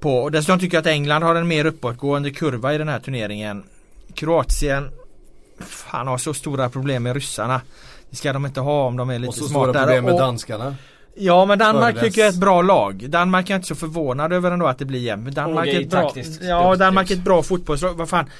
på 0.00 0.18
och 0.18 0.32
dessutom 0.32 0.58
tycker 0.58 0.76
jag 0.76 0.80
att 0.80 0.86
England 0.86 1.22
har 1.22 1.34
en 1.34 1.48
mer 1.48 1.64
uppåtgående 1.64 2.30
kurva 2.30 2.74
i 2.74 2.78
den 2.78 2.88
här 2.88 3.00
turneringen. 3.00 3.62
Kroatien 4.14 4.90
Fan 5.66 6.06
har 6.06 6.18
så 6.18 6.34
stora 6.34 6.68
problem 6.68 7.02
med 7.02 7.14
ryssarna. 7.14 7.60
Det 8.10 8.16
ska 8.16 8.32
de 8.32 8.46
inte 8.46 8.60
ha 8.60 8.86
om 8.86 8.96
de 8.96 9.10
är 9.10 9.18
lite 9.18 9.32
smartare. 9.32 9.44
Och 9.44 9.48
så 9.48 9.52
smartare. 9.52 9.72
stora 9.72 9.86
problem 9.86 10.04
med 10.04 10.14
danskarna. 10.14 10.74
Ja 11.14 11.44
men 11.44 11.58
Danmark 11.58 12.00
tycker 12.00 12.20
jag 12.20 12.28
är 12.28 12.32
ett 12.32 12.40
bra 12.40 12.62
lag. 12.62 13.10
Danmark 13.10 13.50
är 13.50 13.54
inte 13.54 13.68
så 13.68 13.74
förvånad 13.74 14.32
över 14.32 14.50
ändå 14.50 14.66
att 14.66 14.78
det 14.78 14.84
blir 14.84 15.00
jämnt. 15.00 15.34
Danmark 15.34 15.68
är 15.68 15.80
ett 15.80 15.90
bra, 15.90 16.12
ja, 16.40 16.76
Danmark 16.76 17.10
är 17.10 17.14
ett 17.14 17.24
bra 17.24 17.42
fotbollslag. 17.42 17.94
Vad 17.94 18.08
fan 18.08 18.30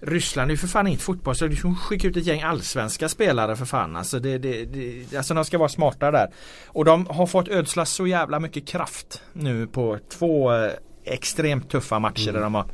Ryssland 0.00 0.50
är 0.50 0.52
ju 0.52 0.58
för 0.58 0.66
fan 0.66 0.86
inte 0.86 1.02
fotboll 1.02 1.34
så 1.34 1.46
du 1.46 1.56
skicka 1.74 2.08
ut 2.08 2.16
ett 2.16 2.26
gäng 2.26 2.42
allsvenska 2.42 3.08
spelare 3.08 3.56
för 3.56 3.64
fan. 3.64 3.96
Alltså, 3.96 4.18
det, 4.18 4.38
det, 4.38 4.64
det, 4.64 5.16
alltså 5.16 5.34
de 5.34 5.44
ska 5.44 5.58
vara 5.58 5.68
smarta 5.68 6.10
där. 6.10 6.30
Och 6.66 6.84
de 6.84 7.06
har 7.06 7.26
fått 7.26 7.48
ödsla 7.48 7.84
så 7.84 8.06
jävla 8.06 8.40
mycket 8.40 8.66
kraft 8.66 9.22
nu 9.32 9.66
på 9.66 9.98
två 10.08 10.52
eh, 10.52 10.70
extremt 11.04 11.70
tuffa 11.70 11.98
matcher 11.98 12.22
mm. 12.22 12.34
där 12.34 12.42
de 12.42 12.54
har 12.54 12.66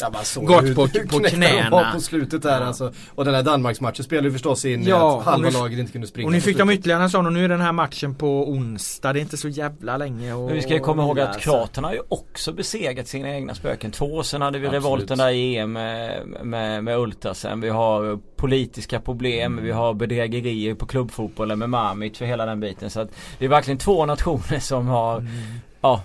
Ja, 0.00 0.10
man 0.10 0.24
såg 0.24 0.46
gått 0.46 0.64
hur, 0.64 0.74
på, 0.74 0.86
hur 0.86 1.06
på 1.06 1.18
knäna. 1.18 1.70
Var 1.70 1.92
på 1.92 2.00
slutet 2.00 2.42
där 2.42 2.60
ja. 2.60 2.66
alltså. 2.66 2.92
Och 3.14 3.24
den 3.24 3.34
här 3.34 3.42
Danmarksmatchen 3.42 4.04
spelade 4.04 4.28
ju 4.28 4.32
förstås 4.32 4.64
in 4.64 4.82
ja, 4.82 5.18
att 5.18 5.24
halva 5.24 5.50
laget 5.50 5.78
inte 5.78 5.92
kunde 5.92 6.06
springa. 6.06 6.26
Och 6.26 6.32
nu 6.32 6.40
fick 6.40 6.58
de 6.58 6.70
ytterligare 6.70 7.02
en 7.02 7.10
sån 7.10 7.26
och 7.26 7.32
nu 7.32 7.44
är 7.44 7.48
den 7.48 7.60
här 7.60 7.72
matchen 7.72 8.14
på 8.14 8.50
onsdag. 8.50 9.12
Det 9.12 9.18
är 9.18 9.20
inte 9.20 9.36
så 9.36 9.48
jävla 9.48 9.96
länge. 9.96 10.32
Och, 10.32 10.46
Men 10.46 10.54
vi 10.54 10.62
ska 10.62 10.74
ju 10.74 10.80
komma 10.80 11.02
ihåg 11.02 11.20
att 11.20 11.40
kroaterna 11.40 11.88
har 11.88 11.94
ju 11.94 12.00
också 12.08 12.52
besegrat 12.52 13.08
sina 13.08 13.30
egna 13.30 13.54
spöken. 13.54 13.90
Två 13.90 14.06
år 14.06 14.22
sedan 14.22 14.42
hade 14.42 14.58
vi 14.58 14.66
Absolut. 14.66 14.84
revolten 14.84 15.18
där 15.18 15.30
i 15.30 15.56
EM 15.56 15.72
med, 15.72 16.26
med, 16.42 16.84
med 16.84 16.98
Ultrasen. 16.98 17.60
Vi 17.60 17.68
har 17.68 18.18
politiska 18.36 19.00
problem. 19.00 19.52
Mm. 19.52 19.64
Vi 19.64 19.70
har 19.70 19.94
bedrägerier 19.94 20.74
på 20.74 20.86
klubbfotbollen 20.86 21.58
med 21.58 21.70
Mamic 21.70 22.20
och 22.20 22.26
hela 22.26 22.46
den 22.46 22.60
biten. 22.60 22.90
Så 22.90 23.00
att 23.00 23.08
det 23.38 23.44
är 23.44 23.48
verkligen 23.48 23.78
två 23.78 24.06
nationer 24.06 24.58
som 24.60 24.86
har 24.86 25.18
mm. 25.18 25.32
Ja, 25.80 26.02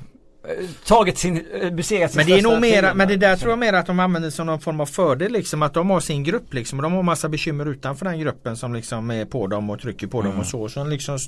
tagit 0.86 1.18
sin, 1.18 1.46
eh, 1.62 1.70
besegrat 1.72 2.12
sin 2.12 2.18
Men 2.18 2.26
det 2.26 2.40
är 2.40 2.42
nog 2.42 2.62
mera, 2.62 2.94
men 2.94 3.08
det 3.08 3.16
där 3.16 3.36
tror 3.36 3.52
jag 3.52 3.60
mer 3.60 3.74
att 3.74 3.86
de 3.86 4.00
använder 4.00 4.30
som 4.30 4.46
någon 4.46 4.60
form 4.60 4.80
av 4.80 4.86
fördel 4.86 5.32
liksom 5.32 5.62
att 5.62 5.74
de 5.74 5.90
har 5.90 6.00
sin 6.00 6.24
grupp 6.24 6.54
liksom 6.54 6.80
och 6.80 6.84
de 6.84 6.94
har 6.94 7.04
massa 7.04 7.30
bekymmer 7.30 7.66
utanför 7.66 8.06
den 8.06 8.20
gruppen 8.20 8.58
som 8.58 8.74
liksom 8.74 9.12
är 9.12 9.26
på 9.26 9.48
dem 9.48 9.70
och 9.70 9.80
trycker 9.80 10.08
på 10.08 10.20
mm. 10.20 10.32
dem 10.32 10.40
och 10.40 10.46
så. 10.46 10.70
Så 10.70 10.84
liksom 10.84 11.20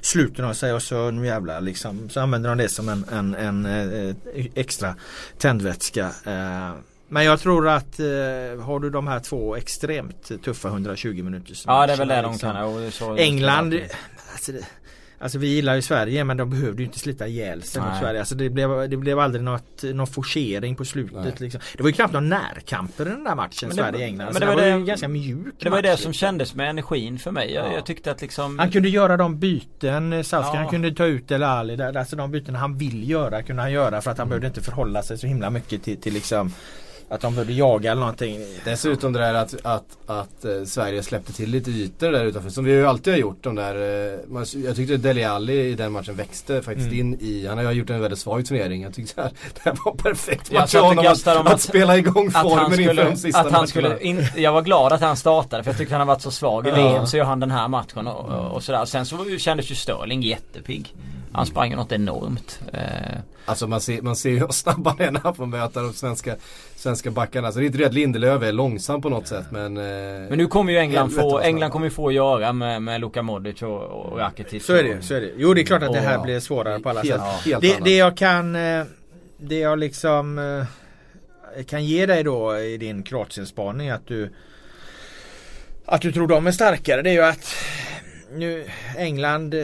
sluter 0.00 0.42
de 0.42 0.54
sig 0.54 0.72
och 0.72 0.82
så 0.82 1.10
nu 1.10 1.26
jävlar 1.26 1.60
liksom 1.60 2.08
så 2.08 2.20
använder 2.20 2.48
de 2.48 2.58
det 2.58 2.68
som 2.68 2.88
en, 2.88 3.04
en, 3.12 3.34
en, 3.34 3.66
en 3.66 4.08
eh, 4.08 4.46
extra 4.54 4.94
tändvätska. 5.38 6.04
Eh, 6.04 6.72
Men 7.08 7.24
jag 7.24 7.40
tror 7.40 7.68
att 7.68 8.00
eh, 8.00 8.06
har 8.64 8.80
du 8.80 8.90
de 8.90 9.06
här 9.06 9.20
två 9.20 9.56
extremt 9.56 10.44
tuffa 10.44 10.68
120 10.68 11.22
minuters 11.22 11.64
Ja 11.66 11.86
det 11.86 11.92
är 11.92 11.96
väl 11.96 12.08
det 12.08 12.22
liksom. 12.22 12.54
de 12.54 12.90
kan. 12.90 13.18
England 13.18 13.74
alltså 14.32 14.52
det, 14.52 14.64
Alltså 15.18 15.38
vi 15.38 15.46
gillar 15.46 15.74
ju 15.74 15.82
Sverige 15.82 16.24
men 16.24 16.36
de 16.36 16.50
behövde 16.50 16.82
ju 16.82 16.86
inte 16.86 16.98
slita 16.98 17.26
ihjäl 17.26 17.62
sig 17.62 17.82
mot 17.82 17.98
Sverige. 18.00 18.20
Alltså 18.20 18.34
det 18.34 18.50
blev, 18.50 18.90
det 18.90 18.96
blev 18.96 19.18
aldrig 19.18 19.44
något, 19.44 19.82
någon 19.82 20.06
forcering 20.06 20.76
på 20.76 20.84
slutet. 20.84 21.40
Liksom. 21.40 21.60
Det 21.76 21.82
var 21.82 21.90
ju 21.90 21.94
knappt 21.94 22.12
någon 22.12 22.28
närkamper 22.28 23.06
i 23.06 23.08
den 23.08 23.24
där 23.24 23.34
matchen 23.34 23.72
Sverige-England. 23.72 24.32
Men 24.32 24.40
det, 24.40 24.46
var, 24.46 24.56
det 24.56 24.70
var 24.70 24.78
ju 24.78 24.84
ganska 24.84 25.08
mjuk 25.08 25.54
Det 25.58 25.70
var 25.70 25.78
match, 25.78 25.82
det 25.82 25.88
som 25.88 25.96
liksom. 25.96 26.12
kändes 26.12 26.54
med 26.54 26.70
energin 26.70 27.18
för 27.18 27.30
mig. 27.30 27.52
Jag, 27.52 27.66
ja. 27.66 27.74
jag, 27.74 27.86
tyckte 27.86 28.10
att 28.10 28.20
liksom 28.20 28.58
Han 28.58 28.70
kunde 28.70 28.88
göra 28.88 29.16
de 29.16 29.38
byten 29.38 30.24
Southgate, 30.24 30.56
ja. 30.56 30.60
han 30.60 30.68
kunde 30.68 30.92
ta 30.92 31.04
ut 31.04 31.30
El 31.30 31.42
Ali. 31.42 31.82
Alltså 31.82 32.16
de 32.16 32.30
byten 32.30 32.54
han 32.54 32.78
vill 32.78 33.10
göra 33.10 33.42
kunde 33.42 33.62
han 33.62 33.72
göra 33.72 34.00
för 34.00 34.10
att 34.10 34.18
han 34.18 34.24
mm. 34.24 34.28
behövde 34.28 34.46
inte 34.46 34.60
förhålla 34.60 35.02
sig 35.02 35.18
så 35.18 35.26
himla 35.26 35.50
mycket 35.50 35.82
till, 35.82 36.00
till 36.00 36.14
liksom 36.14 36.52
att 37.08 37.20
de 37.20 37.34
behövde 37.34 37.52
jaga 37.52 37.90
eller 37.90 38.00
någonting. 38.00 38.40
Dessutom 38.64 39.12
det 39.12 39.18
där 39.18 39.34
att, 39.34 39.54
att, 39.62 39.84
att 40.06 40.44
eh, 40.44 40.64
Sverige 40.64 41.02
släppte 41.02 41.32
till 41.32 41.50
lite 41.50 41.70
ytor 41.70 42.12
där 42.12 42.24
utanför. 42.24 42.50
Som 42.50 42.64
vi 42.64 42.72
ju 42.72 42.86
alltid 42.86 43.12
har 43.12 43.20
gjort. 43.20 43.38
De 43.40 43.54
där, 43.54 43.74
eh, 43.74 44.64
jag 44.64 44.76
tyckte 44.76 44.96
Deli 44.96 45.24
Alli 45.24 45.68
i 45.68 45.74
den 45.74 45.92
matchen 45.92 46.16
växte 46.16 46.62
faktiskt 46.62 46.86
mm. 46.86 46.98
in 46.98 47.18
i, 47.20 47.46
han 47.46 47.58
har 47.58 47.72
gjort 47.72 47.90
en 47.90 48.00
väldigt 48.00 48.18
svag 48.18 48.46
turnering. 48.46 48.82
Jag 48.82 48.94
tyckte 48.94 49.22
att 49.22 49.32
det 49.54 49.60
här 49.64 49.78
var 49.84 49.94
perfekt 49.94 50.52
match 50.52 50.70
för 50.70 50.80
honom 50.80 51.06
att, 51.06 51.26
att, 51.26 51.46
att, 51.46 51.60
spela 51.60 51.96
igång 51.96 52.30
formen 52.30 52.80
inför 52.80 53.04
de 53.10 53.16
sista 53.16 53.40
att 53.40 53.52
han 53.52 53.68
skulle 53.68 54.00
in, 54.00 54.26
Jag 54.36 54.52
var 54.52 54.62
glad 54.62 54.92
att 54.92 55.00
han 55.00 55.16
startade 55.16 55.62
för 55.62 55.70
jag 55.70 55.78
tyckte 55.78 55.94
han 55.94 56.00
har 56.00 56.14
varit 56.14 56.22
så 56.22 56.30
svag 56.30 56.66
i. 56.66 56.70
VM 56.70 57.06
så 57.06 57.16
gör 57.16 57.24
han 57.24 57.40
den 57.40 57.50
här 57.50 57.68
matchen 57.68 58.06
och, 58.06 58.28
och, 58.28 58.52
och 58.52 58.62
sådär. 58.62 58.84
Sen 58.84 59.06
så 59.06 59.38
kändes 59.38 59.70
ju 59.70 59.74
Sterling 59.74 60.22
jättepigg. 60.22 60.94
Han 61.34 61.46
sprang 61.46 61.70
ju 61.70 61.76
något 61.76 61.92
enormt. 61.92 62.60
Eh. 62.72 63.18
Alltså 63.44 63.66
man 63.66 63.80
ser, 63.80 64.02
man 64.02 64.16
ser 64.16 64.30
ju 64.30 64.38
hur 64.38 64.48
snabb 64.48 64.86
han 64.86 65.00
är 65.00 65.10
när 65.10 65.20
han 65.20 65.34
får 65.34 65.46
möta 65.46 65.82
de 65.82 65.92
svenska, 65.92 66.36
svenska 66.76 67.10
backarna. 67.10 67.52
Så 67.52 67.58
det 67.58 67.64
är 67.64 67.66
inte 67.66 67.78
det 67.78 67.84
att 67.84 67.94
Lindelöf 67.94 68.42
är 68.42 68.52
långsam 68.52 69.02
på 69.02 69.08
något 69.08 69.26
sätt 69.26 69.44
men 69.50 69.76
eh, 69.76 69.82
Men 70.28 70.38
nu 70.38 70.46
kommer 70.46 70.72
ju 70.72 70.78
England 70.78 71.10
få, 71.10 71.40
England 71.40 71.70
kommer 71.70 71.86
ju 71.86 71.90
få 71.90 72.08
att 72.08 72.14
göra 72.14 72.52
med, 72.52 72.82
med 72.82 73.00
Luka 73.00 73.22
Modric 73.22 73.62
och, 73.62 73.82
och 73.82 74.18
Rakitic. 74.18 74.66
Så 74.66 74.72
är 74.72 74.82
det, 74.82 75.02
så 75.02 75.14
är 75.14 75.20
det. 75.20 75.30
Jo 75.36 75.54
det 75.54 75.60
är 75.60 75.64
klart 75.64 75.82
att 75.82 75.92
det 75.92 76.00
här 76.00 76.22
blir 76.22 76.40
svårare 76.40 76.80
på 76.80 76.88
alla 76.88 77.02
helt, 77.02 77.22
sätt. 77.22 77.44
Helt 77.44 77.62
det, 77.62 77.84
det 77.84 77.96
jag 77.96 78.16
kan 78.16 78.56
eh, 78.56 78.84
Det 79.36 79.58
jag 79.58 79.78
liksom 79.78 80.38
eh, 81.58 81.64
kan 81.64 81.84
ge 81.84 82.06
dig 82.06 82.22
då 82.22 82.58
i 82.58 82.76
din 82.76 83.02
Kroatien-spaning 83.02 83.90
att 83.90 84.06
du 84.06 84.34
Att 85.84 86.02
du 86.02 86.12
tror 86.12 86.28
de 86.28 86.46
är 86.46 86.52
starkare 86.52 87.02
det 87.02 87.10
är 87.10 87.14
ju 87.14 87.24
att 87.24 87.54
Nu 88.32 88.64
England 88.96 89.54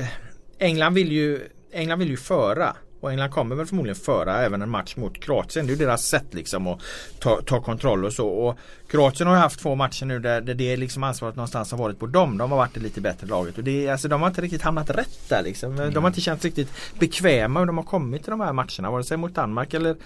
England 0.59 0.95
vill 0.95 1.13
ju 1.13 1.41
England 1.73 1.99
vill 1.99 2.09
ju 2.09 2.17
föra. 2.17 2.77
Och 3.01 3.11
England 3.11 3.31
kommer 3.31 3.57
väl 3.57 3.67
förmodligen 3.67 3.97
föra 3.97 4.39
även 4.39 4.63
en 4.63 4.71
match 4.71 4.97
mot 4.97 5.21
Kroatien. 5.21 5.67
Det 5.67 5.73
är 5.73 5.77
ju 5.77 5.85
deras 5.85 6.07
sätt 6.07 6.35
liksom 6.35 6.67
att 6.67 6.81
ta, 7.19 7.43
ta 7.43 7.63
kontroll 7.63 8.05
och 8.05 8.13
så. 8.13 8.29
Och 8.29 8.59
Kroatien 8.91 9.27
har 9.27 9.35
ju 9.35 9.41
haft 9.41 9.61
två 9.61 9.75
matcher 9.75 10.07
nu 10.07 10.19
där, 10.19 10.41
där 10.41 10.55
det 10.55 10.77
liksom 10.77 11.03
ansvaret 11.03 11.37
någonstans 11.37 11.71
har 11.71 11.79
varit 11.79 11.99
på 11.99 12.07
dem. 12.07 12.39
De 12.39 12.51
har 12.51 12.59
varit 12.59 12.75
det 12.75 12.81
lite 12.81 13.01
bättre 13.01 13.27
laget. 13.27 13.59
Och 13.59 13.65
det, 13.65 13.89
alltså, 13.89 14.09
de 14.09 14.21
har 14.21 14.29
inte 14.29 14.41
riktigt 14.41 14.63
hamnat 14.63 14.91
rätt 14.91 15.29
där 15.29 15.43
liksom. 15.43 15.73
Mm. 15.73 15.95
De 15.95 16.05
har 16.05 16.11
inte 16.11 16.21
känts 16.21 16.45
riktigt 16.45 16.69
bekväma 16.99 17.61
hur 17.61 17.67
de 17.67 17.77
har 17.77 17.85
kommit 17.85 18.23
till 18.23 18.31
de 18.31 18.41
här 18.41 18.53
matcherna. 18.53 18.91
Vare 18.91 19.05
sig 19.05 19.17
mot 19.17 19.35
Danmark 19.35 19.75
eller, 19.75 19.97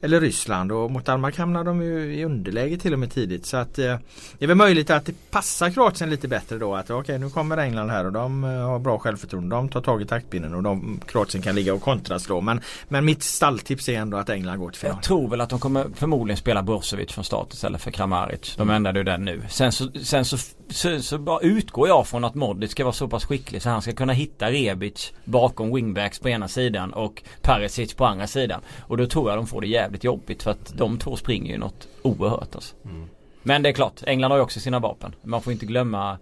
eller 0.00 0.20
Ryssland. 0.20 0.72
Och 0.72 0.90
mot 0.90 1.04
Danmark 1.04 1.38
hamnar 1.38 1.64
de 1.64 1.82
ju 1.82 2.14
i 2.14 2.24
underläge 2.24 2.76
till 2.76 2.92
och 2.92 2.98
med 2.98 3.12
tidigt. 3.12 3.46
Så 3.46 3.56
att 3.56 3.78
eh, 3.78 3.96
det 4.38 4.44
är 4.44 4.46
väl 4.46 4.56
möjligt 4.56 4.90
att 4.90 5.06
det 5.06 5.30
passar 5.30 5.70
Kroatien 5.70 6.10
lite 6.10 6.28
bättre 6.28 6.58
då. 6.58 6.74
Att 6.74 6.84
okej 6.84 6.96
okay, 6.96 7.18
nu 7.18 7.30
kommer 7.30 7.56
England 7.56 7.90
här 7.90 8.06
och 8.06 8.12
de 8.12 8.44
eh, 8.44 8.50
har 8.50 8.78
bra 8.78 8.98
självförtroende. 8.98 9.56
De 9.56 9.68
tar 9.68 9.80
tag 9.80 10.02
i 10.02 10.06
taktpinnen 10.06 10.54
och 10.54 10.62
de, 10.62 11.00
Kroatien 11.06 11.42
kan 11.42 11.54
ligga 11.54 11.74
och 11.74 11.82
kontraslå. 11.82 12.40
Men, 12.40 12.60
men 12.88 13.04
mitt 13.04 13.22
stalltips 13.22 13.88
är 13.88 13.98
ändå 13.98 14.16
att 14.16 14.28
England 14.28 14.58
går 14.58 14.70
till 14.70 14.80
final. 14.80 14.96
Jag 14.96 15.02
tror 15.02 15.28
väl 15.28 15.40
att 15.40 15.50
de 15.50 15.58
kommer 15.58 15.86
förmodligen 15.94 16.36
spela 16.36 16.62
Brozovic 16.62 17.12
från 17.12 17.24
start 17.24 17.52
istället 17.52 17.80
för 17.80 17.90
Kramaric. 17.90 18.33
Kramaric. 18.34 18.56
De 18.56 18.70
ändrade 18.70 19.00
ju 19.00 19.04
den 19.04 19.24
nu. 19.24 19.42
Sen 19.48 19.72
så, 19.72 19.88
sen 20.02 20.24
så, 20.24 20.36
så, 20.68 21.02
så 21.02 21.18
bara 21.18 21.40
utgår 21.40 21.88
jag 21.88 22.06
från 22.06 22.24
att 22.24 22.34
Modric 22.34 22.70
ska 22.70 22.84
vara 22.84 22.92
så 22.92 23.08
pass 23.08 23.24
skicklig 23.24 23.62
så 23.62 23.70
han 23.70 23.82
ska 23.82 23.92
kunna 23.92 24.12
hitta 24.12 24.50
Rebic 24.50 25.12
bakom 25.24 25.74
wingbacks 25.74 26.18
på 26.18 26.28
ena 26.28 26.48
sidan 26.48 26.92
och 26.92 27.22
Perisic 27.42 27.94
på 27.94 28.06
andra 28.06 28.26
sidan. 28.26 28.60
Och 28.80 28.96
då 28.96 29.06
tror 29.06 29.30
jag 29.30 29.38
de 29.38 29.46
får 29.46 29.60
det 29.60 29.66
jävligt 29.66 30.04
jobbigt 30.04 30.42
för 30.42 30.50
att 30.50 30.72
de 30.76 30.98
två 30.98 31.16
springer 31.16 31.52
ju 31.52 31.58
något 31.58 31.88
oerhört 32.02 32.54
alltså. 32.54 32.74
Mm. 32.84 33.08
Men 33.42 33.62
det 33.62 33.68
är 33.68 33.72
klart, 33.72 34.02
England 34.06 34.30
har 34.30 34.38
ju 34.38 34.42
också 34.42 34.60
sina 34.60 34.78
vapen. 34.78 35.14
Man 35.22 35.42
får 35.42 35.52
inte 35.52 35.66
glömma 35.66 36.18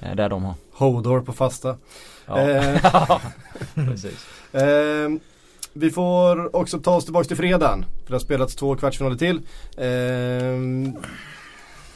eh, 0.00 0.14
där 0.14 0.28
de 0.28 0.44
har. 0.44 0.54
Hodor 0.72 1.20
på 1.20 1.32
fasta. 1.32 1.76
Ja. 2.26 2.40
Eh. 2.40 3.20
Precis. 3.74 4.26
Eh, 4.52 5.08
vi 5.72 5.90
får 5.90 6.56
också 6.56 6.78
ta 6.78 6.96
oss 6.96 7.04
tillbaka 7.04 7.28
till 7.28 7.36
fredagen. 7.36 7.84
För 8.02 8.06
det 8.06 8.14
har 8.14 8.20
spelats 8.20 8.56
två 8.56 8.76
kvartsfinaler 8.76 9.16
till. 9.16 9.36
Eh, 9.76 10.94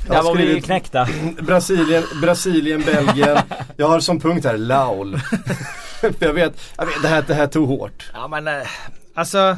där 0.09 0.23
var 0.23 0.37
vi 0.37 0.61
knäckta. 0.61 1.09
Brasilien, 1.43 2.05
Brasilien, 2.21 2.83
Belgien. 2.87 3.39
Jag 3.77 3.89
har 3.89 4.01
som 4.01 4.21
punkt 4.21 4.45
här 4.45 4.57
Laul. 4.57 5.21
jag, 6.19 6.33
vet, 6.33 6.61
jag 6.77 6.87
vet, 6.87 7.03
det 7.03 7.09
här, 7.09 7.25
det 7.27 7.35
här 7.35 7.47
tog 7.47 7.69
hårt. 7.69 8.11
Ja 8.15 8.29
men 8.29 8.49
eh, 8.49 8.67
alltså 9.15 9.57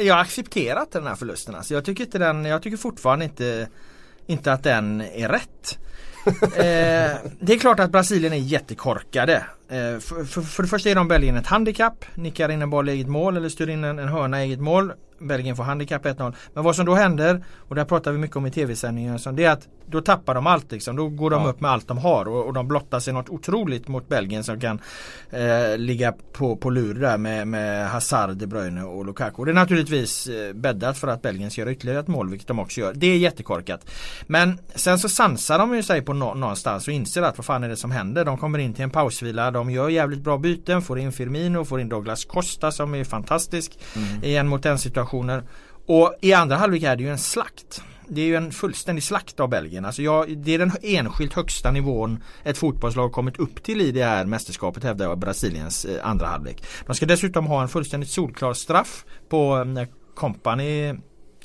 Jag 0.00 0.14
har 0.14 0.20
accepterat 0.20 0.92
den 0.92 1.06
här 1.06 1.14
förlusten. 1.14 1.54
Alltså, 1.54 1.74
jag, 1.74 1.84
tycker 1.84 2.04
inte 2.04 2.18
den, 2.18 2.44
jag 2.44 2.62
tycker 2.62 2.76
fortfarande 2.76 3.24
inte, 3.24 3.68
inte 4.26 4.52
att 4.52 4.62
den 4.62 5.00
är 5.00 5.28
rätt. 5.28 5.78
eh, 6.42 7.30
det 7.40 7.52
är 7.52 7.58
klart 7.58 7.80
att 7.80 7.90
Brasilien 7.90 8.32
är 8.32 8.36
jättekorkade. 8.36 9.44
Eh, 9.68 9.98
för, 9.98 10.24
för, 10.24 10.42
för, 10.42 10.62
det 10.62 10.68
första 10.68 10.90
är 10.90 10.94
de 10.94 11.08
Belgien 11.08 11.36
ett 11.36 11.46
handikapp. 11.46 12.04
Nickar 12.14 12.48
in 12.48 12.62
en 12.62 12.70
boll 12.70 12.88
i 12.88 12.92
eget 12.92 13.08
mål 13.08 13.36
eller 13.36 13.48
styr 13.48 13.68
in 13.68 13.84
en, 13.84 13.98
en 13.98 14.08
hörna 14.08 14.42
i 14.42 14.46
eget 14.46 14.60
mål. 14.60 14.92
Belgien 15.18 15.56
får 15.56 15.62
handikapp 15.62 16.04
1-0. 16.04 16.34
Men 16.54 16.64
vad 16.64 16.76
som 16.76 16.86
då 16.86 16.94
händer, 16.94 17.44
och 17.56 17.74
det 17.74 17.84
pratar 17.84 18.12
vi 18.12 18.18
mycket 18.18 18.36
om 18.36 18.46
i 18.46 18.50
tv-sändningen, 18.50 19.18
det 19.32 19.44
är 19.44 19.50
att 19.50 19.68
då 19.86 20.00
tappar 20.00 20.34
de 20.34 20.46
allt 20.46 20.72
liksom. 20.72 20.96
Då 20.96 21.08
går 21.08 21.30
de 21.30 21.42
ja. 21.42 21.48
upp 21.48 21.60
med 21.60 21.70
allt 21.70 21.88
de 21.88 21.98
har 21.98 22.28
och, 22.28 22.46
och 22.46 22.52
de 22.52 22.68
blottar 22.68 23.00
sig 23.00 23.14
något 23.14 23.28
otroligt 23.28 23.88
mot 23.88 24.08
Belgien 24.08 24.44
som 24.44 24.60
kan 24.60 24.80
eh, 25.30 25.78
ligga 25.78 26.12
på, 26.32 26.56
på 26.56 26.70
lur 26.70 26.94
där 26.94 27.18
med, 27.18 27.48
med 27.48 27.88
Hazard, 27.88 28.36
De 28.36 28.46
Bruyne 28.46 28.82
och 28.82 29.06
Lukaku. 29.06 29.44
Det 29.44 29.50
är 29.50 29.54
naturligtvis 29.54 30.26
eh, 30.26 30.52
bäddat 30.52 30.98
för 30.98 31.08
att 31.08 31.22
Belgien 31.22 31.50
ska 31.50 31.60
göra 31.60 31.72
ytterligare 31.72 32.00
ett 32.00 32.08
mål, 32.08 32.30
vilket 32.30 32.48
de 32.48 32.58
också 32.58 32.80
gör. 32.80 32.94
Det 32.94 33.06
är 33.06 33.18
jättekorkat. 33.18 33.90
Men 34.26 34.58
sen 34.74 34.98
så 34.98 35.08
sansar 35.08 35.58
de 35.58 35.76
ju 35.76 35.82
sig 35.82 36.02
på 36.02 36.12
no 36.12 36.34
någonstans 36.34 36.88
och 36.88 36.94
inser 36.94 37.22
att 37.22 37.38
vad 37.38 37.44
fan 37.44 37.64
är 37.64 37.68
det 37.68 37.76
som 37.76 37.90
händer? 37.90 38.24
De 38.24 38.38
kommer 38.38 38.58
in 38.58 38.74
till 38.74 38.84
en 38.84 38.90
pausvila, 38.90 39.50
de 39.54 39.70
gör 39.70 39.88
jävligt 39.88 40.20
bra 40.20 40.38
byten, 40.38 40.82
får 40.82 40.98
in 40.98 41.12
Firmino, 41.12 41.64
får 41.64 41.80
in 41.80 41.88
Douglas 41.88 42.24
Costa 42.24 42.72
som 42.72 42.94
är 42.94 43.04
fantastisk 43.04 43.78
mm. 43.96 44.24
i 44.24 44.36
en 44.36 44.48
mot 44.48 44.66
en 44.66 44.78
situationer. 44.78 45.42
Och 45.86 46.14
i 46.20 46.32
andra 46.32 46.56
halvlek 46.56 46.82
är 46.82 46.96
det 46.96 47.02
ju 47.02 47.10
en 47.10 47.18
slakt. 47.18 47.82
Det 48.08 48.20
är 48.20 48.26
ju 48.26 48.36
en 48.36 48.52
fullständig 48.52 49.02
slakt 49.02 49.40
av 49.40 49.48
Belgien. 49.48 49.84
Alltså 49.84 50.02
jag, 50.02 50.38
det 50.38 50.54
är 50.54 50.58
den 50.58 50.72
enskilt 50.82 51.32
högsta 51.32 51.70
nivån 51.70 52.22
ett 52.42 52.58
fotbollslag 52.58 53.12
kommit 53.12 53.38
upp 53.38 53.62
till 53.62 53.80
i 53.80 53.92
det 53.92 54.04
här 54.04 54.24
mästerskapet 54.24 54.84
hävdar 54.84 55.06
jag 55.06 55.18
Brasiliens 55.18 55.84
eh, 55.84 56.06
andra 56.08 56.26
halvlek. 56.26 56.64
De 56.86 56.94
ska 56.94 57.06
dessutom 57.06 57.46
ha 57.46 57.62
en 57.62 57.68
fullständigt 57.68 58.10
solklar 58.10 58.54
straff 58.54 59.04
på 59.28 59.64
när 59.64 59.88
Company 60.14 60.94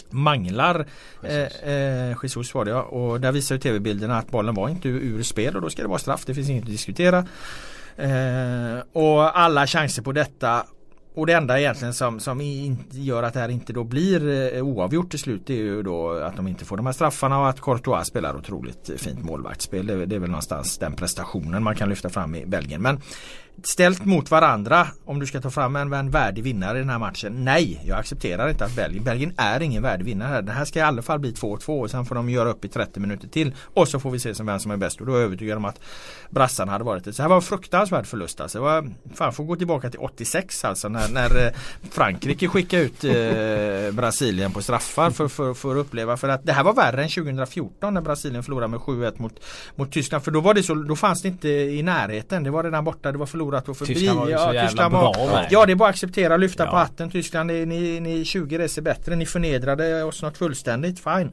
manglar 0.10 0.86
Jesus. 1.24 1.62
Eh, 1.62 2.10
eh, 2.10 2.18
Jesus 2.24 2.54
var 2.54 2.66
det 2.66 2.72
ja. 2.72 2.82
Och 2.82 3.22
där 3.22 3.32
visar 3.32 3.56
ju 3.56 3.62
tv-bilderna 3.62 4.18
att 4.18 4.32
bollen 4.32 4.56
var 4.56 4.70
inte 4.70 4.90
ur, 4.90 5.00
ur 5.00 5.24
spel 5.24 5.56
och 5.56 5.62
då 5.62 5.70
ska 5.70 5.82
det 5.82 5.88
vara 5.88 6.00
straff. 6.00 6.26
Det 6.26 6.34
finns 6.34 6.50
inget 6.50 6.64
att 6.64 6.70
diskutera. 6.70 7.26
Eh, 8.00 8.84
och 8.94 9.40
alla 9.40 9.68
chanser 9.68 10.02
på 10.02 10.12
detta 10.12 10.66
och 11.16 11.26
det 11.26 11.34
enda 11.34 11.60
egentligen 11.60 11.94
som, 11.94 12.20
som 12.20 12.42
gör 12.92 13.24
att 13.24 13.34
det 13.34 13.40
här 13.40 13.50
inte 13.50 13.74
då 13.74 13.84
blir 13.84 14.54
eh, 14.56 14.62
oavgjort 14.62 15.10
till 15.10 15.20
slut 15.20 15.50
är 15.50 15.54
ju 15.54 15.84
då 15.84 16.12
att 16.12 16.36
de 16.36 16.48
inte 16.48 16.66
får 16.66 16.78
de 16.78 16.86
här 16.86 16.94
straffarna 16.94 17.40
och 17.40 17.50
att 17.50 17.62
Courtois 17.62 18.08
spelar 18.08 18.38
otroligt 18.38 18.90
fint 18.98 19.24
målvaktsspel. 19.24 19.88
Det, 19.88 20.06
det 20.06 20.16
är 20.16 20.20
väl 20.20 20.30
någonstans 20.30 20.78
den 20.78 20.94
prestationen 20.94 21.64
man 21.64 21.76
kan 21.76 21.90
lyfta 21.90 22.10
fram 22.10 22.36
i 22.36 22.46
Belgien. 22.46 22.82
Men 22.82 23.02
ställt 23.64 24.06
mot 24.06 24.32
varandra 24.32 24.88
om 25.06 25.20
du 25.20 25.26
ska 25.26 25.42
ta 25.42 25.50
fram 25.50 25.76
en, 25.76 25.94
en 25.94 26.12
värdig 26.12 26.44
vinnare 26.44 26.78
i 26.78 26.80
den 26.80 26.90
här 26.90 27.00
matchen. 27.00 27.46
Nej, 27.46 27.82
jag 27.86 28.00
accepterar 28.00 28.50
inte 28.50 28.66
att 28.66 28.76
Belgien, 28.76 29.04
Belgien 29.04 29.34
är 29.38 29.60
ingen 29.62 29.84
värdig 29.84 30.06
vinnare. 30.06 30.42
Det 30.42 30.52
här 30.52 30.66
ska 30.66 30.80
i 30.80 30.82
alla 30.82 31.02
fall 31.02 31.20
bli 31.20 31.32
2-2 31.32 31.82
och 31.82 31.92
sen 31.92 32.06
får 32.06 32.16
de 32.16 32.30
göra 32.30 32.50
upp 32.50 32.66
i 32.66 32.68
30 32.68 33.00
minuter 33.00 33.28
till. 33.28 33.56
Och 33.74 33.88
så 33.88 34.00
får 34.00 34.12
vi 34.12 34.20
se 34.20 34.36
som 34.36 34.46
vem 34.46 34.60
som 34.60 34.72
är 34.72 34.78
bäst 34.78 35.02
och 35.02 35.06
då 35.06 35.14
är 35.14 35.16
jag 35.16 35.26
övertygad 35.26 35.58
om 35.58 35.66
att 35.66 35.80
brassarna 36.30 36.72
hade 36.72 36.84
varit 36.84 37.04
det. 37.04 37.14
Så 37.14 37.18
det 37.18 37.24
här 37.24 37.30
var 37.30 37.36
en 37.36 37.42
fruktansvärd 37.42 38.06
förlust 38.06 38.42
alltså. 38.42 38.58
Det 38.58 38.64
var, 38.64 38.90
fan 39.14 39.34
får 39.34 39.44
gå 39.44 39.56
tillbaka 39.56 39.90
till 39.90 40.00
86 40.00 40.66
alltså 40.66 40.90
när, 40.90 41.10
när 41.10 41.46
eh, 41.46 41.54
Frankrike 41.92 42.48
skickade 42.48 42.84
ut 42.84 43.04
eh, 43.04 43.96
Brasilien 43.96 44.52
på 44.52 44.62
straffar 44.62 45.12
för, 45.12 45.28
för, 45.28 45.54
för 45.54 45.72
att 45.72 45.78
uppleva. 45.78 46.18
För 46.18 46.30
att 46.30 46.46
det 46.46 46.54
här 46.54 46.64
var 46.64 46.74
värre 46.74 47.04
än 47.04 47.10
2014 47.10 47.94
när 47.94 48.02
Brasilien 48.02 48.44
förlorade 48.44 48.68
med 48.68 48.80
7-1 48.80 49.22
mot, 49.22 49.40
mot 49.76 49.92
Tyskland. 49.92 50.24
För 50.24 50.32
då 50.32 50.42
var 50.42 50.54
det 50.54 50.64
så, 50.64 50.74
då 50.74 50.96
fanns 50.96 51.22
det 51.22 51.28
inte 51.28 51.50
i 51.50 51.84
närheten. 51.84 52.44
Det 52.44 52.52
var 52.52 52.64
redan 52.64 52.84
borta, 52.84 53.12
det 53.12 53.18
var 53.18 53.26
förlorat 53.26 53.49
förlorat 53.50 53.70
och 53.70 53.78
förbi. 53.78 53.94
Tyskland 53.94 54.20
var 54.20 54.30
ju 54.30 54.38
så 54.38 54.40
ja, 54.40 54.54
jävla 54.54 54.70
Tyskland 54.70 54.92
bra. 54.92 55.14
Var, 55.14 55.48
ja 55.50 55.66
det 55.66 55.72
är 55.72 55.76
bara 55.76 55.90
att 55.90 55.96
acceptera 55.96 56.34
och 56.34 56.40
lyfta 56.40 56.64
ja. 56.66 56.72
på 56.72 56.78
hatten. 56.78 57.12
Tyskland 57.12 57.48
ni, 57.48 57.66
ni, 57.66 58.00
ni 58.00 58.26
20 58.26 58.58
resor 58.58 58.82
bättre. 58.82 59.16
Ni 59.16 59.26
förnedrade 59.26 60.04
oss 60.04 60.22
något 60.22 60.38
fullständigt. 60.38 61.00
Fine. 61.00 61.32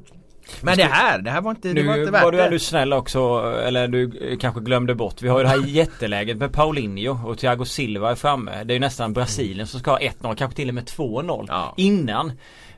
Men 0.60 0.76
det 0.76 0.84
här, 0.84 1.18
det 1.18 1.30
här 1.30 1.40
var 1.40 1.50
inte, 1.50 1.68
nu 1.68 1.82
det 1.82 1.88
var 1.88 1.98
inte 1.98 2.10
värt 2.10 2.22
var 2.22 2.32
du 2.32 2.40
ändå 2.40 2.58
snäll 2.58 2.92
också, 2.92 3.18
eller 3.66 3.88
du 3.88 4.36
kanske 4.40 4.60
glömde 4.60 4.94
bort. 4.94 5.22
Vi 5.22 5.28
har 5.28 5.38
ju 5.38 5.42
det 5.44 5.48
här 5.48 5.62
jätteläget 5.66 6.36
med 6.36 6.52
Paulinho 6.52 7.28
och 7.28 7.38
Thiago 7.38 7.64
Silva 7.64 8.10
är 8.10 8.14
framme. 8.14 8.64
Det 8.64 8.72
är 8.72 8.74
ju 8.74 8.80
nästan 8.80 9.12
Brasilien 9.12 9.66
som 9.66 9.80
ska 9.80 9.90
ha 9.90 9.98
1-0, 9.98 10.34
kanske 10.36 10.56
till 10.56 10.68
och 10.68 10.74
med 10.74 10.84
2-0 10.84 11.46
ja. 11.48 11.74
innan 11.76 12.32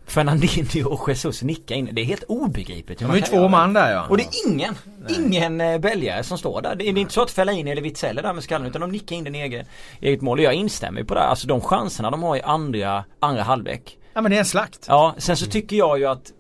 Fernandinho 0.08 0.88
och 0.88 1.08
Jesus 1.08 1.42
nicka 1.42 1.74
in. 1.74 1.88
Det 1.92 2.00
är 2.00 2.04
helt 2.04 2.22
obegripligt. 2.22 2.98
De 2.98 3.10
är 3.10 3.20
två 3.20 3.48
man 3.48 3.72
där 3.72 3.92
ja. 3.92 4.06
Och 4.08 4.16
det 4.16 4.22
är 4.22 4.48
ingen, 4.48 4.74
Nej. 4.98 5.16
ingen 5.18 5.60
eh, 5.60 5.78
belgare 5.78 6.22
som 6.22 6.38
står 6.38 6.62
där. 6.62 6.74
Det 6.74 6.84
är 6.88 6.98
inte 6.98 7.12
så 7.12 7.22
att 7.22 7.30
Fellaini 7.30 7.70
eller 7.70 7.82
Witzell 7.82 8.18
är 8.18 8.22
där 8.22 8.32
med 8.32 8.44
skallen 8.44 8.66
utan 8.66 8.80
de 8.80 8.90
nickar 8.90 9.16
in 9.16 9.24
den 9.24 9.34
egen, 9.34 9.66
eget 10.00 10.20
mål. 10.20 10.38
Och 10.38 10.44
jag 10.44 10.54
instämmer 10.54 11.04
på 11.04 11.14
det. 11.14 11.20
Alltså 11.20 11.46
de 11.46 11.60
chanserna 11.60 12.10
de 12.10 12.22
har 12.22 12.36
i 12.36 12.42
andra, 12.42 13.04
andra 13.20 13.42
halvlek. 13.42 13.98
Ja 14.14 14.20
men 14.20 14.30
det 14.30 14.36
är 14.36 14.40
en 14.40 14.44
slakt. 14.44 14.84
Ja, 14.88 15.14
sen 15.18 15.36
så 15.36 15.46
tycker 15.46 15.76
jag 15.76 15.98
ju 15.98 16.06
att 16.06 16.32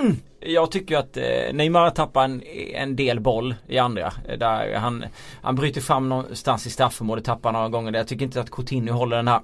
mm, 0.00 0.16
jag 0.40 0.70
tycker 0.70 0.96
att 0.96 1.16
eh, 1.16 1.24
Neymar 1.52 1.90
tappar 1.90 2.24
en, 2.24 2.42
en 2.74 2.96
del 2.96 3.20
boll 3.20 3.54
i 3.68 3.78
andra. 3.78 4.12
Där 4.38 4.74
han, 4.74 5.04
han 5.42 5.54
bryter 5.54 5.80
fram 5.80 6.08
någonstans 6.08 6.66
i 6.66 6.70
straffområdet, 6.70 7.24
tappar 7.24 7.52
några 7.52 7.68
gånger. 7.68 7.92
Där. 7.92 7.98
Jag 7.98 8.08
tycker 8.08 8.24
inte 8.24 8.40
att 8.40 8.50
Coutinho 8.50 8.94
håller 8.94 9.16
den 9.16 9.28
här 9.28 9.40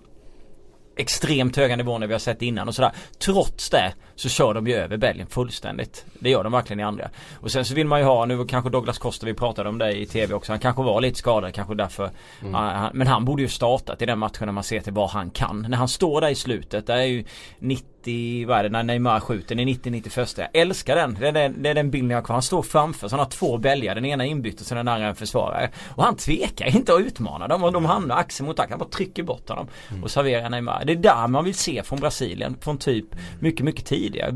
extremt 0.97 1.57
höga 1.57 1.77
nivåer 1.77 2.07
vi 2.07 2.13
har 2.13 2.19
sett 2.19 2.43
innan 2.43 2.69
och 2.69 2.75
sådär. 2.75 2.93
Trots 3.19 3.71
det 3.71 3.93
så 4.15 4.29
kör 4.29 4.55
de 4.55 4.67
ju 4.67 4.75
över 4.75 4.97
Belgien 4.97 5.27
fullständigt. 5.27 6.05
Det 6.19 6.31
gör 6.31 6.45
de 6.45 6.53
verkligen 6.53 6.81
i 6.81 6.83
andra. 6.83 7.11
Och 7.41 7.51
sen 7.51 7.65
så 7.65 7.75
vill 7.75 7.87
man 7.87 8.01
ju 8.01 8.05
ha, 8.05 8.25
nu 8.25 8.45
kanske 8.45 8.71
Douglas 8.71 8.99
Costa, 8.99 9.27
vi 9.27 9.35
pratade 9.35 9.69
om 9.69 9.79
det 9.79 9.93
i 9.93 10.07
TV 10.07 10.35
också. 10.35 10.53
Han 10.53 10.59
kanske 10.59 10.83
var 10.83 11.01
lite 11.01 11.19
skadad, 11.19 11.55
kanske 11.55 11.75
därför. 11.75 12.11
Mm. 12.43 12.91
Men 12.93 13.07
han 13.07 13.25
borde 13.25 13.43
ju 13.43 13.49
startat 13.49 14.03
i 14.03 14.07
den 14.07 14.19
matchen 14.19 14.47
när 14.47 14.53
man 14.53 14.65
ser 14.65 14.81
till 14.81 14.93
vad 14.93 15.11
han 15.11 15.31
kan. 15.31 15.67
När 15.69 15.77
han 15.77 15.89
står 15.89 16.21
där 16.21 16.29
i 16.29 16.35
slutet, 16.35 16.87
det 16.87 16.93
är 16.93 17.03
ju 17.03 17.25
90 17.59 17.92
90, 18.03 18.47
vad 18.47 18.59
är 18.59 18.63
det, 18.63 18.69
när 18.69 18.83
Neymar 18.83 19.21
skjuter, 19.21 19.55
den 19.55 19.69
är 19.69 19.75
90-91. 19.75 20.35
Jag 20.37 20.49
älskar 20.63 20.97
den. 20.97 21.17
Det 21.21 21.29
är 21.29 21.33
den, 21.33 21.63
det 21.63 21.69
är 21.69 21.75
den 21.75 21.91
bilden 21.91 22.11
jag 22.11 22.17
har 22.17 22.23
kvar. 22.23 22.35
Han 22.35 22.43
står 22.43 22.63
framför 22.63 23.09
så 23.09 23.17
han 23.17 23.25
har 23.25 23.31
två 23.31 23.59
belgare. 23.59 23.95
Den 23.95 24.05
ena 24.05 24.25
inbytt 24.25 24.61
och 24.61 24.67
den 24.77 24.89
andra 24.89 25.09
en 25.09 25.15
försvarare. 25.15 25.71
Och 25.89 26.05
han 26.05 26.17
tvekar 26.17 26.77
inte 26.77 26.95
att 26.95 27.01
utmana 27.01 27.49
dem 27.49 27.65
och 27.65 27.73
de 27.73 27.85
hamnar 27.85 28.17
axel 28.17 28.47
mot 28.47 28.59
axel. 28.59 28.71
Han 28.71 28.79
bara 28.79 28.89
trycker 28.89 29.23
bort 29.23 29.49
honom 29.49 29.69
och 30.03 30.11
serverar 30.11 30.51
Neymar. 30.51 30.83
Det 30.85 30.93
är 30.93 30.97
där 30.97 31.29
man 31.29 31.45
vill 31.45 31.55
se 31.55 31.83
från 31.83 32.01
Brasilien. 32.01 32.57
Från 32.61 32.79
typ 32.79 33.07
mycket, 33.41 33.65
mycket 33.65 33.87
tidigare. 33.87 34.33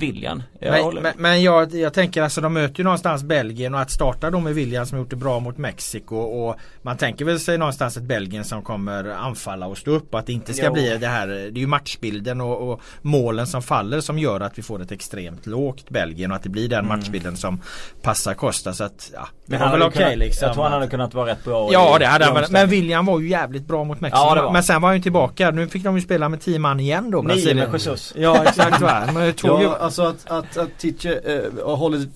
Jag 0.61 0.95
men, 0.95 1.03
men, 1.03 1.13
men 1.17 1.43
jag, 1.43 1.75
jag 1.75 1.95
tänker 1.95 2.23
alltså 2.23 2.41
de 2.41 2.53
möter 2.53 2.79
ju 2.79 2.85
någonstans 2.85 3.23
Belgien 3.23 3.75
och 3.75 3.81
att 3.81 3.91
starta 3.91 4.31
då 4.31 4.41
med 4.41 4.55
William 4.55 4.87
som 4.87 4.99
gjort 4.99 5.11
det 5.11 5.17
bra 5.17 5.41
mot 5.41 5.59
Mexiko 5.59 6.17
och 6.17 6.57
man 6.83 6.97
tänker 6.97 7.25
väl 7.25 7.41
sig 7.41 7.59
någonstans 7.59 7.97
ett 7.97 8.03
Belgien 8.03 8.45
som 8.45 8.63
kommer 8.63 9.05
anfalla 9.05 9.67
och 9.67 9.79
stå 9.79 9.91
upp 9.91 10.15
och 10.15 10.21
att 10.21 10.27
det 10.27 10.33
inte 10.33 10.55
ska 10.55 10.67
jo. 10.67 10.73
bli 10.73 10.99
det 10.99 11.07
här. 11.07 11.27
Det 11.27 11.35
är 11.35 11.61
ju 11.61 11.67
matchbilden 11.67 12.41
och, 12.41 12.71
och 12.71 12.81
målen 13.03 13.47
som 13.47 13.56
som 13.57 13.63
faller 13.63 14.01
som 14.01 14.19
gör 14.19 14.41
att 14.41 14.59
vi 14.59 14.63
får 14.63 14.83
ett 14.83 14.93
extremt 14.93 15.47
lågt 15.47 15.91
Belgien 15.91 16.31
och 16.31 16.37
att 16.37 16.43
det 16.43 16.49
blir 16.49 16.69
den 16.69 16.85
mm. 16.85 16.99
matchbilden 16.99 17.37
som 17.37 17.61
passar 18.03 18.35
Costa. 18.35 18.73
Så 18.73 18.85
att, 18.85 19.11
ja, 19.15 19.29
det 19.47 19.59
var 19.59 19.71
väl 19.71 19.83
okej 19.83 20.05
okay, 20.05 20.17
liksom. 20.17 20.47
Jag 20.47 20.55
tror 20.55 20.65
han 20.65 20.73
hade 20.73 20.89
kunnat 20.89 21.15
vara 21.15 21.31
rätt 21.31 21.45
bra 21.45 21.69
Ja 21.73 21.99
det 21.99 22.07
hade 22.07 22.25
han 22.25 22.45
Men 22.51 22.69
William 22.69 23.07
var 23.07 23.21
ju 23.21 23.29
jävligt 23.29 23.67
bra 23.67 23.85
mot 23.85 24.01
Mexiko. 24.01 24.23
Ja, 24.37 24.51
men 24.53 24.63
sen 24.63 24.83
var 24.83 24.89
han 24.89 24.97
ju 24.97 25.03
tillbaka. 25.03 25.51
Nu 25.51 25.69
fick 25.69 25.85
de 25.85 25.97
ju 25.97 26.03
spela 26.03 26.29
med 26.29 26.41
10 26.41 26.59
man 26.59 26.81
igen 26.81 27.11
då. 27.11 27.23
Nio 27.23 27.55
med 27.55 27.73
Jesus. 27.73 28.15
Ja 28.17 28.45
exakt 28.45 28.81
va. 28.81 29.09
Men 29.15 29.33
tog 29.33 29.51
ja, 29.51 29.63
ju... 29.63 29.69
alltså 29.69 30.03
att, 30.03 30.31
att, 30.31 30.57
att 30.57 30.79
Tiche 30.79 31.21
äh, 31.25 31.67
har 31.67 31.77
hållit 31.77 32.09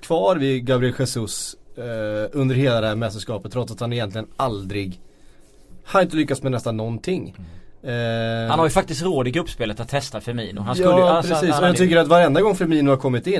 kvar 0.00 0.36
vid 0.36 0.66
Gabriel 0.66 0.94
Jesus 0.98 1.56
äh, 1.76 1.84
under 2.32 2.54
hela 2.54 2.80
det 2.80 2.86
här 2.86 2.94
mästerskapet 2.94 3.52
trots 3.52 3.72
att 3.72 3.80
han 3.80 3.92
egentligen 3.92 4.26
aldrig 4.36 5.00
har 5.84 6.02
inte 6.02 6.16
lyckats 6.16 6.42
med 6.42 6.52
nästan 6.52 6.76
någonting. 6.76 7.34
Mm. 7.38 7.50
Eh, 7.84 8.48
han 8.48 8.58
har 8.58 8.66
ju 8.66 8.70
faktiskt 8.70 9.02
råd 9.02 9.28
i 9.28 9.30
gruppspelet 9.30 9.80
att 9.80 9.88
testa 9.88 10.20
Firmino. 10.20 10.60
Han 10.60 10.74
skulle, 10.74 10.90
ja 10.90 11.10
alltså, 11.10 11.34
precis, 11.34 11.58
och 11.58 11.66
jag 11.66 11.76
tycker 11.76 11.96
att 11.96 12.08
varenda 12.08 12.40
gång 12.40 12.56
Firmino 12.56 12.90
har 12.90 12.96
kommit 12.96 13.26
in 13.26 13.36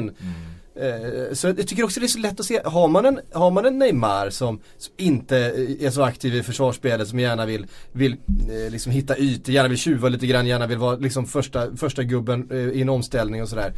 mm. 0.76 1.28
eh, 1.28 1.32
Så 1.32 1.46
jag 1.46 1.68
tycker 1.68 1.84
också 1.84 2.00
det 2.00 2.06
är 2.06 2.08
så 2.08 2.18
lätt 2.18 2.40
att 2.40 2.46
se, 2.46 2.60
har 2.64 2.88
man 2.88 3.06
en, 3.06 3.20
har 3.32 3.50
man 3.50 3.66
en 3.66 3.78
Neymar 3.78 4.30
som, 4.30 4.60
som 4.78 4.94
inte 4.96 5.36
är 5.80 5.90
så 5.90 6.02
aktiv 6.02 6.34
i 6.34 6.42
försvarsspelet 6.42 7.08
som 7.08 7.20
gärna 7.20 7.46
vill, 7.46 7.66
vill 7.92 8.12
eh, 8.12 8.72
liksom 8.72 8.92
hitta 8.92 9.16
ytor, 9.16 9.54
gärna 9.54 9.68
vill 9.68 9.78
tjuva 9.78 10.08
lite 10.08 10.26
grann, 10.26 10.46
gärna 10.46 10.66
vill 10.66 10.78
vara 10.78 10.96
liksom 10.96 11.26
första, 11.26 11.76
första 11.76 12.02
gubben 12.02 12.72
i 12.74 12.82
en 12.82 12.88
omställning 12.88 13.42
och 13.42 13.48
sådär 13.48 13.72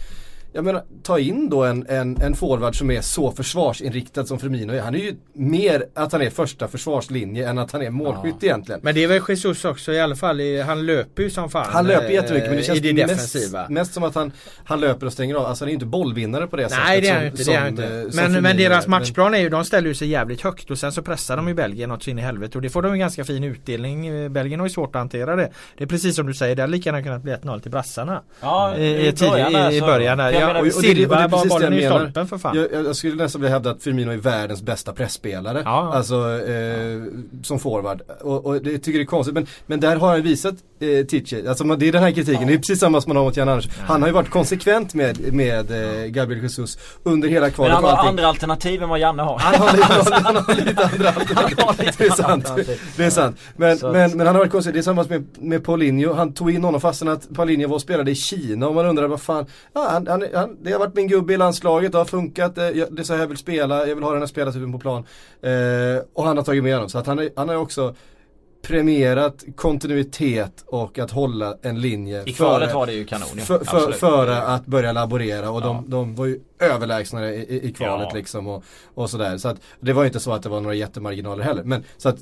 jag 0.56 0.64
menar, 0.64 0.82
ta 1.02 1.18
in 1.18 1.50
då 1.50 1.64
en, 1.64 1.86
en, 1.88 2.22
en 2.22 2.34
forward 2.34 2.78
som 2.78 2.90
är 2.90 3.00
så 3.00 3.32
försvarsinriktad 3.32 4.26
som 4.26 4.38
Firmino 4.38 4.72
är. 4.72 4.80
Han 4.80 4.94
är 4.94 4.98
ju 4.98 5.16
mer 5.32 5.84
att 5.94 6.12
han 6.12 6.22
är 6.22 6.30
första 6.30 6.68
försvarslinje 6.68 7.48
än 7.48 7.58
att 7.58 7.72
han 7.72 7.82
är 7.82 7.90
målskytt 7.90 8.34
ja. 8.40 8.46
egentligen. 8.46 8.80
Men 8.84 8.94
det 8.94 9.04
är 9.04 9.08
väl 9.08 9.22
Jesus 9.28 9.64
också 9.64 9.92
i 9.92 10.00
alla 10.00 10.16
fall. 10.16 10.40
Han 10.66 10.86
löper 10.86 11.22
ju 11.22 11.30
som 11.30 11.50
fan. 11.50 11.66
Han 11.72 11.86
löper 11.86 12.08
jättemycket 12.08 12.48
men 12.48 12.56
det 12.56 12.62
känns 12.62 12.80
det 12.80 13.06
mest, 13.06 13.68
mest, 13.68 13.94
som 13.94 14.02
att 14.02 14.14
han, 14.14 14.32
han 14.64 14.80
löper 14.80 15.06
och 15.06 15.12
stänger 15.12 15.34
av. 15.34 15.46
Alltså 15.46 15.64
han 15.64 15.68
är 15.68 15.72
ju 15.72 15.74
inte 15.74 15.86
bollvinnare 15.86 16.46
på 16.46 16.56
det 16.56 16.68
sättet. 16.68 16.84
Nej 16.86 17.00
det 17.00 17.08
är 17.08 17.14
han 17.14 17.26
inte. 17.26 17.44
Som, 17.44 17.54
det 17.54 17.60
är 17.60 17.68
inte. 17.68 17.84
Eh, 17.84 17.90
men, 17.90 18.32
men, 18.32 18.42
men 18.42 18.56
deras 18.56 18.86
matchplan 18.86 19.34
är 19.34 19.38
ju, 19.38 19.48
de 19.48 19.64
ställer 19.64 19.88
ju 19.88 19.94
sig 19.94 20.08
jävligt 20.08 20.40
högt 20.40 20.70
och 20.70 20.78
sen 20.78 20.92
så 20.92 21.02
pressar 21.02 21.36
de 21.36 21.48
ju 21.48 21.54
Belgien 21.54 21.88
något 21.88 22.02
så 22.02 22.10
in 22.10 22.18
i 22.18 22.22
helvete. 22.22 22.58
Och 22.58 22.62
det 22.62 22.70
får 22.70 22.82
de 22.82 22.92
en 22.92 22.98
ganska 22.98 23.24
fin 23.24 23.44
utdelning. 23.44 24.32
Belgien 24.32 24.60
har 24.60 24.66
ju 24.66 24.72
svårt 24.72 24.96
att 24.96 25.00
hantera 25.00 25.36
det. 25.36 25.50
Det 25.76 25.84
är 25.84 25.88
precis 25.88 26.16
som 26.16 26.26
du 26.26 26.34
säger, 26.34 26.56
det 26.56 26.62
hade 26.62 26.72
lika 26.72 26.88
gärna 26.88 27.02
kunnat 27.02 27.22
bli 27.22 27.32
1-0 27.32 27.60
till 27.60 27.70
brassarna. 27.70 28.22
Ja, 28.40 28.76
i, 28.76 29.08
i, 29.08 29.12
början, 29.20 29.72
i, 29.72 29.76
i 29.76 29.80
början 29.80 30.18
där. 30.18 30.32
Ja, 30.54 30.60
och, 30.60 30.66
och 30.66 30.72
Silva 30.72 31.20
det, 31.20 31.28
bara 31.28 31.44
bollen 31.44 31.72
i 31.72 31.86
stolpen 31.86 32.26
för 32.26 32.38
fan. 32.38 32.56
Jag, 32.56 32.84
jag, 32.84 32.96
skulle 32.96 33.14
nästan 33.14 33.40
vilja 33.40 33.54
hävda 33.54 33.70
att 33.70 33.82
Firmino 33.82 34.10
är 34.10 34.16
världens 34.16 34.62
bästa 34.62 34.92
pressspelare. 34.92 35.62
Ja. 35.64 35.92
Alltså 35.94 36.14
eh, 36.48 36.54
ja. 36.54 37.06
som 37.42 37.58
forward. 37.58 38.02
Och, 38.20 38.46
och 38.46 38.62
det 38.62 38.78
tycker 38.78 38.98
det 38.98 39.04
är 39.04 39.06
konstigt. 39.06 39.34
Men, 39.34 39.46
men 39.66 39.80
där 39.80 39.96
har 39.96 40.08
han 40.08 40.22
visat 40.22 40.54
eh, 40.80 41.06
Tichy, 41.06 41.46
alltså 41.46 41.64
det 41.64 41.88
är 41.88 41.92
den 41.92 42.02
här 42.02 42.10
kritiken. 42.10 42.40
Ja. 42.40 42.48
Det 42.48 42.54
är 42.54 42.58
precis 42.58 42.80
samma 42.80 43.00
som 43.00 43.10
man 43.10 43.16
har 43.16 43.24
mot 43.24 43.36
Jan 43.36 43.48
Andersson. 43.48 43.72
Han 43.86 44.02
har 44.02 44.08
ju 44.08 44.14
varit 44.14 44.30
konsekvent 44.30 44.94
med, 44.94 45.32
med 45.32 45.70
eh, 45.70 46.06
Gabriel 46.06 46.42
Jesus 46.42 46.78
under 47.02 47.28
hela 47.28 47.50
kvalet. 47.50 47.74
Men 47.74 47.84
han 47.84 47.96
har 47.98 48.08
andra 48.08 48.26
alternativ 48.26 48.82
än 48.82 48.88
vad 48.88 48.98
Janne 48.98 49.22
har. 49.22 49.38
Han 49.38 49.54
har, 49.54 49.76
lite, 49.76 50.14
han 50.24 50.36
har 50.36 50.54
lite 50.54 50.84
andra 50.84 51.08
alternativ. 51.08 51.94
det 51.98 52.06
är 52.06 52.10
sant. 52.10 52.52
Det 52.96 53.04
är 53.04 53.10
sant. 53.10 53.36
Men, 53.56 53.78
men, 53.82 53.92
men 53.92 54.26
han 54.26 54.36
har 54.36 54.38
varit 54.38 54.52
konstigt. 54.52 54.74
Det 54.74 54.80
är 54.80 54.82
samma 54.82 55.04
med, 55.04 55.26
med 55.38 55.64
Paulinho. 55.64 56.12
Han 56.12 56.32
tog 56.32 56.50
in 56.50 56.64
honom 56.64 56.80
fastän 56.80 57.08
att 57.08 57.34
Paulinho 57.34 57.68
var 57.68 57.74
och 57.74 57.82
spelade 57.82 58.10
i 58.10 58.14
Kina 58.14 58.68
och 58.68 58.74
man 58.74 58.86
undrar 58.86 59.08
vad 59.08 59.20
fan. 59.20 59.46
Ja, 59.72 59.88
han, 59.90 60.06
han, 60.06 60.24
han, 60.36 60.56
det 60.62 60.72
har 60.72 60.78
varit 60.78 60.94
min 60.94 61.08
gubbe 61.08 61.34
i 61.34 61.36
landslaget, 61.36 61.92
det 61.92 61.98
har 61.98 62.04
funkat, 62.04 62.58
eh, 62.58 62.64
det 62.68 62.98
är 62.98 63.02
så 63.02 63.12
här 63.12 63.20
jag 63.20 63.28
vill 63.28 63.36
spela, 63.36 63.86
jag 63.86 63.94
vill 63.94 64.04
ha 64.04 64.12
den 64.12 64.22
här 64.22 64.26
spelartypen 64.26 64.72
på 64.72 64.78
plan. 64.78 65.04
Eh, 65.40 66.02
och 66.14 66.24
han 66.24 66.36
har 66.36 66.44
tagit 66.44 66.62
med 66.62 66.74
honom. 66.74 66.88
Så 66.88 66.98
att 66.98 67.06
han, 67.06 67.18
är, 67.18 67.30
han 67.36 67.48
har 67.48 67.56
också 67.56 67.94
premierat 68.62 69.44
kontinuitet 69.56 70.64
och 70.66 70.98
att 70.98 71.10
hålla 71.10 71.56
en 71.62 71.80
linje. 71.80 72.22
I 72.26 72.32
kvalet 72.32 72.74
var 72.74 72.86
det 72.86 72.92
ju 72.92 73.04
kanon 73.04 73.28
ja. 73.36 73.44
för, 73.44 73.64
för, 73.64 73.92
Före 73.92 74.42
att 74.42 74.66
börja 74.66 74.92
laborera 74.92 75.50
och 75.50 75.60
ja. 75.60 75.64
de, 75.64 75.90
de, 75.90 76.14
var 76.14 76.26
ju 76.26 76.40
överlägsna 76.58 77.30
i, 77.30 77.68
i 77.68 77.72
kvalet 77.72 78.08
ja. 78.10 78.16
liksom 78.16 78.46
och, 78.46 78.64
och 78.94 79.10
sådär. 79.10 79.38
Så 79.38 79.48
att 79.48 79.56
det 79.80 79.92
var 79.92 80.02
ju 80.02 80.06
inte 80.06 80.20
så 80.20 80.32
att 80.32 80.42
det 80.42 80.48
var 80.48 80.60
några 80.60 80.74
jättemarginaler 80.74 81.44
heller. 81.44 81.62
Men 81.64 81.84
så 81.96 82.08
att 82.08 82.18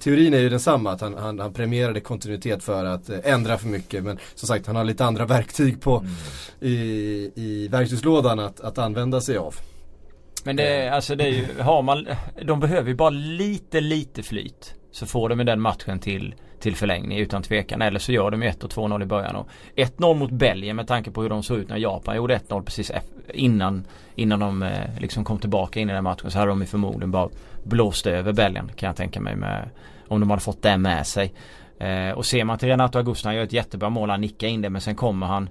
teorin 0.00 0.34
är 0.34 0.38
ju 0.38 0.48
densamma, 0.48 0.92
att 0.92 1.00
han, 1.00 1.14
han, 1.14 1.38
han 1.38 1.52
premierade 1.52 2.00
kontinuitet 2.00 2.62
för 2.64 2.84
att 2.84 3.08
eh, 3.08 3.18
ändra 3.24 3.58
för 3.58 3.68
mycket. 3.68 4.04
Men 4.04 4.18
som 4.34 4.46
sagt, 4.46 4.66
han 4.66 4.76
har 4.76 4.84
lite 4.84 5.04
andra 5.04 5.26
verktyg 5.36 5.80
på 5.80 5.98
mm. 5.98 6.10
i, 6.60 7.32
i 7.34 7.68
verktygslådan 7.68 8.38
att, 8.38 8.60
att 8.60 8.78
använda 8.78 9.20
sig 9.20 9.36
av. 9.36 9.54
Men 10.44 10.56
det, 10.56 10.76
är, 10.76 10.90
alltså 10.90 11.14
det 11.14 11.24
är 11.24 11.28
ju, 11.28 11.46
har 11.60 11.82
man, 11.82 12.06
de 12.42 12.60
behöver 12.60 12.88
ju 12.88 12.94
bara 12.94 13.10
lite, 13.10 13.80
lite 13.80 14.22
flyt. 14.22 14.74
Så 14.90 15.06
får 15.06 15.28
de 15.28 15.36
med 15.36 15.46
den 15.46 15.60
matchen 15.60 15.98
till, 15.98 16.34
till 16.60 16.76
förlängning 16.76 17.18
utan 17.18 17.42
tvekan. 17.42 17.82
Eller 17.82 17.98
så 17.98 18.12
gör 18.12 18.30
de 18.30 18.42
1 18.42 18.64
och 18.64 18.70
2-0 18.70 19.02
i 19.02 19.06
början. 19.06 19.44
1-0 19.76 20.14
mot 20.14 20.30
Belgien 20.30 20.76
med 20.76 20.86
tanke 20.86 21.10
på 21.10 21.22
hur 21.22 21.28
de 21.28 21.42
såg 21.42 21.58
ut 21.58 21.68
när 21.68 21.76
Japan 21.76 22.16
gjorde 22.16 22.38
1-0 22.48 22.62
precis 22.62 22.92
innan, 23.34 23.86
innan 24.14 24.40
de 24.40 24.62
eh, 24.62 25.00
liksom 25.00 25.24
kom 25.24 25.38
tillbaka 25.38 25.80
in 25.80 25.90
i 25.90 25.92
den 25.92 26.04
matchen. 26.04 26.30
Så 26.30 26.38
hade 26.38 26.50
de 26.50 26.60
ju 26.60 26.66
förmodligen 26.66 27.10
bara 27.10 27.28
blåst 27.66 28.06
över 28.06 28.32
Belgien 28.32 28.70
kan 28.76 28.86
jag 28.86 28.96
tänka 28.96 29.20
mig 29.20 29.36
med, 29.36 29.70
om 30.08 30.20
de 30.20 30.30
hade 30.30 30.42
fått 30.42 30.62
det 30.62 30.78
med 30.78 31.06
sig. 31.06 31.34
Eh, 31.80 32.10
och 32.10 32.26
ser 32.26 32.44
man 32.44 32.58
till 32.58 32.68
Renato 32.68 32.98
Augusto, 32.98 33.28
han 33.28 33.36
gör 33.36 33.42
ett 33.42 33.52
jättebra 33.52 33.90
mål, 33.90 34.10
han 34.10 34.20
nickar 34.20 34.48
in 34.48 34.62
det 34.62 34.70
men 34.70 34.80
sen 34.80 34.94
kommer 34.94 35.26
han 35.26 35.48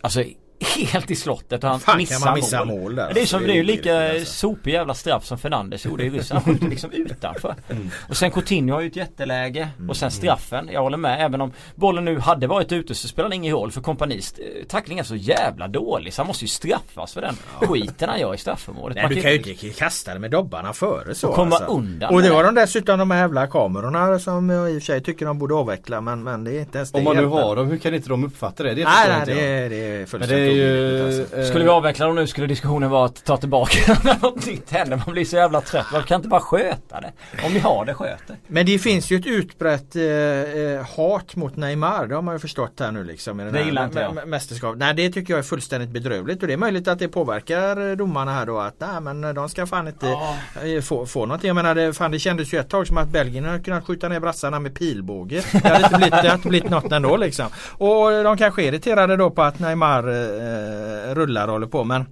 Alltså 0.00 0.24
helt 0.60 1.10
i 1.10 1.16
slottet 1.16 1.64
och 1.64 1.70
han 1.70 1.80
Fan, 1.80 1.96
missar, 1.96 2.14
kan 2.14 2.24
man 2.24 2.34
missa 2.34 2.64
mål. 2.64 2.80
mål 2.80 2.94
där? 2.94 3.14
Det 3.14 3.20
är, 3.20 3.26
som, 3.26 3.42
det 3.42 3.52
är 3.52 3.54
ju 3.54 3.62
lika 3.62 4.10
alltså. 4.10 4.32
sopig 4.32 4.72
jävla 4.72 4.94
straff 4.94 5.24
som 5.24 5.38
Fernandes 5.38 5.84
gjorde 5.84 6.04
i 6.04 6.10
Ryssland. 6.10 6.44
Han 6.44 6.54
skjuter 6.54 6.68
liksom 6.68 6.90
utanför. 6.90 7.54
Mm. 7.68 7.90
Och 8.08 8.16
sen 8.16 8.30
Coutinho 8.30 8.74
har 8.74 8.80
ju 8.80 8.88
ett 8.88 8.96
jätteläge. 8.96 9.68
Och 9.88 9.96
sen 9.96 10.06
mm. 10.06 10.10
straffen. 10.10 10.68
Jag 10.72 10.82
håller 10.82 10.96
med. 10.96 11.24
Även 11.24 11.40
om 11.40 11.52
bollen 11.74 12.04
nu 12.04 12.18
hade 12.18 12.46
varit 12.46 12.72
ute 12.72 12.94
så 12.94 13.08
spelar 13.08 13.28
det 13.28 13.34
ingen 13.34 13.54
roll 13.54 13.70
för 13.70 13.80
kompanist 13.80 14.38
eh, 14.38 14.66
tackling 14.66 14.98
är 14.98 15.02
så 15.02 15.16
jävla 15.16 15.68
dålig 15.68 16.14
så 16.14 16.22
han 16.22 16.26
måste 16.26 16.44
ju 16.44 16.48
straffas 16.48 17.12
för 17.12 17.20
den 17.20 17.36
ja. 17.60 17.66
skiten 17.66 18.08
han 18.08 18.20
gör 18.20 18.34
i 18.34 18.38
straffområdet. 18.38 18.96
Nej, 18.96 19.08
du 19.08 19.22
kan 19.22 19.30
ju 19.30 19.38
inte 19.38 19.70
kasta 19.70 20.14
det 20.14 20.20
med 20.20 20.30
dobbarna 20.30 20.72
före 20.72 21.14
så. 21.14 21.28
Och 21.28 21.34
komma 21.34 21.56
alltså. 21.56 21.72
undan. 21.72 22.14
Och 22.14 22.22
det 22.22 22.30
var 22.30 22.44
de 22.44 22.54
dessutom 22.54 22.98
de 22.98 23.10
här 23.10 23.18
jävla 23.18 23.46
kamerorna 23.46 24.18
som 24.18 24.50
jag 24.50 24.70
i 24.70 24.78
och 24.78 24.82
för 24.82 24.86
sig 24.86 25.02
tycker 25.02 25.26
de 25.26 25.38
borde 25.38 25.54
avveckla 25.54 26.00
men, 26.00 26.22
men 26.22 26.44
det 26.44 26.52
är 26.52 26.60
inte 26.60 26.78
ens 26.78 26.92
det. 26.92 26.98
Om 26.98 27.04
man 27.04 27.16
nu 27.16 27.24
har 27.24 27.56
dem, 27.56 27.68
hur 27.70 27.78
kan 27.78 27.94
inte 27.94 28.08
de 28.08 28.24
uppfatta 28.24 28.62
det? 28.62 28.74
det 28.74 28.84
nej, 28.84 29.08
nej 29.08 29.22
det, 29.26 29.46
är, 29.46 29.70
det 29.70 29.76
är 29.76 30.06
fullständigt 30.06 30.47
ju... 30.52 31.06
Alltså. 31.06 31.44
Skulle 31.44 31.64
vi 31.64 31.70
avveckla 31.70 32.06
dem 32.06 32.14
nu 32.14 32.26
skulle 32.26 32.46
diskussionen 32.46 32.90
vara 32.90 33.04
att 33.04 33.24
ta 33.24 33.36
tillbaka 33.36 33.98
när 34.04 34.22
något 34.22 34.46
nytt 34.46 34.70
händer. 34.70 34.96
Man 35.06 35.12
blir 35.12 35.24
så 35.24 35.36
jävla 35.36 35.60
trött. 35.60 35.86
Man 35.92 36.02
kan 36.02 36.16
inte 36.16 36.28
bara 36.28 36.40
sköta 36.40 37.00
det. 37.00 37.12
Om 37.44 37.52
ni 37.52 37.58
har 37.58 37.84
det, 37.84 37.94
sköt 37.94 38.26
det. 38.26 38.36
Men 38.46 38.66
det 38.66 38.78
finns 38.78 39.10
ju 39.10 39.16
ett 39.16 39.26
utbrett 39.26 39.96
eh, 39.96 40.02
eh 40.04 40.86
hat 40.96 41.36
mot 41.36 41.56
Neymar. 41.56 42.06
Det 42.06 42.14
har 42.14 42.22
man 42.22 42.34
ju 42.34 42.38
förstått 42.38 42.80
här 42.80 42.92
nu 42.92 43.04
liksom. 43.04 43.38
det 43.38 43.62
gillar 43.62 43.84
inte 43.84 44.00
jag. 44.00 44.28
Mästerskap. 44.28 44.76
Nej 44.76 44.94
det 44.94 45.10
tycker 45.10 45.32
jag 45.32 45.38
är 45.38 45.42
fullständigt 45.42 45.90
bedrövligt. 45.90 46.42
Och 46.42 46.48
det 46.48 46.52
är 46.52 46.58
möjligt 46.58 46.88
att 46.88 46.98
det 46.98 47.08
påverkar 47.08 47.96
domarna 47.96 48.32
här 48.32 48.46
då. 48.46 48.58
Att 48.58 48.80
nej 48.80 49.00
men 49.00 49.34
de 49.34 49.48
ska 49.48 49.66
fan 49.66 49.88
inte 49.88 50.06
ja. 50.06 50.82
få, 50.82 51.06
få 51.06 51.26
någonting. 51.26 51.48
Jag 51.48 51.54
menar 51.54 51.74
det, 51.74 51.92
fan, 51.92 52.10
det 52.10 52.18
kändes 52.18 52.54
ju 52.54 52.58
ett 52.58 52.68
tag 52.68 52.86
som 52.86 52.98
att 52.98 53.08
Belgien 53.08 53.44
hade 53.44 53.58
kunnat 53.58 53.84
skjuta 53.84 54.08
ner 54.08 54.20
brassarna 54.20 54.60
med 54.60 54.74
pilbåge. 54.74 55.42
Det 55.52 55.68
hade 55.68 55.84
inte 55.84 55.96
blivit, 55.96 56.10
det 56.10 56.16
hade 56.16 56.34
inte 56.34 56.48
blivit 56.48 56.70
något 56.70 56.92
ändå 56.92 57.16
liksom. 57.16 57.46
Och 57.72 58.24
de 58.24 58.36
kanske 58.36 58.62
är 58.62 58.66
irriterade 58.66 59.16
då 59.16 59.30
på 59.30 59.42
att 59.42 59.58
Neymar 59.58 60.02
eh, 60.38 61.14
rullar 61.14 61.46
och 61.46 61.52
håller 61.52 61.66
på 61.66 61.84
men 61.84 62.04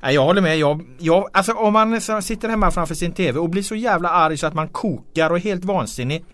nej 0.00 0.14
jag 0.14 0.24
håller 0.24 0.42
med. 0.42 0.58
Jag, 0.58 0.84
jag, 0.98 1.28
alltså 1.32 1.52
om 1.52 1.72
man 1.72 1.90
liksom 1.90 2.22
sitter 2.22 2.48
hemma 2.48 2.70
framför 2.70 2.94
sin 2.94 3.12
TV 3.12 3.38
och 3.38 3.50
blir 3.50 3.62
så 3.62 3.74
jävla 3.74 4.08
arg 4.08 4.36
så 4.36 4.46
att 4.46 4.54
man 4.54 4.68
kokar 4.68 5.30
och 5.30 5.36
är 5.36 5.40
helt 5.40 5.64
vansinnig 5.64 6.24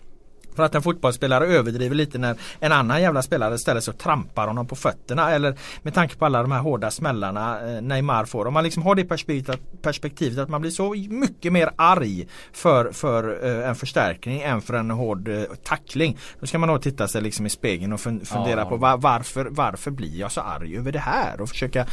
för 0.55 0.63
att 0.63 0.75
en 0.75 0.81
fotbollsspelare 0.81 1.45
överdriver 1.45 1.95
lite 1.95 2.17
när 2.17 2.35
en 2.59 2.71
annan 2.71 3.01
jävla 3.01 3.21
spelare 3.21 3.57
ställer 3.57 3.81
sig 3.81 3.91
och 3.91 3.97
trampar 3.97 4.47
honom 4.47 4.67
på 4.67 4.75
fötterna. 4.75 5.31
Eller 5.31 5.55
med 5.81 5.93
tanke 5.93 6.15
på 6.15 6.25
alla 6.25 6.41
de 6.41 6.51
här 6.51 6.59
hårda 6.59 6.91
smällarna 6.91 7.75
eh, 7.75 7.81
Neymar 7.81 8.25
får. 8.25 8.47
Om 8.47 8.53
man 8.53 8.63
liksom 8.63 8.83
har 8.83 8.95
det 8.95 9.05
perspektivet, 9.05 9.81
perspektivet 9.81 10.39
att 10.39 10.49
man 10.49 10.61
blir 10.61 10.71
så 10.71 10.95
mycket 11.09 11.53
mer 11.53 11.71
arg 11.75 12.27
för, 12.53 12.91
för 12.91 13.45
eh, 13.45 13.69
en 13.69 13.75
förstärkning 13.75 14.41
än 14.41 14.61
för 14.61 14.73
en 14.73 14.91
hård 14.91 15.27
eh, 15.27 15.43
tackling. 15.63 16.17
Då 16.39 16.47
ska 16.47 16.57
man 16.57 16.69
nog 16.69 16.81
titta 16.81 17.07
sig 17.07 17.21
liksom 17.21 17.45
i 17.45 17.49
spegeln 17.49 17.93
och 17.93 17.99
fundera 17.99 18.59
ja. 18.59 18.65
på 18.65 18.77
var, 18.77 18.97
varför, 18.97 19.47
varför 19.49 19.91
blir 19.91 20.19
jag 20.19 20.31
så 20.31 20.41
arg 20.41 20.77
över 20.77 20.91
det 20.91 20.99
här? 20.99 21.41
Och 21.41 21.49
försöka 21.49 21.85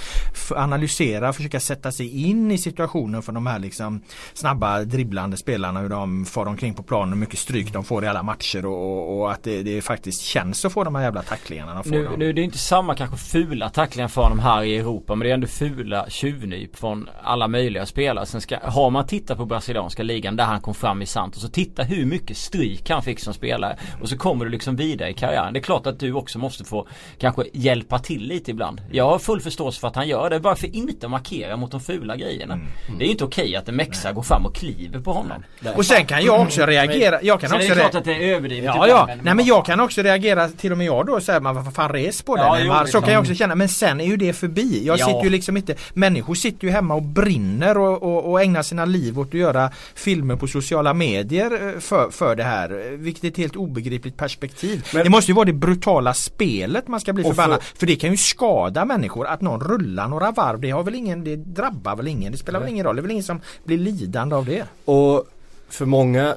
analysera, 0.50 1.32
försöka 1.32 1.60
sätta 1.60 1.92
sig 1.92 2.28
in 2.28 2.50
i 2.50 2.58
situationen 2.58 3.22
för 3.22 3.32
de 3.32 3.46
här 3.46 3.58
liksom 3.58 4.02
snabba 4.34 4.84
dribblande 4.84 5.36
spelarna. 5.36 5.80
Hur 5.80 5.88
de 5.88 6.24
far 6.24 6.46
omkring 6.46 6.74
på 6.74 6.82
planen, 6.82 7.08
hur 7.08 7.20
mycket 7.20 7.38
stryk 7.38 7.72
de 7.72 7.84
får 7.84 8.04
i 8.04 8.08
alla 8.08 8.22
matcher 8.22 8.47
matcher 8.48 8.66
och, 8.66 9.18
och 9.18 9.32
att 9.32 9.42
det, 9.42 9.62
det, 9.62 9.82
faktiskt 9.82 10.22
känns 10.22 10.64
att 10.64 10.72
få 10.72 10.84
de 10.84 10.94
här 10.94 11.02
jävla 11.02 11.22
tacklingarna. 11.22 11.82
Nu, 11.84 12.08
nu 12.16 12.32
det 12.32 12.40
är 12.40 12.44
inte 12.44 12.58
samma 12.58 12.94
kanske 12.94 13.16
fula 13.16 13.68
tacklingar 13.68 14.08
för 14.08 14.22
honom 14.22 14.38
här 14.38 14.62
i 14.62 14.76
Europa 14.76 15.14
men 15.14 15.24
det 15.24 15.30
är 15.30 15.34
ändå 15.34 15.46
fula 15.46 16.06
tjuvnyp 16.08 16.76
från 16.76 17.08
alla 17.22 17.48
möjliga 17.48 17.86
spelare. 17.86 18.26
Sen 18.26 18.40
ska, 18.40 18.58
har 18.62 18.90
man 18.90 19.06
tittat 19.06 19.36
på 19.36 19.44
brasilianska 19.44 20.02
ligan 20.02 20.36
där 20.36 20.44
han 20.44 20.60
kom 20.60 20.74
fram 20.74 21.02
i 21.02 21.06
Santos 21.06 21.44
och 21.44 21.52
titta 21.52 21.82
hur 21.82 22.06
mycket 22.06 22.36
stryk 22.36 22.90
han 22.90 23.02
fick 23.02 23.20
som 23.20 23.34
spelare. 23.34 23.76
Och 24.00 24.08
så 24.08 24.18
kommer 24.18 24.44
du 24.44 24.50
liksom 24.50 24.76
vidare 24.76 25.10
i 25.10 25.14
karriären. 25.14 25.52
Det 25.52 25.58
är 25.58 25.62
klart 25.62 25.86
att 25.86 26.00
du 26.00 26.12
också 26.12 26.38
måste 26.38 26.64
få 26.64 26.88
kanske 27.18 27.44
hjälpa 27.52 27.98
till 27.98 28.22
lite 28.22 28.50
ibland. 28.50 28.80
Jag 28.92 29.04
har 29.04 29.18
full 29.18 29.40
förståelse 29.40 29.80
för 29.80 29.88
att 29.88 29.96
han 29.96 30.08
gör 30.08 30.30
det. 30.30 30.40
Bara 30.40 30.56
för 30.56 30.76
inte 30.76 31.08
markera 31.08 31.56
mot 31.56 31.70
de 31.70 31.80
fula 31.80 32.16
grejerna. 32.16 32.54
Mm. 32.54 32.66
Mm. 32.86 32.98
Det 32.98 33.04
är 33.04 33.08
inte 33.08 33.24
okej 33.24 33.56
att 33.56 33.68
en 33.68 33.76
Mexa 33.76 34.12
går 34.12 34.22
fram 34.22 34.46
och 34.46 34.54
kliver 34.54 35.00
på 35.00 35.12
honom. 35.12 35.44
Och 35.76 35.86
sen 35.86 36.06
kan 36.06 36.24
jag 36.24 36.40
också 36.40 36.66
reagera. 36.66 37.22
Jag 37.22 37.40
kan 37.40 37.52
också 37.52 37.74
det 37.74 38.37
överdrivet. 38.38 38.64
Ja, 38.74 38.88
ja. 38.88 39.08
Nej 39.22 39.34
men 39.34 39.44
jag 39.44 39.64
kan 39.64 39.80
också 39.80 40.02
reagera, 40.02 40.48
till 40.48 40.72
och 40.72 40.78
med 40.78 40.86
jag 40.86 41.06
då, 41.06 41.20
säger 41.20 41.40
man 41.40 41.54
vad 41.54 41.74
fan 41.74 41.92
res 41.92 42.22
på 42.22 42.36
det. 42.36 42.42
Ja, 42.42 42.58
jo, 42.60 42.86
så 42.86 43.00
kan 43.00 43.12
jag 43.12 43.20
också 43.20 43.34
känna. 43.34 43.54
Men 43.54 43.68
sen 43.68 44.00
är 44.00 44.04
ju 44.04 44.16
det 44.16 44.32
förbi. 44.32 44.86
Jag 44.86 44.98
ja. 44.98 45.06
sitter 45.06 45.22
ju 45.22 45.30
liksom 45.30 45.56
inte, 45.56 45.74
människor 45.94 46.34
sitter 46.34 46.66
ju 46.66 46.72
hemma 46.72 46.94
och 46.94 47.02
brinner 47.02 47.78
och, 47.78 48.02
och, 48.02 48.30
och 48.30 48.42
ägnar 48.42 48.62
sina 48.62 48.84
liv 48.84 49.18
åt 49.18 49.28
att 49.28 49.34
göra 49.34 49.70
filmer 49.94 50.36
på 50.36 50.46
sociala 50.46 50.94
medier 50.94 51.68
eh, 51.68 51.80
för, 51.80 52.10
för 52.10 52.36
det 52.36 52.44
här. 52.44 52.96
Vilket 52.96 53.24
är 53.24 53.28
ett 53.28 53.36
helt 53.36 53.56
obegripligt 53.56 54.16
perspektiv. 54.16 54.86
Men, 54.94 55.04
det 55.04 55.10
måste 55.10 55.30
ju 55.30 55.34
vara 55.34 55.44
det 55.44 55.52
brutala 55.52 56.14
spelet 56.14 56.88
man 56.88 57.00
ska 57.00 57.12
bli 57.12 57.24
förbannad. 57.24 57.62
För, 57.62 57.78
för 57.78 57.86
det 57.86 57.96
kan 57.96 58.10
ju 58.10 58.16
skada 58.16 58.84
människor. 58.84 59.26
Att 59.26 59.40
någon 59.40 59.60
rullar 59.60 60.08
några 60.08 60.30
varv, 60.30 60.60
det 60.60 60.70
har 60.70 60.82
väl 60.82 60.94
ingen, 60.94 61.24
det 61.24 61.36
drabbar 61.36 61.96
väl 61.96 62.08
ingen. 62.08 62.32
Det 62.32 62.38
spelar 62.38 62.60
nej. 62.60 62.66
väl 62.66 62.72
ingen 62.74 62.86
roll. 62.86 62.96
Det 62.96 63.00
är 63.00 63.02
väl 63.02 63.10
ingen 63.10 63.24
som 63.24 63.40
blir 63.64 63.78
lidande 63.78 64.34
av 64.36 64.44
det. 64.44 64.64
Och 64.84 65.26
för 65.68 65.84
många 65.84 66.34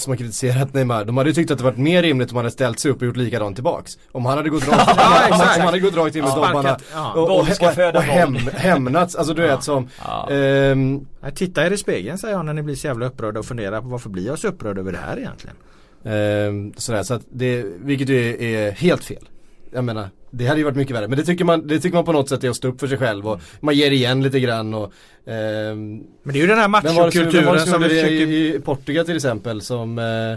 som 0.00 0.10
har 0.10 0.16
kritiserat 0.16 0.74
Neymar, 0.74 1.04
de 1.04 1.16
hade 1.16 1.30
ju 1.30 1.34
tyckt 1.34 1.50
att 1.50 1.58
det 1.58 1.64
varit 1.64 1.78
mer 1.78 2.02
rimligt 2.02 2.30
om 2.30 2.36
han 2.36 2.44
hade 2.44 2.52
ställt 2.52 2.80
sig 2.80 2.90
upp 2.90 3.00
och 3.00 3.06
gjort 3.06 3.16
likadant 3.16 3.56
tillbaks. 3.56 3.98
Om 4.12 4.24
han 4.24 4.36
hade 4.36 4.50
gått 4.50 4.68
rakt, 4.68 4.82
ja, 4.96 5.26
om, 5.26 5.32
han, 5.32 5.40
om 5.40 5.46
han 5.46 5.60
hade 5.60 5.80
gått 5.80 5.96
rakt 5.96 6.16
in 6.16 6.22
med 6.22 6.30
ja, 6.30 6.34
dobbarna 6.34 6.78
ja. 6.92 7.12
och, 7.12 7.22
och, 7.22 7.38
och, 7.38 7.94
och 7.94 8.02
hem, 8.02 8.36
hämnats, 8.54 9.16
alltså 9.16 9.34
du 9.34 9.42
ja. 9.42 9.54
vet 9.54 9.64
som 9.64 9.88
ja. 10.04 10.28
Um, 10.30 11.06
Titta 11.34 11.66
er 11.66 11.70
i 11.70 11.76
spegeln 11.76 12.18
säger 12.18 12.34
jag 12.34 12.46
när 12.46 12.52
ni 12.52 12.62
blir 12.62 12.74
så 12.74 12.86
jävla 12.86 13.06
upprörda 13.06 13.38
och 13.38 13.46
funderar 13.46 13.80
på 13.80 13.88
varför 13.88 14.10
blir 14.10 14.26
jag 14.26 14.38
så 14.38 14.48
upprörd 14.48 14.78
över 14.78 14.92
det 14.92 14.98
här 14.98 15.18
egentligen? 15.18 15.56
Um, 16.02 16.72
sådär, 16.76 17.02
så 17.02 17.14
att 17.14 17.22
det, 17.30 17.64
vilket 17.78 18.08
ju 18.08 18.44
är 18.54 18.70
helt 18.70 19.04
fel. 19.04 19.28
Jag 19.70 19.84
menar, 19.84 20.08
det 20.30 20.46
hade 20.46 20.60
ju 20.60 20.64
varit 20.64 20.76
mycket 20.76 20.96
värre. 20.96 21.08
Men 21.08 21.18
det 21.18 21.24
tycker 21.24 21.44
man, 21.44 21.66
det 21.66 21.80
tycker 21.80 21.96
man 21.96 22.04
på 22.04 22.12
något 22.12 22.28
sätt 22.28 22.44
är 22.44 22.50
att 22.50 22.56
stå 22.56 22.68
upp 22.68 22.80
för 22.80 22.86
sig 22.86 22.98
själv 22.98 23.28
och 23.28 23.40
man 23.60 23.74
ger 23.74 23.90
igen 23.90 24.22
lite 24.22 24.40
grann 24.40 24.74
och 24.74 24.92
ehm, 25.26 25.96
Men 26.22 26.32
det 26.32 26.38
är 26.38 26.40
ju 26.40 26.46
den 26.46 26.58
här 26.58 26.68
machokulturen 26.68 27.66
som 27.66 27.82
vi 27.82 27.88
försöker... 27.88 28.12
i, 28.12 28.54
i 28.54 28.60
Portugal 28.60 29.06
till 29.06 29.16
exempel 29.16 29.60
som 29.60 29.98
eh, 29.98 30.36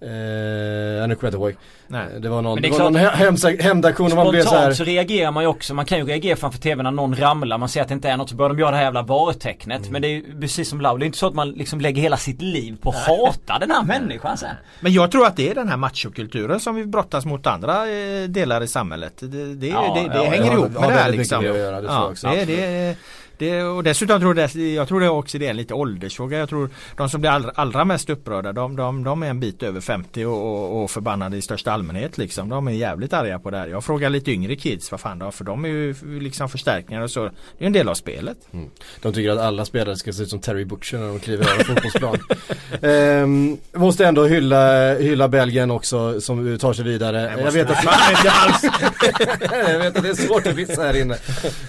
Eh, 0.00 0.08
nu 0.08 1.14
kommer 1.14 1.18
jag 1.20 1.28
inte 1.28 1.36
ihåg. 1.36 1.54
Nej. 1.86 2.06
Det 2.20 2.28
var 2.28 2.42
någon, 2.42 2.62
det, 2.62 2.68
det 2.68 2.78
var 2.78 2.90
någon 2.90 3.58
hämndaktion 3.60 4.14
man 4.14 4.30
blev 4.30 4.42
så 4.42 4.54
här. 4.54 4.72
så 4.72 4.84
reagerar 4.84 5.30
man 5.30 5.42
ju 5.42 5.48
också. 5.48 5.74
Man 5.74 5.84
kan 5.84 5.98
ju 5.98 6.04
reagera 6.04 6.36
framför 6.36 6.58
tvn 6.58 6.84
när 6.84 6.90
någon 6.90 7.16
ramlar. 7.16 7.58
Man 7.58 7.68
ser 7.68 7.82
att 7.82 7.88
det 7.88 7.94
inte 7.94 8.08
är 8.08 8.16
något 8.16 8.30
så 8.30 8.36
börjar 8.36 8.48
de 8.48 8.58
göra 8.58 8.70
det 8.70 8.76
här 8.76 8.84
jävla 8.84 9.02
vartecknet. 9.02 9.78
Mm. 9.78 9.92
Men 9.92 10.02
det 10.02 10.08
är 10.08 10.10
ju 10.10 10.40
precis 10.40 10.68
som 10.68 10.80
Lau. 10.80 10.98
Det 10.98 11.04
är 11.04 11.06
inte 11.06 11.18
så 11.18 11.26
att 11.26 11.34
man 11.34 11.50
liksom 11.50 11.80
lägger 11.80 12.02
hela 12.02 12.16
sitt 12.16 12.42
liv 12.42 12.76
på 12.82 12.90
att 12.90 12.96
hata 12.96 13.58
den 13.58 13.70
här 13.70 13.82
människan 13.82 14.38
sen. 14.38 14.54
Men 14.80 14.92
jag 14.92 15.10
tror 15.10 15.26
att 15.26 15.36
det 15.36 15.50
är 15.50 15.54
den 15.54 15.68
här 15.68 15.76
machokulturen 15.76 16.60
som 16.60 16.74
vi 16.74 16.86
brottas 16.86 17.26
mot 17.26 17.46
andra 17.46 17.90
eh, 17.90 18.24
delar 18.28 18.62
i 18.62 18.68
samhället. 18.68 19.14
Det, 19.20 19.54
det, 19.54 19.66
ja, 19.66 19.94
det, 19.94 20.18
det 20.18 20.24
ja, 20.24 20.30
hänger 20.30 20.52
ihop 20.52 20.72
med 20.80 20.88
det 20.88 20.94
här 20.94 21.12
liksom. 21.12 21.42
Det, 21.42 21.48
göra, 21.48 21.80
det, 21.80 21.86
ja, 21.86 22.12
det, 22.22 22.44
det, 22.44 22.96
det, 23.38 23.62
och 23.62 23.82
dessutom 23.82 24.20
tror 24.20 24.38
jag, 24.38 24.50
jag 24.56 24.88
tror 24.88 25.00
det 25.00 25.08
också 25.08 25.38
det 25.38 25.46
är 25.46 25.50
en 25.50 25.56
lite 25.56 25.74
åldersfråga. 25.74 26.38
Jag 26.38 26.48
tror 26.48 26.70
de 26.96 27.08
som 27.08 27.20
blir 27.20 27.30
allra, 27.30 27.50
allra 27.54 27.84
mest 27.84 28.10
upprörda 28.10 28.52
de, 28.52 28.76
de, 28.76 29.04
de, 29.04 29.22
är 29.22 29.30
en 29.30 29.40
bit 29.40 29.62
över 29.62 29.80
50 29.80 30.24
och, 30.24 30.32
och, 30.32 30.82
och, 30.82 30.90
förbannade 30.90 31.36
i 31.36 31.42
största 31.42 31.72
allmänhet. 31.72 32.18
Liksom. 32.18 32.48
De 32.48 32.68
är 32.68 32.72
jävligt 32.72 33.12
arga 33.12 33.38
på 33.38 33.50
det 33.50 33.58
här. 33.58 33.66
Jag 33.66 33.84
frågar 33.84 34.10
lite 34.10 34.32
yngre 34.32 34.56
kids 34.56 34.90
vad 34.90 35.00
fan 35.00 35.18
då, 35.18 35.30
för 35.30 35.44
de 35.44 35.64
är 35.64 35.68
ju 35.68 35.94
liksom 36.20 36.48
förstärkningar 36.48 37.02
och 37.02 37.10
så. 37.10 37.24
Det 37.58 37.64
är 37.64 37.66
en 37.66 37.72
del 37.72 37.88
av 37.88 37.94
spelet. 37.94 38.38
Mm. 38.52 38.70
De 39.02 39.12
tycker 39.12 39.30
att 39.30 39.38
alla 39.38 39.64
spelare 39.64 39.96
ska 39.96 40.12
se 40.12 40.22
ut 40.22 40.30
som 40.30 40.40
Terry 40.40 40.64
Butcher 40.64 40.98
när 40.98 41.08
de 41.08 41.20
kliver 41.20 41.52
över 41.52 41.64
fotbollsplan. 41.64 42.18
ehm, 42.82 43.56
måste 43.72 44.06
ändå 44.06 44.24
hylla, 44.24 44.94
hylla 44.94 45.28
Belgien 45.28 45.70
också 45.70 46.20
som 46.20 46.58
tar 46.58 46.72
sig 46.72 46.84
vidare. 46.84 47.34
Jag, 47.36 47.46
jag 47.46 47.52
vet 47.52 47.70
att 47.70 47.84
jag 49.68 49.78
vet 49.78 49.96
att 49.96 50.02
det 50.02 50.08
är 50.08 50.26
svårt 50.26 50.46
att 50.46 50.54
vissa 50.54 50.82
här 50.82 50.96
inne. 50.96 51.16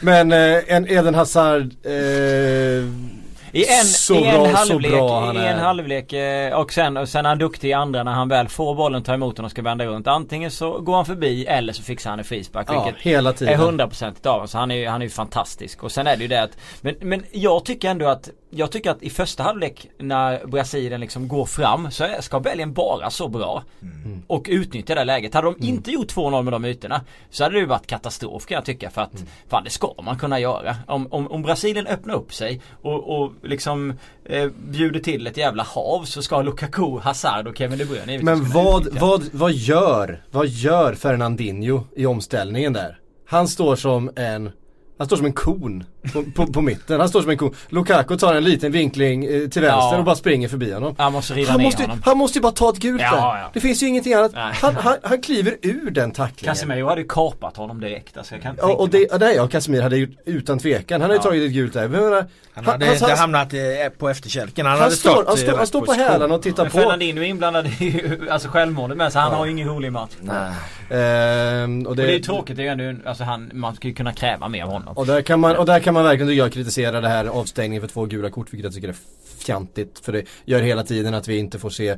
Men 0.02 0.32
eh, 0.32 0.60
en 0.68 0.88
Eden 0.88 1.16
Hazard 1.16 1.59
Eh, 1.84 3.10
i 3.52 3.66
en, 3.66 3.86
så 3.86 4.16
i 4.16 4.28
en 4.28 4.44
bra, 4.44 4.48
halvlek, 4.48 4.92
bra 4.92 5.34
i 5.34 5.48
en 5.48 5.60
halvlek 5.60 6.14
eh, 6.14 6.54
och 6.60 6.74
sen, 6.74 6.98
och 6.98 7.10
sen 7.10 7.26
är 7.26 7.30
han 7.30 7.38
duktig 7.38 7.70
i 7.70 7.74
andra 7.74 8.04
när 8.04 8.12
han 8.12 8.30
väl 8.30 8.48
får 8.48 8.76
bollen, 8.76 9.04
tar 9.04 9.14
emot 9.14 9.36
den 9.36 9.46
och 9.46 9.52
ska 9.52 9.62
vända 9.62 9.86
runt. 9.86 10.08
Antingen 10.08 10.52
så 10.52 10.80
går 10.80 10.96
han 10.96 11.06
förbi 11.06 11.46
eller 11.46 11.74
så 11.74 11.84
fixar 11.84 12.10
han 12.10 12.20
en 12.20 12.26
frispark. 12.26 12.68
Ja, 12.70 12.84
vilket 12.84 13.02
hela 13.02 13.34
tiden. 13.34 13.62
är 13.62 13.88
100% 13.88 14.28
av 14.28 14.34
honom. 14.34 14.48
Så 14.48 14.58
han 14.58 14.72
är 14.72 14.76
ju 14.76 14.88
han 14.88 15.02
är 15.02 15.10
fantastisk. 15.10 15.84
Och 15.84 15.92
sen 15.92 16.08
är 16.08 16.16
det 16.16 16.22
ju 16.22 16.28
det 16.28 16.44
att, 16.44 16.58
men, 16.82 16.96
men 17.02 17.24
jag 17.32 17.66
tycker 17.66 17.90
ändå 17.90 18.08
att 18.08 18.30
jag 18.50 18.72
tycker 18.72 18.92
att 18.92 19.04
i 19.04 19.10
första 19.10 19.44
halvlek 19.44 19.88
när 19.98 20.46
Brasilien 20.46 21.02
liksom 21.02 21.28
går 21.28 21.46
fram 21.46 21.92
så 21.92 22.08
ska 22.20 22.40
Belgien 22.40 22.74
vara 22.74 23.10
så 23.10 23.28
bra. 23.28 23.64
Mm. 23.82 24.22
Och 24.28 24.46
utnyttja 24.50 24.96
det 24.96 25.04
läget. 25.04 25.34
Hade 25.34 25.48
de 25.48 25.56
mm. 25.56 25.68
inte 25.68 25.92
gjort 25.92 26.16
2-0 26.16 26.44
med 26.44 26.54
de 26.54 26.66
ytorna 26.66 27.02
så 27.30 27.44
hade 27.44 27.56
det 27.56 27.60
ju 27.60 27.66
varit 27.66 27.88
katastrof 27.88 28.46
kan 28.46 28.56
jag 28.56 28.66
tycka. 28.66 28.90
För 28.90 29.02
att 29.02 29.14
mm. 29.14 29.28
fan 29.48 29.64
det 29.64 29.70
ska 29.70 29.94
man 30.04 30.18
kunna 30.18 30.40
göra. 30.40 30.76
Om, 30.88 31.08
om, 31.12 31.32
om 31.32 31.42
Brasilien 31.42 31.88
öppnar 31.88 32.14
upp 32.14 32.34
sig 32.34 32.62
och, 32.82 33.22
och 33.22 33.32
liksom 33.44 33.94
eh, 34.26 34.48
bjuder 34.48 35.00
till 35.00 35.28
ett 35.28 35.38
jävla 35.38 35.64
hav 35.64 36.04
så 36.04 36.22
ska 36.22 36.42
Lukaku, 36.42 37.00
Hazard 37.00 37.48
och 37.48 37.58
Kevin 37.58 37.78
De 37.78 37.86
Bruyne 37.86 38.24
Men 38.24 38.50
vad, 38.50 39.00
vad, 39.00 39.24
vad 39.32 39.52
gör, 39.52 40.24
vad 40.32 40.48
gör 40.48 40.94
Fernandinho 40.94 41.84
i 41.96 42.06
omställningen 42.06 42.74
där? 42.74 43.00
Han 43.26 43.48
står 43.48 43.76
som 43.76 44.12
en 44.16 44.52
han 45.00 45.06
står 45.06 45.18
som 45.18 45.26
en 45.26 45.34
kon 45.34 45.84
på, 46.14 46.24
på, 46.36 46.54
på, 46.54 46.62
mitten. 46.62 47.00
Han 47.00 47.10
står 47.10 47.22
som 47.22 47.30
en 47.30 47.38
kon. 47.38 47.56
Lukaku 47.70 48.18
tar 48.18 48.36
en 48.36 48.44
liten 48.44 48.72
vinkling 48.72 49.26
eh, 49.26 49.30
till 49.30 49.62
vänster 49.62 49.66
ja. 49.66 49.98
och 49.98 50.04
bara 50.04 50.16
springer 50.16 50.48
förbi 50.48 50.72
honom. 50.72 50.96
Han 50.98 51.14
måste 51.14 51.34
riva 51.34 51.52
han 51.52 51.60
ner 51.60 51.66
måste, 51.66 51.84
honom. 51.84 52.02
Han 52.06 52.18
måste 52.18 52.38
ju 52.38 52.42
bara 52.42 52.52
ta 52.52 52.70
ett 52.70 52.80
gult 52.80 53.02
ja, 53.02 53.12
där. 53.12 53.18
Ja. 53.18 53.50
Det 53.54 53.60
finns 53.60 53.84
ju 53.84 53.88
ingenting 53.88 54.14
annat. 54.14 54.32
Han, 54.36 54.76
han, 54.76 54.98
han, 55.04 55.22
kliver 55.22 55.58
ur 55.62 55.92
den 55.92 56.12
tacklingen. 56.12 56.56
Casemiro 56.56 56.88
hade 56.88 57.02
ju 57.02 57.08
kapat 57.08 57.58
honom 57.58 57.80
direkt. 57.82 58.18
Alltså, 58.18 58.36
jag 58.36 58.42
kan 58.42 58.56
ja, 58.58 58.74
och 58.74 58.90
det, 58.90 59.20
nej, 59.20 59.36
ja, 59.36 59.48
Casemiro 59.48 59.82
hade 59.82 59.98
gjort 59.98 60.18
utan 60.26 60.60
tvekan. 60.60 61.02
Han 61.02 61.10
hade 61.10 61.20
ju 61.20 61.24
tagit 61.24 61.44
ett 61.44 61.54
gult 61.54 61.74
där. 61.74 61.88
Men, 61.88 62.02
menar, 62.02 62.26
han 62.54 62.66
hade 62.66 62.86
han, 62.86 62.94
inte 62.94 63.16
hamnat 63.16 63.54
eh, 63.54 63.60
på 63.98 64.10
efterkälken. 64.10 64.66
Han, 64.66 64.80
hade 64.80 64.92
står, 64.92 65.24
han, 65.28 65.38
står, 65.38 65.58
han 65.58 65.68
står 65.68 65.82
på 65.82 65.94
hälarna 65.94 66.36
och 66.36 66.42
tittar 66.42 66.64
men 66.64 66.72
på. 66.72 66.78
Fernandinho 66.78 67.24
är 67.24 67.28
inblandad 67.28 67.68
i 67.68 68.04
alltså 68.30 68.48
självmordet 68.48 68.98
med 68.98 69.14
så 69.14 69.20
han 69.20 69.34
har 69.34 69.46
ju 69.46 69.52
ingen 69.52 69.68
rolig 69.68 69.92
match. 69.92 70.12
Nej. 70.22 70.54
Ehm, 70.90 71.88
och, 71.88 71.96
det, 71.96 72.02
och 72.02 72.08
det 72.08 72.12
är 72.14 72.18
ju 72.18 72.20
tråkigt. 72.20 72.58
Det 72.58 72.68
är 72.68 72.76
ju 72.76 72.90
ändå, 72.90 73.10
alltså 73.10 73.24
han, 73.24 73.52
man 73.54 73.78
ju 73.82 73.94
kunna 73.94 74.14
kräva 74.14 74.48
mer 74.48 74.64
av 74.64 74.70
honom. 74.70 74.89
Igenom. 74.92 75.02
Och 75.02 75.06
där 75.16 75.22
kan 75.22 75.40
man, 75.40 75.56
och 75.56 75.66
där 75.66 75.80
kan 75.80 75.94
man 75.94 76.04
verkligen 76.04 76.36
jag 76.36 76.54
kritisera 76.54 77.02
det 77.02 77.10
här 77.10 77.26
avstängningen 77.26 77.82
för 77.82 77.88
två 77.88 78.06
gula 78.06 78.30
kort 78.30 78.54
vilket 78.54 78.64
jag 78.64 78.74
tycker 78.74 78.90
är 78.90 78.96
fjantigt. 79.40 80.00
För 80.00 80.12
det 80.12 80.26
gör 80.46 80.62
hela 80.62 80.84
tiden 80.84 81.14
att 81.14 81.28
vi 81.28 81.38
inte 81.38 81.60
får 81.60 81.70
se 81.70 81.98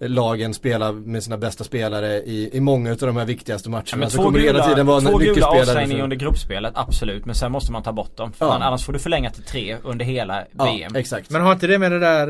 lagen 0.00 0.54
spela 0.54 0.92
med 0.92 1.22
sina 1.22 1.38
bästa 1.38 1.64
spelare 1.64 2.22
i, 2.22 2.50
i 2.52 2.60
många 2.60 2.90
av 2.90 2.96
de 2.96 3.16
här 3.16 3.24
viktigaste 3.24 3.70
matcherna. 3.70 3.86
Ja, 3.90 3.96
men 3.96 4.10
två 4.10 4.30
gula, 4.30 4.44
hela 4.44 4.68
tiden 4.68 4.86
vara 4.86 5.00
två 5.00 5.18
gula 5.18 5.46
avstängningar 5.46 6.04
under 6.04 6.16
gruppspelet, 6.16 6.72
absolut. 6.76 7.24
Men 7.24 7.34
sen 7.34 7.52
måste 7.52 7.72
man 7.72 7.82
ta 7.82 7.92
bort 7.92 8.16
dem. 8.16 8.32
För 8.32 8.46
ja. 8.46 8.52
annars 8.52 8.84
får 8.84 8.92
du 8.92 8.98
förlänga 8.98 9.30
till 9.30 9.42
tre 9.42 9.76
under 9.84 10.04
hela 10.04 10.44
ja, 10.58 10.64
VM. 10.64 10.96
Exakt. 10.96 11.30
Men 11.30 11.42
har 11.42 11.52
inte 11.52 11.66
det 11.66 11.78
med 11.78 11.92
det 11.92 11.98
där 11.98 12.28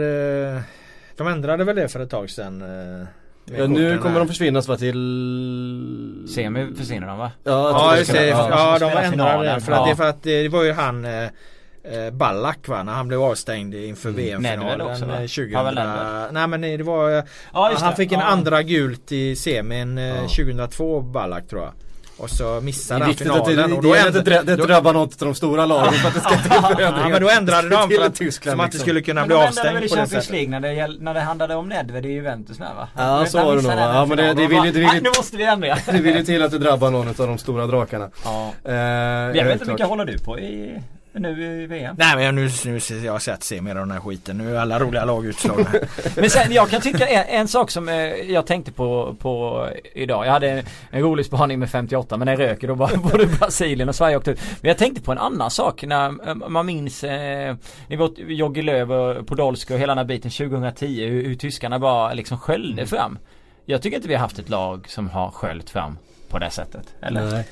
eh, 0.56 0.62
De 1.16 1.26
ändrade 1.26 1.64
väl 1.64 1.76
det 1.76 1.88
för 1.88 2.00
ett 2.00 2.11
tag 2.11 2.30
sedan? 2.30 2.62
Eh, 3.53 3.59
ja, 3.59 3.66
nu 3.66 3.98
kommer 3.98 4.18
de 4.18 4.28
försvinna 4.28 4.61
va 4.61 4.76
till 4.76 6.28
Semi 6.34 6.74
försvinner 6.76 7.07
de 7.07 7.18
va? 7.18 7.30
Ja, 7.44 7.70
ja 7.70 7.98
just 7.98 8.12
det. 8.12 8.26
Ja, 8.26 8.78
de 8.78 8.90
ändrade 8.90 9.55
det. 9.55 9.61
För 9.61 9.72
att 9.72 9.88
det, 9.88 9.96
för 9.96 10.05
att 10.05 10.22
det 10.22 10.48
var 10.48 10.64
ju 10.64 10.72
han 10.72 11.05
eh, 11.05 11.24
eh, 11.84 12.11
Ballack 12.12 12.68
va, 12.68 12.82
när 12.82 12.92
han 12.92 13.09
blev 13.09 13.22
avstängd 13.22 13.74
inför 13.74 14.09
mm. 14.09 14.20
VM-finalen 14.20 14.78
2000. 14.78 15.78
Eh, 15.78 16.32
Nej 16.32 16.46
men 16.46 16.61
det 16.61 16.82
var 16.82 17.11
ja, 17.53 17.72
Han 17.76 17.96
fick 17.96 18.12
en 18.12 18.20
ja. 18.20 18.26
andra 18.26 18.62
gult 18.62 19.12
i 19.12 19.36
semin 19.36 19.98
eh, 19.98 20.05
ja. 20.05 20.20
2002 20.20 21.01
Ballack 21.01 21.48
tror 21.48 21.62
jag. 21.62 21.72
Och 22.20 22.30
så 22.30 22.60
missade 22.60 23.04
han 23.04 23.14
finalen. 23.14 23.56
Det, 23.56 23.76
och 23.76 23.82
då 23.82 23.92
det, 23.92 24.20
det, 24.20 24.42
det 24.42 24.56
drabbar 24.56 24.92
något 24.92 25.22
av 25.22 25.28
de 25.28 25.34
stora 25.34 25.66
lagen 25.66 25.92
för 25.92 26.08
att 26.08 26.14
det 26.14 26.20
ska 26.20 26.30
till 26.36 26.50
förändringar. 26.50 27.00
Ja 27.00 27.08
men 27.08 27.22
då 27.22 27.30
ändrade 27.30 27.68
de 27.68 27.90
för 27.96 28.04
att, 28.04 28.14
Tyskland, 28.14 28.52
som 28.52 28.60
att 28.60 28.66
det 28.66 28.74
liksom. 28.74 28.80
skulle 28.80 29.02
kunna 29.02 29.26
bli 29.26 29.36
avstängt 29.36 29.90
på 29.90 29.96
det 29.96 30.06
sättet. 30.06 30.30
League 30.30 30.48
när 30.48 30.60
det, 30.60 30.96
när 31.00 31.14
det 31.14 31.20
handlade 31.20 31.54
om 31.54 31.68
Nedved 31.68 32.06
i 32.06 32.08
Juventus 32.08 32.58
med 32.58 32.68
va? 32.76 32.88
Ja 32.96 33.26
så 33.26 33.44
var 33.44 33.56
det 33.56 33.62
nog 33.62 33.72
Ja 33.72 34.06
men 34.06 34.16
det, 34.16 34.34
det 34.34 34.46
vill 34.46 34.64
ju... 34.64 34.72
Det 34.72 34.80
vill, 34.80 35.02
nu 35.02 35.10
måste 35.16 35.36
vi 35.36 35.44
ändra. 35.44 35.78
Det 35.86 36.00
vill 36.00 36.16
ju 36.16 36.24
till 36.24 36.42
att 36.42 36.50
det 36.50 36.58
drabbar 36.58 36.90
någon 36.90 37.08
av 37.08 37.14
de 37.14 37.38
stora 37.38 37.66
drakarna. 37.66 38.10
Ja. 38.24 38.52
Eh, 38.64 38.74
jag 38.74 39.44
vet 39.44 39.52
inte 39.52 39.64
vilka 39.64 39.86
håller 39.86 40.04
du 40.04 40.18
på 40.18 40.38
i 40.38 40.80
nu 41.12 41.62
i 41.62 41.66
VM? 41.66 41.96
Nej 41.98 42.16
men 42.16 42.34
nu, 42.34 42.48
nu 42.64 42.78
jag 43.04 43.12
har 43.12 43.18
sett 43.18 43.42
se 43.42 43.61
mer 43.61 43.70
av 43.70 43.86
den 43.86 43.90
här 43.90 44.00
skiten. 44.00 44.38
Nu 44.38 44.56
är 44.56 44.61
alla 44.61 44.78
roliga 44.78 45.04
lag 45.04 45.26
utslagna. 45.26 45.70
men 46.16 46.30
sen 46.30 46.52
jag 46.52 46.70
kan 46.70 46.80
tycka 46.80 47.06
en, 47.06 47.40
en, 47.40 47.48
sak 47.48 47.70
som 47.70 47.88
eh, 47.88 47.94
jag 48.30 48.46
tänkte 48.46 48.72
på, 48.72 49.16
på 49.18 49.68
idag. 49.94 50.26
Jag 50.26 50.32
hade 50.32 50.50
en, 50.50 50.64
en 50.90 51.02
rolig 51.02 51.26
spaning 51.26 51.58
med 51.58 51.70
58 51.70 52.16
men 52.16 52.26
den 52.26 52.36
röker 52.36 52.68
då 52.68 52.74
bara 52.74 52.96
både 53.12 53.26
Brasilien 53.26 53.88
och 53.88 53.94
Sverige 53.94 54.16
åkte 54.16 54.30
ut. 54.30 54.40
Men 54.61 54.68
jag 54.68 54.78
tänkte 54.78 55.02
på 55.02 55.12
en 55.12 55.18
annan 55.18 55.50
sak 55.50 55.82
när 55.82 56.28
eh, 56.28 56.34
man 56.34 56.66
minns 56.66 57.04
eh, 57.04 57.56
Ni 57.88 57.96
vet 57.96 58.12
Jogge 58.16 58.62
Löw 58.62 58.94
och 58.94 59.26
Podolski 59.26 59.74
och 59.74 59.78
hela 59.78 59.90
den 59.90 59.98
här 59.98 60.04
biten 60.04 60.30
2010 60.30 61.08
hur, 61.08 61.24
hur 61.24 61.34
tyskarna 61.34 61.78
bara 61.78 62.12
liksom 62.12 62.38
sköljde 62.38 62.82
mm. 62.82 62.86
fram. 62.86 63.18
Jag 63.64 63.82
tycker 63.82 63.96
inte 63.96 64.08
vi 64.08 64.14
har 64.14 64.20
haft 64.20 64.38
ett 64.38 64.48
lag 64.48 64.88
som 64.88 65.11
har 65.11 65.30
sköljt 65.30 65.70
fram 65.70 65.98
på 66.28 66.38
det 66.38 66.50
sättet. 66.50 66.94
Eller? 67.02 67.30
Nej. 67.30 67.44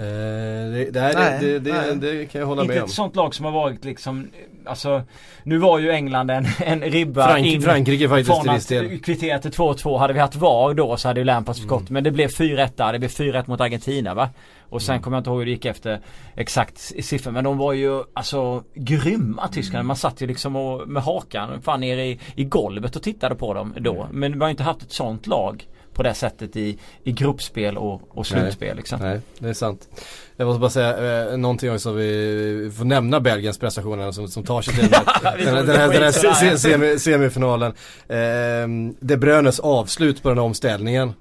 Eh, 0.00 0.04
det, 0.04 0.90
det, 0.90 1.00
här, 1.00 1.14
nej, 1.14 1.38
det, 1.40 1.58
det, 1.58 1.94
det, 1.94 2.26
kan 2.26 2.40
jag 2.40 2.48
hålla 2.48 2.62
Inte 2.62 2.74
med 2.74 2.80
om. 2.80 2.84
Inte 2.84 2.90
ett 2.90 2.94
sånt 2.94 3.16
lag 3.16 3.34
som 3.34 3.44
har 3.44 3.52
varit 3.52 3.84
liksom 3.84 4.30
Alltså 4.64 5.02
Nu 5.42 5.58
var 5.58 5.78
ju 5.78 5.90
England 5.90 6.30
en, 6.30 6.46
en 6.58 6.80
ribba 6.80 7.28
Frank, 7.28 7.46
in 7.46 7.62
Frankrike 7.62 8.08
faktiskt 8.08 8.42
till 8.42 8.52
viss 8.52 8.66
del. 8.66 8.98
kvittera 9.00 9.38
till 9.38 9.50
2-2 9.50 9.98
Hade 9.98 10.12
vi 10.12 10.20
haft 10.20 10.36
VAR 10.36 10.74
då 10.74 10.96
så 10.96 11.08
hade 11.08 11.20
ju 11.20 11.24
Lampard 11.24 11.56
mm. 11.70 11.84
Men 11.88 12.04
det 12.04 12.10
blev 12.10 12.28
4-1 12.28 12.92
Det 12.92 12.98
blev 12.98 13.10
4-1 13.10 13.44
mot 13.46 13.60
Argentina 13.60 14.14
va 14.14 14.28
Och 14.62 14.82
sen 14.82 14.94
mm. 14.94 15.02
kommer 15.02 15.16
jag 15.16 15.20
inte 15.20 15.30
ihåg 15.30 15.38
hur 15.38 15.46
det 15.46 15.50
gick 15.50 15.64
efter 15.64 16.00
Exakt 16.34 16.78
siffror 16.78 17.32
men 17.32 17.44
de 17.44 17.58
var 17.58 17.72
ju 17.72 18.02
alltså 18.12 18.64
Grymma 18.74 19.48
tyskarna. 19.48 19.78
Mm. 19.78 19.86
Man 19.86 19.96
satt 19.96 20.20
ju 20.20 20.26
liksom 20.26 20.56
och, 20.56 20.88
med 20.88 21.02
hakan 21.02 21.62
fan 21.62 21.80
nere 21.80 22.06
i, 22.06 22.20
i 22.34 22.44
golvet 22.44 22.96
och 22.96 23.02
tittade 23.02 23.34
på 23.34 23.54
dem 23.54 23.74
då. 23.80 24.02
Mm. 24.02 24.20
Men 24.20 24.32
vi 24.32 24.38
har 24.38 24.50
inte 24.50 24.62
haft 24.62 24.82
ett 24.82 24.92
sånt 24.92 25.26
lag 25.26 25.66
på 25.98 26.02
det 26.02 26.14
sättet 26.14 26.56
i, 26.56 26.78
i 27.04 27.12
gruppspel 27.12 27.78
och, 27.78 28.02
och 28.18 28.26
slutspel. 28.26 28.68
Nej, 28.68 28.76
liksom. 28.76 29.00
nej, 29.00 29.20
det 29.38 29.48
är 29.48 29.52
sant. 29.52 29.88
Jag 30.36 30.46
måste 30.46 30.60
bara 30.60 30.70
säga 30.70 31.30
eh, 31.30 31.36
någonting 31.36 31.72
också, 31.72 31.92
vi 31.92 32.72
får 32.76 32.84
nämna 32.84 33.20
Belgiens 33.20 33.58
prestationer 33.58 34.12
som, 34.12 34.28
som 34.28 34.44
tar 34.44 34.62
sig 34.62 34.74
till 34.74 34.82
den 35.44 35.54
här, 35.56 35.62
den, 35.62 35.76
här, 35.76 35.88
den 35.88 36.02
här 36.02 36.56
semi, 36.56 36.98
semifinalen. 36.98 37.72
Eh, 38.08 38.94
De 39.00 39.16
Bruynes 39.16 39.60
avslut 39.60 40.22
på 40.22 40.28
den 40.28 40.38
här 40.38 40.44
omställningen. 40.44 41.12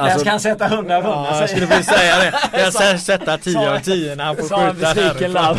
Alltså, 0.00 0.14
jag 0.14 0.20
ska 0.20 0.30
han 0.30 0.40
sätta 0.40 0.66
100 0.66 0.96
av 0.96 1.02
100 1.02 1.26
ja, 1.30 1.40
Jag 1.40 1.50
skulle 1.50 1.66
precis 1.66 1.86
säga 1.86 2.18
det. 2.18 2.34
Jag 2.58 2.72
ska 2.72 2.98
sätta 2.98 3.38
10 3.38 3.70
av 3.74 3.78
10 3.78 4.14
när 4.14 4.24
han 4.24 4.36
får 4.36 4.42
skjuta 4.42 4.86
härifrån. 4.86 5.58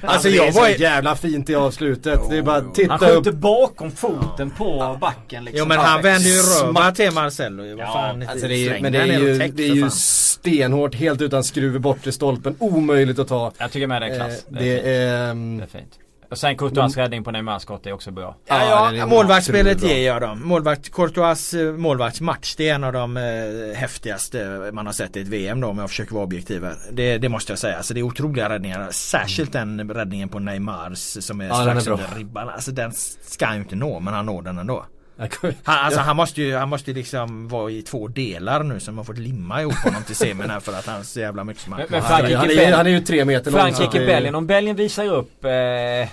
alltså 0.10 0.28
jag 0.28 0.52
var 0.52 0.74
så 0.74 0.82
jävla 0.82 1.16
fint 1.16 1.50
i 1.50 1.54
avslutet. 1.54 2.20
Det 2.30 2.38
är 2.38 2.42
bara 2.42 2.60
titta 2.60 2.94
upp. 2.94 3.00
Han 3.00 3.10
skjuter 3.10 3.32
bakom 3.32 3.90
foten 3.90 4.50
på 4.50 4.96
backen 5.00 5.44
liksom. 5.44 5.58
Jo 5.58 5.66
men 5.66 5.78
han 5.78 6.02
vänder 6.02 6.30
ju 6.30 6.42
röva 6.42 6.92
till 6.92 7.10
Marcello 7.10 7.64
ju. 7.64 7.76
Ja, 7.78 8.16
alltså 8.28 8.48
det 8.48 8.68
är, 8.68 8.80
men 8.80 8.92
det 8.92 8.98
är 8.98 9.06
ju, 9.06 9.38
det 9.48 9.62
är 9.62 9.74
ju 9.74 9.90
stenhårt, 9.90 10.94
helt 10.94 11.20
utan 11.20 11.44
skruv 11.44 11.76
i 11.76 11.78
bortre 11.78 12.12
stolpen. 12.12 12.56
Omöjligt 12.58 13.18
att 13.18 13.28
ta. 13.28 13.52
Jag 13.58 13.72
tycker 13.72 13.86
med 13.86 14.02
det 14.02 14.08
är 14.08 14.16
klass. 14.16 14.44
Det, 14.48 14.58
det 14.58 14.80
är, 14.80 15.34
det 15.58 15.62
är 15.62 15.78
fint. 15.78 15.98
Och 16.30 16.38
sen 16.38 16.56
Courtois 16.56 16.96
räddning 16.96 17.24
på 17.24 17.30
Neymars 17.30 17.62
skott 17.62 17.86
är 17.86 17.92
också 17.92 18.10
bra. 18.10 18.36
Ja, 18.46 18.92
ja 18.92 19.06
målvaktsspelet 19.06 19.82
ger 19.82 20.06
jag 20.06 20.20
dem. 20.22 20.48
Målvakt, 20.48 20.92
Courtois 20.92 21.54
eh, 21.54 21.72
målvaktsmatch 21.72 22.56
det 22.56 22.68
är 22.68 22.74
en 22.74 22.84
av 22.84 22.92
de 22.92 23.16
eh, 23.16 23.22
häftigaste 23.76 24.70
man 24.72 24.86
har 24.86 24.92
sett 24.92 25.16
i 25.16 25.20
ett 25.20 25.28
VM 25.28 25.60
då 25.60 25.68
om 25.68 25.78
jag 25.78 25.88
försöker 25.88 26.14
vara 26.14 26.24
objektiv 26.24 26.64
här. 26.64 26.76
Det, 26.92 27.18
det 27.18 27.28
måste 27.28 27.52
jag 27.52 27.58
säga. 27.58 27.76
Alltså 27.76 27.94
det 27.94 28.00
är 28.00 28.02
otroliga 28.02 28.48
räddningar. 28.48 28.88
Särskilt 28.90 29.52
den 29.52 29.90
räddningen 29.90 30.28
på 30.28 30.38
Neymars 30.38 30.98
som 30.98 31.40
är 31.40 31.46
ja, 31.46 31.54
strax 31.54 31.86
under 31.86 32.06
ribban. 32.16 32.48
Alltså 32.48 32.70
den 32.70 32.92
ska 33.22 33.46
han 33.46 33.56
ju 33.56 33.62
inte 33.62 33.76
nå 33.76 34.00
men 34.00 34.14
han 34.14 34.26
når 34.26 34.42
den 34.42 34.58
ändå. 34.58 34.84
Han, 35.20 35.78
alltså, 35.78 36.00
han 36.00 36.16
måste 36.16 36.42
ju 36.42 36.56
han 36.56 36.68
måste 36.68 36.92
liksom 36.92 37.48
vara 37.48 37.70
i 37.70 37.82
två 37.82 38.08
delar 38.08 38.62
nu 38.62 38.80
som 38.80 38.98
har 38.98 39.04
fått 39.04 39.18
limma 39.18 39.60
ihop 39.60 39.74
honom 39.74 40.02
till 40.02 40.16
semin 40.16 40.50
här 40.50 40.60
för 40.60 40.72
att 40.72 40.86
han 40.86 41.04
så 41.04 41.20
jävla 41.20 41.44
mycket 41.44 41.62
som 41.62 41.70
men, 41.70 41.86
men 41.88 42.02
Frankrike, 42.02 42.36
han, 42.36 42.50
är, 42.50 42.72
han 42.72 42.86
är 42.86 42.90
ju 42.90 43.00
tre 43.00 43.24
meter 43.24 43.50
lång. 43.50 43.60
Frankrike, 43.60 44.06
Belgien. 44.06 44.34
Om 44.34 44.46
Belgien 44.46 44.76
visar 44.76 45.06
upp 45.06 45.44
eh, 45.44 45.52
eh, 45.52 46.06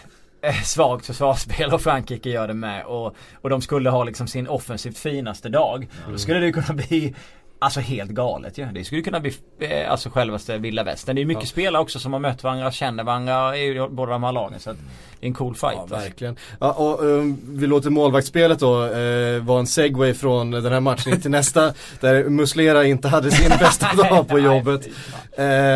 svagt 0.64 1.06
försvarsspel 1.06 1.74
och 1.74 1.82
Frankrike 1.82 2.30
gör 2.30 2.48
det 2.48 2.54
med 2.54 2.86
och, 2.86 3.16
och 3.42 3.50
de 3.50 3.62
skulle 3.62 3.90
ha 3.90 4.04
liksom 4.04 4.28
sin 4.28 4.48
offensivt 4.48 4.98
finaste 4.98 5.50
dag. 5.50 5.76
Mm. 5.76 6.12
Då 6.12 6.18
skulle 6.18 6.40
det 6.40 6.52
kunna 6.52 6.74
bli 6.74 7.16
Alltså 7.60 7.80
helt 7.80 8.12
galet 8.12 8.58
ju. 8.58 8.62
Ja. 8.62 8.70
Det 8.74 8.84
skulle 8.84 9.02
kunna 9.02 9.20
bli 9.20 9.34
eh, 9.60 9.92
alltså 9.92 10.10
självaste 10.10 10.58
vilda 10.58 10.84
västern. 10.84 11.16
Det 11.16 11.22
är 11.22 11.26
mycket 11.26 11.44
ja. 11.44 11.48
spelare 11.48 11.82
också 11.82 12.00
som 12.00 12.14
har 12.14 12.20
mött 12.20 12.44
varandra, 12.44 12.72
känner 12.72 13.04
varandra 13.04 13.58
i 13.58 13.88
båda 13.90 14.12
de 14.12 14.24
här 14.24 14.32
lagen. 14.32 14.60
Så 14.60 14.70
att 14.70 14.78
det 15.20 15.26
är 15.26 15.28
en 15.28 15.34
cool 15.34 15.56
fight. 15.56 15.74
Ja, 15.76 15.82
alltså. 15.82 15.96
verkligen. 15.96 16.36
Ja, 16.60 16.72
och 16.72 17.04
um, 17.04 17.38
vi 17.48 17.68
låter 17.68 17.90
målvaktsspelet 17.90 18.60
då 18.60 18.84
uh, 18.84 19.44
vara 19.44 19.60
en 19.60 19.68
segway 19.68 20.14
från 20.14 20.52
den 20.52 20.74
här 20.74 20.80
matchen 20.80 21.22
till 21.22 21.32
nästa. 21.32 21.74
Där 22.00 22.30
Muslera 22.30 22.86
inte 22.86 23.08
hade 23.08 23.32
sin 23.32 23.50
bästa 23.60 23.94
dag 23.94 24.28
på 24.28 24.40
jobbet. 24.40 24.88
Uh, 24.88 24.94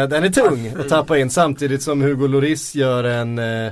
den 0.09 0.23
är 0.23 0.29
tung 0.29 0.73
att 0.79 0.89
tappa 0.89 1.17
in 1.17 1.29
samtidigt 1.29 1.82
som 1.82 2.01
Hugo 2.01 2.27
Lloris 2.27 2.75
gör 2.75 3.03
en 3.03 3.39
uh, 3.39 3.71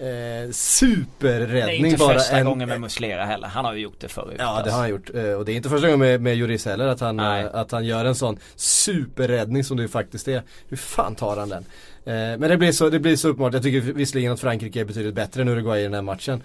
Eh, 0.00 0.50
superräddning 0.50 1.82
Det 1.82 1.88
är 1.88 1.90
inte 1.90 1.98
bara 1.98 2.18
första 2.18 2.36
en, 2.36 2.44
gången 2.44 2.68
med 2.68 2.80
Muslera 2.80 3.24
heller. 3.24 3.48
Han 3.48 3.64
har 3.64 3.74
ju 3.74 3.80
gjort 3.80 4.00
det 4.00 4.08
förut. 4.08 4.36
Ja 4.38 4.44
det 4.44 4.50
alltså. 4.50 4.70
har 4.72 4.80
han 4.80 4.90
gjort. 4.90 5.14
Eh, 5.14 5.32
och 5.32 5.44
det 5.44 5.52
är 5.52 5.56
inte 5.56 5.68
första 5.68 5.86
gången 5.86 6.00
med, 6.00 6.20
med 6.20 6.36
Juris 6.36 6.64
heller 6.66 6.86
att 6.86 7.00
han, 7.00 7.20
eh, 7.20 7.46
att 7.52 7.72
han 7.72 7.84
gör 7.84 8.04
en 8.04 8.14
sån 8.14 8.38
superräddning 8.56 9.64
som 9.64 9.76
det 9.76 9.88
faktiskt 9.88 10.28
är. 10.28 10.42
Hur 10.68 10.76
fan 10.76 11.14
tar 11.14 11.36
han 11.36 11.48
den? 11.48 11.64
Eh, 12.04 12.38
men 12.38 12.40
det 12.40 12.56
blir, 12.56 12.72
så, 12.72 12.90
det 12.90 13.00
blir 13.00 13.16
så 13.16 13.28
uppenbart. 13.28 13.54
Jag 13.54 13.62
tycker 13.62 13.80
visserligen 13.80 14.32
att 14.32 14.40
Frankrike 14.40 14.80
är 14.80 14.84
betydligt 14.84 15.14
bättre 15.14 15.42
än 15.42 15.48
Uruguay 15.48 15.80
i 15.80 15.82
den 15.82 15.94
här 15.94 16.02
matchen. 16.02 16.42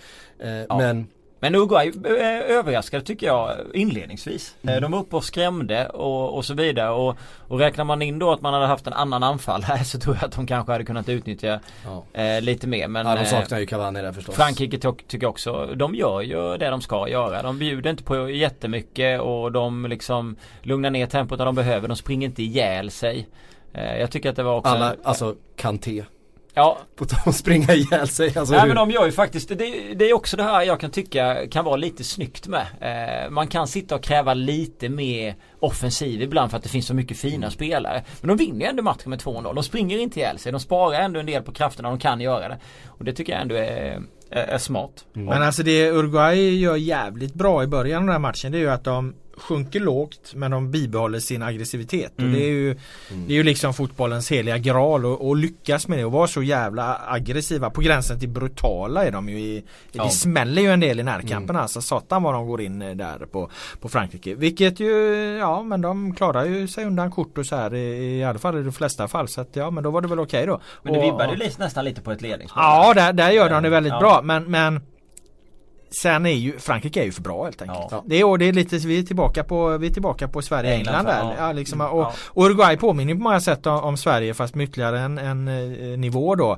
Ja. 0.70 0.78
Men 0.78 1.08
men 1.40 1.56
Uruguay 1.56 1.88
eh, 1.88 2.58
överraskade 2.58 3.04
tycker 3.04 3.28
jag 3.28 3.58
inledningsvis. 3.74 4.56
Mm. 4.62 4.82
De 4.82 4.92
var 4.92 5.00
uppe 5.00 5.16
och 5.16 5.24
skrämde 5.24 5.88
och, 5.88 6.38
och 6.38 6.46
så 6.46 6.54
vidare 6.54 6.90
och, 6.90 7.18
och 7.48 7.60
räknar 7.60 7.84
man 7.84 8.02
in 8.02 8.20
då 8.20 8.32
att 8.32 8.42
man 8.42 8.54
hade 8.54 8.66
haft 8.66 8.88
en 8.88 8.94
annan 8.94 9.24
anfallare 9.24 9.84
så 9.84 10.00
tror 10.00 10.16
jag 10.16 10.26
att 10.26 10.36
de 10.36 10.48
kanske 10.48 10.72
hade 10.72 10.84
kunnat 10.84 11.10
utnyttja 11.10 11.60
ja. 11.86 12.22
eh, 12.22 12.42
lite 12.42 12.68
mer. 12.68 12.88
Men, 12.88 13.08
ja 13.08 13.16
de 13.16 13.26
saknar 13.26 13.60
ju 13.60 13.66
Cavani 13.66 14.02
där 14.02 14.12
förstås. 14.12 14.36
Frankrike 14.36 14.78
tycker 14.78 15.26
jag 15.26 15.30
också, 15.30 15.66
de 15.76 15.96
gör 15.96 16.22
ju 16.22 16.58
det 16.58 16.70
de 16.70 16.82
ska 16.82 17.10
göra. 17.10 17.42
De 17.42 17.60
bjuder 17.60 17.90
inte 17.90 18.04
på 18.04 18.30
jättemycket 18.30 19.22
och 19.22 19.52
de 19.52 19.86
liksom 19.86 20.36
lugnar 20.62 20.90
ner 20.90 21.06
tempot 21.06 21.40
när 21.40 21.46
de 21.46 21.56
behöver. 21.56 21.88
De 21.88 21.98
springer 21.98 22.28
inte 22.28 22.44
ihjäl 22.44 22.92
sig. 22.92 23.28
Eh, 23.74 23.98
jag 24.00 24.12
tycker 24.12 24.30
att 24.30 24.36
det 24.36 24.44
var 24.44 24.58
också 24.58 24.72
Alla, 24.72 24.96
alltså 25.04 25.36
Kanté 25.56 26.04
Ja. 26.56 26.78
På 26.96 27.06
tal 27.06 27.20
om 27.26 27.30
att 27.30 27.36
springa 27.36 27.74
ihjäl 27.74 28.08
sig. 28.08 28.38
Alltså, 28.38 28.54
Nej 28.54 28.62
hur? 28.62 28.68
men 28.68 28.76
de 28.76 28.92
gör 28.92 29.06
ju 29.06 29.12
faktiskt, 29.12 29.50
det, 29.50 29.56
det, 29.96 30.10
är 30.10 30.14
också 30.14 30.38
det 30.38 30.44
här 30.44 30.64
jag 30.64 30.80
kan 30.80 30.92
tycka 30.92 31.48
kan 31.48 31.66
vara 31.66 31.76
lite 31.76 32.04
snyggt 32.04 32.48
med. 32.48 32.66
Eh, 32.82 33.30
man 33.30 33.48
kan 33.48 33.68
sitta 33.68 33.96
och 33.96 34.04
kräva 34.04 34.34
lite 34.34 34.90
mer 34.90 35.36
offensiv 35.60 36.22
ibland 36.22 36.52
för 36.52 36.58
att 36.58 36.64
det 36.64 36.70
finns 36.70 36.88
så 36.88 36.94
mycket 36.94 37.18
fina 37.18 37.36
mm. 37.36 37.52
spelare. 37.52 38.04
Men 38.22 38.28
de 38.28 38.38
vinner 38.38 38.60
ju 38.60 38.66
ändå 38.66 38.84
matchen 38.84 39.10
med 39.10 39.20
2-0. 39.22 39.56
De 39.56 39.64
springer 39.64 39.98
inte 39.98 40.20
ihjäl 40.20 40.40
sig. 40.40 40.52
De 40.52 40.60
sparar 40.60 41.00
ändå 41.00 41.20
en 41.20 41.26
del 41.26 41.44
på 41.44 41.52
krafterna 41.52 41.90
de 41.90 42.00
kan 42.00 42.22
göra 42.22 42.48
det. 42.48 42.58
Och 42.86 43.06
det 43.06 43.14
tycker 43.14 43.34
jag 43.34 43.42
ändå 43.42 43.56
är, 43.56 44.02
är, 44.30 44.44
är 44.44 44.58
smart. 44.58 45.06
Mm. 45.16 45.28
Men 45.28 45.44
alltså 45.44 45.64
det 45.64 45.92
Uruguay 45.92 46.60
gör 46.60 46.76
jävligt 46.76 47.34
bra 47.34 47.64
i 47.64 47.68
början 47.68 47.98
av 47.98 48.06
den 48.06 48.12
här 48.12 48.20
matchen 48.20 48.52
det 48.52 48.58
är 48.58 48.60
ju 48.60 48.72
att 48.72 48.84
de 48.84 49.16
sjunker 49.38 49.80
lågt 49.80 50.34
men 50.36 50.52
de 50.52 50.72
bibehåller 50.72 51.20
sin 51.20 51.44
aggressivitet. 51.44 52.20
Mm. 52.20 52.32
Och 52.32 52.38
det 52.38 52.46
är 52.46 52.50
ju 52.50 52.72
mm. 52.72 53.28
Det 53.28 53.34
är 53.34 53.38
ju 53.38 53.44
liksom 53.44 53.74
fotbollens 53.74 54.32
heliga 54.32 54.58
graal 54.58 55.06
och, 55.06 55.28
och, 55.28 55.36
lyckas 55.36 55.88
med 55.88 56.00
det 56.00 56.06
och 56.06 56.12
vara 56.12 56.28
så 56.28 56.44
jävla 56.44 57.02
aggressiva 57.08 57.70
på 57.70 57.82
gränsen 57.82 58.20
till 58.20 58.30
brutala 58.30 59.06
är 59.06 59.12
de 59.12 59.30
ju 59.30 59.40
i, 59.40 59.64
ja. 59.92 60.04
Det 60.04 60.10
smäller 60.10 60.62
ju 60.62 60.72
en 60.72 60.80
del 60.80 61.00
i 61.00 61.04
närkampen 61.04 61.50
mm. 61.50 61.62
alltså. 61.62 61.82
Satan 61.82 62.24
vad 62.24 62.34
de 62.34 62.48
går 62.48 62.62
in 62.62 62.82
eh, 62.82 62.96
där 62.96 63.18
på, 63.18 63.50
på 63.82 63.90
Frankrike. 63.90 64.36
Vilket 64.36 64.80
ju 64.80 65.16
Ja 65.40 65.64
men 65.64 65.82
de 65.82 66.16
klarar 66.16 66.46
ju 66.46 66.68
sig 66.68 66.86
undan 66.86 67.12
kort 67.12 67.38
och 67.38 67.46
så 67.46 67.56
här 67.56 67.74
i, 67.74 68.20
i 68.20 68.24
alla 68.24 68.40
fall 68.40 68.60
i 68.60 68.64
de 68.64 68.72
flesta 68.72 69.08
fall. 69.08 69.28
Så 69.28 69.42
att 69.42 69.56
ja 69.56 69.72
men 69.72 69.84
då 69.84 69.92
var 69.92 70.02
det 70.02 70.08
väl 70.08 70.20
okej 70.20 70.44
okay 70.44 70.54
då. 70.54 70.62
Men 70.84 70.94
det 70.94 71.02
vibbade 71.02 71.34
ju 71.34 71.50
nästan 71.58 71.86
lite 71.86 72.02
på 72.02 72.12
ett 72.12 72.22
ledningsspel. 72.22 72.64
Ja 72.64 72.94
där, 72.94 73.14
där 73.14 73.32
gör 73.32 73.50
de 73.50 73.64
det 73.64 73.70
väldigt 73.70 73.94
ja. 73.94 74.00
bra 74.00 74.22
men, 74.24 74.44
men 74.52 74.82
Sen 75.90 76.26
är 76.26 76.32
ju 76.32 76.60
Frankrike 76.60 77.02
är 77.02 77.06
ju 77.06 77.12
för 77.12 77.22
bra 77.22 77.44
helt 77.44 77.62
enkelt. 77.62 77.88
Ja. 77.92 78.04
Det, 78.06 78.20
är, 78.20 78.38
det 78.38 78.46
är 78.46 78.54
lite, 78.54 78.78
vi 78.78 79.00
är 79.00 79.04
tillbaka 79.04 79.44
på, 79.44 79.78
vi 79.78 79.88
är 79.88 79.92
tillbaka 79.92 80.28
på 80.28 80.42
Sverige-England 80.42 81.06
där. 81.06 81.36
Ja. 81.40 81.52
liksom, 81.52 81.82
och, 81.82 81.88
ja. 81.88 82.14
och 82.28 82.46
Uruguay 82.46 82.78
påminner 82.78 83.14
på 83.14 83.20
många 83.20 83.42
sätt 83.42 83.66
om, 83.66 83.80
om 83.80 83.98
Sverige 83.98 84.34
fast 84.34 84.56
med 84.56 84.64
ytterligare 84.64 85.00
en, 85.00 85.18
en, 85.18 85.48
en 85.48 85.92
eh, 85.92 85.98
nivå 85.98 86.36
då. 86.36 86.58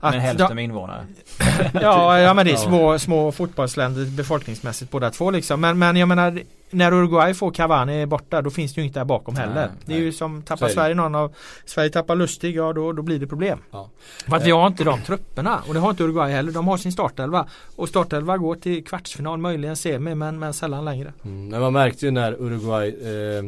Med 0.00 0.22
hälften 0.22 0.54
med 0.54 0.64
invånare. 0.64 1.06
ja, 1.72 2.20
ja 2.20 2.34
men 2.34 2.46
det 2.46 2.52
är 2.52 2.56
små, 2.56 2.98
små 2.98 3.32
fotbollsländer 3.32 4.04
befolkningsmässigt 4.04 4.90
båda 4.90 5.10
två 5.10 5.30
liksom. 5.30 5.60
Men, 5.60 5.78
men 5.78 5.96
jag 5.96 6.08
menar 6.08 6.40
när 6.74 6.92
Uruguay 6.92 7.34
får 7.34 7.50
Cavani 7.50 8.06
borta 8.06 8.42
då 8.42 8.50
finns 8.50 8.74
det 8.74 8.80
ju 8.80 8.82
inget 8.82 8.94
där 8.94 9.04
bakom 9.04 9.36
heller. 9.36 9.54
Nej, 9.54 9.68
det 9.84 9.92
är 9.92 9.96
nej. 9.96 10.04
ju 10.04 10.12
som 10.12 10.42
tappar 10.42 10.68
Sverige 10.68 10.94
någon 10.94 11.14
av 11.14 11.34
Sverige 11.64 11.90
tappar 11.90 12.16
Lustig, 12.16 12.56
ja 12.56 12.72
då, 12.72 12.92
då 12.92 13.02
blir 13.02 13.18
det 13.18 13.26
problem. 13.26 13.58
Ja. 13.70 13.90
För 14.28 14.36
att 14.36 14.46
vi 14.46 14.50
har 14.50 14.66
inte 14.66 14.84
de 14.84 15.02
trupperna 15.02 15.62
och 15.68 15.74
det 15.74 15.80
har 15.80 15.90
inte 15.90 16.04
Uruguay 16.04 16.32
heller. 16.32 16.52
De 16.52 16.68
har 16.68 16.76
sin 16.76 16.92
startelva 16.92 17.48
och 17.76 17.88
startelva 17.88 18.38
går 18.38 18.54
till 18.54 18.84
kvartsfinal, 18.84 19.38
möjligen 19.38 19.76
semi 19.76 20.14
men, 20.14 20.38
men 20.38 20.54
sällan 20.54 20.84
längre. 20.84 21.12
Mm, 21.24 21.48
men 21.48 21.60
man 21.60 21.72
märkte 21.72 22.06
ju 22.06 22.10
när 22.10 22.32
Uruguay 22.32 22.88
eh, 22.88 23.44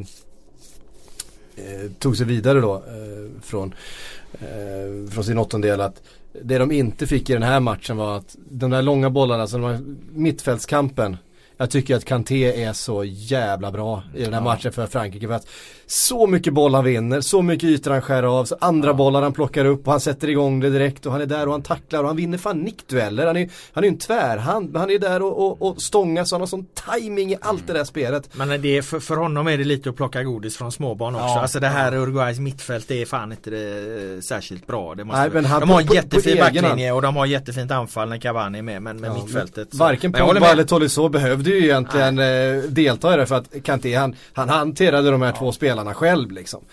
eh, 1.57 1.91
tog 1.99 2.16
sig 2.16 2.27
vidare 2.27 2.61
då 2.61 2.74
eh, 2.74 3.43
från, 3.43 3.74
eh, 4.33 5.11
från 5.11 5.24
sin 5.24 5.39
åttondel 5.39 5.81
att 5.81 6.03
det 6.43 6.59
de 6.59 6.72
inte 6.72 7.07
fick 7.07 7.31
i 7.31 7.33
den 7.33 7.43
här 7.43 7.61
matchen 7.61 7.97
var 7.97 8.16
att 8.16 8.37
de 8.51 8.70
där 8.70 8.83
långa 8.83 9.11
bollarna, 9.11 9.43
alltså 9.43 9.59
de 9.59 9.66
här 9.66 9.81
mittfältskampen 10.12 11.16
jag 11.57 11.71
tycker 11.71 11.97
att 11.97 12.05
Kanté 12.05 12.65
är 12.65 12.73
så 12.73 13.05
jävla 13.05 13.73
bra 13.73 14.03
i 14.15 14.23
den 14.23 14.35
här 14.35 14.41
ja. 14.41 14.45
matchen 14.45 14.73
för 14.73 14.87
Frankrike. 14.87 15.27
För 15.27 15.35
att 15.35 15.49
så 15.87 16.26
mycket 16.26 16.53
boll 16.53 16.74
han 16.74 16.84
vinner, 16.84 17.20
så 17.20 17.43
mycket 17.43 17.68
ytor 17.68 17.91
han 17.91 18.03
skär 18.03 18.22
av, 18.22 18.45
så 18.45 18.57
andra 18.61 18.89
ja. 18.89 18.95
bollar 18.95 19.22
han 19.22 19.32
plockar 19.32 19.64
upp 19.64 19.87
och 19.87 19.93
han 19.93 20.01
sätter 20.01 20.28
igång 20.28 20.61
det 20.61 20.70
direkt 20.70 21.07
och 21.07 21.12
han 21.12 21.20
är 21.20 21.26
där 21.26 21.47
och 21.47 21.53
han 21.53 21.62
tacklar 21.62 22.01
och 22.01 22.07
han 22.07 22.16
vinner 22.16 22.39
fan 22.39 22.61
nickdueller. 22.61 23.26
Han 23.26 23.37
är 23.37 23.41
ju 23.41 23.49
han 23.72 23.84
är 23.84 23.89
en 23.89 23.99
tvärhand, 23.99 24.70
men 24.72 24.80
han 24.80 24.91
är 24.91 24.99
där 24.99 25.22
och, 25.22 25.47
och, 25.47 25.62
och 25.62 25.82
stångas 25.82 26.32
och 26.32 26.37
han 26.37 26.41
har 26.41 26.47
sån 26.47 26.66
timing 26.95 27.32
i 27.32 27.37
allt 27.41 27.66
det 27.66 27.72
där 27.72 27.84
spelet. 27.84 28.28
Men 28.32 28.62
det 28.62 28.76
är, 28.76 28.82
för, 28.82 29.01
för 29.01 29.16
honom 29.16 29.47
är 29.47 29.59
det 29.59 29.64
lite 29.64 29.91
att 29.91 29.97
plocka 29.97 30.22
godis 30.22 30.57
från 30.57 30.72
småbarn 30.72 31.14
också. 31.14 31.26
Ja. 31.26 31.41
Alltså 31.41 31.61
det 31.61 31.68
här 31.68 31.95
Uruguays 31.95 32.39
mittfält 32.39 32.89
det 32.89 33.03
är 33.03 33.07
fan 33.07 33.32
inte 33.32 33.51
det, 33.51 34.14
eh, 34.14 34.20
särskilt 34.20 34.66
bra. 34.66 34.95
Det 34.95 35.05
måste 35.05 35.20
Nej, 35.20 35.30
men 35.32 35.45
han, 35.45 35.61
de 35.61 35.70
har 35.70 35.80
en 35.80 35.87
jättefin 35.87 36.39
backlinje 36.39 36.93
och 36.93 37.03
de 37.03 37.16
har 37.16 37.26
jättefint 37.26 37.70
anfall 37.70 38.09
när 38.09 38.18
Cavani 38.18 38.59
är 38.59 38.62
med 38.62 38.82
men 38.82 39.01
med 39.01 39.11
ja, 39.11 39.14
mittfältet. 39.14 39.68
Så. 39.70 39.76
Varken 39.76 40.12
Pogba 40.12 40.53
eller 40.53 40.64
Tolisso 40.64 41.09
behövde 41.09 41.51
ju 41.51 41.64
egentligen 41.64 42.18
eh, 42.18 42.62
delta 42.68 43.14
i 43.14 43.16
det 43.16 43.26
för 43.26 43.34
att 43.34 43.64
Kanté 43.64 43.95
han, 43.95 44.16
han 44.32 44.49
hanterade 44.49 45.11
de 45.11 45.22
här 45.22 45.32
två 45.32 45.53
spelarna 45.53 45.76
själv 45.85 46.31
liksom. 46.31 46.64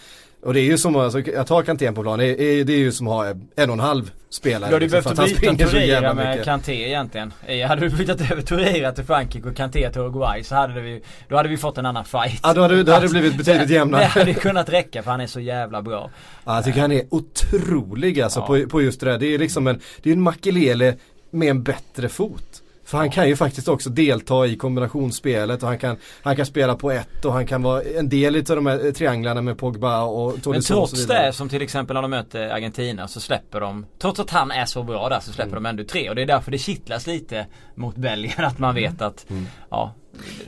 Och 0.43 0.54
det 0.54 0.60
är 0.60 0.64
ju 0.64 0.78
som, 0.78 0.95
alltså, 0.95 1.20
jag 1.20 1.47
tar 1.47 1.64
Kanté 1.64 1.91
på 1.91 2.01
plan, 2.04 2.20
det 2.20 2.26
är, 2.26 2.64
det 2.64 2.74
är 2.74 2.78
ju 2.78 2.91
som 2.91 3.08
att 3.08 3.14
ha 3.14 3.28
en 3.56 3.70
och 3.70 3.74
en 3.74 3.80
halv 3.80 4.12
spelare. 4.30 4.70
Du 4.70 4.76
hade 4.76 4.86
liksom, 4.86 5.16
behövt 5.16 5.41
byta 5.41 5.68
Torreira 5.68 6.14
med 6.14 6.43
Kanté 6.43 6.88
egentligen. 6.88 7.34
Hade 7.68 7.89
du 7.89 7.97
bytt 7.97 8.32
över 8.32 8.41
Torreira 8.41 8.91
till 8.91 9.04
Frankrike 9.04 9.49
och 9.49 9.56
Kanté 9.56 9.89
till 9.89 10.01
Uruguay 10.01 10.43
så 10.43 10.56
hade 10.56 10.82
vi, 10.82 11.01
då 11.30 11.38
hade 11.38 11.49
vi 11.49 11.58
fått 11.58 11.78
en 11.78 11.86
annan 11.86 12.06
fight. 12.06 12.39
Ja 12.43 12.54
då 12.54 12.62
hade, 12.62 12.84
då 12.84 12.91
hade 12.91 13.06
det 13.06 13.12
blivit 13.12 13.38
betydligt 13.38 13.70
jämnare. 13.70 14.01
Det 14.01 14.08
hade 14.08 14.34
kunnat 14.34 14.70
räcka 14.70 15.04
för 15.04 15.12
han 15.12 15.22
är 15.22 15.28
så 15.28 15.39
jävla 15.39 15.82
bra. 15.82 16.10
Ja, 16.45 16.56
jag 16.56 16.66
tycker 16.66 16.82
han 16.82 16.91
är 16.91 17.04
otrolig 17.10 18.22
alltså 18.22 18.39
ja. 18.39 18.45
på, 18.45 18.70
på 18.70 18.82
just 18.82 18.99
det 18.99 19.06
där. 19.06 19.18
Det 19.18 19.34
är 19.34 19.38
liksom 19.38 19.68
en, 19.68 19.80
det 20.01 20.10
är 20.10 20.14
en 20.14 20.22
Makelele 20.22 20.95
med 21.32 21.49
en 21.49 21.64
bättre 21.64 22.10
fot. 22.10 22.62
För 22.94 22.98
han 22.98 23.10
kan 23.10 23.28
ju 23.28 23.36
faktiskt 23.36 23.68
också 23.68 23.89
delta 23.89 24.46
i 24.46 24.56
kombinationsspelet 24.56 25.64
och 25.64 25.70
han 25.70 25.80
kan, 25.80 25.98
han 26.22 26.36
kan 26.36 26.46
spela 26.46 26.76
på 26.76 26.91
ett 26.91 27.26
och 27.26 27.34
han 27.34 27.48
kan 27.48 27.64
vara 27.64 27.82
en 27.82 28.10
del 28.10 28.36
av 28.36 28.44
de 28.44 28.66
här 28.66 28.91
trianglarna 28.91 29.41
med 29.41 29.58
Pogba 29.58 30.04
och 30.04 30.44
Tony 30.44 30.56
Men 30.56 30.62
trots 30.62 31.06
det 31.06 31.34
som 31.34 31.50
till 31.50 31.62
exempel 31.62 31.94
när 31.94 32.02
de 32.02 32.12
möter 32.12 32.50
Argentina 32.50 33.08
så 33.08 33.20
släpper 33.20 33.62
de 33.62 33.86
Trots 34.00 34.20
att 34.20 34.30
han 34.30 34.52
är 34.52 34.66
så 34.66 34.84
bra 34.84 35.10
där 35.10 35.20
så 35.20 35.32
släpper 35.32 35.52
mm. 35.52 35.64
de 35.64 35.70
ändå 35.70 35.84
tre 35.84 36.10
och 36.10 36.16
det 36.16 36.22
är 36.22 36.26
därför 36.26 36.52
det 36.52 36.58
kittlas 36.58 37.08
lite 37.08 37.46
mot 37.76 37.96
Belgien 37.96 38.46
att 38.46 38.60
man 38.60 38.76
vet 38.76 39.02
att 39.02 39.30
mm. 39.30 39.46
Ja 39.70 39.94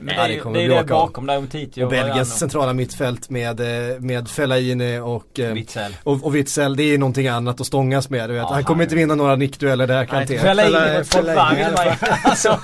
men 0.00 0.16
det, 0.16 0.40
det, 0.44 0.52
det 0.52 0.64
är 0.64 0.68
det 0.68 0.84
bakom 0.84 1.26
där 1.26 1.36
Umtiti 1.36 1.80
och, 1.80 1.84
och 1.84 1.90
Belgiens 1.90 2.38
centrala 2.38 2.72
mittfält 2.72 3.30
med, 3.30 3.60
eh, 3.60 4.00
med 4.00 4.28
Fellaini 4.28 4.98
och 4.98 5.40
eh, 5.40 5.52
Witzel. 5.52 5.96
Och, 6.02 6.24
och 6.24 6.36
Witzel, 6.36 6.76
det 6.76 6.82
är 6.82 6.98
någonting 6.98 7.28
annat 7.28 7.60
att 7.60 7.66
stångas 7.66 8.10
med. 8.10 8.30
Du 8.30 8.34
vet. 8.34 8.42
Ja, 8.42 8.52
han 8.52 8.64
kommer 8.64 8.82
inte 8.82 8.94
vinna 8.94 9.14
några 9.14 9.36
nickdueller 9.36 9.86
där 9.86 10.04
kan 10.04 10.26
Fellaini, 10.26 11.04
Fellaini, 11.04 11.96
alltså, 12.24 12.58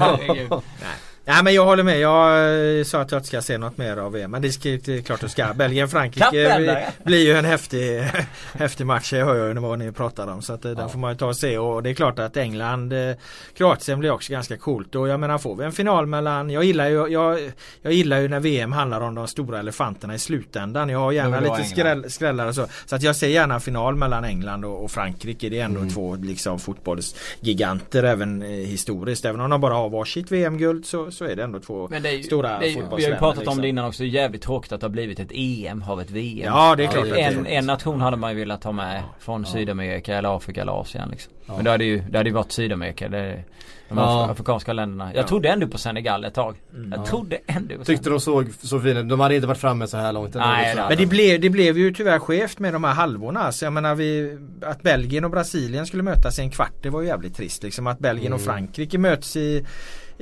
Nej 1.25 1.43
men 1.45 1.55
jag 1.55 1.65
håller 1.65 1.83
med. 1.83 2.01
Jag 2.01 2.79
eh, 2.79 2.85
sa 2.85 3.01
att 3.01 3.11
jag 3.11 3.19
inte 3.19 3.29
ska 3.29 3.43
se 3.43 3.59
något 3.59 3.79
mer 3.79 3.97
av 3.97 4.13
VM. 4.13 4.31
Men 4.31 4.43
det 4.43 4.49
är 4.49 5.03
klart 5.03 5.23
att 5.23 5.31
ska. 5.31 5.53
Belgien-Frankrike 5.55 6.93
blir 7.05 7.27
ju 7.27 7.33
en 7.33 7.45
häftig, 7.45 8.01
häftig 8.55 8.87
match. 8.87 9.13
Jag 9.13 9.27
hör 9.27 9.49
ju 9.49 9.55
vad 9.55 9.79
ni 9.79 9.93
pratar 9.93 10.27
om. 10.27 10.43
Så 10.43 10.53
att, 10.53 10.65
eh, 10.65 10.71
ja. 10.71 10.79
den 10.79 10.89
får 10.89 10.99
man 10.99 11.13
ju 11.13 11.19
ta 11.19 11.27
och 11.27 11.37
se. 11.37 11.59
Och 11.59 11.83
det 11.83 11.91
är 11.91 11.95
klart 11.95 12.19
att 12.19 12.37
England 12.37 12.93
eh, 12.93 13.17
Kroatien 13.57 13.99
blir 13.99 14.11
också 14.11 14.33
ganska 14.33 14.57
coolt. 14.57 14.95
Och 14.95 15.09
jag 15.09 15.21
menar 15.21 15.39
får 15.39 15.57
vi 15.57 15.65
en 15.65 15.73
final 15.73 16.07
mellan 16.07 16.51
Jag 16.51 16.65
gillar 16.65 16.89
ju, 16.89 17.09
jag, 17.09 17.53
jag 17.83 17.93
gillar 17.93 18.21
ju 18.21 18.29
när 18.29 18.41
VM 18.41 18.73
handlar 18.73 19.01
om 19.01 19.15
de 19.15 19.29
stora 19.29 19.59
elefanterna 19.59 20.15
i 20.15 20.19
slutändan. 20.19 20.89
Jag 20.89 20.99
har 20.99 21.13
gärna 21.13 21.41
lite 21.41 21.65
skräll, 21.65 22.11
skrällar 22.11 22.47
och 22.47 22.55
så. 22.55 22.67
Så 22.87 22.97
att 22.97 23.03
jag 23.03 23.17
ser 23.17 23.29
gärna 23.29 23.61
final 23.61 23.95
mellan 23.95 24.25
England 24.25 24.65
och, 24.65 24.85
och 24.85 24.91
Frankrike. 24.91 25.49
Det 25.49 25.61
är 25.61 25.65
ändå 25.65 25.81
mm. 25.81 25.93
två 25.93 26.15
liksom 26.15 26.59
fotbollsgiganter 26.59 28.03
även 28.03 28.43
historiskt. 28.43 29.25
Även 29.25 29.41
om 29.41 29.51
de 29.51 29.61
bara 29.61 29.75
har 29.75 29.89
varsitt 29.89 30.33
VM-guld 30.33 30.87
så 30.87 31.12
så 31.13 31.25
är 31.25 31.37
det 31.37 31.43
ändå 31.43 31.61
två 31.61 31.89
Men 31.91 32.03
det 32.03 32.15
är, 32.15 32.23
stora 32.23 32.59
det 32.59 32.69
är, 32.69 32.97
Vi 32.97 33.05
har 33.05 33.11
ju 33.11 33.17
pratat 33.17 33.37
liksom. 33.37 33.59
om 33.59 33.63
det 33.63 33.69
innan 33.69 33.85
också. 33.85 34.03
Det 34.03 34.09
är 34.09 34.11
jävligt 34.11 34.43
tråkigt 34.43 34.73
att 34.73 34.81
det 34.81 34.87
har 34.87 34.91
blivit 34.91 35.21
ett 35.21 35.33
EM 35.33 35.85
av 35.89 36.01
ett 36.01 36.11
VM. 36.11 36.53
Ja 36.55 36.77
det 36.77 36.85
är 36.85 36.89
klart. 36.89 37.07
en, 37.07 37.47
en 37.47 37.67
nation 37.67 38.01
hade 38.01 38.17
man 38.17 38.31
ju 38.31 38.39
velat 38.39 38.65
ha 38.65 38.73
med 38.73 39.03
från 39.19 39.43
ja. 39.43 39.53
Sydamerika 39.53 40.17
eller 40.17 40.37
Afrika 40.37 40.63
eller 40.63 40.81
Asien 40.81 41.09
liksom. 41.11 41.33
Ja. 41.47 41.57
Men 41.57 41.65
det 41.65 41.71
hade 41.71 41.85
ju, 41.85 41.99
det 42.11 42.19
hade 42.19 42.31
ju 42.31 42.35
varit 42.35 42.53
Sydamerika. 42.53 43.09
Det, 43.09 43.45
de 43.93 43.99
ja. 43.99 44.31
afrikanska 44.31 44.73
länderna. 44.73 45.15
Jag 45.15 45.23
ja. 45.23 45.29
trodde 45.29 45.49
ändå 45.49 45.67
på 45.67 45.79
Senegal 45.79 46.25
ett 46.25 46.35
tag. 46.35 46.57
Mm. 46.75 46.93
Jag 46.93 47.07
trodde 47.07 47.39
ändå 47.47 47.75
på 47.79 47.85
Tyckte 47.85 48.11
de 48.11 48.21
såg 48.21 48.53
så 48.63 48.81
fina 48.81 49.01
ut. 49.01 49.09
De 49.09 49.21
hade 49.21 49.35
inte 49.35 49.47
varit 49.47 49.59
framme 49.59 49.87
så 49.87 49.97
här 49.97 50.13
långt. 50.13 50.35
Nej, 50.35 50.77
men 50.77 50.97
det 50.97 51.07
blev, 51.07 51.41
det 51.41 51.51
blev 51.51 51.79
ju 51.79 51.95
tyvärr 51.95 52.19
skevt 52.19 52.59
med 52.59 52.73
de 52.73 52.85
här 52.85 52.93
halvorna. 52.93 53.53
Så 53.53 53.65
jag 53.65 53.73
menar 53.73 53.95
vi, 53.95 54.39
att 54.63 54.83
Belgien 54.83 55.25
och 55.25 55.31
Brasilien 55.31 55.87
skulle 55.87 56.03
mötas 56.03 56.39
i 56.39 56.43
en 56.43 56.51
kvart 56.51 56.73
det 56.83 56.91
var 56.91 57.01
ju 57.01 57.07
jävligt 57.07 57.37
trist. 57.37 57.63
Liksom 57.63 57.87
att 57.87 57.99
Belgien 57.99 58.27
mm. 58.27 58.37
och 58.37 58.41
Frankrike 58.41 58.99
möts 58.99 59.37
i 59.37 59.67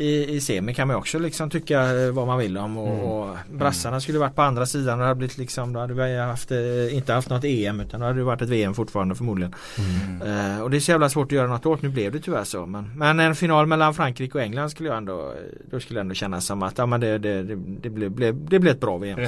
i, 0.00 0.34
i 0.34 0.40
semi 0.40 0.74
kan 0.74 0.88
man 0.88 0.96
också 0.96 1.18
liksom 1.18 1.50
tycka 1.50 1.82
eh, 1.82 2.10
vad 2.10 2.26
man 2.26 2.38
vill 2.38 2.58
om 2.58 2.78
och, 2.78 2.88
mm. 2.88 3.00
och 3.00 3.36
brassarna 3.50 3.94
mm. 3.94 4.00
skulle 4.00 4.18
varit 4.18 4.34
på 4.34 4.42
andra 4.42 4.66
sidan 4.66 4.94
och 4.94 4.98
det 4.98 5.06
hade 5.06 5.18
blivit 5.18 5.38
liksom 5.38 5.72
då 5.72 5.80
hade 5.80 5.94
vi 5.94 6.18
haft, 6.18 6.50
eh, 6.50 6.96
inte 6.96 7.12
haft 7.12 7.30
något 7.30 7.44
EM 7.44 7.80
utan 7.80 8.00
då 8.00 8.06
hade 8.06 8.18
det 8.18 8.24
varit 8.24 8.42
ett 8.42 8.48
VM 8.48 8.74
fortfarande 8.74 9.14
förmodligen. 9.14 9.54
Mm. 9.78 10.22
Uh, 10.22 10.62
och 10.62 10.70
det 10.70 10.76
är 10.76 10.80
så 10.80 10.90
jävla 10.90 11.08
svårt 11.08 11.26
att 11.26 11.32
göra 11.32 11.46
något 11.46 11.66
åt. 11.66 11.82
Nu 11.82 11.88
blev 11.88 12.12
det 12.12 12.20
tyvärr 12.20 12.44
så. 12.44 12.66
Men, 12.66 12.90
men 12.96 13.20
en 13.20 13.34
final 13.34 13.66
mellan 13.66 13.94
Frankrike 13.94 14.38
och 14.38 14.44
England 14.44 14.70
skulle 14.70 14.88
jag 14.88 14.98
ändå 14.98 15.34
Då 15.70 15.80
skulle 15.80 15.98
jag 15.98 16.04
ändå 16.04 16.14
känna 16.14 16.40
som 16.40 16.62
att 16.62 16.78
ja, 16.78 16.86
men 16.86 17.00
det, 17.00 17.18
det, 17.18 17.42
det, 17.42 17.54
det, 17.54 17.90
blev, 17.90 18.48
det 18.48 18.58
blev 18.58 18.74
ett 18.74 18.80
bra 18.80 18.98
VM. 18.98 19.18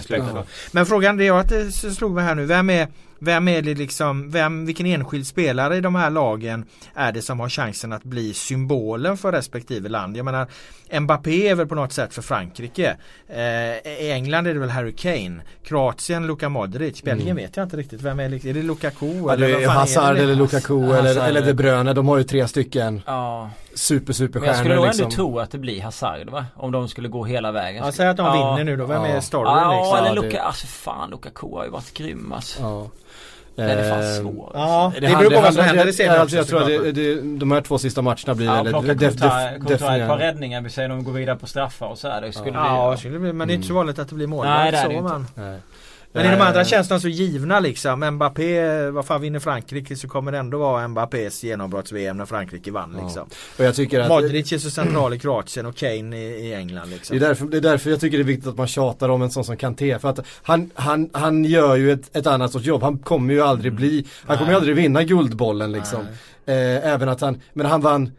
Men 0.73 0.87
frågan 0.87 1.17
det 1.17 1.27
är 1.27 1.33
att 1.33 1.49
det 1.49 1.73
slog 1.73 2.15
mig 2.15 2.25
här 2.25 2.35
nu. 2.35 2.47
Vem 2.47 2.71
är 2.71 2.89
vem 3.23 3.49
är 3.49 3.63
det 3.63 3.75
liksom, 3.75 4.31
vem, 4.31 4.67
vilken 4.67 4.87
enskild 4.87 5.27
spelare 5.27 5.77
i 5.77 5.81
de 5.81 5.95
här 5.95 6.11
lagen 6.11 6.65
är 6.95 7.13
det 7.13 7.23
som 7.23 7.41
har 7.41 7.49
chansen 7.49 7.93
att 7.93 8.05
bli 8.05 8.35
symbolen 8.35 9.17
för 9.17 9.33
respektive 9.33 9.89
land? 9.89 10.17
Jag 10.17 10.25
menar 10.25 10.47
Mbappé 11.01 11.49
är 11.49 11.55
väl 11.55 11.67
på 11.67 11.75
något 11.75 11.93
sätt 11.93 12.15
för 12.15 12.23
Frankrike. 12.23 12.97
Eh, 13.29 13.41
I 13.93 14.11
England 14.13 14.47
är 14.47 14.55
det 14.55 14.61
väl 14.61 14.71
Harry 14.71 14.93
Kane. 14.93 15.41
Kroatien 15.65 16.27
Luka 16.27 16.49
Modric. 16.49 17.03
Belgien 17.03 17.31
mm. 17.31 17.43
vet 17.43 17.57
jag 17.57 17.67
inte 17.67 17.77
riktigt. 17.77 18.03
Vem 18.03 18.21
är 18.21 18.29
det? 18.29 18.45
Är 18.45 18.55
det 18.55 18.63
Lukaku? 18.63 19.07
Ja, 19.27 19.37
det 19.37 19.63
är 19.63 19.69
Hazard 19.69 20.17
eller 20.17 20.35
Lukaku 20.35 20.93
eller, 20.93 21.29
eller 21.29 21.43
De 21.47 21.55
Bruyne. 21.55 21.93
De 21.93 22.09
har 22.09 22.19
ju 22.19 22.25
tre 22.25 22.49
stycken. 22.49 23.03
Ja. 23.07 23.51
Super 23.75 24.13
super 24.13 24.41
Men 24.41 24.49
jag 24.49 24.59
skulle 24.59 24.75
nog 24.75 24.85
liksom. 24.85 25.05
ändå 25.05 25.17
tro 25.17 25.39
att 25.39 25.51
det 25.51 25.59
blir 25.59 25.83
Hazard 25.83 26.31
va? 26.31 26.47
Om 26.57 26.73
de 26.73 26.89
skulle 26.89 27.09
gå 27.09 27.25
hela 27.25 27.53
vägen. 27.53 27.85
Ja, 27.85 27.93
säg 27.93 28.09
att 28.09 28.17
de 28.17 28.27
ja. 28.27 28.55
vinner 28.55 28.65
nu 28.65 28.77
då. 28.77 28.87
Vem 28.87 29.05
ja. 29.05 29.09
är 29.09 29.21
storyn 29.21 29.47
ja, 29.47 29.77
liksom? 29.77 29.97
Ja, 29.97 30.07
eller 30.07 30.23
Luka, 30.23 30.43
alltså 30.43 30.67
fan 30.67 31.11
Lukaku 31.11 31.55
har 31.55 31.65
ju 31.65 31.71
varit 31.71 31.95
grym 31.95 32.33
alltså. 32.33 32.63
Ja. 32.63 32.91
Den 33.55 33.79
är 33.79 33.91
fan 33.91 34.01
eh, 34.03 34.33
svår. 34.33 34.51
Ja, 34.55 34.93
det, 34.95 35.01
det 35.01 35.17
beror 35.17 35.31
på 35.31 35.41
vad 35.41 35.55
som 35.55 35.65
händer 35.65 35.89
i 35.89 35.93
serien 35.93 36.21
alltså, 36.21 36.37
Jag 36.37 36.47
tror 36.47 36.61
att 36.61 36.67
det, 36.67 36.93
det, 36.93 37.21
de 37.39 37.53
här 37.53 37.61
två 37.61 37.79
sista 37.79 38.03
matcherna 38.03 38.35
blir 38.35 38.47
ja, 38.47 38.63
väldigt 38.63 38.99
def, 38.99 39.15
def, 39.15 39.83
ett 39.83 40.09
par 40.09 40.19
räddningar, 40.19 40.61
vi 40.61 40.71
säger 40.71 40.89
de 40.89 41.05
går 41.05 41.13
vidare 41.13 41.37
på 41.37 41.47
straffar 41.47 41.87
och 41.87 41.99
så 41.99 42.09
här. 42.09 42.21
Det 42.21 42.33
skulle 42.33 42.59
ja, 42.59 42.63
bli, 42.63 42.93
ja. 42.93 42.97
Skulle 42.97 43.19
bli, 43.19 43.33
men 43.33 43.49
det 43.49 43.55
är 43.55 43.55
inte 43.55 43.69
så 43.69 43.75
vanligt 43.75 43.99
att 43.99 44.09
det 44.09 44.15
blir 44.15 44.27
mål. 44.27 44.47
Nej, 44.47 44.73
det 44.73 44.79
är 44.79 44.89
det 44.89 44.95
inte. 44.95 45.25
Nej. 45.35 45.59
Men 46.13 46.27
i 46.27 46.31
de 46.31 46.41
andra 46.41 46.65
känns 46.65 46.89
de 46.89 47.01
så 47.01 47.09
givna 47.09 47.61
liksom. 47.61 48.11
Mbappé, 48.11 48.91
vad 48.91 49.07
fan 49.07 49.21
vinner 49.21 49.39
Frankrike 49.39 49.97
så 49.97 50.09
kommer 50.09 50.33
det 50.33 50.39
ändå 50.39 50.59
vara 50.59 50.89
Mbappés 50.89 51.45
genombrotts-VM 51.45 52.17
när 52.17 52.25
Frankrike 52.25 52.71
vann 52.71 52.99
liksom. 53.03 53.29
Och 53.59 53.65
jag 53.65 53.75
tycker 53.75 54.01
att 54.01 54.09
Modric 54.09 54.53
är 54.53 54.59
så 54.59 54.71
central 54.71 55.15
i 55.15 55.19
Kroatien 55.19 55.67
och 55.67 55.77
Kane 55.77 56.17
i, 56.17 56.49
i 56.49 56.55
England 56.55 56.91
liksom. 56.91 57.19
Det 57.19 57.25
är, 57.25 57.29
därför, 57.29 57.45
det 57.45 57.57
är 57.57 57.61
därför 57.61 57.91
jag 57.91 58.01
tycker 58.01 58.19
det 58.19 58.23
är 58.23 58.27
viktigt 58.27 58.49
att 58.49 58.57
man 58.57 58.67
tjatar 58.67 59.09
om 59.09 59.23
en 59.23 59.31
sån 59.31 59.45
som 59.45 59.57
Kanté. 59.57 59.99
För 59.99 60.09
att 60.09 60.19
han, 60.43 60.71
han, 60.75 61.11
han 61.13 61.45
gör 61.45 61.77
ju 61.77 61.93
ett, 61.93 62.17
ett 62.17 62.27
annat 62.27 62.53
sorts 62.53 62.67
jobb. 62.67 62.83
Han 62.83 62.99
kommer 62.99 63.35
ju 63.35 63.43
aldrig 63.43 63.73
bli, 63.73 64.07
han 64.27 64.39
kommer 64.39 64.51
ju 64.51 64.57
aldrig 64.57 64.77
vinna 64.77 65.03
Guldbollen 65.03 65.73
liksom. 65.73 66.01
Eh, 66.47 66.87
även 66.93 67.09
att 67.09 67.21
han, 67.21 67.41
men 67.53 67.67
han 67.67 67.81
vann, 67.81 68.13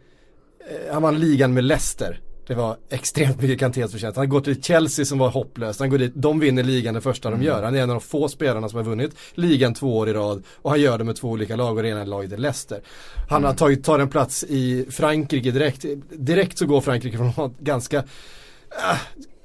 eh, 0.70 0.92
han 0.92 1.02
vann 1.02 1.20
ligan 1.20 1.54
med 1.54 1.64
Leicester. 1.64 2.20
Det 2.46 2.54
var 2.54 2.76
extremt 2.88 3.40
mycket 3.40 3.58
Kantés 3.58 3.92
förtjänst. 3.92 4.16
Han 4.16 4.28
går 4.28 4.40
till 4.40 4.62
Chelsea 4.62 5.04
som 5.04 5.18
var 5.18 5.28
hopplöst. 5.28 5.80
Han 5.80 5.90
går 5.90 5.98
dit, 5.98 6.12
de 6.14 6.40
vinner 6.40 6.62
ligan 6.62 6.94
det 6.94 7.00
första 7.00 7.28
mm. 7.28 7.40
de 7.40 7.46
gör. 7.46 7.62
Han 7.62 7.74
är 7.74 7.82
en 7.82 7.90
av 7.90 7.94
de 7.94 8.00
få 8.00 8.28
spelarna 8.28 8.68
som 8.68 8.76
har 8.76 8.84
vunnit 8.84 9.16
ligan 9.34 9.74
två 9.74 9.98
år 9.98 10.08
i 10.08 10.12
rad. 10.12 10.42
Och 10.56 10.70
han 10.70 10.80
gör 10.80 10.98
det 10.98 11.04
med 11.04 11.16
två 11.16 11.28
olika 11.28 11.56
lag 11.56 11.76
och 11.76 11.82
det 11.82 11.88
ena 11.88 12.04
laget 12.04 12.32
är 12.32 12.36
Leicester. 12.36 12.80
Han 13.28 13.38
mm. 13.38 13.46
har 13.46 13.54
tagit, 13.54 13.84
tar 13.84 13.98
en 13.98 14.08
plats 14.08 14.44
i 14.48 14.86
Frankrike 14.90 15.50
direkt. 15.50 15.84
Direkt 16.10 16.58
så 16.58 16.66
går 16.66 16.80
Frankrike 16.80 17.16
från 17.16 17.28
att 17.28 17.38
ett 17.38 17.58
ganska, 17.58 17.98
äh, 17.98 18.98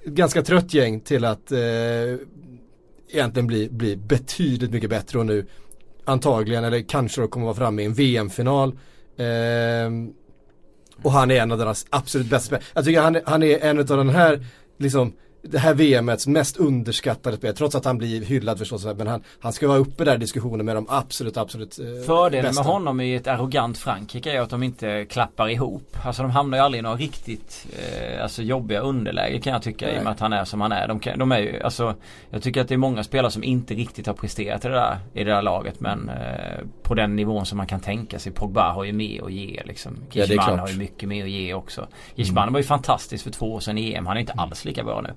ganska 0.06 0.42
trött 0.42 0.74
gäng 0.74 1.00
till 1.00 1.26
att 1.26 1.52
äh, 1.52 1.60
egentligen 3.12 3.48
bli, 3.48 3.70
bli 3.70 3.96
betydligt 3.96 4.72
mycket 4.72 4.90
bättre 4.90 5.20
och 5.20 5.26
nu 5.26 5.46
antagligen, 6.06 6.64
eller 6.64 6.82
kanske 6.82 7.22
då 7.22 7.28
kommer 7.28 7.46
vara 7.46 7.56
framme 7.56 7.82
i 7.82 7.86
en 7.86 7.94
VM-final. 7.94 8.70
Eh, 9.18 9.26
och 11.04 11.12
han 11.12 11.32
är 11.32 11.42
en 11.42 11.52
av 11.52 11.58
deras 11.58 11.86
absolut 11.90 12.28
bästa 12.28 12.46
spelare. 12.46 12.66
Jag 12.74 12.86
tycker 12.86 13.02
han, 13.02 13.18
han 13.26 13.44
är 13.44 13.60
en 13.60 13.80
av 13.80 13.86
den 13.86 14.10
här, 14.10 14.46
liksom 14.78 15.14
det 15.42 15.60
här 15.60 15.74
VMets 15.74 16.28
mest 16.28 16.58
underskattade 16.58 17.38
spel, 17.38 17.56
trots 17.56 17.76
att 17.76 17.86
han 17.86 17.98
blir 17.98 18.26
hyllad 18.26 18.58
förstås. 18.58 18.86
Men 18.86 19.08
han, 19.08 19.24
han 19.40 19.54
ska 19.54 19.68
vara 19.68 19.78
uppe 19.78 20.06
där 20.06 20.16
i 20.16 20.18
diskussionen 20.18 20.66
med 20.66 20.76
de 20.76 20.86
absolut, 20.90 21.38
absolut 21.38 21.80
eh, 21.80 22.06
Fördelen 22.06 22.56
med 22.56 22.66
honom 22.66 23.02
i 23.02 23.16
ett 23.16 23.28
arrogant 23.28 23.78
Frankrike 23.78 24.32
är 24.32 24.42
att 24.42 24.50
de 24.50 24.64
inte 24.64 25.06
klappar 25.06 25.50
ihop. 25.50 25.98
Alltså 26.04 26.22
de 26.22 26.32
hamnar 26.32 26.58
ju 26.58 26.64
aldrig 26.64 26.80
i 26.80 26.82
några 26.82 26.96
riktigt 26.96 27.68
eh, 27.80 28.24
alltså 28.24 28.42
jobbiga 28.42 28.80
underläge 28.80 29.40
kan 29.40 29.54
jag 29.54 29.62
tycka 29.62 29.86
Nej. 29.86 29.96
i 29.96 30.00
och 30.00 30.04
med 30.04 30.12
att 30.12 30.20
han 30.20 30.34
är 30.34 30.46
som 30.46 30.62
han 30.62 30.72
är. 30.72 30.88
De, 30.88 31.00
kan, 31.00 31.20
de 31.20 31.32
är 31.32 31.40
ju, 31.40 31.62
alltså, 31.62 31.96
jag 32.30 32.44
tycker 32.44 32.62
att 32.62 32.68
det 32.68 32.76
är 32.76 32.78
många 32.78 33.04
spelare 33.04 33.32
som 33.32 33.44
inte 33.44 33.74
riktigt 33.74 34.08
har 34.08 34.14
presterat 34.14 34.66
i 34.66 34.68
det 34.68 34.74
där, 34.74 34.98
i 35.14 35.24
det 35.24 35.32
där 35.32 35.42
laget. 35.42 35.80
Men 35.80 36.10
eh, 36.10 36.66
på 36.84 36.96
den 36.96 37.16
nivån 37.16 37.46
som 37.46 37.58
man 37.58 37.68
kan 37.68 37.80
tänka 37.80 38.20
sig. 38.20 38.32
Pogba 38.32 38.72
har 38.72 38.84
ju 38.84 38.94
mer 38.94 39.26
att 39.26 39.32
ge 39.32 39.62
liksom. 39.66 39.98
Gishman 40.12 40.38
ja, 40.48 40.58
har 40.58 40.68
ju 40.68 40.78
mycket 40.78 41.10
mer 41.10 41.24
att 41.24 41.30
ge 41.30 41.54
också. 41.54 41.88
Gishman 42.16 42.44
mm. 42.44 42.54
var 42.54 42.60
ju 42.60 42.66
fantastisk 42.66 43.24
för 43.24 43.32
två 43.32 43.54
år 43.54 43.60
sedan 43.60 43.78
i 43.78 43.94
EM. 43.94 44.06
Han 44.06 44.18
är 44.18 44.22
inte 44.22 44.34
alls 44.34 44.66
lika 44.66 44.84
bra 44.84 45.02
nu. 45.02 45.10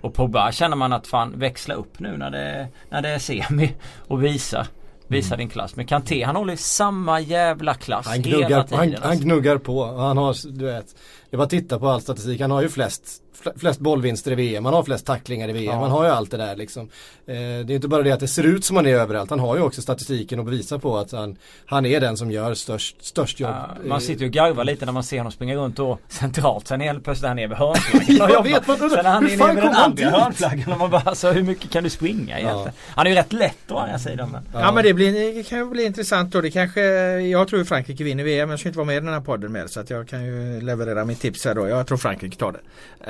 Och 0.00 0.14
Pogba 0.14 0.52
känner 0.52 0.76
man 0.76 0.92
att 0.92 1.06
fan 1.06 1.38
växla 1.38 1.74
upp 1.74 2.00
nu 2.00 2.16
när 2.16 2.30
det, 2.30 2.68
när 2.90 3.02
det 3.02 3.08
är 3.08 3.18
semi 3.18 3.74
och 3.96 4.24
visa. 4.24 4.66
Visa 5.06 5.34
mm. 5.34 5.38
din 5.38 5.48
klass. 5.48 5.76
Men 5.76 5.86
Kanté 5.86 6.24
han 6.24 6.36
håller 6.36 6.56
samma 6.56 7.20
jävla 7.20 7.74
klass 7.74 8.06
han 8.06 8.22
gnuggar, 8.22 8.48
hela 8.48 8.64
tiden. 8.64 8.78
Han, 8.78 8.88
alltså. 8.88 9.08
han 9.08 9.18
gnuggar 9.18 9.58
på. 9.58 9.86
Han 9.96 10.16
har, 10.16 10.50
du 10.58 10.64
vet. 10.64 10.96
Jag 11.30 11.38
bara 11.38 11.48
tittar 11.48 11.78
på 11.78 11.88
all 11.88 12.00
statistik. 12.00 12.40
Han 12.40 12.50
har 12.50 12.62
ju 12.62 12.68
flest 12.68 13.22
flest 13.56 13.80
bollvinster 13.80 14.32
i 14.32 14.34
VM, 14.34 14.64
han 14.64 14.74
har 14.74 14.82
flest 14.82 15.06
tacklingar 15.06 15.48
i 15.48 15.52
VM, 15.52 15.64
ja. 15.64 15.80
han 15.80 15.90
har 15.90 16.04
ju 16.04 16.10
allt 16.10 16.30
det 16.30 16.36
där 16.36 16.56
liksom. 16.56 16.88
Eh, 17.26 17.34
det 17.34 17.40
är 17.42 17.70
inte 17.70 17.88
bara 17.88 18.02
det 18.02 18.10
att 18.10 18.20
det 18.20 18.28
ser 18.28 18.42
ut 18.42 18.64
som 18.64 18.76
han 18.76 18.86
är 18.86 18.94
överallt, 18.94 19.30
han 19.30 19.40
har 19.40 19.56
ju 19.56 19.62
också 19.62 19.82
statistiken 19.82 20.38
att 20.40 20.44
bevisa 20.44 20.78
på 20.78 20.98
att 20.98 21.12
han, 21.12 21.36
han 21.66 21.86
är 21.86 22.00
den 22.00 22.16
som 22.16 22.30
gör 22.30 22.54
störst, 22.54 23.04
störst 23.04 23.40
jobb. 23.40 23.50
Ja, 23.50 23.88
man 23.88 24.00
sitter 24.00 24.20
ju 24.20 24.26
och 24.26 24.32
garvar 24.32 24.64
lite 24.64 24.84
när 24.84 24.92
man 24.92 25.04
ser 25.04 25.18
honom 25.18 25.32
springa 25.32 25.54
runt 25.54 25.78
och 25.78 26.00
centralt, 26.08 26.68
sen 26.68 26.80
helt 26.80 27.04
plötsligt 27.04 27.24
är 27.24 27.28
han 27.28 27.36
nere 27.36 27.46
vid 27.46 27.56
hörnflaggan 27.56 28.30
Jag 28.32 28.42
vet, 28.42 28.66
man 28.66 28.76
Sen 28.78 28.92
är 28.92 29.04
han 29.04 29.24
nere 29.24 29.54
vid 29.54 29.62
den 29.62 29.74
andra 29.74 30.10
hörnflaggan 30.10 30.72
och 30.72 30.78
man 30.78 30.90
bara, 30.90 31.02
alltså 31.02 31.30
hur 31.30 31.42
mycket 31.42 31.70
kan 31.70 31.84
du 31.84 31.90
springa 31.90 32.38
egentligen? 32.38 32.66
Ja. 32.66 32.92
Han 32.94 33.06
är 33.06 33.10
ju 33.10 33.16
rätt 33.16 33.32
lätt 33.32 33.70
å 33.70 33.76
andra 33.76 33.98
sidan. 33.98 34.30
Men. 34.30 34.42
Ja. 34.52 34.60
ja 34.60 34.72
men 34.72 34.84
det, 34.84 34.94
blir, 34.94 35.34
det 35.34 35.42
kan 35.42 35.58
ju 35.58 35.64
bli 35.64 35.84
intressant 35.84 36.32
då, 36.32 36.40
det 36.40 36.50
kanske, 36.50 36.80
jag 37.20 37.48
tror 37.48 37.64
Frankrike 37.64 38.04
vinner 38.04 38.24
VM, 38.24 38.50
jag 38.50 38.60
ska 38.60 38.68
inte 38.68 38.78
vara 38.78 38.86
med 38.86 38.96
i 38.96 39.00
den 39.00 39.12
här 39.12 39.20
podden 39.20 39.52
mer 39.52 39.66
så 39.66 39.80
att 39.80 39.90
jag 39.90 40.08
kan 40.08 40.24
ju 40.24 40.60
leverera 40.60 41.04
mitt 41.04 41.20
tips 41.20 41.44
här 41.44 41.54
då. 41.54 41.68
Jag 41.68 41.86
tror 41.86 41.98
Frankrike 41.98 42.36
tar 42.36 42.52
det. 42.52 42.60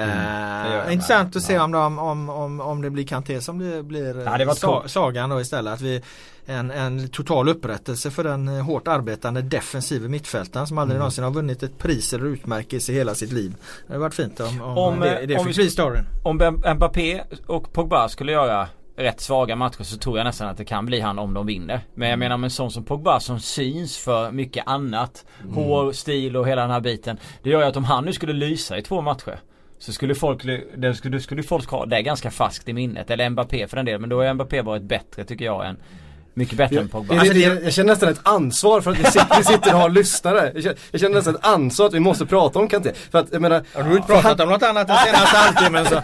Mm. 0.03 0.18
Uh, 0.19 0.93
intressant 0.93 1.37
att 1.37 1.43
se 1.43 1.59
om, 1.59 1.73
de, 1.73 1.99
om, 1.99 2.29
om, 2.29 2.61
om 2.61 2.83
det 2.83 2.91
blir 2.91 3.07
Kanté 3.07 3.41
som 3.41 3.59
blir, 3.59 3.83
blir 3.83 4.25
ja, 4.25 4.39
det 4.39 4.55
sa, 4.55 4.83
sagan 4.87 5.31
då 5.31 5.41
istället. 5.41 5.75
Att 5.75 5.81
vi, 5.81 6.03
en, 6.47 6.71
en 6.71 7.09
total 7.09 7.49
upprättelse 7.49 8.11
för 8.11 8.25
den 8.25 8.49
hårt 8.49 8.89
arbetande 8.89 9.43
defensiva 9.43 10.09
mittfältaren 10.09 10.67
som 10.67 10.79
aldrig 10.79 10.95
mm. 10.95 10.99
någonsin 10.99 11.25
har 11.25 11.31
vunnit 11.31 11.63
ett 11.63 11.79
pris 11.79 12.13
eller 12.13 12.27
utmärkelse 12.27 12.93
i 12.93 12.95
hela 12.95 13.15
sitt 13.15 13.33
liv. 13.33 13.55
Det 13.87 13.93
hade 13.93 14.01
varit 14.01 14.15
fint 14.15 14.41
om, 14.41 14.63
om, 14.63 14.79
om 14.79 15.01
det, 15.01 15.27
det 15.27 15.39
om 15.39 15.47
fick 15.47 15.57
bli 15.57 15.71
storyn. 15.71 16.05
Om 16.25 16.61
Mbappé 16.77 17.23
och 17.47 17.73
Pogba 17.73 18.09
skulle 18.09 18.33
göra 18.33 18.69
rätt 18.99 19.21
svaga 19.21 19.57
matcher 19.57 19.83
så 19.83 19.99
tror 19.99 20.19
jag 20.19 20.25
nästan 20.25 20.49
att 20.49 20.57
det 20.57 20.65
kan 20.65 20.87
bli 20.87 21.01
han 21.01 21.19
om 21.19 21.35
de 21.35 21.47
vinner. 21.47 21.81
Men 21.95 22.09
jag 22.09 22.15
mm. 22.15 22.19
menar 22.19 22.37
med 22.37 22.47
en 22.47 22.51
sån 22.51 22.71
som 22.71 22.85
Pogba 22.85 23.21
som 23.21 23.41
syns 23.41 23.99
för 23.99 24.31
mycket 24.31 24.67
annat. 24.67 25.25
Mm. 25.43 25.55
Hår, 25.55 25.93
stil 25.93 26.37
och 26.37 26.49
hela 26.49 26.63
den 26.63 26.71
här 26.71 26.81
biten. 26.81 27.19
Det 27.43 27.51
gör 27.51 27.61
ju 27.61 27.67
att 27.67 27.77
om 27.77 27.85
han 27.85 28.05
nu 28.05 28.13
skulle 28.13 28.33
lysa 28.33 28.79
i 28.79 28.83
två 28.83 29.01
matcher. 29.01 29.41
Så 29.79 29.93
skulle 29.93 30.15
folk, 30.15 30.43
det 30.77 30.95
skulle, 30.95 31.21
skulle 31.21 31.43
folk 31.43 31.71
ha 31.71 31.87
det 31.87 32.03
ganska 32.03 32.31
fast 32.31 32.69
i 32.69 32.73
minnet. 32.73 33.11
Eller 33.11 33.31
Mbappé 33.31 33.67
för 33.67 33.77
den 33.77 33.87
delen. 33.87 34.01
Men 34.01 34.11
då 34.11 34.25
har 34.25 34.35
Mbappé 34.35 34.63
varit 34.63 34.83
bättre 34.83 35.25
tycker 35.25 35.45
jag 35.45 35.67
än 35.67 35.77
mycket 36.39 36.59
bättre 36.59 36.75
jag, 36.75 36.83
än 36.83 36.89
Pogba. 36.89 37.15
Jag, 37.15 37.27
jag, 37.27 37.65
jag, 37.65 37.73
känner 37.73 37.93
nästan 37.93 38.09
ett 38.09 38.21
ansvar 38.23 38.81
för 38.81 38.91
att 38.91 38.99
vi 38.99 39.05
sitter, 39.05 39.39
vi 39.39 39.45
sitter 39.45 39.75
och 39.75 39.81
har 39.81 39.89
lyssnare. 39.89 40.53
Jag 40.55 40.63
känner, 40.63 40.79
jag 40.91 41.01
känner 41.01 41.15
nästan 41.15 41.35
ett 41.35 41.47
ansvar 41.47 41.87
att 41.87 41.95
vi 41.95 42.01
måste 42.01 42.27
prata 42.27 42.59
om 42.59 42.69
Kanté. 42.69 42.93
För 43.11 43.19
att 43.19 43.27
jag 43.33 43.43
menar. 43.43 43.65
Har 43.75 43.83
du 43.83 43.97
inte 43.97 44.07
pratat 44.07 44.39
han, 44.39 44.41
om 44.41 44.49
något 44.49 44.63
annat 44.63 44.87
den 44.89 44.97
senaste 44.97 45.37
halvtimmen 45.37 45.85
så. 45.85 46.01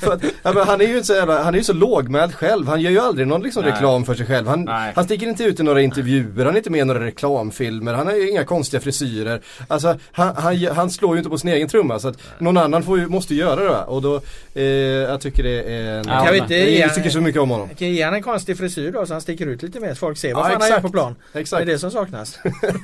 för 0.06 0.12
att, 0.12 0.24
ja, 0.42 0.52
men 0.52 0.66
han 0.66 0.80
är 0.80 0.86
ju 0.86 1.02
så 1.02 1.14
jävla, 1.14 1.42
han 1.42 1.54
är 1.54 1.58
ju 1.58 1.64
så 1.64 1.72
lågmäld 1.72 2.34
själv. 2.34 2.68
Han 2.68 2.80
gör 2.80 2.90
ju 2.90 3.00
aldrig 3.00 3.26
någon 3.26 3.42
liksom 3.42 3.62
reklam 3.62 4.04
för 4.04 4.14
sig 4.14 4.26
själv. 4.26 4.48
Han, 4.48 4.68
han 4.68 5.04
sticker 5.04 5.26
inte 5.26 5.44
ut 5.44 5.60
i 5.60 5.62
några 5.62 5.80
intervjuer, 5.80 6.44
han 6.44 6.54
är 6.54 6.58
inte 6.58 6.70
med 6.70 6.80
i 6.80 6.84
några 6.84 7.04
reklamfilmer, 7.04 7.94
han 7.94 8.06
har 8.06 8.14
ju 8.14 8.30
inga 8.30 8.44
konstiga 8.44 8.80
frisyrer. 8.80 9.40
Alltså 9.68 9.96
han, 10.12 10.34
han, 10.36 10.66
han 10.76 10.90
slår 10.90 11.14
ju 11.14 11.18
inte 11.18 11.30
på 11.30 11.38
sin 11.38 11.50
egen 11.50 11.68
trumma 11.68 11.98
så 11.98 12.08
att 12.08 12.18
någon 12.38 12.56
annan 12.56 12.82
får 12.82 12.98
ju, 12.98 13.06
måste 13.06 13.34
göra 13.34 13.64
det. 13.64 13.84
Och 13.84 14.02
då, 14.02 14.20
eh, 14.54 14.64
jag 14.64 15.20
tycker 15.20 15.42
det 15.42 15.62
är 15.62 15.98
en, 15.98 16.04
ja, 16.08 16.24
kan 16.24 16.32
vi 16.32 16.38
inte 16.38 16.54
jag 16.54 16.94
tycker 16.94 17.10
så 17.10 17.20
mycket 17.20 17.40
om 17.40 17.50
honom. 17.50 17.68
Kan 17.78 17.88
ge 17.88 18.02
han 18.02 18.14
en 18.14 18.22
konstig 18.22 18.58
frisyr 18.58 18.92
då 18.92 18.97
så 19.06 19.14
han 19.14 19.20
sticker 19.20 19.46
ut 19.46 19.62
lite 19.62 19.80
mer. 19.80 19.94
Folk 19.94 20.18
ser 20.18 20.34
vad 20.34 20.44
ja, 20.44 20.50
fan 20.50 20.60
han 20.60 20.70
gör 20.70 20.80
på 20.80 20.88
plan. 20.88 21.14
Exakt. 21.32 21.66
Det 21.66 21.70
är 21.70 21.74
det 21.74 21.78
som 21.78 21.90
saknas. 21.90 22.38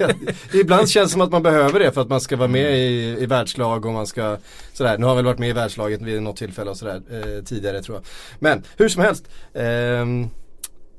Ibland 0.52 0.88
känns 0.88 1.10
det 1.10 1.12
som 1.12 1.20
att 1.20 1.32
man 1.32 1.42
behöver 1.42 1.80
det 1.80 1.92
för 1.92 2.00
att 2.00 2.08
man 2.08 2.20
ska 2.20 2.36
vara 2.36 2.48
med 2.48 2.78
i, 2.78 3.16
i 3.20 3.26
världslag 3.26 3.86
och 3.86 3.92
man 3.92 4.06
ska 4.06 4.36
sådär. 4.72 4.98
Nu 4.98 5.04
har 5.04 5.10
jag 5.10 5.16
väl 5.16 5.24
varit 5.24 5.38
med 5.38 5.48
i 5.48 5.52
världslaget 5.52 6.02
vid 6.02 6.22
något 6.22 6.36
tillfälle 6.36 6.70
och 6.70 6.76
sådär 6.76 7.02
eh, 7.10 7.44
tidigare 7.44 7.82
tror 7.82 7.96
jag. 7.96 8.04
Men 8.38 8.62
hur 8.76 8.88
som 8.88 9.02
helst. 9.02 9.28
Eh, 9.52 10.06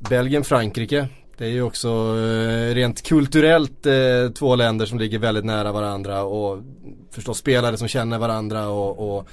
Belgien, 0.10 0.44
Frankrike. 0.44 1.08
Det 1.38 1.46
är 1.46 1.50
ju 1.50 1.62
också 1.62 1.88
eh, 1.90 2.74
rent 2.76 3.04
kulturellt 3.04 3.86
eh, 3.86 4.32
två 4.36 4.56
länder 4.56 4.86
som 4.86 5.00
ligger 5.00 5.20
väldigt 5.20 5.46
nära 5.46 5.72
varandra 5.72 6.24
och 6.24 6.64
förstås 7.12 7.38
spelare 7.38 7.78
som 7.78 7.88
känner 7.88 8.20
varandra 8.20 8.68
och, 8.68 9.18
och 9.18 9.28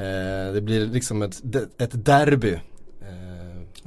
eh, 0.00 0.52
det 0.52 0.60
blir 0.60 0.86
liksom 0.86 1.22
ett, 1.22 1.42
ett 1.78 2.04
derby 2.04 2.58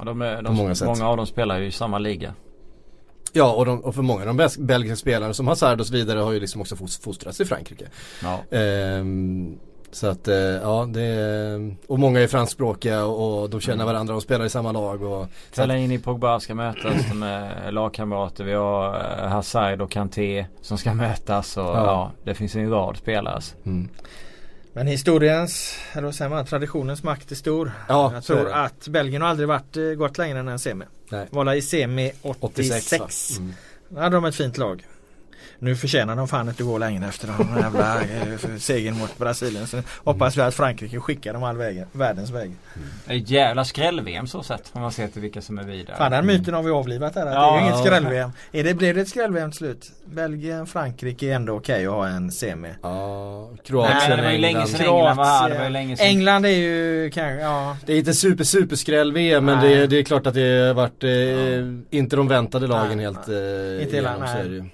Ja, 0.02 0.06
de 0.06 0.22
är, 0.22 0.42
de, 0.42 0.54
många, 0.54 0.74
många 0.84 1.08
av 1.08 1.16
dem 1.16 1.26
spelar 1.26 1.58
ju 1.58 1.66
i 1.66 1.72
samma 1.72 1.98
liga. 1.98 2.34
Ja 3.32 3.52
och, 3.52 3.66
de, 3.66 3.84
och 3.84 3.94
för 3.94 4.02
många 4.02 4.30
av 4.30 4.36
de 4.36 4.48
belgiska 4.58 4.96
spelare 4.96 5.34
som 5.34 5.48
Hazard 5.48 5.80
och 5.80 5.86
så 5.86 5.92
vidare 5.92 6.18
har 6.18 6.32
ju 6.32 6.40
liksom 6.40 6.60
också 6.60 6.76
fostrats 6.76 7.40
i 7.40 7.44
Frankrike. 7.44 7.84
Ja. 8.22 8.56
Ehm, 8.58 9.58
så 9.92 10.06
att 10.06 10.28
eh, 10.28 10.36
ja 10.36 10.88
det 10.92 11.02
är, 11.02 11.76
och 11.86 11.98
många 11.98 12.20
är 12.20 12.26
franskspråkiga 12.26 13.04
och, 13.04 13.50
de 13.50 13.60
känner 13.60 13.74
mm. 13.74 13.86
varandra 13.86 14.14
och 14.14 14.22
spelar 14.22 14.44
i 14.44 14.50
samma 14.50 14.72
lag. 14.72 15.02
Och, 15.02 15.26
Fellaini 15.52 15.98
och 15.98 16.02
Pogba 16.02 16.40
ska 16.40 16.54
mötas, 16.54 17.08
de 17.08 17.22
är 17.22 17.72
lagkamrater. 17.72 18.44
Vi 18.44 18.52
har 18.52 18.94
eh, 18.94 19.28
Hazard 19.28 19.80
och 19.80 19.90
Kanté 19.90 20.46
som 20.60 20.78
ska 20.78 20.94
mötas 20.94 21.56
och 21.56 21.62
ja, 21.62 21.84
ja 21.84 22.10
det 22.24 22.34
finns 22.34 22.56
en 22.56 22.70
rad 22.70 22.96
spelare. 22.96 23.34
Alltså. 23.34 23.56
Mm. 23.64 23.88
Men 24.72 24.86
historiens, 24.86 25.74
eller 25.92 26.04
vad 26.04 26.14
säger 26.14 26.28
man, 26.28 26.46
traditionens 26.46 27.02
makt 27.02 27.30
är 27.30 27.34
stor. 27.34 27.72
Ja, 27.88 28.12
jag 28.14 28.24
tror 28.24 28.50
att 28.52 28.88
Belgien 28.88 29.22
har 29.22 29.28
aldrig 29.28 29.48
varit, 29.48 29.76
eh, 29.76 29.84
gått 29.84 30.18
längre 30.18 30.38
än 30.38 30.48
en 30.48 30.58
semi. 30.58 30.84
Nej. 31.08 31.26
Var 31.30 31.54
i 31.54 31.62
semi 31.62 32.12
86. 32.22 32.92
86 32.92 33.38
mm. 33.38 33.54
Då 33.88 34.00
hade 34.00 34.16
de 34.16 34.24
ett 34.24 34.34
fint 34.34 34.58
lag. 34.58 34.86
Nu 35.58 35.76
förtjänar 35.76 36.16
de 36.16 36.28
fan 36.28 36.48
inte 36.48 36.62
gå 36.62 36.78
längre 36.78 37.06
efter 37.06 37.26
den 37.26 37.62
jävla 37.62 38.00
eh, 38.00 38.56
segern 38.58 38.98
mot 38.98 39.18
Brasilien. 39.18 39.66
Så 39.66 39.82
hoppas 40.04 40.36
vi 40.36 40.42
att 40.42 40.54
Frankrike 40.54 41.00
skickar 41.00 41.32
dem 41.32 41.42
all 41.42 41.56
vägen, 41.56 41.86
världens 41.92 42.30
väg. 42.30 42.50
Mm. 42.74 42.88
Är 43.06 43.32
jävla 43.32 43.64
skräll-VM 43.64 44.26
så 44.26 44.42
sett. 44.42 44.70
Om 44.72 44.82
man 44.82 44.92
ser 44.92 45.08
till 45.08 45.22
vilka 45.22 45.42
som 45.42 45.58
är 45.58 45.62
vidare. 45.64 45.96
Fan 45.96 46.10
den 46.10 46.26
myten 46.26 46.54
har 46.54 46.62
vi 46.62 46.70
avlivat 46.70 47.14
här. 47.14 47.26
Ja, 47.26 47.32
det 47.32 47.58
är 47.58 47.60
ju 47.60 47.66
inget 47.66 47.86
skräll-VM. 47.86 48.30
Är 48.52 48.64
det, 48.64 48.74
blev 48.74 48.94
det 48.94 49.00
ett 49.00 49.08
skräll-VM 49.08 49.50
till 49.50 49.58
slut? 49.58 49.90
Belgien, 50.04 50.66
Frankrike 50.66 51.26
är 51.26 51.34
ändå 51.34 51.56
okej 51.56 51.74
okay 51.74 51.86
att 51.86 51.92
ha 51.92 52.16
en 52.16 52.32
semi. 52.32 52.68
Ja, 52.82 53.50
Kroatien, 53.64 53.98
Nej, 54.08 54.16
det 54.16 54.22
var 54.22 54.30
ju 54.30 54.38
länge 54.38 54.66
sedan 54.66 54.80
England 54.80 55.16
var 55.16 55.24
här. 55.24 55.50
Det 55.50 55.58
var 55.58 55.64
ju 55.64 55.70
länge 55.70 55.96
sedan. 55.96 56.06
England 56.06 56.46
är 56.46 56.48
ju 56.48 57.10
kanske, 57.10 57.42
ja. 57.42 57.76
Det 57.86 57.92
är 57.92 57.98
inte 57.98 58.14
super 58.14 58.44
super 58.44 58.76
skräll-VM 58.76 59.44
men 59.44 59.60
det, 59.60 59.86
det, 59.86 59.98
är 59.98 60.02
klart 60.02 60.26
att 60.26 60.34
det 60.34 60.66
har 60.66 60.74
varit 60.74 61.04
eh, 61.04 61.10
ja. 61.10 61.82
inte 61.90 62.16
de 62.16 62.28
väntade 62.28 62.66
lagen 62.66 62.96
nej, 62.96 63.06
helt 63.06 63.28
eh, 63.28 63.82
Inte 63.82 63.96
hela, 63.96 64.18
nej. 64.18 64.72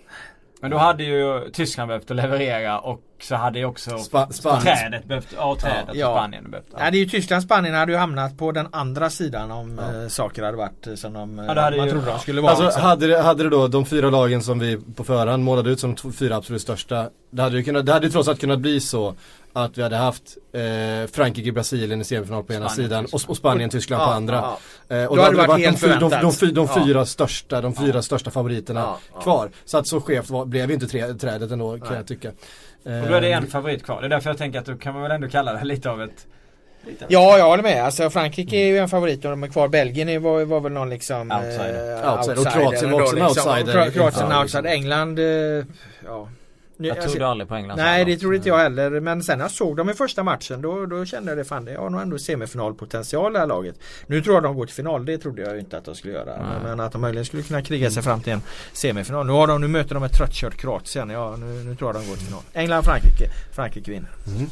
Men 0.60 0.70
då 0.70 0.76
hade 0.76 1.04
ju 1.04 1.50
Tyskland 1.52 1.88
behövt 1.88 2.10
att 2.10 2.16
leverera 2.16 2.80
och 2.80 3.02
så 3.22 3.34
hade 3.34 3.58
ju 3.58 3.64
också 3.64 3.98
Span 3.98 4.62
trädet 4.62 5.04
behövt, 5.04 5.28
ja 5.36 5.56
trädet 5.60 5.88
ja. 5.94 6.08
och 6.08 6.16
Spanien 6.16 6.50
behövt. 6.50 6.66
Ja. 6.72 6.78
ja. 6.84 6.90
det 6.90 6.98
är 6.98 7.00
ju 7.00 7.08
Tyskland, 7.08 7.42
Spanien 7.42 7.74
hade 7.74 7.92
ju 7.92 7.98
hamnat 7.98 8.38
på 8.38 8.52
den 8.52 8.68
andra 8.72 9.10
sidan 9.10 9.50
om 9.50 9.80
ja. 9.82 10.02
äh, 10.02 10.08
saker 10.08 10.42
hade 10.42 10.56
varit 10.56 10.88
som 10.94 11.12
de, 11.12 11.38
ja, 11.38 11.54
man 11.54 11.72
ju, 11.72 11.90
trodde 11.90 12.06
de 12.06 12.18
skulle 12.18 12.40
vara. 12.40 12.50
Alltså 12.50 12.64
liksom. 12.64 12.82
hade, 12.82 13.06
det, 13.06 13.22
hade 13.22 13.42
det 13.42 13.50
då 13.50 13.68
de 13.68 13.86
fyra 13.86 14.10
lagen 14.10 14.42
som 14.42 14.58
vi 14.58 14.78
på 14.96 15.04
förhand 15.04 15.44
målade 15.44 15.70
ut 15.70 15.80
som 15.80 15.96
fyra 15.96 16.36
absolut 16.36 16.62
största. 16.62 17.10
Det 17.30 17.42
hade 17.42 17.56
ju 17.56 17.62
kunnat, 17.62 17.86
det 17.86 17.92
hade 17.92 18.10
trots 18.10 18.28
allt 18.28 18.40
kunnat 18.40 18.60
bli 18.60 18.80
så 18.80 19.14
att 19.52 19.78
vi 19.78 19.82
hade 19.82 19.96
haft 19.96 20.36
eh, 20.52 21.10
Frankrike, 21.12 21.52
Brasilien 21.52 22.00
i 22.00 22.04
semifinal 22.04 22.44
på 22.44 22.52
ena 22.52 22.68
sidan 22.68 23.04
och, 23.12 23.20
och, 23.28 23.36
Spanien, 23.36 23.70
Tyskland 23.70 24.02
på 24.02 24.10
andra. 24.10 24.36
Eh, 24.88 25.04
och 25.04 25.16
då, 25.16 25.16
då 25.16 25.22
hade 25.22 25.36
det 25.36 25.46
varit, 25.46 25.48
varit 25.48 25.80
de, 25.80 25.88
de, 25.88 26.10
de, 26.10 26.32
de, 26.40 26.54
de 26.54 26.68
fyra 26.68 27.06
största, 27.06 27.60
de 27.60 27.74
fyra 27.74 28.02
största 28.02 28.30
favoriterna 28.30 28.94
kvar. 29.22 29.50
Så 29.64 29.78
att 29.78 29.86
så 29.86 30.00
skevt 30.00 30.30
var, 30.30 30.44
blev 30.44 30.70
inte 30.70 30.86
trädet 31.14 31.50
ändå 31.50 31.78
kan 31.78 31.96
jag 31.96 32.06
tycka. 32.06 32.28
Och 32.82 33.08
då 33.08 33.14
är 33.14 33.20
det 33.20 33.32
en 33.32 33.46
favorit 33.46 33.84
kvar. 33.84 34.00
Det 34.00 34.06
är 34.06 34.10
därför 34.10 34.30
jag 34.30 34.38
tänker 34.38 34.58
att 34.58 34.66
då 34.66 34.76
kan 34.76 34.94
man 34.94 35.02
väl 35.02 35.12
ändå 35.12 35.28
kalla 35.28 35.52
det 35.52 35.64
lite 35.64 35.90
av 35.90 36.02
ett 36.02 36.26
Ja, 37.08 37.38
jag 37.38 37.44
håller 37.44 37.62
med. 37.62 37.84
Alltså 37.84 38.10
Frankrike 38.10 38.56
är 38.56 38.66
ju 38.66 38.78
en 38.78 38.88
favorit 38.88 39.24
och 39.24 39.30
de 39.30 39.42
är 39.42 39.48
kvar. 39.48 39.68
Belgien 39.68 40.22
var, 40.22 40.44
var 40.44 40.60
väl 40.60 40.72
någon 40.72 40.90
liksom 40.90 41.30
outsider. 41.30 42.04
Eh, 42.04 42.12
outsider. 42.12 42.40
Och 42.40 42.52
Kroatien 42.52 42.90
var 42.90 43.02
också 43.02 43.16
en 43.16 43.24
liksom. 43.24 43.52
outsider. 43.52 43.90
Kroatien 43.90 44.32
outsider. 44.32 44.70
England, 44.70 45.18
eh, 45.18 45.64
ja. 46.06 46.28
Jag 46.86 46.96
trodde 46.96 47.02
alltså, 47.02 47.24
aldrig 47.24 47.48
på 47.48 47.54
England. 47.54 47.76
Nej 47.76 48.04
det 48.04 48.16
trodde 48.16 48.36
inte 48.36 48.48
jag 48.48 48.58
heller. 48.58 49.00
Men 49.00 49.22
sen 49.22 49.38
när 49.38 49.44
jag 49.44 49.50
såg 49.50 49.76
dem 49.76 49.90
i 49.90 49.94
första 49.94 50.22
matchen 50.22 50.62
då, 50.62 50.86
då 50.86 51.04
kände 51.04 51.30
jag 51.30 51.38
det 51.38 51.44
fan 51.44 51.64
det 51.64 51.74
har 51.74 51.90
nog 51.90 52.00
ändå 52.00 52.18
semifinalpotential 52.18 53.32
det 53.32 53.38
här 53.38 53.46
laget. 53.46 53.76
Nu 54.06 54.22
tror 54.22 54.36
jag 54.36 54.42
de 54.42 54.56
går 54.56 54.66
till 54.66 54.74
final. 54.74 55.04
Det 55.04 55.18
trodde 55.18 55.42
jag 55.42 55.58
inte 55.58 55.78
att 55.78 55.84
de 55.84 55.94
skulle 55.94 56.14
göra. 56.14 56.42
Men, 56.42 56.62
men, 56.62 56.80
att 56.80 56.92
de 56.92 57.00
möjligen 57.00 57.24
skulle 57.24 57.42
kunna 57.42 57.62
kriga 57.62 57.90
sig 57.90 58.02
fram 58.02 58.20
till 58.20 58.32
en 58.32 58.42
semifinal. 58.72 59.26
Nu, 59.26 59.32
har 59.32 59.46
de, 59.46 59.60
nu 59.60 59.68
möter 59.68 59.94
de 59.94 60.04
ett 60.04 60.16
tröttkört 60.18 60.56
Kroatien. 60.56 61.10
Ja 61.10 61.36
nu, 61.36 61.46
nu 61.46 61.76
tror 61.76 61.94
jag 61.94 62.02
de 62.02 62.08
går 62.08 62.16
till 62.16 62.26
final. 62.26 62.42
England, 62.52 62.82
Frankrike. 62.82 63.24
Frankrike 63.52 63.90
vinner. 63.90 64.10
Mm. 64.26 64.46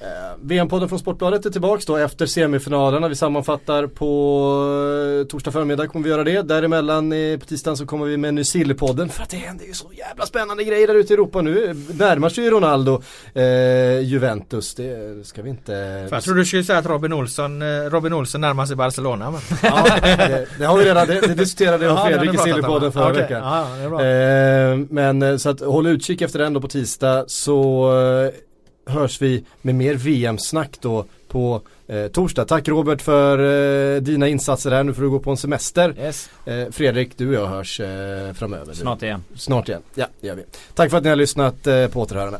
Eh, 0.00 0.06
VM-podden 0.42 0.88
från 0.88 0.98
Sportbladet 0.98 1.46
är 1.46 1.50
tillbaks 1.50 1.86
då 1.86 1.96
efter 1.96 2.26
semifinalerna. 2.26 3.08
Vi 3.08 3.14
sammanfattar 3.14 3.86
på 3.86 5.20
eh, 5.20 5.26
torsdag 5.26 5.50
förmiddag 5.50 5.86
kommer 5.86 6.04
vi 6.04 6.10
göra 6.10 6.24
det. 6.24 6.42
Däremellan 6.42 7.12
eh, 7.12 7.38
på 7.38 7.46
tisdagen 7.46 7.76
så 7.76 7.86
kommer 7.86 8.06
vi 8.06 8.16
med 8.16 8.34
Nysillepodden 8.34 9.08
för 9.08 9.22
att 9.22 9.30
det 9.30 9.36
händer 9.36 9.64
ju 9.64 9.72
så 9.72 9.90
jävla 9.92 10.26
spännande 10.26 10.64
grejer 10.64 10.86
där 10.86 10.94
ute 10.94 11.12
i 11.12 11.14
Europa 11.14 11.40
nu. 11.40 11.74
Närmar 11.98 12.28
sig 12.28 12.44
ju 12.44 12.50
Ronaldo 12.50 13.02
eh, 13.34 14.00
Juventus. 14.00 14.74
Det 14.74 15.26
ska 15.26 15.42
vi 15.42 15.50
inte... 15.50 15.72
jag 16.10 16.22
trodde 16.22 16.40
du 16.40 16.44
skulle 16.44 16.64
säga 16.64 16.78
att 16.78 16.86
Robin 16.86 17.12
Olsson, 17.12 17.62
eh, 17.62 17.66
Robin 17.66 18.12
Olsson 18.12 18.40
närmar 18.40 18.66
sig 18.66 18.76
Barcelona. 18.76 19.30
Men... 19.30 19.40
ja, 19.62 19.86
det, 20.02 20.46
det, 20.58 20.64
har 20.64 20.78
vi 20.78 20.84
redan, 20.84 21.06
det, 21.06 21.20
det 21.20 21.34
diskuterade 21.34 21.84
jag 21.84 21.94
och 21.94 22.06
Fredrik 22.06 22.34
i 22.34 22.38
Sillypodden 22.38 22.92
förra 22.92 23.10
okay. 23.10 23.22
veckan. 23.22 23.42
Ja, 23.42 24.76
men 24.90 25.38
så 25.38 25.50
att 25.50 25.60
håll 25.60 25.86
utkik 25.86 26.20
efter 26.20 26.38
den 26.38 26.52
då 26.52 26.60
på 26.60 26.68
tisdag 26.68 27.24
så 27.26 27.90
hörs 28.88 29.22
vi 29.22 29.44
med 29.62 29.74
mer 29.74 29.94
VM-snack 29.94 30.78
då 30.80 31.04
på 31.28 31.60
eh, 31.86 32.06
torsdag. 32.06 32.44
Tack 32.44 32.68
Robert 32.68 33.02
för 33.02 33.38
eh, 33.96 34.00
dina 34.00 34.28
insatser 34.28 34.70
här. 34.70 34.84
Nu 34.84 34.94
får 34.94 35.02
du 35.02 35.10
gå 35.10 35.18
på 35.18 35.30
en 35.30 35.36
semester. 35.36 35.94
Yes. 35.98 36.30
Eh, 36.44 36.70
Fredrik, 36.70 37.10
du 37.16 37.28
och 37.28 37.34
jag 37.34 37.46
hörs 37.46 37.80
eh, 37.80 38.32
framöver. 38.32 38.74
Snart 38.74 39.02
igen. 39.02 39.24
Snart 39.36 39.68
igen, 39.68 39.82
ja 39.94 40.06
det 40.20 40.26
gör 40.26 40.34
vi. 40.34 40.42
Tack 40.74 40.90
för 40.90 40.96
att 40.96 41.02
ni 41.04 41.08
har 41.08 41.16
lyssnat 41.16 41.66
eh, 41.66 41.88
på 41.88 42.00
återhörande. 42.00 42.38